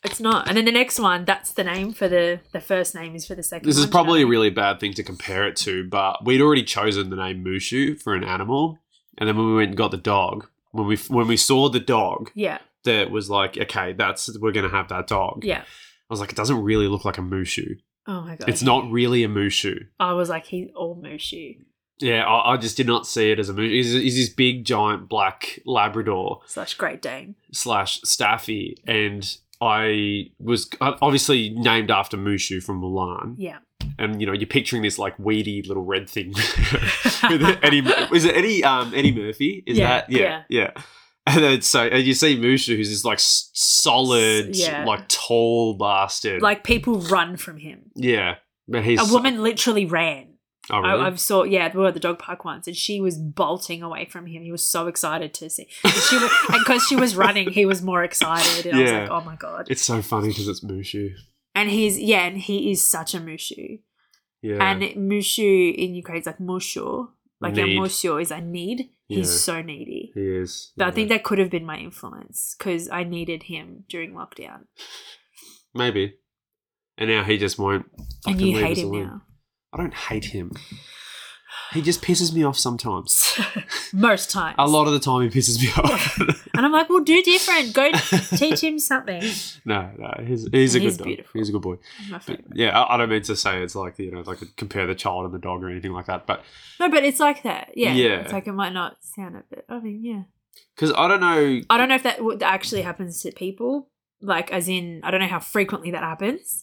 it's 0.03 0.19
not. 0.19 0.47
And 0.47 0.57
then 0.57 0.65
the 0.65 0.71
next 0.71 0.99
one, 0.99 1.25
that's 1.25 1.51
the 1.53 1.63
name 1.63 1.93
for 1.93 2.07
the 2.07 2.39
the 2.51 2.61
first 2.61 2.93
name 2.95 3.15
is 3.15 3.25
for 3.25 3.35
the 3.35 3.43
second. 3.43 3.67
This 3.67 3.77
is 3.77 3.81
one, 3.81 3.87
you 3.87 3.89
know 3.89 3.91
probably 3.91 4.21
a 4.21 4.25
what 4.25 4.29
I 4.29 4.31
mean? 4.31 4.31
really 4.31 4.49
bad 4.49 4.79
thing 4.79 4.93
to 4.95 5.03
compare 5.03 5.47
it 5.47 5.55
to, 5.57 5.87
but 5.89 6.23
we'd 6.25 6.41
already 6.41 6.63
chosen 6.63 7.09
the 7.09 7.15
name 7.15 7.43
Mushu 7.43 7.99
for 8.01 8.13
an 8.15 8.23
animal, 8.23 8.79
and 9.17 9.27
then 9.27 9.37
when 9.37 9.47
we 9.47 9.55
went 9.55 9.69
and 9.69 9.77
got 9.77 9.91
the 9.91 9.97
dog, 9.97 10.47
when 10.71 10.87
we 10.87 10.97
when 11.09 11.27
we 11.27 11.37
saw 11.37 11.69
the 11.69 11.79
dog, 11.79 12.31
yeah, 12.35 12.59
that 12.83 13.11
was 13.11 13.29
like, 13.29 13.57
okay, 13.57 13.93
that's 13.93 14.37
we're 14.39 14.51
gonna 14.51 14.69
have 14.69 14.89
that 14.89 15.07
dog. 15.07 15.43
yeah. 15.43 15.61
I 16.09 16.13
was 16.13 16.19
like, 16.19 16.31
it 16.31 16.35
doesn't 16.35 16.61
really 16.61 16.87
look 16.87 17.05
like 17.05 17.17
a 17.17 17.21
Mushu. 17.21 17.77
Oh 18.05 18.21
my 18.21 18.35
god, 18.35 18.47
It's 18.49 18.61
not 18.61 18.91
really 18.91 19.23
a 19.23 19.27
Mushu. 19.29 19.87
I 19.99 20.13
was 20.13 20.29
like, 20.29 20.45
he's 20.45 20.69
all 20.75 20.95
Mushu. 21.01 21.57
Yeah, 21.99 22.25
I, 22.25 22.53
I 22.53 22.57
just 22.57 22.75
did 22.75 22.85
not 22.85 23.07
see 23.07 23.31
it 23.31 23.39
as 23.39 23.49
a 23.49 23.53
Mushu. 23.53 23.71
He's, 23.71 23.93
he's 23.93 24.15
this 24.15 24.29
big 24.29 24.65
giant 24.65 25.07
black 25.07 25.59
Labrador. 25.65 26.41
slash 26.45 26.73
Great 26.75 27.01
Dane. 27.01 27.35
slash 27.53 28.01
Staffy, 28.03 28.77
and 28.85 29.37
I 29.63 30.25
was 30.39 30.69
obviously 30.81 31.49
named 31.51 31.89
after 31.91 32.17
Mushu 32.17 32.61
from 32.61 32.81
Mulan, 32.81 33.35
Yeah, 33.37 33.59
and 33.97 34.19
you 34.21 34.27
know 34.27 34.33
you're 34.33 34.47
picturing 34.47 34.81
this 34.81 34.97
like 34.99 35.17
weedy 35.17 35.61
little 35.61 35.83
red 35.85 36.09
thing. 36.09 36.33
With 37.29 37.41
Eddie, 37.63 37.79
is 38.13 38.25
it 38.25 38.35
Eddie? 38.35 38.63
Um, 38.63 38.93
Eddie 38.93 39.13
Murphy? 39.13 39.63
Is 39.65 39.77
Yeah, 39.77 39.87
that 39.87 40.09
yeah, 40.11 40.43
yeah? 40.49 40.71
And 41.25 41.41
then 41.43 41.61
so 41.61 41.81
and 41.83 42.03
you 42.03 42.13
see 42.13 42.37
Mushu, 42.37 42.75
who's 42.75 42.89
this 42.89 43.05
like 43.05 43.19
solid, 43.21 44.49
S- 44.49 44.59
yeah. 44.59 44.83
like 44.85 45.07
tall 45.07 45.77
bastard. 45.77 46.41
like 46.41 46.63
people 46.63 46.99
run 46.99 47.37
from 47.37 47.57
him. 47.57 47.91
yeah, 47.95 48.35
but 48.67 48.83
he's 48.83 48.99
A 49.09 49.13
woman 49.13 49.41
literally 49.41 49.85
ran. 49.85 50.32
Oh, 50.69 50.79
really? 50.79 51.01
I, 51.01 51.07
I've 51.07 51.19
saw 51.19 51.43
yeah, 51.43 51.69
we 51.73 51.79
were 51.81 51.87
at 51.87 51.93
the 51.93 51.99
dog 51.99 52.19
park 52.19 52.45
once, 52.45 52.67
and 52.67 52.75
she 52.75 53.01
was 53.01 53.17
bolting 53.17 53.83
away 53.83 54.05
from 54.05 54.25
him. 54.27 54.43
He 54.43 54.51
was 54.51 54.63
so 54.63 54.87
excited 54.87 55.33
to 55.35 55.49
see, 55.49 55.67
and 55.83 55.93
she 55.93 56.19
because 56.51 56.83
she 56.89 56.95
was 56.95 57.15
running, 57.15 57.51
he 57.51 57.65
was 57.65 57.81
more 57.81 58.03
excited. 58.03 58.65
And 58.67 58.77
I 58.77 58.81
was 58.81 58.91
Yeah. 58.91 58.99
like, 59.01 59.09
oh 59.11 59.21
my 59.21 59.35
god! 59.35 59.67
it's 59.69 59.81
so 59.81 60.01
funny 60.01 60.29
because 60.29 60.47
it's 60.47 60.63
Mushu. 60.63 61.13
And 61.55 61.69
he's 61.69 61.99
yeah, 61.99 62.25
and 62.25 62.37
he 62.37 62.71
is 62.71 62.85
such 62.85 63.13
a 63.13 63.19
mushu. 63.19 63.79
Yeah, 64.41 64.63
And 64.63 64.81
mushu 65.11 65.73
in 65.75 65.95
Ukraine 65.95 66.19
is 66.21 66.25
like 66.25 66.39
mushu, 66.39 67.09
like 67.41 67.53
Need. 67.55 67.77
a 67.77 67.79
mushu 67.79 68.21
is 68.21 68.31
a 68.31 68.41
need. 68.41 68.89
He's 69.07 69.29
Yeah. 69.29 69.37
so 69.55 69.61
needy. 69.61 70.11
he 70.15 70.21
is. 70.21 70.71
But 70.77 70.87
I 70.87 70.91
think 70.91 71.09
that 71.09 71.23
could 71.23 71.39
have 71.39 71.49
been 71.49 71.65
my 71.65 71.77
influence 71.77 72.55
because 72.57 72.89
I 72.89 73.03
needed 73.03 73.43
him 73.43 73.83
during 73.89 74.13
lockdown, 74.13 74.61
maybe. 75.73 76.15
And 76.97 77.09
now 77.09 77.23
he 77.23 77.37
just 77.37 77.57
won't. 77.59 77.85
and 78.25 78.39
you 78.39 78.55
leave 78.55 78.63
hate 78.65 78.77
him 78.79 78.87
alone. 78.89 79.03
now. 79.07 79.21
I 79.73 79.77
don't 79.77 79.93
hate 79.93 80.25
him. 80.25 80.51
He 81.71 81.81
just 81.81 82.01
pisses 82.03 82.31
me 82.33 82.43
off 82.43 82.57
sometimes. 82.57 83.39
Most 83.93 84.29
times, 84.29 84.55
A 84.59 84.67
lot 84.67 84.85
of 84.87 84.93
the 84.93 84.99
time, 84.99 85.21
he 85.21 85.29
pisses 85.29 85.59
me 85.59 85.69
off. 85.83 86.19
and 86.53 86.65
I'm 86.65 86.71
like, 86.71 86.87
well, 86.89 87.03
do 87.03 87.21
different. 87.23 87.73
Go 87.73 87.91
teach 88.37 88.61
him 88.61 88.77
something. 88.77 89.23
no, 89.65 89.89
no, 89.97 90.23
he's, 90.23 90.47
he's 90.51 90.75
a 90.75 90.79
He's 90.79 90.91
good 90.91 90.97
dog. 90.97 91.07
beautiful. 91.07 91.39
He's 91.39 91.49
a 91.49 91.51
good 91.51 91.61
boy. 91.63 91.75
But, 92.27 92.41
yeah, 92.53 92.79
I, 92.79 92.93
I 92.93 92.97
don't 92.97 93.09
mean 93.09 93.23
to 93.23 93.35
say 93.35 93.63
it's 93.63 93.73
like 93.75 93.97
you 93.97 94.11
know, 94.11 94.21
like 94.21 94.39
compare 94.55 94.85
the 94.85 94.93
child 94.95 95.25
and 95.25 95.33
the 95.33 95.39
dog 95.39 95.63
or 95.63 95.69
anything 95.69 95.93
like 95.93 96.05
that. 96.07 96.27
But 96.27 96.43
No, 96.79 96.89
but 96.89 97.03
it's 97.03 97.19
like 97.19 97.41
that. 97.43 97.71
Yeah. 97.75 97.93
Yeah. 97.93 98.19
It's 98.21 98.33
like 98.33 98.45
it 98.47 98.53
might 98.53 98.73
not 98.73 98.97
sound 99.01 99.35
it, 99.35 99.45
but 99.49 99.65
I 99.67 99.79
mean, 99.79 100.03
yeah. 100.03 100.23
because 100.75 100.93
I 100.95 101.07
don't 101.07 101.21
know, 101.21 101.61
I 101.71 101.77
don't 101.77 101.89
know 101.89 101.95
if 101.95 102.03
that 102.03 102.19
actually 102.43 102.81
happens 102.83 103.21
to 103.23 103.31
people. 103.31 103.89
Like, 104.21 104.53
as 104.53 104.69
in, 104.69 105.01
I 105.03 105.11
don't 105.11 105.19
know 105.19 105.27
how 105.27 105.39
frequently 105.39 105.91
that 105.91 106.03
happens. 106.03 106.62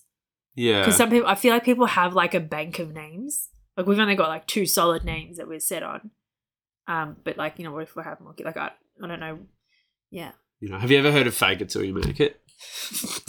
Yeah, 0.54 0.80
Because 0.80 0.96
some 0.96 1.10
people, 1.10 1.28
I 1.28 1.34
feel 1.34 1.52
like 1.52 1.64
people 1.64 1.86
have 1.86 2.14
like 2.14 2.34
a 2.34 2.40
bank 2.40 2.78
of 2.78 2.92
names. 2.92 3.48
Like, 3.76 3.86
we've 3.86 3.98
only 3.98 4.16
got 4.16 4.28
like 4.28 4.46
two 4.46 4.66
solid 4.66 5.04
names 5.04 5.36
that 5.38 5.48
we're 5.48 5.60
set 5.60 5.82
on. 5.82 6.10
Um, 6.86 7.16
but 7.24 7.36
like, 7.36 7.58
you 7.58 7.64
know, 7.64 7.72
what 7.72 7.82
if 7.84 7.94
we 7.94 8.02
have 8.02 8.20
more? 8.20 8.34
Like, 8.44 8.56
I, 8.56 8.72
I 9.02 9.06
don't 9.06 9.20
know. 9.20 9.38
Yeah. 10.10 10.32
you 10.58 10.68
know, 10.68 10.78
have 10.78 10.90
you 10.90 10.98
ever 10.98 11.12
heard 11.12 11.26
of 11.26 11.34
fake 11.34 11.60
it 11.60 11.68
till 11.68 11.84
you 11.84 11.94
make 11.94 12.18
it? 12.20 12.40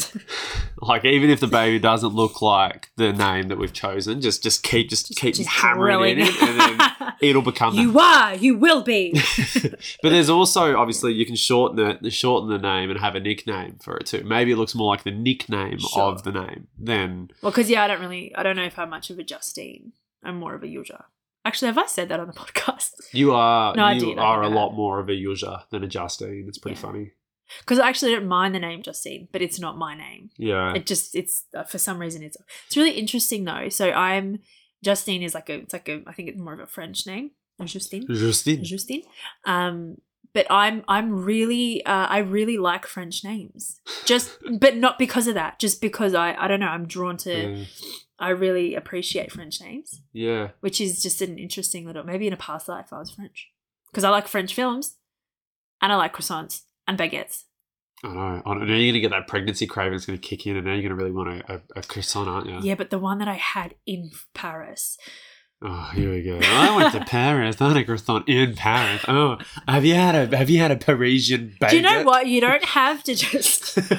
Like 0.82 1.05
even 1.05 1.30
if 1.30 1.39
the 1.39 1.47
baby 1.47 1.78
doesn't 1.80 2.13
look 2.13 2.41
like 2.41 2.89
the 2.97 3.13
name 3.13 3.49
that 3.49 3.57
we've 3.57 3.74
chosen, 3.74 4.19
just 4.22 4.41
just 4.43 4.63
keep 4.63 4.89
just, 4.89 5.15
keep 5.15 5.36
Just 5.36 5.47
hammering 5.49 6.17
it 6.17 6.19
in, 6.19 6.47
and 6.49 6.59
then 6.59 7.13
it'll 7.22 7.41
become. 7.41 7.76
you 7.76 7.91
that. 7.93 8.34
are, 8.34 8.36
you 8.36 8.57
will 8.57 8.82
be. 8.82 9.13
but 10.01 10.09
there's 10.09 10.30
also 10.30 10.76
obviously 10.78 11.13
you 11.13 11.26
can 11.26 11.36
shorten 11.36 11.99
the 12.01 12.09
shorten 12.09 12.49
the 12.49 12.57
name 12.57 12.89
and 12.89 12.99
have 12.99 13.15
a 13.15 13.19
nickname 13.19 13.78
for 13.84 13.97
it 13.97 14.05
too. 14.07 14.24
Maybe 14.24 14.51
it 14.51 14.57
looks 14.57 14.74
more 14.74 14.88
like 14.88 15.03
the 15.03 15.11
nickname 15.11 15.78
Sure. 15.80 16.03
of 16.03 16.24
the 16.24 16.32
name 16.32 16.67
than 16.80 17.30
Well, 17.41 17.51
because 17.51 17.69
yeah, 17.69 17.84
I 17.84 17.88
don't 17.88 18.01
really, 18.01 18.34
I 18.36 18.41
don't 18.43 18.55
know 18.55 18.63
if 18.65 18.80
I'm 18.80 18.89
much 18.89 19.09
of 19.09 19.19
a 19.19 19.24
Justine. 19.24 19.93
I'm 20.24 20.38
more 20.38 20.55
of 20.55 20.63
a 20.63 20.67
Yuzha. 20.67 21.03
Actually, 21.43 21.67
have 21.69 21.78
I 21.80 21.88
said 21.88 22.09
that 22.09 22.19
on 22.19 22.28
the 22.28 22.34
podcast? 22.34 22.91
You 23.13 23.34
are 23.34 23.76
No, 23.76 23.84
I 23.84 23.93
you 23.93 23.99
did, 23.99 24.19
I 24.19 24.24
are 24.24 24.41
a 24.43 24.49
lot 24.49 24.74
more 24.74 24.99
of 24.99 25.09
a 25.09 25.13
Yuzha 25.13 25.63
than 25.72 25.84
a 25.84 25.88
Justine. 25.88 26.45
It's 26.47 26.57
pretty 26.59 26.76
Yeah. 26.76 26.82
funny. 26.82 27.11
Because 27.59 27.79
I 27.79 27.87
actually 27.87 28.13
don't 28.13 28.27
mind 28.27 28.55
the 28.55 28.59
name 28.59 28.81
Justine, 28.81 29.27
but 29.31 29.41
it's 29.41 29.59
not 29.59 29.77
my 29.77 29.95
name. 29.95 30.29
Yeah. 30.37 30.73
It 30.73 30.85
just 30.85 31.15
it's 31.15 31.45
uh, 31.55 31.63
for 31.63 31.77
some 31.77 31.99
reason 31.99 32.23
it's 32.23 32.37
it's 32.67 32.77
really 32.77 32.91
interesting 32.91 33.43
though. 33.43 33.69
So 33.69 33.91
I'm 33.91 34.39
Justine 34.83 35.23
is 35.23 35.33
like 35.33 35.49
a 35.49 35.55
it's 35.55 35.73
like 35.73 35.89
a 35.89 36.01
I 36.07 36.13
think 36.13 36.29
it's 36.29 36.39
more 36.39 36.53
of 36.53 36.59
a 36.59 36.67
French 36.67 37.05
name. 37.05 37.31
Justine. 37.63 38.07
Justine. 38.07 38.63
Justine. 38.63 39.03
Um, 39.45 39.97
but 40.33 40.47
I'm 40.49 40.83
I'm 40.87 41.23
really 41.23 41.85
uh, 41.85 42.07
I 42.07 42.19
really 42.19 42.57
like 42.57 42.87
French 42.87 43.23
names. 43.23 43.81
Just 44.05 44.37
but 44.59 44.77
not 44.77 44.97
because 44.97 45.27
of 45.27 45.35
that. 45.35 45.59
Just 45.59 45.81
because 45.81 46.13
I 46.13 46.33
I 46.33 46.47
don't 46.47 46.59
know. 46.59 46.67
I'm 46.67 46.87
drawn 46.87 47.17
to. 47.17 47.33
Yeah. 47.33 47.65
I 48.19 48.29
really 48.29 48.75
appreciate 48.75 49.31
French 49.31 49.59
names, 49.59 49.99
yeah. 50.13 50.49
which 50.59 50.79
is 50.79 51.01
just 51.01 51.23
an 51.23 51.39
interesting 51.39 51.87
little. 51.87 52.03
Maybe 52.03 52.27
in 52.27 52.33
a 52.33 52.37
past 52.37 52.69
life 52.69 52.93
I 52.93 52.99
was 52.99 53.09
French 53.09 53.49
because 53.89 54.03
I 54.03 54.11
like 54.11 54.27
French 54.27 54.53
films, 54.53 54.97
and 55.81 55.91
I 55.91 55.95
like 55.95 56.15
croissants 56.15 56.61
and 56.91 56.99
baguettes. 56.99 57.43
I 58.03 58.07
know. 58.13 58.41
I 58.45 58.53
know. 58.55 58.65
You're 58.75 58.91
gonna 58.91 58.99
get 58.99 59.11
that 59.11 59.27
pregnancy 59.27 59.67
craving. 59.67 59.93
It's 59.95 60.05
gonna 60.05 60.17
kick 60.17 60.45
in, 60.47 60.55
and 60.57 60.65
now 60.65 60.73
you're 60.73 60.83
gonna 60.83 60.95
really 60.95 61.11
want 61.11 61.29
a, 61.29 61.53
a, 61.55 61.61
a 61.77 61.81
croissant, 61.83 62.27
aren't 62.27 62.47
you? 62.47 62.59
Yeah, 62.61 62.75
but 62.75 62.89
the 62.89 62.99
one 62.99 63.19
that 63.19 63.27
I 63.27 63.35
had 63.35 63.75
in 63.85 64.11
Paris. 64.33 64.97
Oh, 65.63 65.91
here 65.93 66.11
we 66.11 66.23
go. 66.23 66.39
I 66.41 66.75
went 66.75 66.91
to 66.93 67.05
Paris. 67.07 67.61
I 67.61 67.67
had 67.67 67.77
a 67.77 67.83
croissant 67.85 68.27
in 68.27 68.55
Paris. 68.55 69.05
Oh, 69.07 69.37
have 69.67 69.85
you 69.85 69.93
had 69.93 70.15
a 70.33 70.35
Have 70.35 70.49
you 70.49 70.57
had 70.59 70.71
a 70.71 70.75
Parisian 70.77 71.55
baguette? 71.61 71.69
Do 71.69 71.75
you 71.75 71.81
know 71.83 72.01
what? 72.03 72.25
You 72.27 72.41
don't 72.41 72.65
have 72.65 73.03
to 73.03 73.13
just. 73.15 73.77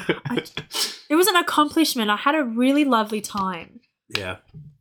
It 1.08 1.14
was 1.16 1.26
an 1.26 1.36
accomplishment. 1.36 2.10
I 2.10 2.16
had 2.16 2.34
a 2.34 2.42
really 2.42 2.84
lovely 2.86 3.20
time. 3.20 3.80
yeah. 4.08 4.36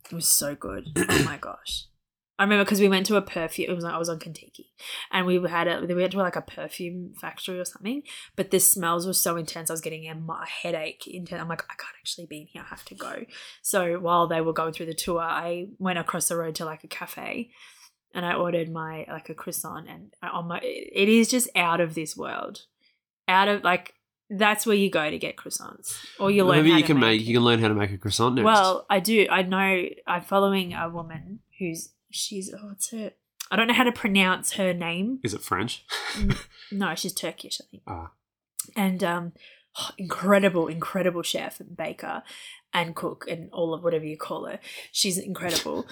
It 0.10 0.16
was 0.16 0.28
so 0.28 0.56
good. 0.56 0.86
Oh 1.10 1.24
my 1.26 1.38
gosh. 1.38 1.86
I 2.40 2.44
remember 2.44 2.66
because 2.66 2.80
we 2.80 2.90
went 2.90 3.06
to 3.06 3.18
a 3.18 3.22
perfume. 3.22 3.70
It 3.70 3.76
was 3.76 3.84
like 3.84 3.94
I 3.94 4.00
was 4.00 4.10
on 4.10 4.20
Kentucky, 4.20 4.74
and 5.12 5.28
we 5.28 5.40
had 5.48 5.68
a 5.68 5.86
we 5.86 5.94
went 5.94 6.12
to 6.14 6.18
like 6.18 6.36
a 6.36 6.42
perfume 6.42 7.14
factory 7.20 7.60
or 7.60 7.66
something. 7.66 8.02
But 8.36 8.50
the 8.50 8.60
smells 8.60 9.06
were 9.06 9.14
so 9.14 9.38
intense. 9.38 9.70
I 9.70 9.74
was 9.74 9.82
getting 9.82 10.08
a, 10.10 10.14
a 10.14 10.46
headache. 10.48 11.06
Intense. 11.08 11.40
I'm 11.40 11.48
like, 11.48 11.64
I 11.64 11.76
can't 11.76 11.96
actually 12.00 12.26
be 12.26 12.42
in 12.42 12.48
here. 12.48 12.64
I 12.66 12.70
have 12.70 12.86
to 12.86 12.96
go. 12.96 13.26
So 13.62 14.00
while 14.00 14.28
they 14.28 14.42
were 14.42 14.54
going 14.54 14.74
through 14.74 14.88
the 14.88 14.96
tour, 14.96 15.20
I 15.20 15.68
went 15.78 16.00
across 16.00 16.30
the 16.30 16.38
road 16.38 16.56
to 16.56 16.66
like 16.66 16.84
a 16.84 16.88
cafe, 16.88 17.52
and 18.16 18.26
I 18.26 18.34
ordered 18.34 18.72
my 18.72 19.06
like 19.08 19.30
a 19.30 19.36
croissant. 19.36 19.88
And 19.88 20.14
uh, 20.24 20.30
on 20.34 20.48
my, 20.48 20.60
it 20.64 21.10
is 21.10 21.30
just 21.30 21.48
out 21.56 21.80
of 21.80 21.94
this 21.94 22.18
world. 22.18 22.62
Out 23.28 23.50
of 23.50 23.64
like 23.64 23.94
that's 24.32 24.66
where 24.66 24.76
you 24.76 24.90
go 24.90 25.12
to 25.12 25.20
get 25.20 25.36
croissants, 25.36 25.94
or 26.20 26.32
you 26.32 26.44
learn. 26.44 26.58
Maybe 26.58 26.72
how 26.72 26.78
you 26.78 26.84
can 26.84 27.00
make 27.00 27.20
make. 27.20 27.28
You 27.28 27.36
can 27.36 27.44
learn 27.44 27.60
how 27.60 27.68
to 27.68 27.76
make 27.76 27.92
a 27.92 27.98
croissant 27.98 28.36
next. 28.36 28.46
well, 28.46 28.86
I 28.90 29.00
do. 29.00 29.28
I 29.30 29.44
know. 29.44 29.86
I'm 30.08 30.22
following 30.22 30.74
a 30.74 30.90
woman 30.90 31.42
who's 31.60 31.90
she's 32.12 32.54
oh, 32.54 32.68
what's 32.68 32.92
her? 32.92 33.12
I 33.50 33.56
don't 33.56 33.68
know 33.68 33.74
how 33.74 33.84
to 33.84 33.92
pronounce 33.92 34.54
her 34.54 34.74
name. 34.74 35.20
is 35.24 35.34
it 35.34 35.42
French? 35.42 35.86
No, 36.72 36.96
she's 36.96 37.12
Turkish, 37.14 37.60
I 37.60 37.66
think. 37.70 37.84
Ah. 37.86 38.12
And 38.78 39.04
um, 39.04 39.34
incredible, 39.98 40.68
incredible 40.68 41.22
chef 41.22 41.60
and 41.60 41.76
baker 41.76 42.24
and 42.74 42.96
cook 42.96 43.26
and 43.30 43.50
all 43.52 43.74
of 43.74 43.84
whatever 43.84 44.06
you 44.06 44.18
call 44.18 44.46
her. 44.46 44.58
She's 44.94 45.18
incredible. 45.18 45.86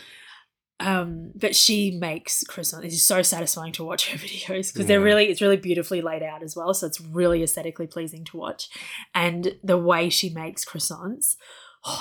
Um, 0.80 1.32
but 1.36 1.58
she 1.58 1.92
makes 1.92 2.46
croissants. 2.46 2.86
It's 2.86 3.02
so 3.02 3.22
satisfying 3.22 3.74
to 3.74 3.84
watch 3.84 4.10
her 4.12 4.18
videos 4.26 4.72
because 4.72 4.86
they're 4.86 5.02
really, 5.02 5.26
it's 5.26 5.42
really 5.42 5.58
beautifully 5.58 6.02
laid 6.02 6.24
out 6.24 6.42
as 6.42 6.56
well. 6.56 6.74
So 6.74 6.88
it's 6.88 7.02
really 7.02 7.44
aesthetically 7.44 7.88
pleasing 7.88 8.24
to 8.26 8.38
watch. 8.38 8.70
And 9.14 9.58
the 9.62 9.78
way 9.78 10.10
she 10.10 10.30
makes 10.30 10.64
croissants, 10.64 11.36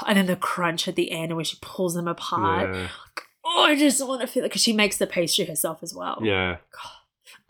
and 0.06 0.16
then 0.16 0.26
the 0.26 0.36
crunch 0.36 0.86
at 0.86 0.94
the 0.94 1.10
end 1.10 1.34
where 1.34 1.44
she 1.44 1.58
pulls 1.60 1.94
them 1.94 2.06
apart. 2.06 2.72
yeah. 2.72 2.88
Oh, 3.58 3.64
I 3.64 3.76
just 3.76 4.06
want 4.06 4.20
to 4.20 4.26
feel 4.26 4.44
it 4.44 4.48
because 4.48 4.62
she 4.62 4.72
makes 4.72 4.98
the 4.98 5.06
pastry 5.06 5.44
herself 5.44 5.82
as 5.82 5.94
well. 5.94 6.18
Yeah. 6.22 6.58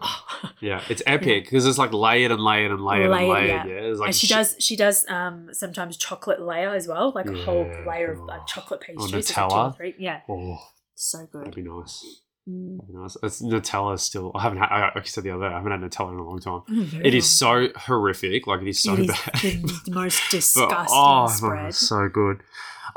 Oh. 0.00 0.50
Yeah. 0.60 0.80
It's 0.88 1.02
epic 1.06 1.44
because 1.44 1.66
it's 1.66 1.78
like 1.78 1.92
layered 1.92 2.30
and 2.30 2.40
layered 2.42 2.70
and 2.70 2.84
layered 2.84 3.04
and 3.06 3.12
Layered, 3.12 3.28
layered. 3.30 3.66
yeah. 3.68 3.82
Yeah. 3.88 3.94
Like 3.96 4.06
and 4.08 4.14
she 4.14 4.26
sh- 4.26 4.30
does 4.30 4.56
she 4.58 4.76
does 4.76 5.04
um 5.08 5.48
sometimes 5.52 5.96
chocolate 5.96 6.40
layer 6.40 6.70
as 6.70 6.86
well, 6.88 7.12
like 7.14 7.26
a 7.26 7.34
whole 7.44 7.64
layer 7.86 8.12
of 8.12 8.20
Oh. 8.20 8.24
like 8.24 8.46
chocolate 8.46 8.80
Or 8.80 8.94
pastry. 9.08 9.22
so 9.22 9.40
like 9.46 9.50
Nutella. 9.76 9.94
Yeah, 9.98 10.20
Oh, 10.28 10.58
so 10.94 11.18
that'd 11.18 11.30
good. 11.32 11.54
be 11.56 11.62
nice. 11.62 12.22
Mm. 12.48 12.78
That'd 12.78 12.92
be 12.94 12.98
nice. 12.98 13.16
It's 13.22 13.42
Nutella 13.42 13.98
still. 13.98 14.30
I 14.34 14.42
haven't 14.42 14.58
had. 14.58 14.68
I- 14.70 14.84
Like 14.94 15.04
you 15.04 15.10
said 15.10 15.24
the 15.24 15.30
other 15.32 15.48
day, 15.48 15.54
I 15.54 15.58
haven't 15.58 15.72
had 15.72 15.80
Nutella 15.80 16.12
in 16.12 16.18
a 16.18 16.24
long 16.24 16.40
time. 16.40 16.60
Mm, 16.70 16.84
very 16.84 17.06
It 17.08 17.14
is 17.14 17.28
so 17.28 17.68
horrific. 17.76 18.46
Like 18.46 18.62
it 18.62 18.68
is 18.68 18.80
so 18.82 18.94
It 18.94 19.00
is 19.00 19.06
bad. 19.08 19.32
the, 19.34 19.90
most 19.92 20.20
But, 20.30 20.30
disgusting 20.30 20.86
oh, 20.90 21.26
spread. 21.28 21.74
so 21.74 22.08
good. 22.08 22.40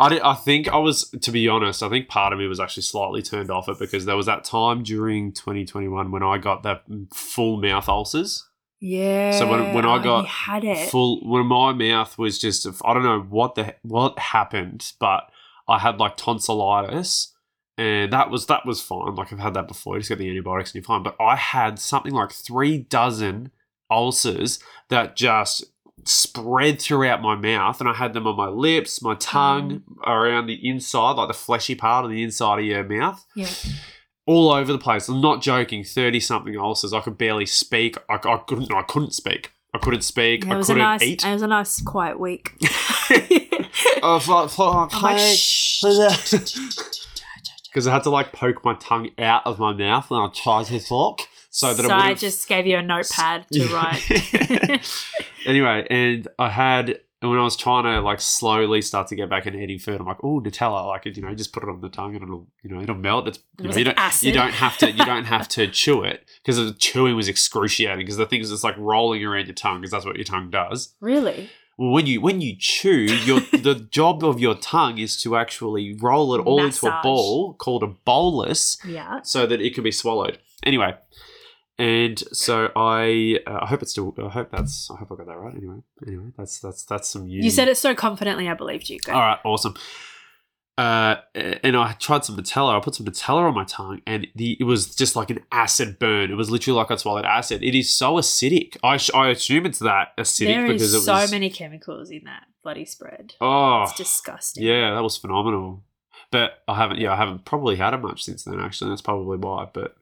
I, 0.01 0.09
did, 0.09 0.21
I 0.21 0.33
think 0.33 0.67
I 0.67 0.77
was, 0.77 1.09
to 1.09 1.31
be 1.31 1.47
honest, 1.47 1.81
I 1.83 1.89
think 1.89 2.07
part 2.07 2.33
of 2.33 2.39
me 2.39 2.47
was 2.47 2.59
actually 2.59 2.83
slightly 2.83 3.21
turned 3.21 3.49
off 3.51 3.69
it 3.69 3.79
because 3.79 4.05
there 4.05 4.17
was 4.17 4.25
that 4.25 4.43
time 4.43 4.83
during 4.83 5.31
2021 5.31 6.11
when 6.11 6.23
I 6.23 6.37
got 6.37 6.63
that 6.63 6.83
full 7.13 7.61
mouth 7.61 7.87
ulcers. 7.87 8.47
Yeah. 8.79 9.31
So 9.37 9.47
when- 9.49 9.73
when 9.73 9.85
I 9.85 10.01
got 10.03 10.25
had 10.25 10.63
it. 10.63 10.89
Full 10.89 11.21
when 11.21 11.45
my 11.45 11.71
mouth 11.71 12.17
was 12.17 12.39
just 12.39 12.67
I 12.83 12.93
don't 12.93 13.03
know 13.03 13.21
what 13.21 13.55
the 13.55 13.75
what 13.83 14.17
happened, 14.17 14.91
but 14.99 15.29
I 15.67 15.77
had 15.77 15.99
like 15.99 16.17
tonsillitis, 16.17 17.33
and 17.77 18.11
that 18.11 18.29
was 18.31 18.47
that 18.47 18.65
was 18.65 18.81
fine. 18.81 19.15
Like 19.15 19.31
I've 19.31 19.39
had 19.39 19.53
that 19.53 19.67
before. 19.67 19.95
You 19.95 19.99
just 20.01 20.09
get 20.09 20.17
the 20.17 20.29
antibiotics 20.29 20.71
and 20.71 20.75
you're 20.75 20.83
fine. 20.83 21.03
But 21.03 21.15
I 21.19 21.35
had 21.35 21.77
something 21.79 22.13
like 22.13 22.31
three 22.31 22.79
dozen 22.79 23.51
ulcers 23.89 24.59
that 24.89 25.15
just 25.15 25.65
spread 26.05 26.81
throughout 26.81 27.21
my 27.21 27.35
mouth 27.35 27.79
and 27.79 27.89
I 27.89 27.93
had 27.93 28.13
them 28.13 28.27
on 28.27 28.35
my 28.35 28.47
lips, 28.47 29.01
my 29.01 29.15
tongue, 29.15 29.83
around 30.05 30.47
the 30.47 30.67
inside, 30.67 31.13
like 31.13 31.27
the 31.27 31.33
fleshy 31.33 31.75
part 31.75 32.05
on 32.05 32.11
the 32.11 32.23
inside 32.23 32.59
of 32.59 32.65
your 32.65 32.83
mouth 32.83 33.25
yeah. 33.35 33.49
all 34.25 34.51
over 34.51 34.71
the 34.71 34.79
place. 34.79 35.07
I'm 35.07 35.21
not 35.21 35.41
joking. 35.41 35.83
Thirty 35.83 36.19
something 36.19 36.57
ulcers. 36.57 36.93
I 36.93 37.01
could 37.01 37.17
barely 37.17 37.45
speak. 37.45 37.97
I, 38.09 38.15
I 38.15 38.37
couldn't. 38.47 38.73
I 38.73 38.83
couldn't 38.83 39.13
speak. 39.13 39.51
I 39.73 39.77
couldn't 39.77 40.01
speak. 40.01 40.43
Yeah, 40.43 40.51
it 40.51 40.53
I 40.53 40.57
was 40.57 40.69
a 40.69 40.73
couldn't 40.73 40.87
nice. 40.87 41.01
eat. 41.03 41.25
It 41.25 41.33
was 41.33 41.41
a 41.41 41.47
nice 41.47 41.81
quiet 41.81 42.19
week. 42.19 42.53
Oh, 44.03 44.19
fuck, 44.19 44.49
fuck, 44.49 44.89
I'm 44.93 45.01
like, 45.01 45.37
Because 47.69 47.87
I 47.87 47.91
had 47.91 48.03
to 48.03 48.09
like 48.09 48.33
poke 48.33 48.65
my 48.65 48.73
tongue 48.75 49.11
out 49.17 49.45
of 49.45 49.59
my 49.59 49.73
mouth 49.73 50.09
when 50.09 50.19
I 50.19 50.29
tried 50.33 50.65
to 50.65 50.79
talk, 50.79 51.21
so 51.49 51.73
that 51.73 51.85
so 51.85 51.93
I 51.93 52.15
just 52.15 52.47
gave 52.47 52.65
you 52.65 52.77
a 52.77 52.81
notepad 52.81 53.45
to 53.51 53.67
write. 53.67 54.81
Anyway, 55.45 55.85
and 55.89 56.27
I 56.39 56.49
had. 56.49 56.99
And 57.23 57.29
when 57.29 57.39
I 57.39 57.43
was 57.43 57.55
trying 57.55 57.83
to 57.83 58.01
like 58.01 58.19
slowly 58.19 58.81
start 58.81 59.05
to 59.09 59.15
get 59.15 59.29
back 59.29 59.45
into 59.45 59.59
eating 59.59 59.77
food, 59.77 59.99
I'm 60.01 60.07
like, 60.07 60.23
oh, 60.23 60.41
Nutella, 60.41 60.87
like 60.87 61.05
you 61.05 61.21
know, 61.21 61.35
just 61.35 61.53
put 61.53 61.61
it 61.61 61.69
on 61.69 61.79
the 61.79 61.87
tongue 61.87 62.15
and 62.15 62.23
it'll, 62.23 62.47
you 62.63 62.71
know, 62.71 62.81
it'll 62.81 62.95
melt. 62.95 63.27
It's 63.27 63.37
you, 63.59 63.69
know, 63.69 63.75
you 63.75 63.83
don't, 63.83 63.97
acid. 63.99 64.23
you 64.27 64.33
don't 64.33 64.53
have 64.53 64.75
to, 64.79 64.89
you 64.91 65.05
don't 65.05 65.25
have 65.25 65.47
to 65.49 65.67
chew 65.71 66.01
it 66.03 66.25
because 66.43 66.57
the 66.57 66.73
chewing 66.73 67.15
was 67.15 67.27
excruciating. 67.27 67.99
Because 67.99 68.17
the 68.17 68.25
thing 68.25 68.41
is, 68.41 68.51
it's 68.51 68.63
like 68.63 68.75
rolling 68.75 69.23
around 69.23 69.45
your 69.45 69.53
tongue 69.53 69.81
because 69.81 69.91
that's 69.91 70.03
what 70.03 70.15
your 70.15 70.23
tongue 70.25 70.49
does. 70.49 70.95
really? 70.99 71.51
Well, 71.77 71.91
when 71.91 72.07
you 72.07 72.21
when 72.21 72.41
you 72.41 72.55
chew, 72.57 72.89
your 72.91 73.39
the 73.51 73.87
job 73.91 74.23
of 74.23 74.39
your 74.39 74.55
tongue 74.55 74.97
is 74.97 75.21
to 75.21 75.35
actually 75.37 75.93
roll 76.01 76.33
it 76.33 76.39
all 76.39 76.63
into 76.63 76.87
a 76.87 76.99
ball 77.03 77.53
called 77.53 77.83
a 77.83 77.87
bolus, 77.87 78.79
Yeah. 78.83 79.21
so 79.21 79.45
that 79.45 79.61
it 79.61 79.75
can 79.75 79.83
be 79.83 79.91
swallowed. 79.91 80.39
Anyway, 80.63 80.95
and 81.81 82.19
so 82.31 82.71
I 82.75 83.39
uh, 83.47 83.59
I 83.63 83.65
hope 83.65 83.81
it's 83.81 83.91
still 83.91 84.13
I 84.23 84.29
hope 84.29 84.51
that's 84.51 84.89
I 84.91 84.97
hope 84.97 85.11
I 85.11 85.15
got 85.15 85.25
that 85.27 85.37
right. 85.37 85.55
Anyway, 85.55 85.77
anyway, 86.05 86.31
that's 86.37 86.59
that's 86.59 86.83
that's 86.85 87.09
some 87.09 87.27
uni. 87.27 87.43
You 87.43 87.49
said 87.49 87.67
it 87.67 87.77
so 87.77 87.95
confidently. 87.95 88.47
I 88.47 88.53
believed 88.53 88.87
you. 88.89 88.99
Go. 88.99 89.13
All 89.13 89.19
right, 89.19 89.39
awesome. 89.43 89.73
Uh, 90.77 91.17
and 91.35 91.75
I 91.75 91.93
tried 91.93 92.23
some 92.23 92.37
Nutella. 92.37 92.77
I 92.77 92.79
put 92.79 92.95
some 92.95 93.05
Nutella 93.05 93.43
on 93.47 93.53
my 93.53 93.65
tongue, 93.65 94.01
and 94.07 94.27
the 94.35 94.57
it 94.59 94.63
was 94.63 94.95
just 94.95 95.15
like 95.15 95.29
an 95.29 95.39
acid 95.51 95.99
burn. 95.99 96.31
It 96.31 96.35
was 96.35 96.49
literally 96.49 96.77
like 96.77 96.91
I 96.91 96.95
swallowed 96.95 97.25
acid. 97.25 97.61
It 97.63 97.75
is 97.77 97.93
so 97.93 98.13
acidic. 98.13 98.77
I, 98.83 98.97
sh- 98.97 99.11
I 99.13 99.29
assume 99.29 99.65
it's 99.65 99.79
that 99.79 100.15
acidic 100.17 100.47
There 100.47 100.67
because 100.67 100.93
is 100.93 101.05
so 101.05 101.13
was 101.13 101.31
many 101.31 101.49
chemicals 101.49 102.09
in 102.09 102.23
that 102.25 102.43
bloody 102.63 102.85
spread. 102.85 103.33
Oh, 103.41 103.83
It's 103.83 103.95
disgusting. 103.95 104.63
yeah, 104.63 104.93
that 104.93 105.03
was 105.03 105.17
phenomenal. 105.17 105.83
But 106.31 106.63
I 106.67 106.75
haven't, 106.77 106.99
yeah, 106.99 107.11
I 107.11 107.17
haven't 107.17 107.43
probably 107.43 107.75
had 107.75 107.93
it 107.93 107.97
much 107.97 108.23
since 108.23 108.43
then. 108.43 108.59
Actually, 108.59 108.91
that's 108.91 109.01
probably 109.01 109.37
why. 109.37 109.67
But 109.71 109.95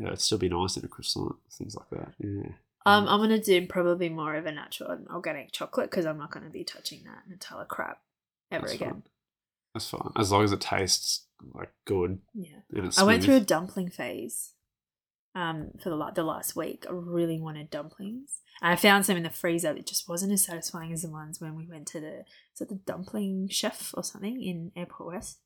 yeah, 0.00 0.08
it'd 0.08 0.20
still 0.20 0.38
be 0.38 0.48
nice 0.48 0.76
in 0.76 0.84
a 0.84 0.88
croissant, 0.88 1.36
things 1.50 1.76
like 1.76 1.90
that. 1.90 2.14
Yeah. 2.18 2.52
Um, 2.86 3.06
I'm 3.08 3.20
gonna 3.20 3.40
do 3.40 3.66
probably 3.66 4.08
more 4.08 4.34
of 4.34 4.46
a 4.46 4.52
natural 4.52 4.90
and 4.90 5.08
organic 5.08 5.52
chocolate 5.52 5.90
because 5.90 6.06
I'm 6.06 6.18
not 6.18 6.30
gonna 6.30 6.50
be 6.50 6.64
touching 6.64 7.04
that 7.04 7.24
Nutella 7.28 7.66
crap 7.68 8.00
ever 8.50 8.62
That's 8.62 8.74
again. 8.74 8.90
fine. 8.90 9.02
That's 9.74 9.90
fine 9.90 10.12
as 10.16 10.32
long 10.32 10.44
as 10.44 10.52
it 10.52 10.60
tastes 10.60 11.26
like 11.54 11.72
good 11.84 12.20
Yeah. 12.34 12.90
I 12.96 13.04
went 13.04 13.22
through 13.24 13.36
a 13.36 13.40
dumpling 13.40 13.90
phase. 13.90 14.54
Um, 15.34 15.72
for 15.80 15.90
the 15.90 16.12
the 16.14 16.24
last 16.24 16.56
week, 16.56 16.84
I 16.88 16.92
really 16.92 17.38
wanted 17.38 17.70
dumplings. 17.70 18.40
And 18.60 18.72
I 18.72 18.76
found 18.76 19.06
some 19.06 19.16
in 19.16 19.22
the 19.22 19.30
freezer 19.30 19.72
that 19.72 19.86
just 19.86 20.08
wasn't 20.08 20.32
as 20.32 20.42
satisfying 20.42 20.92
as 20.92 21.02
the 21.02 21.10
ones 21.10 21.40
when 21.40 21.54
we 21.54 21.66
went 21.66 21.86
to 21.88 22.00
the 22.00 22.24
is 22.54 22.60
it 22.60 22.68
the 22.70 22.74
dumpling 22.74 23.48
chef 23.48 23.92
or 23.94 24.02
something 24.02 24.42
in 24.42 24.72
Airport 24.74 25.14
West. 25.14 25.38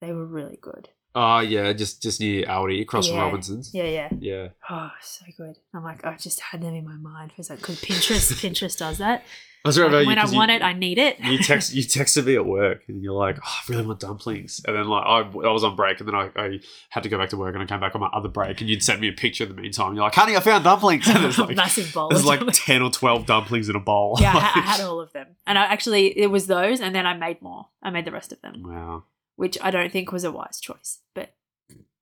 They 0.00 0.12
were 0.12 0.24
really 0.24 0.58
good. 0.60 0.90
Oh 1.14 1.40
yeah, 1.40 1.72
just 1.72 2.02
just 2.02 2.20
near 2.20 2.44
Aldi, 2.46 2.82
across 2.82 3.08
from 3.08 3.16
Yeah. 3.16 3.22
Robinsons. 3.24 3.70
Yeah, 3.74 3.84
yeah. 3.84 4.08
Yeah. 4.20 4.48
Oh, 4.70 4.90
so 5.02 5.24
good. 5.36 5.56
I'm 5.74 5.82
like, 5.82 6.00
oh, 6.04 6.10
I 6.10 6.16
just 6.16 6.40
had 6.40 6.60
them 6.62 6.74
in 6.74 6.84
my 6.84 6.96
mind 6.96 7.32
for 7.32 7.40
a 7.40 7.44
second 7.44 7.60
because 7.62 7.80
Pinterest, 7.80 8.32
Pinterest 8.42 8.76
does 8.78 8.98
that. 8.98 9.24
I 9.64 9.68
was 9.70 9.78
right 9.78 9.88
about 9.88 9.96
Like, 9.96 10.02
you, 10.04 10.06
when 10.08 10.18
I 10.18 10.22
'cause 10.22 10.32
you- 10.32 10.38
want 10.38 10.50
it, 10.52 10.62
I 10.62 10.72
need 10.72 10.98
it. 10.98 11.18
you 11.18 11.38
text 11.38 11.74
you 11.74 11.82
texted 11.82 12.24
me 12.26 12.36
at 12.36 12.46
work 12.46 12.82
and 12.86 13.02
you're 13.02 13.14
like, 13.14 13.38
oh, 13.38 13.42
I 13.44 13.60
really 13.72 13.84
want 13.86 13.98
dumplings. 13.98 14.60
And 14.66 14.76
then 14.76 14.86
like 14.86 15.04
I, 15.04 15.18
I 15.20 15.52
was 15.52 15.64
on 15.64 15.74
break 15.74 15.98
and 15.98 16.08
then 16.08 16.14
I, 16.14 16.30
I 16.36 16.60
had 16.90 17.02
to 17.02 17.08
go 17.08 17.18
back 17.18 17.30
to 17.30 17.36
work 17.36 17.54
and 17.54 17.62
I 17.62 17.66
came 17.66 17.80
back 17.80 17.94
on 17.96 18.00
my 18.00 18.06
other 18.14 18.28
break 18.28 18.60
and 18.60 18.70
you'd 18.70 18.84
send 18.84 19.00
me 19.00 19.08
a 19.08 19.12
picture 19.12 19.44
in 19.44 19.50
the 19.54 19.60
meantime. 19.60 19.94
You're 19.94 20.04
like, 20.04 20.14
honey, 20.14 20.36
I 20.36 20.40
found 20.40 20.62
dumplings. 20.62 21.08
And 21.08 21.24
there's 21.24 21.38
like 21.38 21.56
Massive 21.56 21.92
bowl. 21.92 22.08
there's 22.10 22.24
like 22.24 22.40
ten 22.52 22.82
or 22.82 22.90
twelve 22.90 23.26
dumplings 23.26 23.68
in 23.68 23.74
a 23.74 23.80
bowl. 23.80 24.16
yeah, 24.20 24.36
I, 24.36 24.40
ha- 24.40 24.52
I 24.54 24.60
had 24.60 24.80
all 24.82 25.00
of 25.00 25.12
them, 25.12 25.26
and 25.46 25.58
I 25.58 25.64
actually 25.64 26.16
it 26.16 26.28
was 26.28 26.46
those, 26.46 26.80
and 26.80 26.94
then 26.94 27.04
I 27.06 27.14
made 27.14 27.42
more. 27.42 27.66
I 27.82 27.90
made 27.90 28.04
the 28.04 28.12
rest 28.12 28.30
of 28.32 28.40
them, 28.42 28.62
wow. 28.64 29.02
Which 29.38 29.56
I 29.62 29.70
don't 29.70 29.92
think 29.92 30.10
was 30.10 30.24
a 30.24 30.32
wise 30.32 30.58
choice, 30.60 30.98
but 31.14 31.32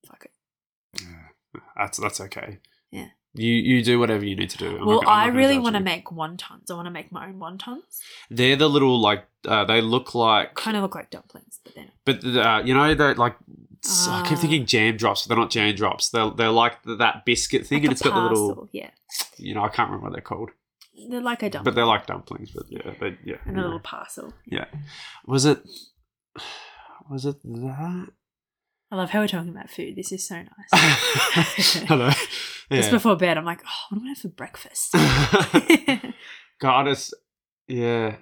fuck 0.07 0.25
it. 0.25 1.03
Yeah. 1.03 1.61
That's 1.77 1.99
that's 1.99 2.19
okay. 2.23 2.59
Yeah. 2.91 3.09
You 3.35 3.53
you 3.53 3.83
do 3.85 3.99
whatever 3.99 4.25
you 4.25 4.35
need 4.35 4.49
to 4.51 4.57
do. 4.57 4.79
I'm 4.79 4.87
well, 4.87 5.03
I 5.07 5.27
not 5.27 5.27
gonna 5.27 5.39
really 5.39 5.59
want 5.59 5.77
to 5.77 5.83
make 5.83 6.07
wontons. 6.07 6.71
I 6.71 6.75
want 6.75 6.87
to 6.87 6.91
make 6.91 7.13
my 7.13 7.27
own 7.27 7.39
wontons. 7.39 7.99
They're 8.31 8.57
the 8.57 8.71
little 8.71 8.99
like 8.99 9.27
uh, 9.47 9.67
they 9.67 9.83
look 9.83 10.15
like 10.15 10.55
Kind 10.55 10.79
of 10.79 10.83
look 10.83 10.95
like 10.95 11.11
dumplings, 11.11 11.61
but 11.63 11.75
then 11.75 11.91
But 12.07 12.25
uh, 12.25 12.63
you 12.65 12.73
know 12.73 12.95
that 12.95 13.19
like 13.19 13.35
I 13.35 14.23
keep 14.27 14.39
Ah. 14.39 14.41
thinking 14.41 14.65
jam 14.65 14.97
drops, 14.97 15.27
but 15.27 15.35
they're 15.35 15.43
not 15.43 15.51
jam 15.51 15.75
drops. 15.75 16.09
They're 16.09 16.31
they're 16.31 16.51
like 16.51 16.83
th- 16.85 16.99
that 16.99 17.27
biscuit 17.27 17.67
thing, 17.67 17.81
like 17.81 17.85
and 17.85 17.93
it's 17.93 18.01
got 18.03 18.15
the 18.15 18.23
little 18.23 18.69
yeah, 18.73 18.91
you 19.37 19.55
know 19.55 19.63
I 19.63 19.69
can't 19.69 19.91
remember 19.91 20.07
what 20.07 20.13
they're 20.15 20.23
called, 20.23 20.51
they're 21.11 21.21
like 21.21 21.43
a 21.43 21.51
dumpling, 21.51 21.65
but 21.65 21.75
they're 21.75 21.85
like 21.85 22.07
dumplings. 22.07 22.51
But 22.53 22.65
yeah, 22.71 22.95
but 22.99 23.13
yeah. 23.23 23.37
and 23.45 23.59
a 23.59 23.63
little 23.63 23.81
parcel. 23.81 24.33
Yeah. 24.47 24.65
Was 25.27 25.45
it? 25.45 25.61
Was 27.11 27.25
it 27.27 27.37
that? 27.45 28.09
I 28.91 28.97
love 28.97 29.11
how 29.11 29.21
we're 29.21 29.29
talking 29.29 29.51
about 29.51 29.71
food. 29.71 29.97
This 29.97 30.13
is 30.13 30.27
so 30.27 30.37
nice. 30.37 31.73
Hello. 31.89 32.11
Just 32.73 32.91
before 32.91 33.17
bed, 33.17 33.39
I'm 33.39 33.45
like, 33.45 33.63
oh, 33.65 33.87
what 33.91 33.99
do 33.99 34.05
I 34.05 34.09
have 34.09 34.19
for 34.19 34.29
breakfast? 34.29 34.93
God, 36.61 36.89
it's 36.89 37.13
yeah. 37.69 38.17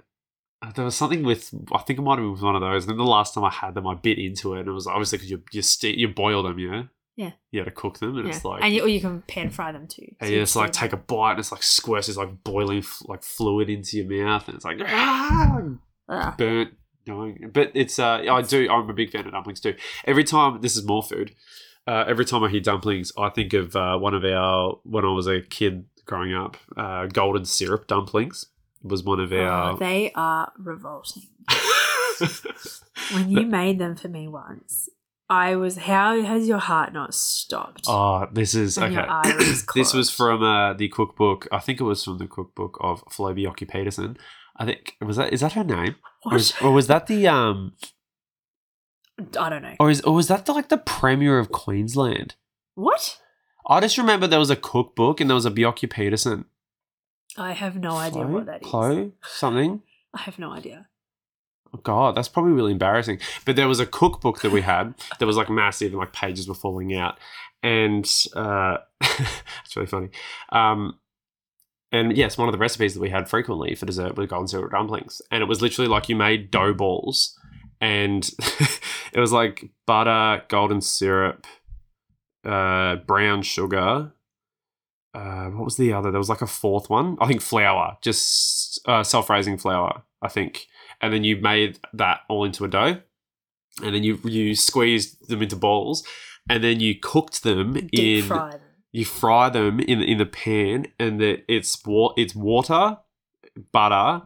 Uh, 0.63 0.73
There 0.73 0.85
was 0.85 0.97
something 0.97 1.23
with 1.23 1.55
I 1.73 1.79
think 1.79 1.99
it 1.99 2.03
might 2.03 2.17
have 2.17 2.25
been 2.25 2.33
with 2.33 2.43
one 2.43 2.55
of 2.55 2.61
those. 2.61 2.85
And 2.85 2.91
then 2.91 2.99
the 2.99 3.05
last 3.05 3.35
time 3.35 3.45
I 3.45 3.51
had 3.51 3.75
them, 3.75 3.87
I 3.87 3.95
bit 3.95 4.19
into 4.19 4.55
it, 4.55 4.61
and 4.61 4.69
it 4.69 4.73
was 4.73 4.87
obviously 4.87 5.19
because 5.19 5.31
you 5.31 5.43
you 5.53 5.63
ste- 5.63 5.97
you 5.97 6.09
boil 6.09 6.43
them, 6.43 6.59
yeah. 6.59 6.83
Yeah. 7.17 7.31
You 7.53 7.61
had 7.61 7.67
to 7.67 7.71
cook 7.71 7.99
them, 8.01 8.17
and 8.17 8.27
yeah. 8.27 8.35
it's 8.35 8.45
like 8.45 8.63
and 8.63 8.75
you, 8.75 8.83
or 8.83 8.89
you 8.89 9.01
can 9.01 9.23
pan 9.23 9.51
fry 9.51 9.71
them 9.73 9.87
too. 9.87 10.07
And 10.21 10.29
So 10.29 10.35
you 10.35 10.41
just 10.41 10.57
like 10.57 10.73
take 10.73 10.93
a 10.93 10.97
bite 10.97 11.33
and 11.33 11.41
it's 11.41 11.53
like 11.53 11.63
squirts 11.63 12.09
this 12.09 12.17
like 12.17 12.43
boiling 12.43 12.79
f- 12.79 13.03
like 13.05 13.23
fluid 13.23 13.71
into 13.71 13.99
your 13.99 14.25
mouth 14.25 14.49
and 14.49 14.57
it's 14.57 14.65
like 14.65 14.79
ah, 14.83 16.35
burnt. 16.37 16.75
Going. 17.07 17.51
But 17.53 17.71
it's 17.75 17.99
uh 17.99 18.23
I 18.31 18.43
do 18.43 18.69
I'm 18.71 18.89
a 18.89 18.93
big 18.95 19.11
fan 19.11 19.27
of 19.27 19.33
dumplings 19.33 19.61
too. 19.61 19.75
Every 20.07 20.25
time 20.25 20.61
this 20.63 20.77
is 20.77 20.85
more 20.85 21.03
food. 21.03 21.35
Uh, 21.87 22.03
every 22.09 22.25
time 22.25 22.43
I 22.43 22.49
hear 22.49 22.61
dumplings, 22.61 23.13
I 23.19 23.29
think 23.29 23.53
of 23.53 23.77
uh, 23.77 23.99
one 23.99 24.15
of 24.15 24.25
our 24.25 24.79
when 24.85 25.05
I 25.05 25.09
was 25.13 25.27
a 25.27 25.43
kid 25.43 25.85
growing 26.07 26.33
up. 26.33 26.57
Uh, 26.77 27.05
golden 27.07 27.45
syrup 27.45 27.87
dumplings 27.89 28.47
was 28.83 29.03
one 29.05 29.21
of 29.21 29.31
Oh, 29.35 29.39
our. 29.45 29.77
they 29.77 30.11
are 30.15 30.51
revolting. 30.59 31.25
When 33.13 33.29
you 33.31 33.43
made 33.43 33.79
them 33.79 33.97
for 33.97 34.09
me 34.09 34.29
once, 34.29 34.89
I 35.29 35.57
was 35.57 35.77
how 35.77 36.23
has 36.23 36.47
your 36.49 36.59
heart 36.59 36.93
not 36.93 37.13
stopped? 37.15 37.85
oh, 37.89 38.27
this 38.33 38.55
is 38.55 38.79
And 38.79 38.97
okay. 38.97 39.53
this 39.75 39.93
was 39.93 40.11
from 40.11 40.43
uh, 40.43 40.75
the 40.75 40.89
cookbook. 40.89 41.49
I 41.53 41.59
think 41.59 41.81
it 41.81 41.85
was 41.85 42.05
from 42.05 42.19
the 42.19 42.27
cookbook 42.27 42.79
of 42.81 43.03
Flo 43.11 43.35
Bjelke-Petersen. 43.35 44.17
I 44.57 44.65
think 44.65 44.97
was 45.01 45.17
that 45.17 45.33
is 45.33 45.41
that 45.41 45.53
her 45.53 45.65
name? 45.65 45.97
Or, 46.25 46.37
is, 46.37 46.55
or 46.63 46.73
was 46.73 46.87
that 46.87 47.07
the 47.07 47.27
um 47.29 47.75
I 49.39 49.49
don't 49.49 49.63
know. 49.63 49.75
or 49.79 49.91
is 49.91 50.01
or 50.03 50.15
was 50.15 50.29
that 50.29 50.47
the, 50.47 50.53
like 50.53 50.69
the 50.69 50.79
premier 50.79 51.39
of 51.39 51.53
Queensland? 51.53 52.35
What? 52.75 53.21
I 53.67 53.81
just 53.81 53.99
remember 53.99 54.27
there 54.27 54.39
was 54.39 54.51
a 54.51 54.57
cookbook 54.57 55.21
and 55.21 55.31
there 55.31 55.35
was 55.35 55.47
a 55.47 55.51
Bjelke-Petersen. 55.51 56.45
I 57.37 57.53
have 57.53 57.77
no 57.77 57.97
idea 57.97 58.27
what 58.27 58.47
that 58.47 58.63
is. 58.63 58.69
Chloe? 58.69 59.13
Something. 59.23 59.83
I 60.13 60.21
have 60.21 60.39
no 60.39 60.51
idea. 60.53 60.89
Oh, 61.75 61.81
God, 61.83 62.15
that's 62.15 62.29
probably 62.29 62.53
really 62.53 62.73
embarrassing. 62.73 63.19
But 63.45 63.57
there 63.57 63.67
was 63.67 63.81
a 63.81 63.87
cookbook 63.87 64.43
that 64.43 64.53
we 64.53 64.61
had 64.61 64.95
that 65.19 65.27
was 65.27 65.37
like 65.37 65.51
massive 65.51 65.93
and 65.93 65.99
like 65.99 66.13
pages 66.13 66.47
were 66.47 66.55
falling 66.55 66.95
out. 66.95 67.19
And 67.63 68.05
uh, 68.37 68.79
it's 69.01 69.75
really 69.75 69.87
funny. 69.87 70.11
Um, 70.53 70.99
and 71.95 72.17
yes, 72.17 72.37
one 72.37 72.49
of 72.49 72.53
the 72.53 72.59
recipes 72.59 72.95
that 72.95 73.01
we 73.01 73.11
had 73.11 73.29
frequently 73.29 73.75
for 73.77 73.87
dessert 73.87 74.17
was 74.17 74.27
golden 74.27 74.49
syrup 74.49 74.73
dumplings. 74.73 75.23
And 75.31 75.43
it 75.43 75.47
was 75.47 75.63
literally 75.63 75.89
like 75.89 76.09
you 76.09 76.17
made 76.17 76.51
dough 76.51 76.75
balls 76.75 77.39
and 77.81 78.29
it 79.13 79.21
was 79.21 79.31
like 79.31 79.71
butter, 79.87 80.43
golden 80.49 80.81
syrup, 80.81 81.47
uh, 82.45 82.97
brown 82.97 83.43
sugar. 83.43 84.13
Uh, 85.15 85.47
what 85.51 85.65
was 85.65 85.77
the 85.77 85.93
other? 85.93 86.11
There 86.11 86.19
was 86.19 86.29
like 86.29 86.43
a 86.43 86.47
fourth 86.49 86.91
one. 86.91 87.17
I 87.21 87.29
think 87.29 87.41
flour, 87.41 87.97
just 88.03 88.81
uh, 88.89 89.05
self-raising 89.05 89.59
flour. 89.59 90.03
I 90.21 90.29
think, 90.29 90.67
and 91.01 91.13
then 91.13 91.23
you 91.23 91.37
made 91.37 91.79
that 91.93 92.23
all 92.29 92.45
into 92.45 92.65
a 92.65 92.69
dough, 92.69 93.01
and 93.83 93.95
then 93.95 94.03
you 94.03 94.19
you 94.25 94.57
squeezed 94.57 95.29
them 95.29 95.43
into 95.43 95.55
balls, 95.55 96.03
and 96.51 96.65
then 96.65 96.81
you 96.81 96.99
cooked 96.99 97.45
them 97.45 97.75
Deep 97.75 98.23
in. 98.23 98.25
fry 98.25 98.51
them. 98.51 98.61
You 98.95 99.05
fry 99.05 99.49
them 99.51 99.81
in 99.81 100.01
in 100.03 100.19
the 100.19 100.27
pan, 100.27 100.87
and 101.01 101.21
the, 101.21 101.43
it's 101.49 101.85
wa- 101.85 102.15
it's 102.17 102.33
water, 102.35 102.99
butter, 103.73 104.23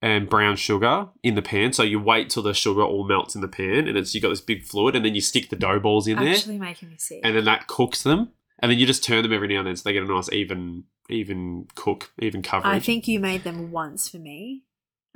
and 0.00 0.28
brown 0.28 0.56
sugar 0.56 1.08
in 1.22 1.34
the 1.34 1.42
pan. 1.42 1.72
So 1.74 1.82
you 1.82 2.00
wait 2.00 2.30
till 2.30 2.42
the 2.42 2.54
sugar 2.54 2.82
all 2.82 3.06
melts 3.06 3.34
in 3.34 3.42
the 3.42 3.48
pan, 3.48 3.86
and 3.86 3.96
it's 3.98 4.14
you 4.14 4.20
got 4.22 4.30
this 4.30 4.40
big 4.40 4.64
fluid, 4.64 4.96
and 4.96 5.04
then 5.04 5.14
you 5.14 5.20
stick 5.20 5.50
the 5.50 5.56
dough 5.56 5.78
balls 5.80 6.06
in 6.08 6.16
there 6.16 6.28
Actually 6.34 6.58
making 6.58 6.88
me 6.88 6.94
sick. 6.98 7.20
and 7.24 7.36
then 7.36 7.44
that 7.44 7.66
cooks 7.66 8.02
them, 8.02 8.30
and 8.58 8.70
then 8.70 8.78
you 8.78 8.86
just 8.86 9.04
turn 9.04 9.22
them 9.22 9.34
every 9.34 9.48
now 9.48 9.58
and 9.58 9.66
then 9.66 9.76
so 9.76 9.82
they 9.84 9.92
get 9.92 10.02
a 10.02 10.06
nice 10.06 10.32
even 10.32 10.84
even 11.10 11.66
cook, 11.74 12.10
even 12.18 12.42
coverage. 12.42 12.74
I 12.74 12.80
think 12.80 13.06
you 13.06 13.20
made 13.20 13.44
them 13.44 13.70
once 13.70 14.08
for 14.08 14.16
me, 14.18 14.62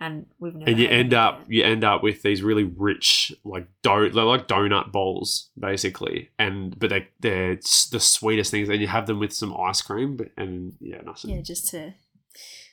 and 0.00 0.26
we've 0.38 0.54
never. 0.54 0.70
and 0.70 0.80
you 0.80 0.88
end 0.88 1.12
up 1.14 1.42
you 1.48 1.62
end 1.62 1.84
up 1.84 2.02
with 2.02 2.22
these 2.22 2.42
really 2.42 2.64
rich 2.64 3.32
like 3.44 3.68
dough 3.82 4.08
they're 4.08 4.24
like 4.24 4.48
donut 4.48 4.90
bowls 4.90 5.50
basically 5.58 6.30
and 6.38 6.78
but 6.78 6.88
they 6.90 7.06
they're 7.20 7.56
the 7.92 8.00
sweetest 8.00 8.50
things 8.50 8.68
and 8.68 8.80
you 8.80 8.86
have 8.86 9.06
them 9.06 9.18
with 9.20 9.32
some 9.32 9.54
ice 9.60 9.82
cream 9.82 10.16
but, 10.16 10.28
and 10.36 10.74
yeah 10.80 11.00
nice 11.02 11.24
Yeah, 11.24 11.40
just 11.42 11.68
to 11.70 11.92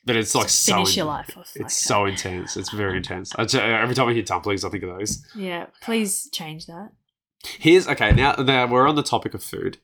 but 0.05 0.15
it's 0.15 0.33
like 0.33 0.45
just 0.45 0.63
so 0.63 0.73
finish 0.75 0.91
in- 0.95 0.97
your 1.01 1.05
life 1.07 1.37
off. 1.37 1.51
it's 1.55 1.59
like 1.63 1.69
so 1.69 2.05
intense 2.05 2.55
it's 2.55 2.71
very 2.71 2.95
intense 2.97 3.35
I 3.35 3.43
ju- 3.45 3.59
every 3.59 3.93
time 3.93 4.07
I 4.07 4.13
hear 4.13 4.23
dumplings 4.23 4.63
I 4.63 4.69
think 4.69 4.83
of 4.83 4.97
those. 4.97 5.25
Yeah, 5.35 5.65
please 5.81 6.29
change 6.31 6.65
that. 6.67 6.91
here's 7.59 7.87
okay 7.89 8.13
now 8.13 8.33
now 8.39 8.67
we're 8.67 8.87
on 8.87 8.95
the 8.95 9.03
topic 9.03 9.33
of 9.33 9.43
food 9.43 9.77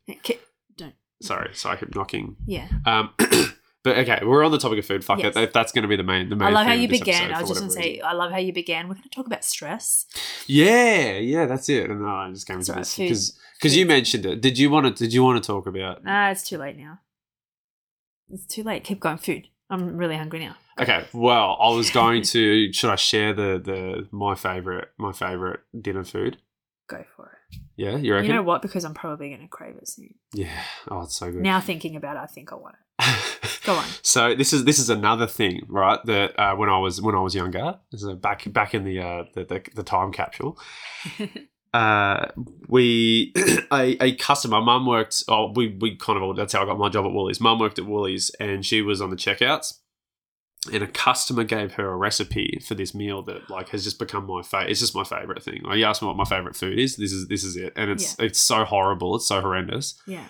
Don't. 0.78 0.96
sorry 1.22 1.50
sorry 1.54 1.76
I 1.76 1.80
keep 1.80 1.94
knocking 1.96 2.38
Yeah. 2.46 2.70
Um, 2.86 3.10
but 3.84 3.98
okay, 4.00 4.20
we're 4.24 4.44
on 4.44 4.52
the 4.52 4.58
topic 4.58 4.80
of 4.80 4.86
food. 4.86 5.04
Fuck 5.04 5.20
Yes. 5.20 5.36
it. 5.36 5.54
That's 5.54 5.72
going 5.72 5.84
to 5.84 5.88
be 5.88 5.96
the 5.96 6.04
main, 6.04 6.30
the 6.30 6.36
main. 6.36 6.48
I 6.50 6.52
love 6.52 6.66
how 6.66 6.74
you 6.74 6.88
began. 6.88 7.34
I 7.34 7.42
was 7.42 7.50
just 7.50 7.60
going 7.62 7.72
to 7.72 7.76
say, 7.76 8.00
I 8.00 8.14
love 8.14 8.32
how 8.32 8.38
you 8.38 8.54
began. 8.54 8.88
We're 8.88 8.96
going 8.96 9.04
to 9.04 9.10
talk 9.10 9.28
about 9.28 9.44
stress. 9.44 10.06
Yeah, 10.48 11.14
yeah, 11.18 11.46
that's 11.46 11.68
it. 11.70 11.90
And 11.90 12.06
I 12.08 12.30
just 12.32 12.48
came 12.48 12.58
That's 12.58 12.70
into 12.70 12.78
right, 12.78 12.86
this 12.86 12.98
because 12.98 13.40
because 13.60 13.78
you 13.78 13.86
mentioned 13.86 14.26
it. 14.26 14.42
Did 14.42 14.58
you 14.58 14.70
want 14.70 14.86
to? 14.96 15.04
Did 15.04 15.14
you 15.14 15.24
want 15.24 15.42
to 15.44 15.46
talk 15.48 15.68
about? 15.68 16.04
Nah, 16.04 16.30
it's 16.32 16.48
too 16.48 16.58
late 16.58 16.78
now. 16.78 17.00
It's 18.30 18.46
too 18.46 18.64
late. 18.64 18.84
Keep 18.84 19.00
going. 19.02 19.18
Food. 19.18 19.48
I'm 19.70 19.98
really 19.98 20.16
hungry 20.18 20.40
now. 20.40 20.56
Okay, 20.80 21.06
well, 21.14 21.58
I 21.62 21.70
was 21.70 21.90
going 21.92 22.22
to. 22.34 22.72
should 22.74 22.90
I 22.90 22.96
share 22.96 23.34
the 23.34 23.62
the 23.64 24.08
my 24.12 24.36
favorite 24.36 24.90
my 24.98 25.12
favorite 25.12 25.60
dinner 25.80 26.04
food? 26.04 26.38
Go 26.90 27.04
for 27.16 27.28
it. 27.52 27.60
Yeah, 27.76 27.96
you 27.98 28.14
reckon? 28.14 28.30
You 28.30 28.36
know 28.36 28.44
what? 28.44 28.62
Because 28.62 28.84
I'm 28.84 28.94
probably 28.94 29.30
going 29.30 29.42
to 29.42 29.48
crave 29.48 29.76
it 29.78 29.88
soon. 29.88 30.16
yeah. 30.34 30.64
Oh, 30.90 31.02
it's 31.02 31.16
so 31.16 31.32
good. 31.32 31.42
Now 31.42 31.60
thinking 31.62 31.96
about 31.96 32.18
it, 32.18 32.20
I 32.20 32.26
think 32.26 32.52
I 32.52 32.56
want 32.56 32.76
it. 32.76 32.93
Go 33.64 33.74
on. 33.76 33.86
So 34.02 34.36
this 34.36 34.52
is 34.54 34.66
this 34.66 34.80
is 34.80 34.90
another 34.90 35.28
thing, 35.28 35.62
right? 35.68 36.00
That 36.06 36.38
uh, 36.40 36.56
when 36.56 36.70
I 36.70 36.78
was 36.80 37.02
when 37.02 37.16
I 37.16 37.20
was 37.20 37.34
younger, 37.34 37.80
this 37.92 38.04
is 38.04 38.14
back 38.16 38.52
back 38.52 38.74
in 38.74 38.84
the 38.84 39.00
uh, 39.00 39.24
the, 39.34 39.46
the 39.46 39.62
the 39.76 39.84
time 39.84 40.12
capsule. 40.12 40.60
uh, 41.74 42.28
we 42.68 43.34
a, 43.72 43.98
a 44.04 44.16
customer, 44.16 44.62
mum 44.62 44.86
worked. 44.86 45.24
Oh, 45.28 45.52
we 45.56 45.78
we 45.80 45.96
kind 45.96 46.18
of 46.18 46.24
all 46.24 46.34
that's 46.34 46.54
how 46.54 46.64
I 46.64 46.66
got 46.66 46.78
my 46.78 46.90
job 46.90 47.06
at 47.06 47.12
Woolies. 47.14 47.40
Mum 47.40 47.60
worked 47.60 47.80
at 47.80 47.86
Woolies, 47.86 48.32
and 48.40 48.66
she 48.66 48.82
was 48.82 49.02
on 49.02 49.10
the 49.10 49.16
checkouts. 49.16 49.80
And 50.72 50.82
a 50.82 50.88
customer 50.88 51.44
gave 51.44 51.74
her 51.74 51.90
a 51.90 51.96
recipe 51.98 52.62
for 52.66 52.74
this 52.74 52.96
meal 52.96 53.22
that 53.24 53.50
like 53.50 53.70
has 53.70 53.84
just 53.84 54.00
become 54.00 54.26
my 54.28 54.42
favorite. 54.42 54.72
It's 54.72 54.80
just 54.80 54.96
my 54.96 55.04
favorite 55.04 55.44
thing. 55.44 55.62
Like 55.64 55.78
you 55.78 55.84
asked 55.84 56.02
me 56.02 56.08
what 56.08 56.16
my 56.16 56.24
favorite 56.24 56.56
food 56.56 56.80
is. 56.80 56.96
This 56.96 57.12
is 57.12 57.28
this 57.28 57.44
is 57.44 57.58
it, 57.58 57.74
and 57.76 57.92
it's 57.92 58.18
it's 58.18 58.40
so 58.40 58.64
horrible. 58.64 59.16
It's 59.16 59.28
so 59.28 59.42
horrendous. 59.42 59.96
yeah. 60.08 60.26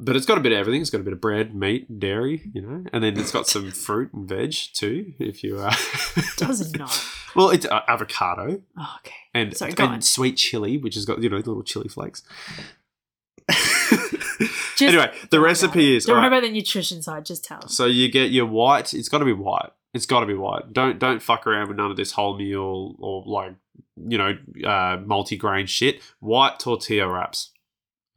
But 0.00 0.14
it's 0.14 0.26
got 0.26 0.38
a 0.38 0.40
bit 0.40 0.52
of 0.52 0.58
everything. 0.58 0.80
It's 0.80 0.90
got 0.90 1.00
a 1.00 1.04
bit 1.04 1.12
of 1.12 1.20
bread, 1.20 1.54
meat, 1.54 1.98
dairy, 1.98 2.50
you 2.54 2.62
know, 2.62 2.84
and 2.92 3.02
then 3.02 3.18
it's 3.18 3.32
got 3.32 3.46
some 3.48 3.70
fruit 3.86 4.12
and 4.12 4.28
veg 4.28 4.54
too. 4.72 5.12
If 5.18 5.42
you 5.42 5.58
uh, 5.58 5.74
Does 6.36 6.72
not. 6.74 7.04
well, 7.36 7.50
it's 7.50 7.66
uh, 7.66 7.80
avocado 7.88 8.62
Oh, 8.78 8.96
okay. 9.00 9.14
and, 9.34 9.56
Sorry, 9.56 9.72
and 9.72 9.80
on. 9.80 10.02
sweet 10.02 10.36
chili, 10.36 10.78
which 10.78 10.94
has 10.94 11.04
got 11.04 11.20
you 11.22 11.28
know 11.28 11.36
little 11.38 11.62
chili 11.64 11.88
flakes. 11.88 12.22
Just 14.76 14.82
anyway, 14.94 15.12
the 15.30 15.40
recipe 15.40 15.96
is 15.96 16.04
Don't 16.04 16.14
worry 16.14 16.22
right, 16.22 16.28
about 16.28 16.42
the 16.46 16.52
nutrition 16.52 17.02
side. 17.02 17.24
Just 17.26 17.44
tell 17.44 17.58
us. 17.64 17.74
so 17.74 17.86
you 17.86 18.08
get 18.08 18.30
your 18.30 18.46
white. 18.46 18.94
It's 18.94 19.08
got 19.08 19.18
to 19.18 19.24
be 19.24 19.32
white. 19.32 19.70
It's 19.92 20.06
got 20.06 20.20
to 20.20 20.26
be 20.26 20.34
white. 20.34 20.72
Don't 20.72 21.00
don't 21.00 21.20
fuck 21.20 21.46
around 21.46 21.68
with 21.68 21.76
none 21.76 21.90
of 21.90 21.96
this 21.96 22.12
whole 22.12 22.36
meal 22.38 22.94
or 23.00 23.24
like 23.26 23.54
you 24.06 24.16
know, 24.18 24.38
uh, 24.64 24.98
multi-grain 25.04 25.66
shit. 25.66 26.00
White 26.20 26.60
tortilla 26.60 27.08
wraps, 27.08 27.50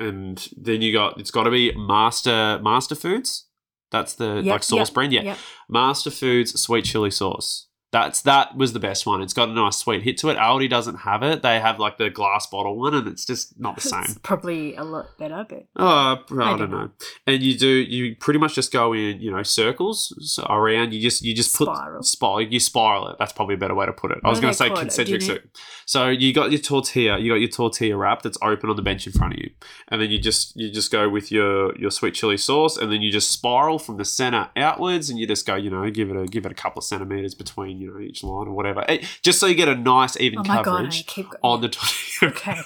and 0.01 0.49
then 0.57 0.81
you 0.81 0.91
got 0.91 1.19
it's 1.19 1.31
got 1.31 1.43
to 1.43 1.51
be 1.51 1.73
Master 1.75 2.59
MasterFoods. 2.63 3.43
That's 3.91 4.13
the 4.13 4.35
Yep, 4.37 4.45
like 4.45 4.63
sauce 4.63 4.89
yep, 4.89 4.93
brand, 4.93 5.13
yeah. 5.13 5.21
Yep. 5.23 5.37
MasterFoods 5.71 6.57
sweet 6.57 6.85
chili 6.85 7.11
sauce. 7.11 7.67
That's 7.91 8.21
that 8.21 8.55
was 8.55 8.71
the 8.71 8.79
best 8.79 9.05
one. 9.05 9.21
It's 9.21 9.33
got 9.33 9.49
a 9.49 9.51
nice 9.51 9.77
sweet 9.77 10.01
hit 10.03 10.17
to 10.19 10.29
it. 10.29 10.37
Aldi 10.37 10.69
doesn't 10.69 10.95
have 10.95 11.23
it. 11.23 11.41
They 11.41 11.59
have 11.59 11.77
like 11.77 11.97
the 11.97 12.09
glass 12.09 12.47
bottle 12.47 12.77
one, 12.77 12.93
and 12.93 13.05
it's 13.07 13.25
just 13.25 13.59
not 13.59 13.75
the 13.75 13.81
same. 13.81 14.03
It's 14.03 14.17
probably 14.19 14.75
a 14.75 14.83
lot 14.83 15.17
better, 15.17 15.45
but 15.47 15.65
Oh, 15.75 15.85
I, 15.85 16.11
I 16.13 16.57
don't 16.57 16.59
don't 16.59 16.71
know. 16.71 16.89
And 17.27 17.43
you 17.43 17.57
do 17.57 17.67
you 17.67 18.15
pretty 18.15 18.39
much 18.39 18.55
just 18.55 18.71
go 18.71 18.93
in, 18.93 19.19
you 19.19 19.29
know, 19.29 19.43
circles 19.43 20.13
so 20.21 20.45
around. 20.49 20.93
You 20.93 21.01
just 21.01 21.21
you 21.21 21.35
just 21.35 21.53
put 21.55 21.65
Spiral. 21.65 22.03
spiral. 22.03 22.41
You 22.41 22.59
spiral 22.61 23.07
it. 23.09 23.17
That's 23.19 23.33
probably 23.33 23.55
a 23.55 23.57
better 23.57 23.75
way 23.75 23.85
to 23.85 23.93
put 23.93 24.11
it. 24.11 24.19
I 24.23 24.29
was 24.29 24.39
going 24.39 24.51
to 24.53 24.57
say 24.57 24.69
concentric 24.69 25.21
circle. 25.21 25.49
So 25.85 26.07
you 26.07 26.33
got 26.33 26.51
your 26.51 26.61
tortilla. 26.61 27.17
You 27.17 27.29
got 27.31 27.41
your 27.41 27.49
tortilla 27.49 27.97
wrap 27.97 28.21
that's 28.21 28.37
open 28.41 28.69
on 28.69 28.77
the 28.77 28.81
bench 28.81 29.05
in 29.05 29.11
front 29.11 29.33
of 29.33 29.39
you, 29.39 29.49
and 29.89 30.01
then 30.01 30.09
you 30.09 30.17
just 30.19 30.55
you 30.55 30.71
just 30.71 30.91
go 30.91 31.09
with 31.09 31.29
your 31.29 31.77
your 31.77 31.91
sweet 31.91 32.13
chili 32.13 32.37
sauce, 32.37 32.77
and 32.77 32.89
then 32.89 33.01
you 33.01 33.11
just 33.11 33.31
spiral 33.31 33.79
from 33.79 33.97
the 33.97 34.05
center 34.05 34.49
outwards, 34.55 35.09
and 35.09 35.19
you 35.19 35.27
just 35.27 35.45
go, 35.45 35.55
you 35.55 35.69
know, 35.69 35.89
give 35.91 36.09
it 36.09 36.15
a 36.15 36.25
give 36.25 36.45
it 36.45 36.51
a 36.53 36.55
couple 36.55 36.79
of 36.79 36.85
centimeters 36.85 37.35
between 37.35 37.80
you 37.81 37.91
know 37.93 37.99
each 37.99 38.23
line 38.23 38.47
or 38.47 38.53
whatever, 38.53 38.83
Eh, 38.87 39.03
just 39.23 39.39
so 39.39 39.47
you 39.47 39.55
get 39.55 39.67
a 39.67 39.75
nice 39.75 40.19
even 40.19 40.39
oh 40.39 40.43
god, 40.43 40.63
coverage 40.65 41.05
keep 41.07 41.25
going. 41.29 41.39
on 41.43 41.61
the 41.61 41.69
tortilla. 41.69 42.31
okay, 42.31 42.61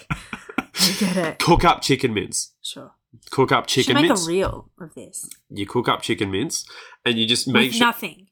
I 0.60 0.96
get 1.00 1.18
it. 1.18 1.40
Cook 1.40 1.64
up 1.64 1.82
chicken 1.82 2.14
mince. 2.14 2.54
Sure. 2.62 2.92
Cook 3.32 3.52
up 3.52 3.70
Should 3.70 3.86
chicken 3.86 4.02
make 4.02 4.10
mince. 4.10 4.28
Make 4.28 4.36
a 4.36 4.38
reel 4.38 4.70
of 4.80 4.94
this 4.94 5.30
you 5.50 5.66
cook 5.66 5.88
up 5.88 6.02
chicken 6.02 6.30
mince, 6.32 6.66
and 7.06 7.18
you 7.18 7.26
just 7.26 7.48
make 7.48 7.70
with 7.70 7.76
sure. 7.76 7.88
nothing. 7.88 8.28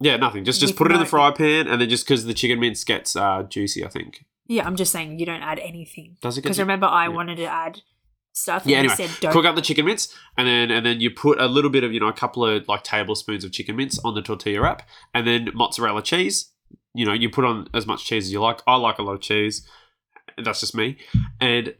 Yeah, 0.00 0.16
nothing. 0.16 0.44
Just 0.44 0.58
just 0.60 0.72
With 0.72 0.78
put 0.78 0.90
it 0.90 0.94
in 0.94 1.00
the 1.00 1.06
fry 1.06 1.30
pan, 1.30 1.68
and 1.68 1.80
then 1.80 1.88
just 1.88 2.04
because 2.06 2.24
the 2.24 2.34
chicken 2.34 2.58
mince 2.58 2.82
gets 2.82 3.14
uh, 3.14 3.44
juicy, 3.44 3.84
I 3.84 3.88
think. 3.88 4.24
Yeah, 4.48 4.66
I'm 4.66 4.74
just 4.76 4.90
saying 4.90 5.18
you 5.20 5.24
don't 5.26 5.42
add 5.42 5.60
anything 5.60 6.16
Does 6.20 6.36
it 6.36 6.42
because 6.42 6.58
remember 6.58 6.86
I 6.86 7.04
yeah. 7.04 7.08
wanted 7.14 7.36
to 7.36 7.44
add 7.44 7.82
stuff. 8.32 8.66
Yeah, 8.66 8.78
anyway, 8.78 8.94
you 8.98 9.08
said 9.08 9.20
don't 9.20 9.32
cook 9.32 9.44
up 9.44 9.54
the 9.54 9.62
chicken 9.62 9.86
mince, 9.86 10.14
and 10.36 10.46
then 10.46 10.70
and 10.70 10.84
then 10.84 11.00
you 11.00 11.10
put 11.10 11.40
a 11.40 11.46
little 11.46 11.70
bit 11.70 11.84
of 11.84 11.92
you 11.92 12.00
know 12.00 12.08
a 12.08 12.12
couple 12.12 12.44
of 12.44 12.66
like 12.68 12.82
tablespoons 12.82 13.44
of 13.44 13.52
chicken 13.52 13.76
mince 13.76 13.98
on 14.00 14.14
the 14.14 14.22
tortilla 14.22 14.62
wrap, 14.62 14.88
and 15.14 15.26
then 15.26 15.50
mozzarella 15.54 16.02
cheese. 16.02 16.50
You 16.94 17.06
know, 17.06 17.12
you 17.12 17.30
put 17.30 17.44
on 17.44 17.68
as 17.72 17.86
much 17.86 18.04
cheese 18.04 18.24
as 18.24 18.32
you 18.32 18.40
like. 18.40 18.60
I 18.66 18.76
like 18.76 18.98
a 18.98 19.02
lot 19.02 19.14
of 19.14 19.20
cheese. 19.20 19.66
That's 20.42 20.60
just 20.60 20.74
me, 20.74 20.98
and 21.40 21.74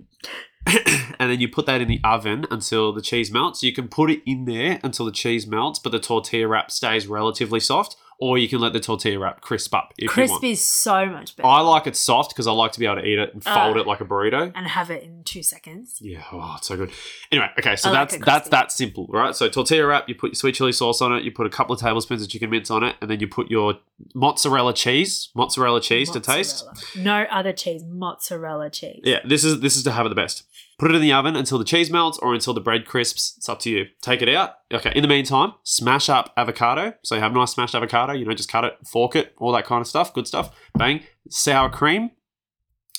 and 0.67 1.31
then 1.31 1.41
you 1.41 1.49
put 1.49 1.67
that 1.67 1.81
in 1.81 1.89
the 1.89 2.01
oven 2.05 2.47
until 2.51 2.93
the 2.93 3.03
cheese 3.03 3.31
melts. 3.31 3.63
You 3.63 3.73
can 3.73 3.89
put 3.89 4.11
it 4.11 4.23
in 4.27 4.45
there 4.45 4.81
until 4.83 5.07
the 5.07 5.13
cheese 5.13 5.47
melts, 5.47 5.79
but 5.79 5.91
the 5.91 6.01
tortilla 6.01 6.49
wrap 6.49 6.71
stays 6.71 7.07
relatively 7.07 7.61
soft. 7.61 7.97
Or 8.25 8.39
you 8.39 8.49
can 8.49 8.61
let 8.61 8.73
the 8.73 8.79
tortilla 8.79 9.19
wrap 9.19 9.41
crisp 9.41 9.75
up 9.75 9.93
if 9.99 10.05
you 10.05 10.09
Crisp 10.09 10.31
want. 10.35 10.45
is 10.45 10.65
so 10.65 11.07
much 11.07 11.35
better. 11.35 11.49
I 11.49 11.61
like 11.61 11.89
it 11.89 11.97
soft 11.97 12.31
because 12.31 12.47
I 12.47 12.53
like 12.53 12.71
to 12.73 12.79
be 12.79 12.87
able 12.87 13.01
to 13.03 13.05
eat 13.05 13.19
it 13.19 13.35
and 13.35 13.43
fold 13.43 13.77
Uh, 13.77 13.81
it 13.81 13.87
like 13.89 14.01
a 14.01 14.05
burrito. 14.05 14.53
and 14.55 14.65
have 14.69 14.91
it 14.93 15.03
in 15.03 15.25
two 15.25 15.43
seconds. 15.43 15.99
Yeah, 16.01 16.23
oh, 16.31 16.55
it's 16.57 16.69
so 16.69 16.77
good. 16.77 16.93
Anyway, 17.33 17.51
okay, 17.59 17.75
so 17.75 17.89
I 17.89 17.93
like 17.93 17.99
that's 18.11 18.15
it 18.15 18.25
that's 18.25 18.49
crispy. 18.49 18.51
that 18.51 18.71
simple, 18.73 19.07
right? 19.11 19.35
So 19.35 19.49
tortilla 19.49 19.87
wrap, 19.87 20.09
you 20.09 20.15
put 20.15 20.29
your 20.29 20.35
sweet 20.37 20.55
chili 20.55 20.71
sauce 20.73 21.03
on 21.03 21.13
it, 21.17 21.25
you 21.25 21.33
put 21.33 21.47
a 21.47 21.51
couple 21.51 21.75
of 21.75 21.81
tablespoons 21.81 22.23
of 22.23 22.29
chicken 22.29 22.49
mince 22.51 22.71
on 22.71 22.85
it, 22.85 22.95
and 23.01 23.11
then 23.11 23.19
you 23.19 23.27
put 23.27 23.51
your 23.51 23.79
mozzarella 24.15 24.73
cheese, 24.73 25.31
mozzarella 25.35 25.81
cheese 25.81 26.09
to 26.13 26.21
taste. 26.21 26.65
Mozzarella. 26.67 27.25
No 27.25 27.27
other 27.37 27.53
cheese, 27.53 27.83
mozzarella 27.85 28.71
cheese. 28.71 29.01
Yeah, 29.03 29.19
this 29.25 29.43
is 29.45 29.59
this 29.61 29.77
is 29.77 29.83
to 29.83 29.91
have 29.91 30.07
it 30.07 30.11
the 30.11 30.15
best. 30.15 30.45
Put 30.83 30.91
it 30.91 30.97
in 30.97 31.01
the 31.01 31.13
oven 31.13 31.37
until 31.37 31.59
the 31.59 31.65
cheese 31.65 31.93
melts 31.93 32.19
or 32.19 32.35
until 32.35 32.55
the 32.55 32.61
bread 32.61 32.87
crisps. 32.87 33.35
It's 33.37 33.49
up 33.49 33.61
to 33.61 33.71
you. 33.71 33.87
Take 34.01 34.21
it 34.21 34.29
out. 34.29 34.55
Okay. 34.75 34.91
In 34.97 35.03
the 35.03 35.09
meantime, 35.09 35.53
smash 35.63 36.09
up 36.09 36.33
avocado. 36.37 36.95
So 37.05 37.15
you 37.15 37.21
have 37.21 37.33
nice 37.33 37.53
smashed 37.53 37.77
avocado. 37.77 38.15
You 38.15 38.25
know, 38.25 38.35
just 38.35 38.51
cut 38.51 38.65
it, 38.65 38.77
fork 38.85 39.15
it, 39.15 39.33
all 39.39 39.53
that 39.53 39.65
kind 39.65 39.81
of 39.81 39.87
stuff. 39.87 40.13
Good 40.13 40.27
stuff. 40.27 40.53
Bang. 40.75 41.05
Sour 41.31 41.71
cream. 41.71 42.11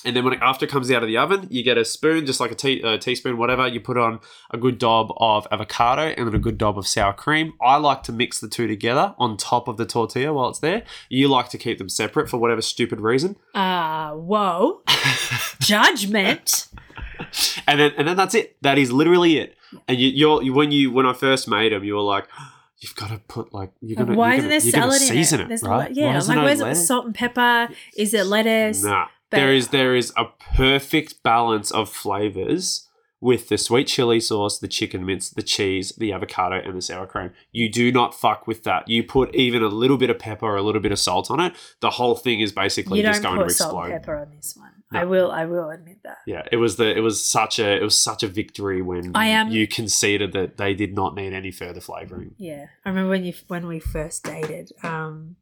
And 0.06 0.16
then 0.16 0.24
when 0.24 0.32
it, 0.32 0.38
after 0.40 0.64
it 0.64 0.70
comes 0.70 0.90
out 0.90 1.02
of 1.02 1.08
the 1.08 1.18
oven, 1.18 1.46
you 1.50 1.62
get 1.62 1.76
a 1.76 1.84
spoon, 1.84 2.24
just 2.24 2.40
like 2.40 2.50
a, 2.50 2.54
tea, 2.54 2.80
a 2.80 2.96
teaspoon, 2.96 3.36
whatever. 3.36 3.68
You 3.68 3.80
put 3.80 3.98
on 3.98 4.20
a 4.50 4.56
good 4.56 4.78
dob 4.78 5.12
of 5.18 5.46
avocado 5.52 6.14
and 6.16 6.26
then 6.26 6.34
a 6.34 6.38
good 6.38 6.56
dob 6.56 6.78
of 6.78 6.86
sour 6.86 7.12
cream. 7.12 7.52
I 7.60 7.76
like 7.76 8.02
to 8.04 8.12
mix 8.12 8.40
the 8.40 8.48
two 8.48 8.66
together 8.66 9.14
on 9.18 9.36
top 9.36 9.68
of 9.68 9.76
the 9.76 9.84
tortilla 9.84 10.32
while 10.32 10.48
it's 10.48 10.60
there. 10.60 10.84
You 11.10 11.28
like 11.28 11.50
to 11.50 11.58
keep 11.58 11.76
them 11.76 11.90
separate 11.90 12.30
for 12.30 12.38
whatever 12.38 12.62
stupid 12.62 13.02
reason. 13.02 13.36
Ah, 13.54 14.14
whoa. 14.14 14.80
Judgment. 15.60 16.68
And 17.66 17.80
then 17.80 17.92
and 17.98 18.06
then 18.08 18.16
that's 18.16 18.34
it. 18.34 18.56
That 18.62 18.78
is 18.78 18.92
literally 18.92 19.38
it. 19.38 19.56
And 19.88 19.98
you, 19.98 20.08
you're 20.08 20.42
you, 20.42 20.52
when 20.52 20.70
you 20.72 20.90
when 20.90 21.06
I 21.06 21.12
first 21.12 21.48
made 21.48 21.72
them, 21.72 21.84
you 21.84 21.94
were 21.94 22.00
like, 22.02 22.26
you've 22.78 22.94
got 22.96 23.10
to 23.10 23.18
put 23.18 23.52
like 23.52 23.72
you're 23.80 23.96
gonna 23.96 24.16
Why 24.16 24.34
you're 24.36 24.50
isn't 24.50 24.72
gonna, 24.72 24.88
there 24.90 24.98
salad 24.98 25.02
in 25.02 25.08
season 25.08 25.40
it? 25.40 25.50
it, 25.50 25.62
right? 25.62 25.90
yeah, 25.94 26.06
Why 26.06 26.14
I'm 26.18 26.26
like, 26.26 26.36
no 26.36 26.44
where's 26.44 26.60
it? 26.60 26.74
Salt 26.84 27.06
and 27.06 27.14
pepper? 27.14 27.68
Is 27.96 28.14
it 28.14 28.26
lettuce? 28.26 28.82
Nah, 28.84 29.06
But- 29.30 29.36
there 29.38 29.52
is 29.52 29.68
there 29.68 29.94
is 29.96 30.12
a 30.16 30.26
perfect 30.56 31.22
balance 31.22 31.70
of 31.70 31.88
flavors 31.88 32.88
with 33.20 33.48
the 33.48 33.56
sweet 33.56 33.86
chili 33.86 34.20
sauce, 34.20 34.58
the 34.58 34.68
chicken 34.68 35.06
mince, 35.06 35.30
the 35.30 35.42
cheese, 35.42 35.92
the 35.96 36.12
avocado, 36.12 36.56
and 36.62 36.76
the 36.76 36.82
sour 36.82 37.06
cream. 37.06 37.30
You 37.52 37.70
do 37.72 37.90
not 37.90 38.14
fuck 38.14 38.46
with 38.46 38.64
that. 38.64 38.86
You 38.86 39.02
put 39.02 39.34
even 39.34 39.62
a 39.62 39.68
little 39.68 39.96
bit 39.96 40.10
of 40.10 40.18
pepper 40.18 40.44
or 40.44 40.56
a 40.56 40.62
little 40.62 40.82
bit 40.82 40.92
of 40.92 40.98
salt 40.98 41.30
on 41.30 41.40
it. 41.40 41.54
The 41.80 41.88
whole 41.88 42.16
thing 42.16 42.40
is 42.40 42.52
basically 42.52 42.98
You 42.98 43.06
just 43.06 43.22
don't 43.22 43.36
going 43.36 43.46
put 43.46 43.48
to 43.48 43.54
salt 43.54 43.70
explode. 43.72 43.92
and 43.94 44.02
pepper 44.02 44.16
on 44.16 44.30
this 44.36 44.54
one. 44.54 44.73
I 44.96 45.04
will. 45.04 45.30
I 45.30 45.44
will 45.46 45.70
admit 45.70 45.98
that. 46.04 46.18
Yeah, 46.26 46.42
it 46.52 46.56
was 46.56 46.76
the 46.76 46.96
it 46.96 47.00
was 47.00 47.24
such 47.24 47.58
a 47.58 47.76
it 47.76 47.82
was 47.82 47.98
such 47.98 48.22
a 48.22 48.28
victory 48.28 48.82
when 48.82 49.12
I 49.14 49.26
am- 49.26 49.50
you 49.50 49.66
conceded 49.66 50.32
that 50.32 50.56
they 50.56 50.74
did 50.74 50.94
not 50.94 51.14
need 51.14 51.32
any 51.32 51.50
further 51.50 51.80
flavoring. 51.80 52.34
Yeah, 52.38 52.66
I 52.84 52.88
remember 52.88 53.10
when 53.10 53.24
you 53.24 53.34
when 53.48 53.66
we 53.66 53.78
first 53.80 54.24
dated, 54.24 54.72
um, 54.82 55.36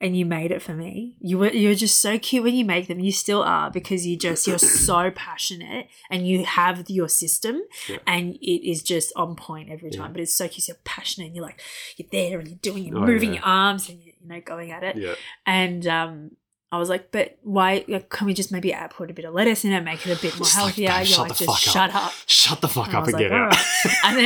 and 0.00 0.16
you 0.16 0.24
made 0.24 0.52
it 0.52 0.62
for 0.62 0.74
me. 0.74 1.16
You 1.20 1.38
were 1.38 1.50
you 1.50 1.68
were 1.70 1.74
just 1.74 2.00
so 2.00 2.18
cute 2.20 2.44
when 2.44 2.54
you 2.54 2.64
make 2.64 2.86
them. 2.86 3.00
You 3.00 3.10
still 3.10 3.42
are 3.42 3.68
because 3.70 4.06
you 4.06 4.16
just 4.16 4.46
you're 4.46 4.58
so 4.88 5.10
passionate 5.10 5.88
and 6.10 6.26
you 6.26 6.44
have 6.44 6.88
your 6.88 7.08
system, 7.08 7.60
Yeah. 7.88 7.98
and 8.06 8.34
it 8.36 8.70
is 8.70 8.82
just 8.82 9.12
on 9.16 9.34
point 9.34 9.70
every 9.70 9.90
time. 9.90 10.02
Yeah. 10.10 10.12
But 10.12 10.20
it's 10.20 10.34
so 10.34 10.46
cute. 10.46 10.68
You're 10.68 10.76
passionate. 10.84 11.26
And 11.26 11.34
you're 11.36 11.44
like 11.44 11.60
you're 11.96 12.08
there 12.12 12.38
and 12.38 12.46
you're 12.48 12.58
doing, 12.62 12.84
you're 12.84 12.98
Oh, 12.98 13.06
moving 13.06 13.30
yeah. 13.30 13.40
your 13.40 13.44
arms 13.44 13.88
and 13.88 14.00
you 14.00 14.12
you 14.20 14.28
know 14.28 14.40
going 14.40 14.70
at 14.70 14.82
it. 14.84 14.96
Yeah. 14.96 15.14
And 15.46 15.84
um, 15.86 16.30
I 16.70 16.78
was 16.78 16.88
like, 16.90 17.10
but 17.12 17.38
why 17.42 17.84
like, 17.88 18.10
can 18.10 18.26
we 18.26 18.34
just 18.34 18.52
maybe 18.52 18.72
add, 18.72 18.90
put 18.90 19.10
a 19.10 19.14
bit 19.14 19.24
of 19.24 19.32
lettuce 19.34 19.64
in 19.64 19.72
it, 19.72 19.80
make 19.82 20.06
it 20.06 20.18
a 20.18 20.20
bit 20.20 20.34
more 20.36 20.44
Just 20.44 20.54
like, 20.56 20.64
healthier? 20.74 20.88
babe, 20.88 20.96
you're 20.98 21.06
shut 21.06 21.18
like, 21.28 21.38
the 21.38 21.44
just 21.46 21.64
fuck 21.64 21.72
shut 21.74 21.94
up. 21.94 22.12
Shut 22.26 22.60
the 22.60 22.68
fuck 22.68 22.88
And 22.88 22.96
up 22.96 23.06
and 23.08 23.16
get 23.18 23.32
out. 23.32 23.54
"Alright." 23.54 23.94
And 24.04 24.16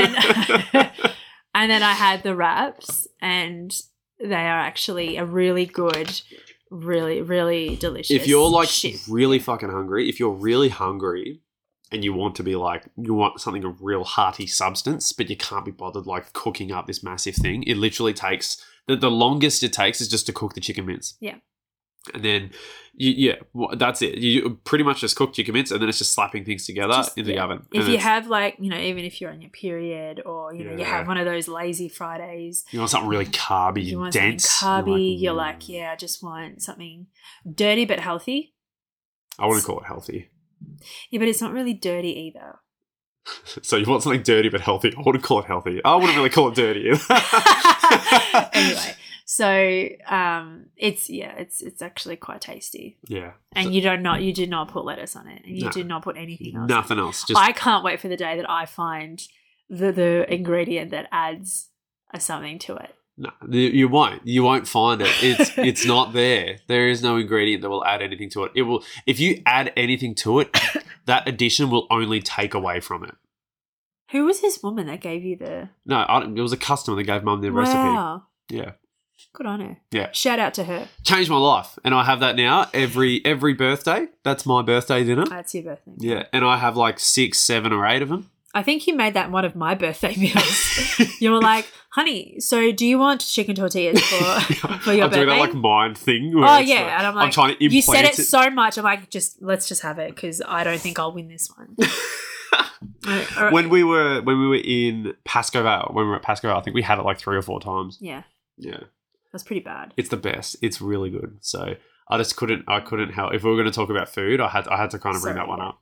then- 0.73 0.91
And 1.55 1.71
then 1.71 1.83
I 1.83 1.93
had 1.93 2.23
the 2.23 2.35
wraps, 2.35 3.07
and 3.21 3.71
they 4.19 4.35
are 4.35 4.59
actually 4.59 5.19
a 5.19 5.25
really 5.27 5.67
good, 5.67 6.21
really, 6.71 7.21
really 7.21 7.77
delicious. 7.77 8.11
if 8.11 8.27
you're 8.27 8.49
like 8.49 8.69
shit. 8.71 8.97
really 9.07 9.39
fucking 9.39 9.69
hungry, 9.71 10.09
if 10.09 10.19
you're 10.19 10.31
really 10.33 10.71
hungry 10.71 11.43
and 11.91 12.03
you 12.03 12.15
want 12.15 12.35
to 12.37 12.43
be 12.43 12.57
like 12.57 12.85
you 12.97 13.13
want 13.13 13.39
something 13.39 13.65
of 13.65 13.83
real 13.83 14.03
hearty 14.03 14.47
substance, 14.47 15.13
but 15.13 15.29
you 15.29 15.37
can't 15.37 15.67
be 15.67 15.71
bothered 15.71 16.07
like 16.07 16.33
cooking 16.33 16.73
up 16.73 16.87
this 16.87 17.03
massive 17.03 17.35
thing, 17.35 17.63
it 17.65 17.77
literally 17.77 18.15
takes 18.15 18.57
the, 18.87 18.97
the 18.97 19.11
longest 19.11 19.63
it 19.63 19.75
takes 19.75 20.01
is 20.01 20.09
just 20.09 20.25
to 20.27 20.33
cook 20.33 20.55
the 20.55 20.61
chicken 20.61 20.87
mince. 20.87 21.17
Yeah. 21.21 21.37
And 22.13 22.25
then, 22.25 22.51
you, 22.95 23.33
yeah, 23.55 23.69
that's 23.77 24.03
it. 24.03 24.19
You 24.19 24.59
pretty 24.65 24.83
much 24.85 25.01
just 25.01 25.15
cook 25.17 25.33
chicken 25.33 25.53
commence, 25.53 25.71
and 25.71 25.81
then 25.81 25.89
it's 25.89 25.99
just 25.99 26.13
slapping 26.13 26.45
things 26.45 26.67
together 26.67 26.95
Just- 26.95 27.17
in 27.17 27.25
the 27.27 27.35
yeah. 27.35 27.45
oven. 27.45 27.67
If 27.73 27.89
you 27.89 27.99
have 27.99 28.27
like 28.27 28.57
you 28.59 28.71
know, 28.71 28.77
even 28.79 29.05
if 29.05 29.21
you're 29.21 29.31
on 29.31 29.41
your 29.41 29.51
period 29.51 30.21
or 30.27 30.53
you 30.55 30.65
know 30.65 30.77
you 30.77 30.85
have 30.85 31.07
one 31.07 31.17
of 31.17 31.25
those 31.25 31.47
lazy 31.49 31.89
Fridays, 31.89 32.65
you 32.71 32.81
want 32.81 32.91
something 32.91 33.09
really 33.09 33.27
carby, 33.27 33.85
you 33.85 33.99
want 34.01 34.13
dense, 34.13 34.61
carby. 34.61 35.21
You're 35.21 35.35
"Mm." 35.35 35.39
like, 35.39 35.69
yeah, 35.69 35.93
I 35.93 35.97
just 35.97 36.23
want 36.23 36.61
something 36.63 37.07
dirty 37.51 37.85
but 37.85 38.01
healthy. 38.01 38.55
I 39.39 39.47
wouldn't 39.47 39.65
call 39.65 39.79
it 39.81 39.87
healthy. 39.87 40.31
Yeah, 41.11 41.19
but 41.19 41.29
it's 41.29 41.41
not 41.41 41.53
really 41.53 41.75
dirty 41.75 42.11
either. 42.11 42.59
So 43.63 43.77
you 43.77 43.87
want 43.87 44.03
something 44.03 44.23
dirty 44.23 44.49
but 44.49 44.61
healthy? 44.61 44.93
I 44.97 45.01
wouldn't 45.05 45.23
call 45.23 45.39
it 45.39 45.45
healthy. 45.47 45.81
I 45.85 45.95
wouldn't 45.95 46.17
really 46.17 46.29
call 46.31 46.49
it 46.49 46.55
dirty. 46.57 46.91
either. 46.91 46.99
anyway, 48.53 48.95
so 49.25 49.89
um, 50.09 50.67
it's 50.77 51.09
yeah, 51.11 51.35
it's 51.37 51.61
it's 51.63 51.83
actually 51.83 52.17
quite 52.17 52.41
tasty, 52.41 52.99
yeah, 53.09 53.33
and 53.53 53.75
you 53.75 53.81
don't 53.81 54.03
not 54.03 54.23
you 54.23 54.33
did 54.33 54.51
not 54.51 54.69
put 54.69 54.85
lettuce 54.85 55.17
on 55.17 55.27
it, 55.29 55.43
and 55.45 55.57
you 55.57 55.65
No. 55.65 55.71
did 55.71 55.87
not 55.87 56.03
put 56.03 56.17
anything 56.17 56.57
else. 56.57 56.69
nothing 56.69 56.99
else. 56.99 57.25
Just 57.25 57.41
I 57.41 57.53
can't 57.53 57.85
wait 57.85 58.01
for 58.01 58.09
the 58.09 58.17
day 58.17 58.37
that 58.37 58.49
I 58.51 58.67
find 58.67 59.23
the 59.71 59.93
the 59.93 60.33
ingredient 60.33 60.91
that 60.91 61.09
adds 61.13 61.69
a 62.13 62.21
something 62.21 62.59
to 62.61 62.77
it. 62.77 62.95
no, 63.17 63.31
you 63.49 63.89
won't. 63.89 64.27
You 64.27 64.43
won't 64.43 64.67
find 64.69 65.01
it. 65.01 65.11
It's 65.23 65.53
it's 65.59 65.87
not 65.87 66.13
there. 66.13 66.59
There 66.67 66.89
is 66.89 67.03
no 67.03 67.17
ingredient 67.17 67.63
that 67.63 67.71
will 67.71 67.85
add 67.85 68.03
anything 68.03 68.31
to 68.31 68.45
it. 68.45 68.53
It 68.55 68.63
will 68.63 68.83
if 69.07 69.19
you 69.21 69.41
add 69.47 69.73
anything 69.77 70.15
to 70.17 70.41
it, 70.41 70.59
that 71.07 71.27
addition 71.29 71.71
will 71.71 71.87
only 71.91 72.21
take 72.21 72.55
away 72.55 72.81
from 72.81 73.05
it. 73.05 73.15
Who 74.11 74.27
was 74.27 74.43
this 74.43 74.63
woman 74.63 74.89
that 74.89 75.01
gave 75.01 75.25
you 75.25 75.37
the 75.37 75.71
No, 75.87 75.97
I, 75.97 76.23
it 76.23 76.33
was 76.41 76.53
a 76.53 76.57
customer 76.59 76.97
that 76.99 77.05
gave 77.05 77.23
mum 77.25 77.41
the 77.41 77.51
recipe. 77.51 77.79
wow? 77.79 78.25
Yeah, 78.51 78.73
Good 79.33 79.47
on 79.47 79.61
her. 79.61 79.79
Yeah. 79.91 80.11
Shout 80.13 80.39
out 80.39 80.55
to 80.55 80.65
her. 80.65 80.89
changed 81.05 81.31
my 81.31 81.37
life, 81.39 81.79
and 81.85 81.95
I 81.95 82.05
have 82.05 82.21
that 82.21 82.37
now 82.37 82.69
every 82.75 83.25
every 83.25 83.55
birthday. 83.55 84.09
That's 84.25 84.45
my 84.47 84.63
birthday 84.63 85.05
dinner. 85.05 85.23
Oh, 85.27 85.31
that's 85.31 85.55
your 85.55 85.65
birthday. 85.65 85.93
Yeah, 85.99 86.25
and 86.33 86.45
I 86.45 86.57
have 86.59 86.77
like 86.77 86.99
six, 87.01 87.39
seven, 87.39 87.73
or 87.73 87.87
eight 87.87 88.03
of 88.03 88.09
them. 88.09 88.31
I 88.55 88.63
think 88.63 88.87
you 88.87 88.95
made 88.95 89.15
that 89.15 89.31
one 89.31 89.47
of 89.47 89.57
my 89.57 89.75
birthday 89.75 90.15
meals. 90.15 90.99
you 91.21 91.31
were 91.31 91.41
like, 91.41 91.67
honey, 91.91 92.39
so 92.39 92.71
do 92.71 92.85
you 92.85 92.99
want 92.99 93.23
chicken 93.23 93.55
tortillas 93.55 93.99
for, 94.03 94.17
for 94.81 94.93
your 94.93 95.07
birthday?" 95.09 95.21
I'm 95.23 95.27
doing 95.27 95.27
that 95.29 95.39
like 95.41 95.55
mind 95.55 95.97
thing. 95.97 96.33
oh 96.37 96.59
yeah, 96.59 96.83
like- 96.83 96.93
and 96.93 97.07
I'm 97.07 97.15
like, 97.15 97.25
I'm 97.25 97.31
trying 97.31 97.57
to 97.57 97.65
you 97.65 97.81
said 97.81 98.05
it 98.05 98.15
so 98.17 98.51
much. 98.51 98.77
I'm 98.77 98.85
like, 98.85 99.09
just 99.09 99.41
let's 99.41 99.67
just 99.69 99.81
have 99.83 99.99
it 99.99 100.15
because 100.15 100.43
I 100.47 100.65
don't 100.65 100.79
think 100.81 100.99
I'll 100.99 101.13
win 101.13 101.29
this 101.29 101.49
one. 101.57 101.77
When 103.51 103.69
we 103.71 103.83
were 103.85 104.21
when 104.23 104.39
we 104.39 104.47
were 104.49 104.61
in 104.63 105.15
Pascoe 105.25 105.63
Vale, 105.63 105.91
when 105.93 106.05
we 106.05 106.11
were 106.11 106.17
at 106.17 106.23
Pascoe 106.23 106.49
Vale, 106.49 106.59
I 106.59 106.61
think 106.63 106.75
we 106.75 106.83
had 106.83 106.99
it 106.99 107.03
like 107.05 107.19
three 107.19 107.37
or 107.37 107.43
four 107.43 107.61
times. 107.61 107.99
yeah, 108.01 108.23
Yeah, 108.59 108.81
that's 109.33 109.45
pretty 109.45 109.63
bad. 109.63 109.95
it's 109.97 110.09
the 110.11 110.17
best. 110.17 110.57
It's 110.63 110.81
really 110.81 111.11
good. 111.11 111.39
So 111.41 111.75
I 112.09 112.19
just 112.19 112.37
couldn't. 112.37 112.65
I 112.69 112.81
couldn't 112.81 113.13
help. 113.13 113.35
If 113.35 113.43
we 113.43 113.51
were 113.51 113.57
going 113.57 113.71
to 113.71 113.73
talk 113.73 113.91
about 113.91 114.09
food, 114.09 114.41
I 114.41 114.49
had 114.49 114.69
I 114.69 114.77
had 114.77 114.91
to 114.91 114.99
kind 114.99 115.17
of 115.17 115.23
bring 115.23 115.35
Sorry, 115.35 115.47
that 115.47 115.49
one 115.49 115.61
up. 115.61 115.81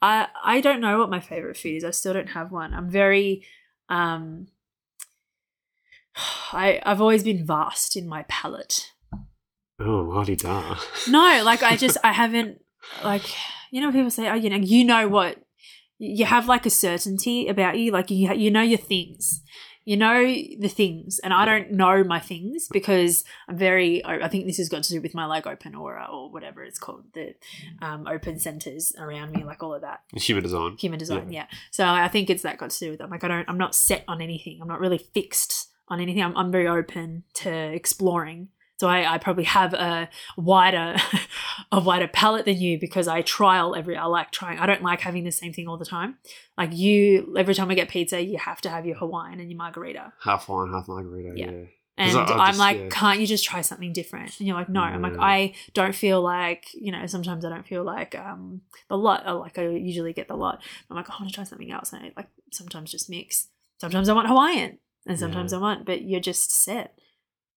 I 0.00 0.28
I 0.42 0.60
don't 0.60 0.80
know 0.80 0.98
what 0.98 1.10
my 1.10 1.20
favorite 1.20 1.56
food 1.56 1.76
is. 1.76 1.84
I 1.84 1.90
still 1.90 2.12
don't 2.12 2.28
have 2.30 2.52
one. 2.52 2.74
I'm 2.74 2.90
very 2.90 3.44
um 3.88 4.46
I 6.52 6.80
I've 6.84 7.00
always 7.00 7.24
been 7.24 7.46
vast 7.46 7.96
in 7.96 8.08
my 8.08 8.24
palate. 8.28 8.92
Oh, 9.80 10.08
lottie 10.08 10.36
da. 10.36 10.76
No, 11.08 11.42
like 11.44 11.62
I 11.62 11.76
just 11.76 11.96
I 12.04 12.12
haven't 12.22 12.60
like 13.02 13.24
you 13.70 13.80
know 13.80 13.90
people 13.90 14.10
say 14.10 14.28
oh 14.28 14.34
you 14.34 14.50
know 14.50 14.56
you 14.56 14.84
know 14.84 15.08
what 15.08 15.38
you 15.98 16.26
have 16.26 16.46
like 16.46 16.66
a 16.66 16.70
certainty 16.70 17.48
about 17.48 17.78
you 17.78 17.90
like 17.90 18.10
you 18.10 18.32
you 18.34 18.50
know 18.50 18.62
your 18.62 18.78
things. 18.78 19.42
You 19.84 19.96
know 19.96 20.24
the 20.24 20.68
things 20.68 21.18
and 21.18 21.32
I 21.32 21.44
don't 21.44 21.72
know 21.72 22.02
my 22.04 22.18
things 22.18 22.68
because 22.70 23.24
I'm 23.48 23.56
very 23.58 24.04
I 24.04 24.28
think 24.28 24.46
this 24.46 24.56
has 24.56 24.68
got 24.68 24.82
to 24.84 24.90
do 24.92 25.00
with 25.00 25.14
my 25.14 25.26
like 25.26 25.46
open 25.46 25.74
aura 25.74 26.08
or 26.10 26.30
whatever 26.30 26.62
it's 26.62 26.78
called 26.78 27.04
the 27.12 27.34
um, 27.82 28.06
open 28.06 28.38
centers 28.38 28.92
around 28.98 29.32
me 29.32 29.44
like 29.44 29.62
all 29.62 29.74
of 29.74 29.82
that. 29.82 30.00
Human 30.14 30.42
design. 30.42 30.76
human 30.78 30.98
design 30.98 31.30
yeah. 31.32 31.46
so 31.70 31.84
i 31.84 32.08
think 32.08 32.30
it's 32.30 32.42
that 32.42 32.58
got 32.58 32.70
to 32.70 32.78
do 32.78 32.90
with 32.92 33.00
it. 33.00 33.10
Like 33.10 33.24
i 33.24 33.28
don't 33.28 33.48
i'm 33.48 33.58
not 33.58 33.74
set 33.74 34.04
on 34.08 34.20
anything. 34.20 34.58
I'm 34.60 34.68
not 34.68 34.80
really 34.80 34.98
fixed 34.98 35.70
on 35.88 36.00
anything. 36.00 36.22
I'm, 36.22 36.36
I'm 36.36 36.50
very 36.50 36.66
open 36.66 37.24
to 37.34 37.50
exploring 37.50 38.48
so 38.76 38.88
I, 38.88 39.14
I 39.14 39.18
probably 39.18 39.44
have 39.44 39.72
a 39.74 40.08
wider 40.36 40.96
a 41.72 41.80
wider 41.80 42.08
palette 42.08 42.44
than 42.44 42.56
you 42.58 42.78
because 42.78 43.06
i 43.08 43.22
trial 43.22 43.74
every 43.74 43.96
i 43.96 44.04
like 44.06 44.30
trying 44.30 44.58
i 44.58 44.66
don't 44.66 44.82
like 44.82 45.00
having 45.00 45.24
the 45.24 45.32
same 45.32 45.52
thing 45.52 45.68
all 45.68 45.76
the 45.78 45.84
time 45.84 46.18
like 46.58 46.72
you 46.72 47.34
every 47.36 47.54
time 47.54 47.68
we 47.68 47.74
get 47.74 47.88
pizza 47.88 48.20
you 48.22 48.38
have 48.38 48.60
to 48.62 48.68
have 48.70 48.84
your 48.86 48.96
hawaiian 48.96 49.40
and 49.40 49.50
your 49.50 49.58
margarita 49.58 50.12
Half 50.22 50.48
wine, 50.48 50.72
half 50.72 50.88
margarita. 50.88 51.32
Yeah. 51.36 51.50
Yeah. 51.50 51.64
and 51.96 52.18
I- 52.18 52.22
I 52.24 52.32
I'm 52.38 52.46
just- 52.48 52.58
like, 52.58 52.76
yeah. 52.78 52.88
can't 52.90 53.20
you 53.20 53.26
just 53.26 53.44
try 53.44 53.60
something 53.60 53.92
different? 53.92 54.38
And 54.40 54.48
you're 54.48 54.56
like, 54.56 54.68
no. 54.68 54.80
I'm 54.80 55.00
like, 55.02 55.16
I 55.18 55.54
don't 55.74 55.94
feel 55.94 56.20
like, 56.20 56.66
you 56.74 56.90
know, 56.90 57.06
sometimes 57.06 57.44
I 57.44 57.50
don't 57.50 57.64
feel 57.66 57.84
like 57.84 58.16
um 58.18 58.62
the 58.88 58.96
lot. 58.98 59.24
Or 59.28 59.34
like 59.34 59.56
I 59.58 59.68
usually 59.68 60.12
get 60.12 60.26
the 60.26 60.34
lot. 60.34 60.60
I'm 60.90 60.96
like, 60.96 61.08
I 61.08 61.14
want 61.14 61.28
to 61.28 61.34
try 61.34 61.44
something 61.44 61.70
else, 61.70 61.92
and 61.92 62.02
I 62.06 62.12
like 62.16 62.26
sometimes 62.50 62.90
just 62.90 63.08
mix. 63.08 63.48
Sometimes 63.78 64.08
I 64.08 64.12
want 64.14 64.26
Hawaiian, 64.28 64.78
and 65.06 65.18
sometimes 65.18 65.52
Yeah. 65.52 65.58
I 65.58 65.62
want, 65.62 65.86
but 65.86 66.02
you're 66.02 66.20
just 66.32 66.50
set, 66.64 66.98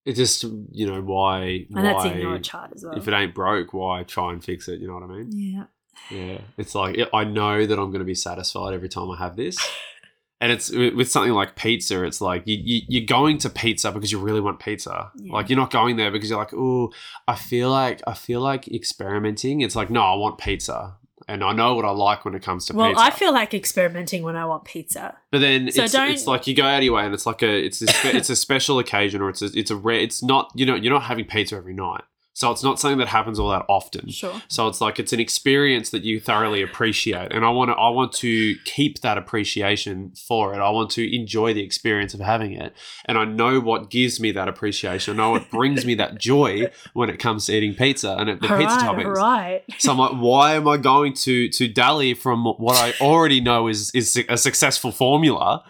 It 0.07 0.15
just 0.15 0.43
you 0.71 0.87
know 0.87 1.01
why 1.01 1.65
and 1.75 1.85
that's 1.85 2.05
why 2.05 2.13
your 2.13 2.39
chart 2.39 2.71
as 2.73 2.85
well. 2.85 2.97
if 2.97 3.09
it 3.09 3.13
ain't 3.13 3.35
broke, 3.35 3.73
why 3.73 4.03
try 4.03 4.31
and 4.31 4.41
fix 4.41 4.69
it? 4.69 4.79
You 4.79 4.87
know 4.87 4.93
what 4.93 5.03
I 5.03 5.07
mean? 5.07 5.29
yeah, 5.33 5.63
Yeah, 6.09 6.37
it's 6.57 6.73
like 6.73 6.97
I 7.13 7.25
know 7.25 7.65
that 7.65 7.77
I'm 7.77 7.89
going 7.89 7.99
to 7.99 8.05
be 8.05 8.15
satisfied 8.15 8.73
every 8.73 8.87
time 8.87 9.11
I 9.11 9.17
have 9.17 9.35
this, 9.35 9.57
and 10.39 10.49
it's 10.49 10.71
with 10.71 11.11
something 11.11 11.33
like 11.33 11.57
pizza. 11.57 12.05
It's 12.05 12.21
like 12.21 12.43
you, 12.47 12.57
you 12.57 12.81
you're 12.87 13.05
going 13.05 13.37
to 13.39 13.49
pizza 13.49 13.91
because 13.91 14.09
you 14.09 14.19
really 14.19 14.39
want 14.39 14.61
pizza. 14.61 15.11
Yeah. 15.17 15.33
Like 15.33 15.49
you're 15.49 15.59
not 15.59 15.71
going 15.71 15.97
there 15.97 16.09
because 16.09 16.29
you're 16.29 16.39
like, 16.39 16.53
oh, 16.53 16.93
I 17.27 17.35
feel 17.35 17.69
like 17.69 18.01
I 18.07 18.13
feel 18.13 18.39
like 18.39 18.69
experimenting. 18.69 19.59
It's 19.59 19.75
like 19.75 19.89
no, 19.89 20.03
I 20.03 20.15
want 20.15 20.37
pizza, 20.37 20.95
and 21.27 21.43
I 21.43 21.51
know 21.53 21.75
what 21.75 21.85
I 21.85 21.91
like 21.91 22.23
when 22.25 22.35
it 22.35 22.41
comes 22.41 22.65
to 22.67 22.73
well, 22.73 22.87
pizza. 22.87 22.99
Well, 22.99 23.07
I 23.07 23.11
feel 23.11 23.33
like 23.33 23.53
experimenting 23.53 24.23
when 24.23 24.35
I 24.35 24.45
want 24.45 24.63
pizza. 24.65 25.17
But 25.31 25.41
then 25.41 25.71
So 25.71 25.83
it's, 25.83 25.93
don't- 25.93 26.09
it's 26.11 26.27
like 26.27 26.47
you 26.47 26.55
go 26.55 26.63
out 26.63 26.77
of 26.79 26.83
your 26.83 26.95
way, 26.95 27.05
and 27.05 27.13
it's 27.13 27.25
like 27.25 27.41
a 27.43 27.65
it's 27.65 27.81
a 27.81 27.85
it's 28.15 28.29
a 28.29 28.35
special 28.35 28.79
occasion, 28.79 29.21
or 29.21 29.29
it's 29.29 29.41
a, 29.41 29.49
it's 29.53 29.71
a 29.71 29.75
rare. 29.75 29.99
It's 29.99 30.23
not 30.23 30.51
you 30.55 30.65
know 30.65 30.75
you're 30.75 30.93
not 30.93 31.03
having 31.03 31.25
pizza 31.25 31.55
every 31.55 31.73
night, 31.73 32.03
so 32.37 32.51
it's 32.51 32.61
not 32.61 32.79
something 32.79 32.99
that 32.99 33.07
happens 33.07 33.39
all 33.39 33.49
that 33.49 33.65
often. 33.67 34.11
Sure. 34.11 34.43
So 34.47 34.67
it's 34.67 34.79
like 34.79 34.99
it's 34.99 35.11
an 35.11 35.19
experience 35.19 35.89
that 35.89 36.03
you 36.03 36.19
thoroughly 36.19 36.61
appreciate, 36.61 37.33
and 37.33 37.43
I 37.43 37.49
want 37.49 37.71
to 37.71 37.73
I 37.73 37.89
want 37.89 38.13
to 38.13 38.53
keep 38.63 39.01
that 39.01 39.17
appreciation 39.17 40.11
for 40.27 40.53
it. 40.53 40.59
I 40.59 40.69
want 40.69 40.91
to 40.91 41.15
enjoy 41.15 41.55
the 41.55 41.63
experience 41.63 42.13
of 42.13 42.19
having 42.19 42.53
it, 42.53 42.75
and 43.05 43.17
I 43.17 43.25
know 43.25 43.59
what 43.59 43.89
gives 43.89 44.19
me 44.19 44.31
that 44.33 44.47
appreciation. 44.47 45.15
I 45.15 45.17
know 45.17 45.31
what 45.31 45.49
brings 45.49 45.83
me 45.83 45.95
that 45.95 46.19
joy 46.19 46.67
when 46.93 47.09
it 47.09 47.17
comes 47.17 47.47
to 47.47 47.53
eating 47.53 47.73
pizza 47.73 48.15
and 48.19 48.29
it, 48.29 48.39
the 48.39 48.53
All 48.53 48.59
pizza 48.59 48.75
right, 48.75 48.85
toppings. 48.85 49.15
right. 49.15 49.63
So 49.79 49.93
I'm 49.93 49.97
like, 49.97 50.11
why 50.11 50.53
am 50.53 50.67
I 50.67 50.77
going 50.77 51.13
to 51.13 51.49
to 51.49 51.67
dally 51.67 52.13
from 52.13 52.45
what 52.45 52.75
I 52.75 52.93
already 53.01 53.41
know 53.41 53.67
is 53.67 53.89
is 53.95 54.15
a 54.29 54.37
successful 54.37 54.91
formula, 54.91 55.63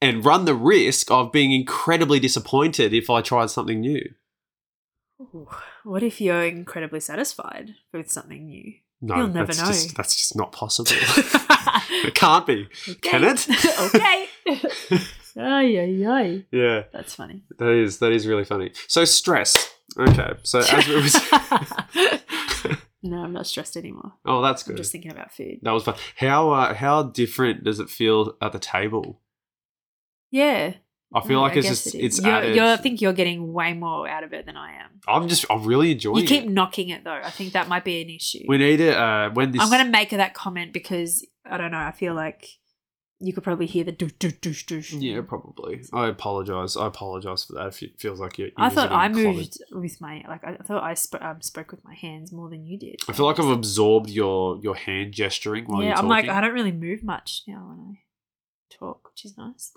and 0.00 0.24
run 0.24 0.46
the 0.46 0.54
risk 0.54 1.10
of 1.10 1.30
being 1.30 1.52
incredibly 1.52 2.20
disappointed 2.20 2.94
if 2.94 3.10
I 3.10 3.20
tried 3.20 3.50
something 3.50 3.80
new? 3.80 4.02
Ooh, 5.20 5.48
What 5.86 6.02
if 6.02 6.20
you're 6.20 6.42
incredibly 6.42 6.98
satisfied 6.98 7.76
with 7.92 8.10
something 8.10 8.46
new? 8.46 8.72
No, 9.00 9.18
You'll 9.18 9.28
never 9.28 9.46
that's 9.46 9.60
know. 9.60 9.66
Just, 9.68 9.96
that's 9.96 10.16
just 10.16 10.34
not 10.36 10.50
possible. 10.50 10.90
it 12.04 12.12
can't 12.16 12.44
be. 12.44 12.66
Can 13.02 13.22
it? 13.22 13.46
okay. 13.94 14.26
ay, 15.38 15.78
ay, 15.78 16.04
ay. 16.04 16.44
Yeah, 16.50 16.82
That's 16.92 17.14
funny. 17.14 17.44
that 17.60 17.70
is 17.70 17.98
that 18.00 18.10
is 18.10 18.26
really 18.26 18.44
funny. 18.44 18.72
So 18.88 19.04
stress. 19.04 19.74
Okay, 19.96 20.32
so 20.42 20.58
as 20.58 20.88
it 20.88 20.96
was. 20.96 21.14
no, 23.04 23.22
I'm 23.22 23.32
not 23.32 23.46
stressed 23.46 23.76
anymore. 23.76 24.12
oh, 24.24 24.42
that's 24.42 24.66
I'm 24.66 24.72
good. 24.72 24.78
just 24.78 24.90
thinking 24.90 25.12
about 25.12 25.32
food. 25.32 25.58
That 25.62 25.70
was 25.70 25.84
fun. 25.84 25.94
How 26.16 26.50
uh, 26.50 26.74
how 26.74 27.04
different 27.04 27.62
does 27.62 27.78
it 27.78 27.90
feel 27.90 28.34
at 28.42 28.50
the 28.50 28.58
table? 28.58 29.20
Yeah. 30.32 30.74
I 31.14 31.26
feel 31.26 31.40
like 31.40 31.56
it's 31.56 31.68
just 31.68 31.94
it 31.94 31.98
it's 32.00 32.20
You're, 32.20 32.34
added. 32.34 32.56
you're, 32.56 32.66
I 32.66 32.76
think 32.76 33.00
you're 33.00 33.12
getting 33.12 33.52
way 33.52 33.72
more 33.72 34.08
out 34.08 34.24
of 34.24 34.32
it 34.32 34.44
than 34.44 34.56
I 34.56 34.72
am. 34.80 35.00
I'm 35.06 35.28
just 35.28 35.46
I'm 35.48 35.62
really 35.64 35.92
enjoying 35.92 36.22
You 36.22 36.26
keep 36.26 36.44
it. 36.44 36.50
knocking 36.50 36.88
it 36.88 37.04
though. 37.04 37.12
I 37.12 37.30
think 37.30 37.52
that 37.52 37.68
might 37.68 37.84
be 37.84 38.02
an 38.02 38.10
issue. 38.10 38.44
We 38.48 38.58
need 38.58 38.80
it 38.80 38.96
uh, 38.96 39.30
when 39.30 39.52
this. 39.52 39.62
I'm 39.62 39.70
going 39.70 39.84
to 39.84 39.90
make 39.90 40.10
that 40.10 40.34
comment 40.34 40.72
because 40.72 41.24
I 41.44 41.56
don't 41.58 41.70
know. 41.70 41.78
I 41.78 41.92
feel 41.92 42.14
like 42.14 42.48
you 43.18 43.32
could 43.32 43.44
probably 43.44 43.66
hear 43.66 43.82
the 43.84 43.92
douche, 43.92 44.12
douche, 44.18 44.34
douche, 44.40 44.64
douche. 44.64 44.92
Yeah, 44.92 45.22
probably. 45.22 45.82
I 45.92 46.08
apologize. 46.08 46.76
I 46.76 46.86
apologize 46.88 47.44
for 47.44 47.54
that. 47.54 47.68
If 47.68 47.82
it 47.82 47.98
feels 47.98 48.20
like 48.20 48.36
you're. 48.36 48.50
I 48.56 48.68
thought 48.68 48.92
I 48.92 49.08
clotted. 49.08 49.36
moved 49.36 49.58
with 49.72 50.00
my 50.00 50.22
like 50.28 50.44
I 50.44 50.56
thought 50.56 50.82
I 50.82 50.94
sp- 50.98 51.22
um, 51.22 51.40
spoke 51.40 51.70
with 51.70 51.84
my 51.84 51.94
hands 51.94 52.32
more 52.32 52.50
than 52.50 52.66
you 52.66 52.78
did. 52.78 52.96
I 53.08 53.12
feel 53.12 53.26
like 53.26 53.38
I've 53.38 53.46
absorbed 53.48 54.10
your 54.10 54.58
your 54.58 54.74
hand 54.74 55.12
gesturing 55.12 55.64
while 55.64 55.80
yeah, 55.80 55.88
you're 55.88 55.94
talking. 55.94 56.10
I'm 56.10 56.16
like 56.16 56.28
I 56.28 56.40
don't 56.40 56.52
really 56.52 56.72
move 56.72 57.02
much 57.02 57.42
now 57.48 57.64
when 57.68 57.78
I 57.80 57.98
talk, 58.70 59.10
which 59.10 59.24
is 59.24 59.36
nice. 59.38 59.72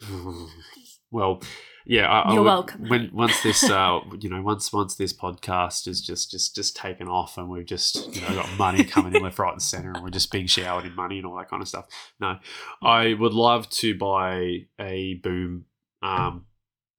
well, 1.10 1.42
yeah. 1.84 2.06
I, 2.06 2.20
I 2.20 2.32
You're 2.32 2.42
would- 2.42 2.46
welcome, 2.46 2.88
When 2.88 3.10
once 3.12 3.42
this, 3.42 3.62
uh, 3.70 4.00
you 4.20 4.28
know, 4.28 4.42
once 4.42 4.72
once 4.72 4.94
this 4.96 5.12
podcast 5.12 5.86
is 5.86 6.00
just 6.00 6.30
just 6.30 6.54
just 6.54 6.76
taken 6.76 7.08
off, 7.08 7.38
and 7.38 7.48
we've 7.48 7.66
just 7.66 8.14
you 8.14 8.20
know 8.22 8.34
got 8.34 8.58
money 8.58 8.84
coming 8.84 9.14
in 9.14 9.22
left, 9.22 9.38
right, 9.38 9.52
and 9.52 9.62
center, 9.62 9.92
and 9.92 10.02
we're 10.02 10.10
just 10.10 10.32
being 10.32 10.46
showered 10.46 10.84
in 10.86 10.94
money 10.94 11.18
and 11.18 11.26
all 11.26 11.36
that 11.36 11.48
kind 11.50 11.62
of 11.62 11.68
stuff. 11.68 11.86
No, 12.20 12.38
I 12.82 13.14
would 13.14 13.34
love 13.34 13.68
to 13.70 13.96
buy 13.96 14.66
a 14.80 15.14
boom, 15.22 15.66
um, 16.02 16.46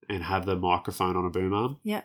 and 0.10 0.24
have 0.24 0.46
the 0.46 0.56
microphone 0.56 1.16
on 1.16 1.26
a 1.26 1.30
boom 1.30 1.54
arm. 1.54 1.78
Yeah. 1.84 2.02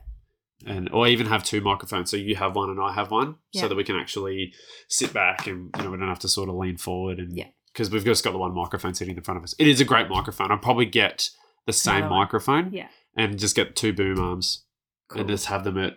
And 0.66 0.90
or 0.90 1.06
even 1.06 1.26
have 1.26 1.44
two 1.44 1.60
microphones, 1.60 2.10
so 2.10 2.16
you 2.16 2.34
have 2.34 2.56
one 2.56 2.68
and 2.68 2.80
I 2.80 2.92
have 2.92 3.12
one, 3.12 3.36
Yeah. 3.52 3.60
so 3.60 3.68
that 3.68 3.76
we 3.76 3.84
can 3.84 3.94
actually 3.94 4.52
sit 4.88 5.12
back 5.12 5.46
and 5.46 5.70
you 5.76 5.84
know 5.84 5.90
we 5.92 5.98
don't 5.98 6.08
have 6.08 6.18
to 6.20 6.28
sort 6.28 6.48
of 6.48 6.56
lean 6.56 6.76
forward 6.76 7.20
and 7.20 7.36
Yeah. 7.36 7.46
Because 7.78 7.90
we've 7.92 8.04
just 8.04 8.24
got 8.24 8.32
the 8.32 8.38
one 8.38 8.52
microphone 8.52 8.92
sitting 8.92 9.16
in 9.16 9.22
front 9.22 9.38
of 9.38 9.44
us. 9.44 9.54
It 9.56 9.68
is 9.68 9.80
a 9.80 9.84
great 9.84 10.08
microphone. 10.08 10.50
I'll 10.50 10.58
probably 10.58 10.84
get 10.86 11.30
the 11.64 11.72
same 11.72 11.98
Another 11.98 12.10
one. 12.10 12.18
microphone 12.20 12.72
Yeah. 12.72 12.88
and 13.16 13.38
just 13.38 13.54
get 13.54 13.76
two 13.76 13.92
boom 13.92 14.18
arms 14.18 14.64
Cool. 15.08 15.20
and 15.20 15.30
just 15.30 15.46
have 15.46 15.62
them 15.62 15.78
at 15.78 15.96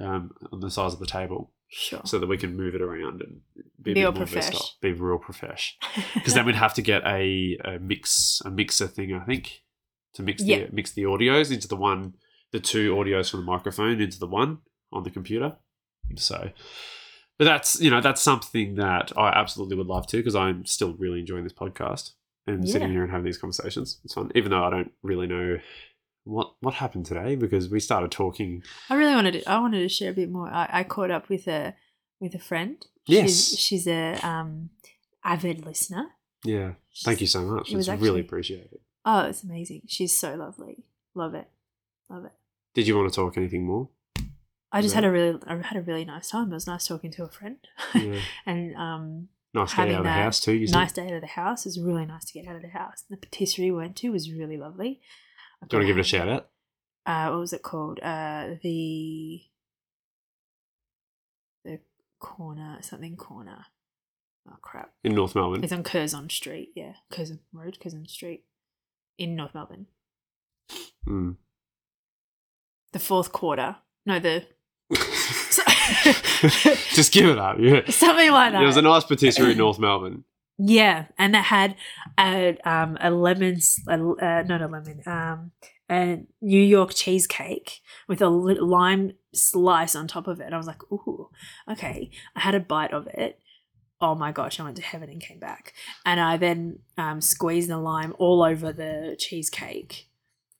um, 0.00 0.30
on 0.52 0.60
the 0.60 0.70
size 0.70 0.92
of 0.92 1.00
the 1.00 1.06
table 1.06 1.52
Sure. 1.68 2.02
so 2.04 2.20
that 2.20 2.28
we 2.28 2.36
can 2.36 2.56
move 2.56 2.76
it 2.76 2.80
around 2.82 3.22
and 3.22 3.40
be, 3.82 3.94
Be 3.94 4.02
a 4.02 4.06
all 4.06 4.12
bit 4.12 4.18
more 4.20 4.26
profesh. 4.26 4.44
versatile, 4.50 4.68
be 4.80 4.92
real 4.92 5.18
profesh. 5.18 5.76
Because 6.14 6.34
then 6.34 6.46
we'd 6.46 6.54
have 6.54 6.74
to 6.74 6.82
get 6.82 7.02
a, 7.04 7.58
a 7.64 7.78
mix 7.80 8.40
a 8.44 8.50
mixer 8.50 8.86
thing, 8.86 9.12
I 9.12 9.24
think, 9.24 9.62
to 10.14 10.22
mix 10.22 10.42
Yeah. 10.44 10.66
the 10.66 10.72
mix 10.72 10.92
the 10.92 11.02
audios 11.02 11.50
into 11.52 11.66
the 11.66 11.76
one, 11.76 12.14
the 12.52 12.60
two 12.60 12.94
audios 12.94 13.30
from 13.30 13.40
the 13.40 13.46
microphone 13.46 14.00
into 14.00 14.18
the 14.20 14.28
one 14.28 14.58
on 14.92 15.02
the 15.02 15.10
computer. 15.10 15.56
So, 16.16 16.50
but 17.38 17.44
that's 17.44 17.80
you 17.80 17.90
know 17.90 18.00
that's 18.00 18.22
something 18.22 18.76
that 18.76 19.12
I 19.16 19.28
absolutely 19.28 19.76
would 19.76 19.86
love 19.86 20.06
to 20.08 20.16
because 20.16 20.34
I'm 20.34 20.64
still 20.66 20.94
really 20.94 21.20
enjoying 21.20 21.44
this 21.44 21.52
podcast 21.52 22.12
and 22.46 22.68
sitting 22.68 22.90
here 22.90 23.02
and 23.02 23.10
having 23.10 23.24
these 23.24 23.38
conversations. 23.38 23.98
It's 24.04 24.14
fun, 24.14 24.30
even 24.34 24.50
though 24.50 24.64
I 24.64 24.70
don't 24.70 24.92
really 25.02 25.26
know 25.26 25.58
what 26.24 26.54
what 26.60 26.74
happened 26.74 27.06
today 27.06 27.36
because 27.36 27.68
we 27.68 27.80
started 27.80 28.10
talking. 28.10 28.62
I 28.90 28.94
really 28.96 29.14
wanted 29.14 29.32
to. 29.34 29.50
I 29.50 29.58
wanted 29.58 29.80
to 29.80 29.88
share 29.88 30.10
a 30.10 30.14
bit 30.14 30.30
more. 30.30 30.48
I, 30.48 30.68
I 30.70 30.84
caught 30.84 31.10
up 31.10 31.28
with 31.28 31.46
a 31.48 31.74
with 32.20 32.34
a 32.34 32.38
friend. 32.38 32.84
Yes. 33.06 33.30
she's, 33.30 33.58
she's 33.58 33.86
a 33.86 34.18
um 34.26 34.70
avid 35.24 35.64
listener. 35.64 36.08
Yeah, 36.44 36.72
thank 37.04 37.20
you 37.20 37.26
so 37.26 37.42
much. 37.42 37.72
It 37.72 37.76
was 37.76 37.88
It's 37.88 38.00
really 38.00 38.20
actually- 38.20 38.20
appreciated. 38.20 38.78
Oh, 39.04 39.26
it's 39.26 39.42
amazing. 39.44 39.82
She's 39.86 40.16
so 40.16 40.34
lovely. 40.34 40.84
Love 41.14 41.34
it. 41.34 41.48
Love 42.10 42.24
it. 42.24 42.32
Did 42.74 42.86
you 42.88 42.96
want 42.96 43.12
to 43.12 43.14
talk 43.14 43.36
anything 43.36 43.64
more? 43.64 43.88
I 44.76 44.82
just 44.82 44.94
Yeah. 44.94 45.00
had 45.02 45.04
a 45.04 45.10
really, 45.10 45.38
I 45.46 45.56
had 45.56 45.76
a 45.76 45.82
really 45.82 46.04
nice 46.04 46.28
time. 46.30 46.50
It 46.50 46.54
was 46.54 46.66
nice 46.66 46.86
talking 46.86 47.10
to 47.12 47.24
a 47.24 47.28
friend, 47.28 47.56
Yeah. 47.94 48.20
and 48.46 48.74
um, 48.76 49.28
Nice 49.54 49.72
having 49.72 49.94
out 49.94 50.00
of 50.00 50.04
the 50.04 50.12
house 50.12 50.40
too. 50.40 50.66
Nice 50.68 50.92
day 50.92 51.06
out 51.06 51.14
of 51.14 51.20
the 51.22 51.26
house. 51.28 51.64
It 51.64 51.70
was 51.70 51.80
really 51.80 52.04
nice 52.04 52.26
to 52.26 52.32
get 52.34 52.46
out 52.46 52.56
of 52.56 52.62
the 52.62 52.68
house. 52.68 53.04
The 53.08 53.16
patisserie 53.16 53.70
we 53.70 53.76
went 53.78 53.96
to 53.96 54.10
was 54.10 54.30
really 54.30 54.56
lovely. 54.58 55.00
Do 55.68 55.76
you 55.76 55.78
want 55.78 55.82
to 55.84 55.86
give 55.86 55.96
it 55.96 56.00
a 56.00 56.04
shout 56.04 56.28
out? 56.28 56.50
Uh, 57.06 57.30
what 57.30 57.38
was 57.40 57.52
it 57.54 57.62
called? 57.62 57.98
Uh, 58.02 58.56
the 58.62 59.40
the 61.64 61.80
corner 62.18 62.78
something 62.82 63.16
corner. 63.16 63.66
Oh 64.48 64.56
crap! 64.60 64.92
In 65.02 65.14
North 65.14 65.34
Melbourne. 65.34 65.64
It's 65.64 65.72
on 65.72 65.82
Curzon 65.82 66.28
Street. 66.30 66.72
Yeah, 66.76 66.92
Curzon 67.10 67.40
Road, 67.52 67.78
Curzon 67.80 68.06
Street, 68.08 68.44
in 69.18 69.34
North 69.36 69.54
Melbourne. 69.54 69.86
Mm. 71.06 71.36
The 72.92 72.98
fourth 72.98 73.32
quarter. 73.32 73.76
No, 74.04 74.18
the 74.20 74.46
Just 76.94 77.12
give 77.12 77.28
it 77.28 77.38
up. 77.38 77.56
Yeah. 77.58 77.88
something 77.88 78.30
like 78.30 78.52
that. 78.52 78.58
There 78.58 78.66
was 78.66 78.76
a 78.76 78.82
nice 78.82 79.04
patisserie 79.04 79.52
in 79.52 79.58
North 79.58 79.78
Melbourne. 79.78 80.24
Yeah, 80.58 81.06
and 81.18 81.36
it 81.36 81.44
had 81.44 81.76
a 82.18 82.56
um 82.64 82.96
a 83.00 83.10
lemon, 83.10 83.58
a, 83.88 83.92
uh, 83.92 84.42
not 84.46 84.62
a 84.62 84.66
lemon, 84.68 85.02
um, 85.06 85.52
a 85.90 86.22
New 86.40 86.62
York 86.62 86.94
cheesecake 86.94 87.80
with 88.08 88.22
a 88.22 88.28
lime 88.28 89.12
slice 89.34 89.94
on 89.94 90.08
top 90.08 90.26
of 90.26 90.40
it. 90.40 90.52
I 90.52 90.56
was 90.56 90.66
like, 90.66 90.82
ooh, 90.90 91.28
okay. 91.70 92.10
I 92.34 92.40
had 92.40 92.54
a 92.54 92.60
bite 92.60 92.92
of 92.92 93.06
it. 93.08 93.38
Oh 94.00 94.14
my 94.14 94.32
gosh, 94.32 94.58
I 94.58 94.64
went 94.64 94.76
to 94.76 94.82
heaven 94.82 95.10
and 95.10 95.20
came 95.20 95.38
back. 95.38 95.74
And 96.04 96.20
I 96.20 96.36
then 96.36 96.80
um, 96.98 97.20
squeezed 97.20 97.70
the 97.70 97.78
lime 97.78 98.14
all 98.18 98.42
over 98.42 98.72
the 98.72 99.16
cheesecake, 99.18 100.08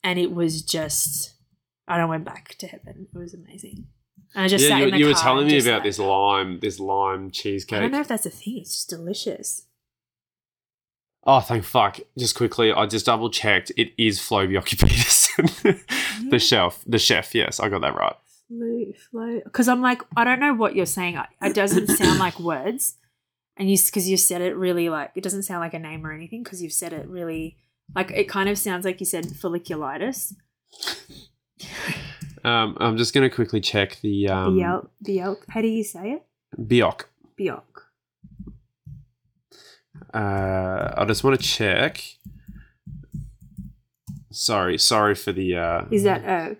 and 0.02 0.18
it 0.18 0.32
was 0.32 0.62
just. 0.62 1.34
I 1.88 2.04
went 2.04 2.24
back 2.24 2.56
to 2.58 2.66
heaven. 2.66 3.06
It 3.14 3.16
was 3.16 3.32
amazing. 3.32 3.86
And 4.34 4.44
I 4.44 4.48
just 4.48 4.68
yeah, 4.68 4.78
you, 4.78 4.94
you 4.96 5.06
were 5.06 5.14
telling 5.14 5.46
me 5.46 5.58
about 5.58 5.74
like- 5.74 5.82
this 5.84 5.98
lime, 5.98 6.60
this 6.60 6.78
lime 6.78 7.30
cheesecake. 7.30 7.78
I 7.78 7.80
don't 7.82 7.92
know 7.92 8.00
if 8.00 8.08
that's 8.08 8.26
a 8.26 8.30
thing. 8.30 8.58
It's 8.58 8.70
just 8.70 8.90
delicious. 8.90 9.66
Oh, 11.28 11.40
thank 11.40 11.64
fuck! 11.64 11.98
Just 12.16 12.36
quickly, 12.36 12.72
I 12.72 12.86
just 12.86 13.06
double 13.06 13.30
checked. 13.30 13.72
It 13.76 13.92
is 13.98 14.20
Flo 14.20 14.46
Bjorky 14.46 14.78
Peterson, 14.88 15.80
the 16.30 16.38
chef. 16.38 16.84
The 16.86 16.98
chef. 16.98 17.34
Yes, 17.34 17.58
I 17.58 17.68
got 17.68 17.80
that 17.80 17.96
right. 17.96 18.14
Flow, 18.46 18.92
flow. 19.10 19.40
Because 19.44 19.66
I'm 19.66 19.82
like, 19.82 20.02
I 20.16 20.22
don't 20.22 20.38
know 20.38 20.54
what 20.54 20.76
you're 20.76 20.86
saying. 20.86 21.18
It 21.42 21.54
doesn't 21.54 21.88
sound 21.88 22.20
like 22.20 22.38
words, 22.38 22.94
and 23.56 23.68
you 23.68 23.76
because 23.76 24.08
you 24.08 24.16
said 24.16 24.40
it 24.40 24.54
really 24.54 24.88
like 24.88 25.10
it 25.16 25.24
doesn't 25.24 25.42
sound 25.42 25.60
like 25.60 25.74
a 25.74 25.80
name 25.80 26.06
or 26.06 26.12
anything 26.12 26.44
because 26.44 26.62
you've 26.62 26.72
said 26.72 26.92
it 26.92 27.08
really 27.08 27.56
like 27.94 28.12
it 28.12 28.28
kind 28.28 28.48
of 28.48 28.56
sounds 28.56 28.84
like 28.84 29.00
you 29.00 29.06
said 29.06 29.24
folliculitis. 29.24 30.32
Um, 32.46 32.76
I'm 32.78 32.96
just 32.96 33.12
going 33.12 33.28
to 33.28 33.34
quickly 33.34 33.60
check 33.60 33.98
the 34.02 34.28
um, 34.28 34.56
Biel, 34.56 34.88
Biel. 35.02 35.36
How 35.48 35.60
do 35.60 35.66
you 35.68 35.82
say 35.82 36.12
it? 36.12 36.22
Bjork. 36.68 37.10
Bjork. 37.36 37.82
Uh, 40.14 40.94
I 40.96 41.04
just 41.06 41.24
want 41.24 41.38
to 41.40 41.44
check. 41.44 42.02
Sorry, 44.30 44.78
sorry 44.78 45.14
for 45.14 45.32
the. 45.32 45.56
Uh, 45.56 45.84
Is 45.90 46.04
that 46.04 46.24
a 46.24 46.56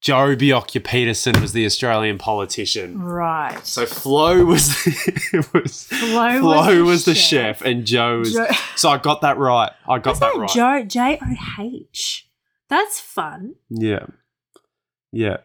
Joe 0.00 0.36
Bjork 0.36 0.68
Peterson 0.84 1.40
was 1.40 1.52
the 1.52 1.64
Australian 1.64 2.18
politician. 2.18 3.00
right? 3.00 3.58
So 3.66 3.86
Flo 3.86 4.44
was 4.44 4.68
the, 4.84 5.48
was 5.54 5.86
Flo 5.86 6.40
Flo 6.40 6.56
was 6.56 6.76
the 6.76 6.82
was 6.84 7.04
the 7.06 7.14
chef. 7.14 7.58
chef, 7.58 7.62
and 7.66 7.84
Joe 7.84 8.20
was. 8.20 8.38
So 8.76 8.88
I 8.90 8.98
got 8.98 9.20
that 9.22 9.36
right. 9.38 9.70
I 9.88 9.98
got 9.98 10.06
What's 10.06 10.20
that 10.20 10.32
that? 10.34 10.40
right. 10.40 10.50
Joe 10.50 10.84
J 10.84 11.18
O 11.22 11.62
H. 11.62 12.28
That's 12.72 12.98
fun. 12.98 13.56
Yeah, 13.68 14.06
yeah. 15.12 15.38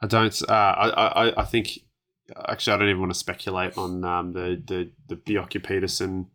I 0.00 0.06
don't. 0.06 0.34
Uh, 0.48 0.52
I, 0.52 0.88
I. 1.28 1.42
I 1.42 1.44
think. 1.44 1.80
Actually, 2.48 2.72
I 2.74 2.78
don't 2.78 2.88
even 2.88 3.00
want 3.00 3.12
to 3.12 3.18
speculate 3.18 3.76
on 3.76 4.02
um, 4.04 4.32
the 4.32 4.62
the 4.66 4.90
the 5.06 5.16
Bjelke-Petersen 5.16 6.28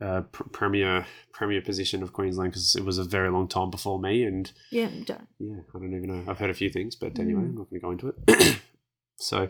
uh, 0.00 0.22
pr- 0.32 0.48
premier 0.48 1.06
premier 1.32 1.62
position 1.62 2.02
of 2.02 2.12
Queensland 2.12 2.50
because 2.50 2.74
it 2.74 2.84
was 2.84 2.98
a 2.98 3.04
very 3.04 3.30
long 3.30 3.46
time 3.46 3.70
before 3.70 4.00
me, 4.00 4.24
and 4.24 4.50
Yeah, 4.72 4.88
don't. 5.04 5.28
yeah, 5.38 5.58
I 5.72 5.78
don't 5.78 5.94
even 5.94 6.08
know. 6.08 6.24
I've 6.28 6.38
heard 6.40 6.50
a 6.50 6.54
few 6.54 6.70
things, 6.70 6.96
but 6.96 7.16
anyway, 7.20 7.42
Mm. 7.42 7.50
I'm 7.50 7.54
not 7.56 7.70
going 7.70 7.80
to 7.80 7.86
go 7.86 7.90
into 7.92 8.08
it. 8.08 8.58
so, 9.16 9.42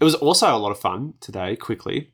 it 0.00 0.02
was 0.04 0.16
also 0.16 0.48
a 0.54 0.58
lot 0.58 0.72
of 0.72 0.80
fun 0.80 1.14
today. 1.20 1.54
Quickly, 1.54 2.12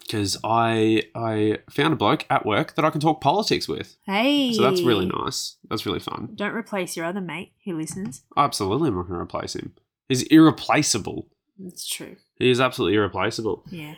because 0.00 0.36
I 0.42 1.04
I 1.14 1.58
found 1.70 1.92
a 1.92 1.96
bloke 1.96 2.26
at 2.30 2.44
work 2.44 2.74
that 2.74 2.84
I 2.84 2.90
can 2.90 3.00
talk 3.00 3.20
politics 3.20 3.68
with. 3.68 3.96
Hey. 4.04 4.52
So 4.52 4.62
that's 4.62 4.82
really 4.82 5.06
nice. 5.06 5.56
That's 5.68 5.86
really 5.86 6.00
fun. 6.00 6.30
Don't 6.34 6.54
replace 6.54 6.96
your 6.96 7.06
other 7.06 7.20
mate 7.20 7.52
who 7.64 7.76
listens. 7.76 8.22
Absolutely, 8.36 8.88
I'm 8.88 8.96
not 8.96 9.02
going 9.08 9.14
to 9.18 9.22
replace 9.22 9.54
him. 9.54 9.74
He's 10.08 10.22
irreplaceable. 10.24 11.28
That's 11.58 11.86
true. 11.88 12.16
He 12.36 12.50
is 12.50 12.60
absolutely 12.60 12.96
irreplaceable. 12.96 13.64
Yeah. 13.70 13.94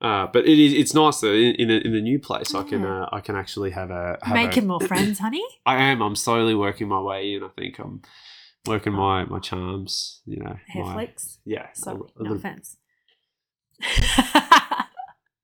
Uh, 0.00 0.26
but 0.26 0.46
it 0.46 0.58
is 0.58 0.74
it's 0.74 0.92
nice 0.92 1.20
that 1.20 1.32
in 1.32 1.54
in 1.54 1.70
a, 1.70 1.74
in 1.74 1.92
the 1.92 2.00
new 2.02 2.18
place 2.18 2.54
I 2.54 2.62
can 2.64 2.84
uh, 2.84 3.08
I 3.10 3.20
can 3.20 3.36
actually 3.36 3.70
have 3.70 3.90
a 3.90 4.18
have 4.22 4.34
Making 4.34 4.64
a, 4.64 4.66
more 4.66 4.80
friends, 4.80 5.18
honey. 5.18 5.42
I 5.66 5.76
am. 5.84 6.02
I'm 6.02 6.16
slowly 6.16 6.54
working 6.54 6.88
my 6.88 7.00
way 7.00 7.34
in. 7.34 7.42
I 7.42 7.48
think 7.56 7.78
I'm 7.78 8.02
working 8.66 8.92
my 8.92 9.24
my 9.24 9.38
charms. 9.38 10.20
You 10.26 10.40
know, 10.42 10.56
Hair 10.66 10.84
my, 10.84 10.92
flicks. 10.94 11.38
yeah, 11.46 11.68
a, 11.86 11.90
a 11.90 11.94
no 11.94 12.06
little- 12.16 12.36
offense. 12.36 12.76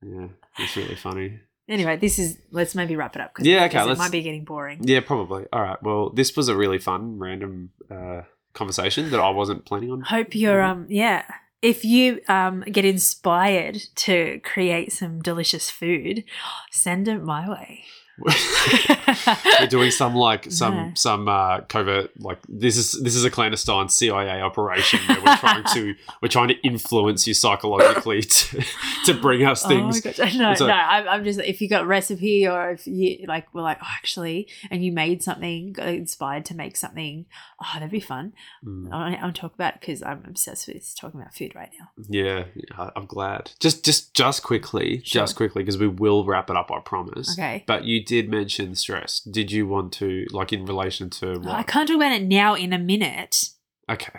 yeah, 0.02 0.28
it's 0.58 0.76
really 0.76 0.96
funny. 0.96 1.40
anyway, 1.68 1.96
this 1.96 2.18
is 2.18 2.38
let's 2.50 2.74
maybe 2.74 2.96
wrap 2.96 3.14
it 3.16 3.22
up 3.22 3.32
because 3.34 3.46
Yeah, 3.46 3.64
okay, 3.64 3.90
it 3.90 3.98
might 3.98 4.10
be 4.10 4.22
getting 4.22 4.44
boring. 4.44 4.80
Yeah, 4.82 5.00
probably. 5.00 5.46
All 5.52 5.62
right. 5.62 5.82
Well, 5.82 6.10
this 6.10 6.36
was 6.36 6.48
a 6.48 6.56
really 6.56 6.78
fun 6.78 7.18
random 7.18 7.70
uh, 7.90 8.22
conversation 8.52 9.10
that 9.10 9.20
I 9.20 9.30
wasn't 9.30 9.64
planning 9.64 9.90
on. 9.90 10.00
Hope 10.02 10.34
you're 10.34 10.62
um 10.62 10.86
yeah. 10.88 11.24
If 11.62 11.84
you 11.84 12.20
um 12.28 12.62
get 12.62 12.84
inspired 12.84 13.76
to 13.96 14.40
create 14.42 14.92
some 14.92 15.20
delicious 15.22 15.70
food, 15.70 16.24
send 16.70 17.06
it 17.08 17.22
my 17.22 17.48
way. 17.48 17.84
We're 19.60 19.66
doing 19.66 19.90
some 19.90 20.14
like 20.14 20.50
some 20.50 20.94
some 20.96 21.28
uh, 21.28 21.60
covert 21.62 22.10
like 22.20 22.38
this 22.48 22.76
is 22.76 22.92
this 23.02 23.14
is 23.14 23.24
a 23.24 23.30
clandestine 23.30 23.88
CIA 23.88 24.40
operation 24.40 25.00
where 25.06 25.20
we're 25.20 25.36
trying 25.36 25.64
to 25.74 25.94
we're 26.22 26.28
trying 26.28 26.48
to 26.48 26.60
influence 26.62 27.26
you 27.26 27.34
psychologically 27.34 28.22
to, 28.22 28.64
to 29.06 29.14
bring 29.14 29.44
us 29.44 29.64
things. 29.66 30.00
Oh 30.04 30.08
my 30.08 30.12
gosh. 30.16 30.34
No, 30.36 30.52
a- 30.52 30.68
no. 30.68 30.74
I'm, 30.74 31.08
I'm 31.08 31.24
just 31.24 31.40
if 31.40 31.60
you 31.60 31.68
got 31.68 31.82
a 31.82 31.86
recipe 31.86 32.46
or 32.46 32.70
if 32.70 32.86
you 32.86 33.24
like, 33.26 33.52
we're 33.54 33.62
like, 33.62 33.78
oh, 33.82 33.88
actually, 33.96 34.48
and 34.70 34.84
you 34.84 34.92
made 34.92 35.22
something, 35.22 35.72
got 35.72 35.88
inspired 35.88 36.44
to 36.46 36.54
make 36.54 36.76
something. 36.76 37.26
Oh, 37.62 37.68
that'd 37.74 37.90
be 37.90 38.00
fun. 38.00 38.32
Mm, 38.64 38.92
I 38.92 39.20
want 39.22 39.34
to 39.34 39.40
talk 39.40 39.54
about 39.54 39.80
because 39.80 40.02
I'm 40.02 40.24
obsessed 40.26 40.68
with 40.68 40.94
talking 40.98 41.20
about 41.20 41.34
food 41.34 41.54
right 41.54 41.70
now. 41.78 41.88
yeah, 42.08 42.44
yeah, 42.54 42.90
I'm 42.96 43.06
glad. 43.06 43.52
Just 43.60 43.84
just 43.84 44.14
just 44.14 44.42
quickly, 44.42 45.02
Sure. 45.04 45.22
just 45.22 45.36
quickly 45.36 45.62
because 45.62 45.78
we 45.78 45.88
will 45.88 46.24
wrap 46.24 46.50
it 46.50 46.56
up. 46.56 46.70
I 46.70 46.80
promise. 46.80 47.32
Okay. 47.38 47.64
But 47.66 47.84
you 47.84 48.02
did 48.10 48.28
mention 48.28 48.74
stress. 48.74 49.20
Did 49.20 49.52
you 49.52 49.68
want 49.68 49.92
to 49.92 50.26
like 50.32 50.52
in 50.52 50.66
relation 50.66 51.10
to 51.10 51.38
what? 51.38 51.54
I 51.54 51.62
can't 51.62 51.86
talk 51.86 51.94
about 51.94 52.10
it 52.10 52.24
now 52.24 52.56
in 52.56 52.72
a 52.72 52.78
minute. 52.78 53.50
Okay. 53.88 54.18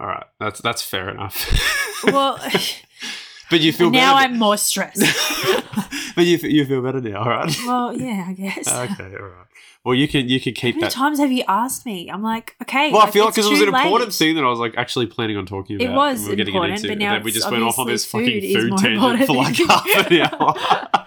All 0.00 0.08
right. 0.08 0.26
That's 0.40 0.60
that's 0.60 0.82
fair 0.82 1.08
enough. 1.08 1.46
Well, 2.02 2.40
but 3.50 3.60
you 3.60 3.72
feel 3.78 3.92
now 3.92 4.16
better. 4.16 4.26
I'm 4.32 4.36
more 4.36 4.56
stressed. 4.56 4.98
but 6.16 6.24
you 6.24 6.38
you 6.38 6.64
feel 6.64 6.82
better 6.82 7.00
now, 7.00 7.22
all 7.22 7.28
right? 7.28 7.56
well, 7.64 7.96
yeah, 7.96 8.26
I 8.26 8.32
guess. 8.32 8.66
okay, 8.66 9.14
all 9.16 9.28
right. 9.28 9.46
Well, 9.84 9.94
you 9.94 10.08
can 10.08 10.28
you 10.28 10.40
can 10.40 10.52
keep 10.52 10.74
How 10.74 10.80
many 10.80 10.86
that. 10.88 10.92
times 10.92 11.20
have 11.20 11.30
you 11.30 11.44
asked 11.46 11.86
me? 11.86 12.10
I'm 12.10 12.24
like, 12.24 12.56
okay. 12.62 12.90
Well, 12.90 13.02
I 13.02 13.12
feel 13.12 13.26
like 13.26 13.34
because 13.34 13.46
it 13.46 13.50
was 13.50 13.60
an 13.60 13.66
too 13.70 13.76
important 13.76 14.08
late. 14.08 14.14
thing 14.14 14.34
that 14.34 14.44
I 14.44 14.48
was 14.48 14.58
like 14.58 14.74
actually 14.76 15.06
planning 15.06 15.36
on 15.36 15.46
talking 15.46 15.76
about. 15.76 15.88
It 15.88 15.94
was 15.94 16.24
we 16.24 16.30
were 16.30 16.34
getting 16.34 16.52
important, 16.52 16.78
into, 16.78 16.88
but 16.88 16.92
and 16.94 17.00
now 17.00 17.20
we 17.20 17.30
just 17.30 17.48
went 17.48 17.62
off 17.62 17.78
on 17.78 17.86
this 17.86 18.04
fucking 18.06 18.40
food 18.40 18.70
food 18.70 18.78
tangent 18.78 19.26
for 19.26 19.36
like 19.36 19.54
half 19.54 20.10
an 20.10 20.20
hour. 20.32 21.06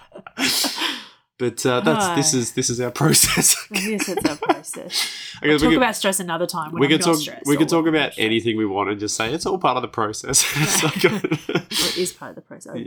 But 1.38 1.64
uh, 1.66 1.80
that's 1.80 2.08
this 2.16 2.34
is 2.34 2.52
this 2.52 2.70
is 2.70 2.80
our 2.80 2.90
process. 2.90 3.56
I 3.70 3.74
guess 3.74 4.08
it's 4.08 4.24
a 4.24 4.36
process. 4.36 5.10
I 5.42 5.48
We'll 5.48 5.58
talk 5.58 5.68
could, 5.70 5.76
about 5.76 5.96
stress 5.96 6.20
another 6.20 6.46
time. 6.46 6.72
When 6.72 6.80
we 6.80 6.88
could 6.88 7.02
talk 7.02 7.18
we 7.46 7.56
could 7.56 7.68
talk 7.68 7.86
about 7.86 8.12
stressed. 8.12 8.18
anything 8.20 8.56
we 8.56 8.66
want 8.66 8.90
and 8.90 9.00
just 9.00 9.16
say 9.16 9.32
it's 9.32 9.46
all 9.46 9.58
part 9.58 9.76
of 9.76 9.82
the 9.82 9.88
process. 9.88 10.44
Yeah. 10.56 10.80
like- 10.84 11.02
Well, 11.48 11.88
it 11.88 11.98
is 11.98 12.12
part 12.12 12.30
of 12.30 12.36
the 12.36 12.42
process. 12.42 12.76
Yeah. 12.76 12.86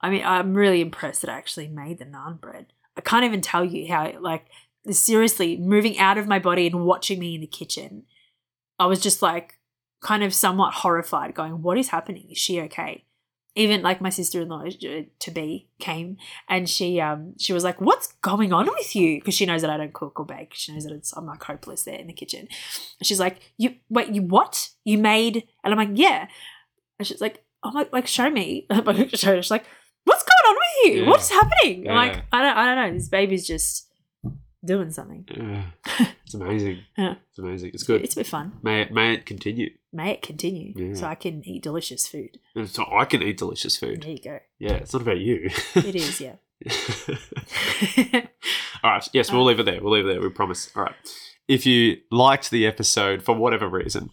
I 0.00 0.10
mean, 0.10 0.22
I'm 0.24 0.54
really 0.54 0.80
impressed 0.80 1.22
that 1.22 1.30
I 1.30 1.34
actually 1.36 1.68
made 1.68 1.98
the 1.98 2.04
naan 2.04 2.40
bread. 2.40 2.66
I 2.96 3.00
can't 3.00 3.24
even 3.24 3.40
tell 3.40 3.64
you 3.64 3.88
how, 3.92 4.12
like, 4.20 4.46
seriously, 4.90 5.56
moving 5.56 5.98
out 5.98 6.18
of 6.18 6.26
my 6.28 6.38
body 6.38 6.66
and 6.66 6.84
watching 6.84 7.18
me 7.18 7.34
in 7.34 7.40
the 7.40 7.46
kitchen, 7.46 8.04
I 8.78 8.86
was 8.86 9.00
just 9.00 9.22
like, 9.22 9.58
kind 10.00 10.22
of 10.22 10.32
somewhat 10.32 10.74
horrified, 10.74 11.34
going, 11.34 11.62
"What 11.62 11.78
is 11.78 11.88
happening? 11.88 12.28
Is 12.30 12.38
she 12.38 12.60
okay?" 12.62 13.04
Even 13.58 13.82
like 13.82 14.00
my 14.00 14.08
sister-in-law 14.08 14.64
uh, 14.66 15.02
to 15.18 15.30
be 15.30 15.68
came 15.80 16.16
and 16.48 16.68
she 16.68 17.00
um 17.00 17.34
she 17.38 17.52
was 17.52 17.64
like, 17.64 17.80
"What's 17.80 18.12
going 18.22 18.52
on 18.52 18.66
with 18.66 18.94
you?" 18.94 19.18
Because 19.18 19.34
she 19.34 19.46
knows 19.46 19.62
that 19.62 19.70
I 19.70 19.76
don't 19.76 19.92
cook 19.92 20.20
or 20.20 20.24
bake. 20.24 20.52
She 20.54 20.72
knows 20.72 20.84
that 20.84 20.92
it's, 20.94 21.12
I'm 21.16 21.26
like 21.26 21.42
hopeless 21.42 21.82
there 21.82 21.98
in 21.98 22.06
the 22.06 22.12
kitchen. 22.12 22.46
And 23.00 23.06
she's 23.06 23.20
like, 23.20 23.52
"You 23.56 23.74
wait, 23.90 24.14
you 24.14 24.22
what? 24.22 24.70
You 24.84 24.96
made?" 24.98 25.44
And 25.64 25.74
I'm 25.74 25.78
like, 25.78 25.98
"Yeah." 25.98 26.28
And 26.98 27.06
she's 27.06 27.20
like, 27.20 27.44
"Oh 27.64 27.72
my, 27.72 27.88
like 27.92 28.06
show 28.06 28.30
me." 28.30 28.66
I'm 28.70 28.84
like, 28.84 29.16
show 29.16 29.34
her. 29.34 29.42
She's 29.42 29.50
like, 29.50 29.66
"What's 30.04 30.22
going 30.22 30.54
on 30.54 30.56
with 30.56 30.94
you? 30.94 31.02
Yeah. 31.02 31.10
What's 31.10 31.30
happening?" 31.30 31.88
I'm 31.90 31.96
like, 31.96 32.24
"I 32.32 32.42
don't, 32.42 32.56
I 32.56 32.64
don't 32.66 32.76
know. 32.76 32.98
This 32.98 33.08
baby's 33.08 33.46
just 33.46 33.87
doing 34.64 34.90
something. 34.90 35.26
Yeah. 35.34 36.06
It's 36.28 36.34
amazing. 36.34 36.80
Yeah. 36.98 37.14
It's 37.30 37.38
amazing. 37.38 37.70
It's 37.72 37.84
good. 37.84 38.02
It's 38.04 38.14
a 38.14 38.18
bit 38.20 38.26
fun. 38.26 38.52
May 38.62 38.82
it, 38.82 38.92
may 38.92 39.14
it 39.14 39.24
continue. 39.24 39.70
May 39.94 40.10
it 40.12 40.20
continue 40.20 40.74
Yeah. 40.76 40.92
so 40.92 41.06
I 41.06 41.14
can 41.14 41.42
eat 41.48 41.62
delicious 41.62 42.06
food. 42.06 42.36
And 42.54 42.68
So 42.68 42.84
I 42.92 43.06
can 43.06 43.22
eat 43.22 43.38
delicious 43.38 43.78
food. 43.78 44.02
There 44.02 44.10
you 44.10 44.18
go. 44.22 44.38
Yeah, 44.58 44.72
it's 44.74 44.92
not 44.92 45.00
about 45.00 45.20
you. 45.20 45.48
It 45.74 45.94
is, 45.96 46.20
yeah. 46.20 46.34
All 48.84 48.90
right. 48.92 49.08
Yes, 49.14 49.32
we'll 49.32 49.44
leave 49.44 49.58
it 49.60 49.64
there. 49.64 49.82
We'll 49.82 49.92
leave 49.94 50.04
it 50.04 50.08
there. 50.12 50.20
We 50.20 50.28
promise. 50.28 50.70
All 50.76 50.82
right. 50.84 50.94
If 51.48 51.64
you 51.64 51.96
liked 52.10 52.50
the 52.50 52.66
episode 52.66 53.22
for 53.22 53.34
whatever 53.34 53.66
reason, 53.68 54.10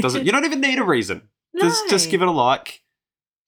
doesn't 0.00 0.24
you 0.24 0.30
don't 0.32 0.44
even 0.44 0.60
need 0.60 0.78
a 0.78 0.84
reason. 0.84 1.22
Just 1.58 1.88
just 1.90 2.10
give 2.10 2.22
it 2.22 2.28
a 2.28 2.30
like. 2.30 2.82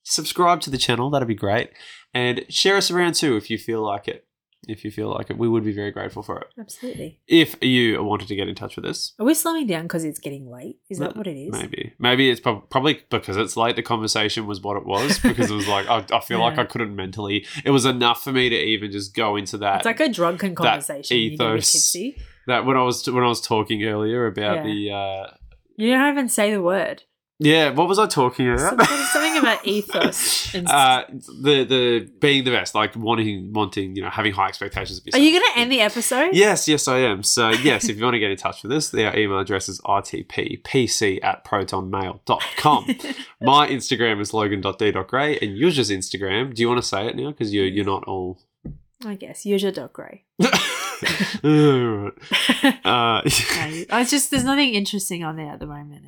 Subscribe 0.03 0.61
to 0.63 0.71
the 0.71 0.79
channel. 0.79 1.09
That'd 1.11 1.29
be 1.29 1.37
great. 1.37 1.71
And 2.13 2.45
share 2.49 2.77
us 2.77 2.91
around 2.91 3.15
too 3.15 3.37
if 3.37 3.49
you 3.49 3.59
feel 3.59 3.81
like 3.87 4.09
it. 4.09 4.27
If 4.69 4.85
you 4.85 4.91
feel 4.93 5.11
like 5.11 5.29
it, 5.29 5.37
we 5.39 5.49
would 5.49 5.65
be 5.65 5.73
very 5.73 5.91
grateful 5.91 6.23
for 6.23 6.39
it. 6.39 6.47
Absolutely. 6.59 7.19
If 7.27 7.57
you 7.63 8.03
wanted 8.05 8.29
to 8.29 8.37
get 8.37 8.49
in 8.49 8.55
touch 8.55 8.77
with 8.77 8.85
us, 8.85 9.13
Are 9.19 9.27
we 9.27 9.35
slowing 9.35 9.67
down 9.67 9.83
because 9.85 10.05
it's 10.05 10.21
getting 10.21 10.49
late? 10.49 10.77
Is 10.89 10.99
that 10.99 11.17
what 11.17 11.27
it 11.27 11.37
is? 11.37 11.51
Maybe. 11.53 11.95
Maybe 11.99 12.31
it's 12.31 12.41
prob- 12.41 12.71
probably 12.71 13.01
because 13.11 13.37
it's 13.37 13.57
late. 13.57 13.75
The 13.75 13.83
conversation 13.83 14.47
was 14.47 14.61
what 14.61 14.77
it 14.77 14.87
was 14.87 15.19
because 15.19 15.51
it 15.51 15.55
was 15.55 15.67
like, 15.67 15.89
I, 15.89 16.05
I 16.17 16.21
feel 16.21 16.39
like 16.39 16.59
I 16.65 16.65
couldn't 16.65 16.95
mentally. 16.95 17.45
It 17.65 17.71
was 17.71 17.85
enough 17.85 18.23
for 18.23 18.31
me 18.33 18.49
to 18.51 18.57
even 18.57 18.93
just 18.93 19.15
go 19.17 19.35
into 19.37 19.59
that. 19.59 19.79
It's 19.79 19.87
like 19.87 20.01
a 20.01 20.09
drunken 20.09 20.55
conversation. 20.55 21.17
Ethos. 21.17 21.97
that 22.47 22.65
when 22.65 22.77
I 22.77 22.83
was 22.83 23.09
when 23.11 23.25
I 23.25 23.29
was 23.29 23.41
talking 23.41 23.83
earlier 23.85 24.27
about 24.27 24.57
Yeah. 24.57 24.63
the 24.65 24.91
uh 24.93 25.35
You 25.77 25.91
don't 25.91 26.13
even 26.13 26.29
say 26.29 26.53
the 26.53 26.63
word. 26.63 27.03
Yeah 27.39 27.71
what 27.71 27.89
was 27.89 27.99
I 27.99 28.07
talking 28.07 28.49
about 28.49 28.79
Something, 28.79 29.07
something 29.13 29.39
about 29.39 29.67
ethos. 29.67 30.55
And 30.55 30.69
uh 30.69 31.05
the 31.11 31.65
the 31.65 32.11
being 32.21 32.45
the 32.45 32.51
best 32.51 32.75
like 32.75 32.95
wanting 32.95 33.53
wanting 33.53 33.97
you 33.97 34.03
know 34.03 34.11
having 34.11 34.33
high 34.33 34.49
expectations 34.49 34.99
of 34.99 35.15
Are 35.15 35.19
you 35.19 35.33
going 35.33 35.53
to 35.55 35.61
end 35.61 35.73
the 35.73 35.81
episode? 35.81 36.31
Yes, 36.33 36.69
yes, 36.69 36.87
I 36.89 36.99
am. 36.99 37.23
So, 37.23 37.51
yes, 37.51 37.89
if 37.89 37.97
you 37.97 38.05
want 38.05 38.15
to 38.15 38.19
get 38.19 38.31
in 38.31 38.37
touch 38.37 38.63
with 38.63 38.73
us, 38.73 38.95
our 38.95 39.17
email 39.17 39.39
address 39.39 39.69
is 39.69 39.81
rtppc 39.81 41.25
at 41.25 41.45
protonmail.com. 41.45 42.85
My 43.41 43.69
Instagram 43.69 44.21
is 44.21 44.35
logan.d.gray, 44.35 45.39
and 45.39 45.57
yours 45.57 45.79
is 45.79 45.91
Instagram. 45.91 46.55
Do 46.55 46.63
you 46.63 46.69
want 46.69 46.83
to 46.83 46.87
say 46.87 47.07
it 47.07 47.17
now? 47.17 47.31
Because 47.31 47.53
you're, 47.55 47.67
you're 47.67 47.85
not 47.85 48.05
all. 48.05 48.41
I 49.05 49.15
guess. 49.15 49.45
Grey. 49.93 50.25
Uh, 52.85 53.23
No, 53.25 53.87
I 53.91 54.05
just 54.05 54.31
there's 54.31 54.45
nothing 54.45 54.75
interesting 54.75 55.25
on 55.25 55.37
there 55.37 55.49
at 55.49 55.59
the 55.59 55.67
moment, 55.67 56.05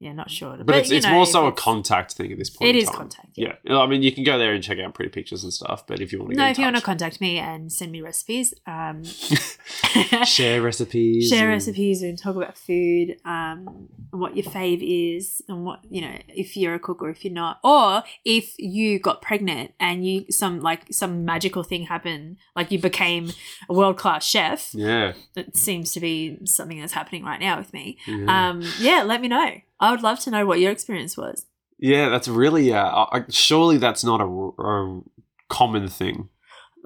yeah, 0.00 0.12
not 0.12 0.30
sure. 0.30 0.56
but, 0.64 0.76
it's, 0.76 0.92
it's 0.92 1.04
know, 1.04 1.12
more 1.12 1.26
so 1.26 1.46
a 1.46 1.52
contact 1.52 2.12
thing 2.12 2.30
at 2.30 2.38
this 2.38 2.50
point. 2.50 2.68
It 2.68 2.76
is 2.76 2.88
contact. 2.88 3.30
Yeah. 3.34 3.54
I 3.68 3.86
mean, 3.86 4.02
you 4.04 4.12
can 4.12 4.22
go 4.22 4.38
there 4.38 4.52
and 4.52 4.62
check 4.62 4.78
out 4.78 4.94
pretty 4.94 5.10
pictures 5.10 5.42
and 5.42 5.52
stuff, 5.52 5.88
but 5.88 6.00
if 6.00 6.12
you 6.12 6.20
want 6.20 6.32
to 6.32 6.36
No, 6.36 6.46
if 6.46 6.56
you 6.56 6.64
want 6.64 6.76
to 6.76 6.82
contact 6.82 7.20
me 7.20 7.38
and 7.38 7.72
send 7.72 7.90
me 7.90 8.00
recipes, 8.00 8.54
um, 8.66 9.02
share 10.24 10.62
recipes. 10.62 11.28
share 11.30 11.46
and- 11.46 11.54
recipes 11.54 12.02
and 12.02 12.16
talk 12.16 12.36
about 12.36 12.56
food, 12.56 13.16
um, 13.24 13.88
and 14.12 14.20
what 14.20 14.36
your 14.36 14.46
fave 14.46 14.80
is, 15.16 15.42
and 15.48 15.64
what 15.64 15.80
you 15.90 16.00
know 16.00 16.16
if 16.28 16.56
you're 16.56 16.74
a 16.74 16.78
cook 16.78 17.02
or 17.02 17.10
if 17.10 17.24
you're 17.24 17.34
not, 17.34 17.58
or 17.64 18.04
if 18.24 18.54
you 18.58 19.00
got 19.00 19.20
pregnant 19.20 19.72
and 19.80 20.06
you 20.06 20.26
some 20.30 20.60
like 20.60 20.86
some 20.92 21.24
magical 21.24 21.64
thing 21.64 21.82
happened, 21.86 22.36
like 22.54 22.70
you 22.70 22.78
became 22.78 23.30
a 23.68 23.74
world 23.74 23.96
class 23.96 24.24
chef. 24.24 24.72
Yeah. 24.74 25.14
That 25.34 25.56
seems 25.56 25.90
to 25.92 26.00
be 26.00 26.38
something 26.44 26.80
that's 26.80 26.92
happening 26.92 27.24
right 27.24 27.40
now 27.40 27.58
with 27.58 27.72
me. 27.72 27.98
yeah. 28.06 28.50
Um, 28.50 28.62
yeah, 28.78 29.02
let 29.02 29.20
me 29.20 29.26
know. 29.28 29.60
I 29.80 29.90
would 29.90 30.02
love 30.02 30.18
to 30.20 30.30
know 30.30 30.44
what 30.46 30.60
your 30.60 30.70
experience 30.72 31.16
was. 31.16 31.46
Yeah, 31.78 32.08
that's 32.08 32.26
really. 32.28 32.72
Uh, 32.72 33.06
I, 33.12 33.24
surely 33.28 33.78
that's 33.78 34.02
not 34.04 34.20
a, 34.20 34.24
a 34.62 35.00
common 35.48 35.88
thing. 35.88 36.28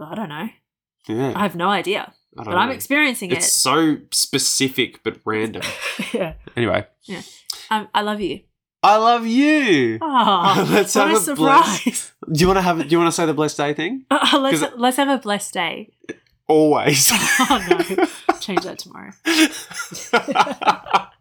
I 0.01 0.15
don't 0.15 0.29
know. 0.29 0.49
Yeah, 1.09 1.33
I 1.35 1.41
have 1.43 1.57
no 1.57 1.69
idea, 1.69 2.13
but 2.35 2.45
don't 2.45 2.55
I'm 2.55 2.71
experiencing 2.71 3.31
It's 3.33 3.47
it. 3.47 3.51
so 3.51 3.97
specific 4.13 5.03
but 5.03 5.19
random. 5.25 5.63
yeah. 6.13 6.35
Anyway, 6.57 6.87
Um, 7.71 7.89
I 7.95 8.03
love 8.03 8.21
you. 8.21 8.41
I 8.85 8.97
love 8.97 9.27
you. 9.27 9.99
Oh, 10.03 10.67
Let's 10.71 10.95
what 10.95 11.09
have 11.09 11.17
a 11.17 11.19
a 11.19 11.23
surprise! 11.23 12.13
Do 12.33 12.41
you 12.41 12.47
want 12.47 12.59
to 12.59 12.63
have? 12.63 12.79
Do 12.79 12.87
you 12.89 12.99
want 12.99 13.09
to 13.09 13.13
say 13.17 13.27
the 13.27 13.35
blessed 13.35 13.57
day 13.57 13.75
thing? 13.75 14.05
Uh, 14.11 14.39
let's 14.41 14.61
'Cause- 14.61 14.73
let's 14.77 14.97
have 14.99 15.09
a 15.09 15.19
blessed 15.19 15.55
day. 15.55 15.91
Always. 16.49 17.09
Oh 17.13 17.65
no, 17.71 18.07
change 18.41 18.63
that 18.65 18.79
tomorrow. 18.79 19.13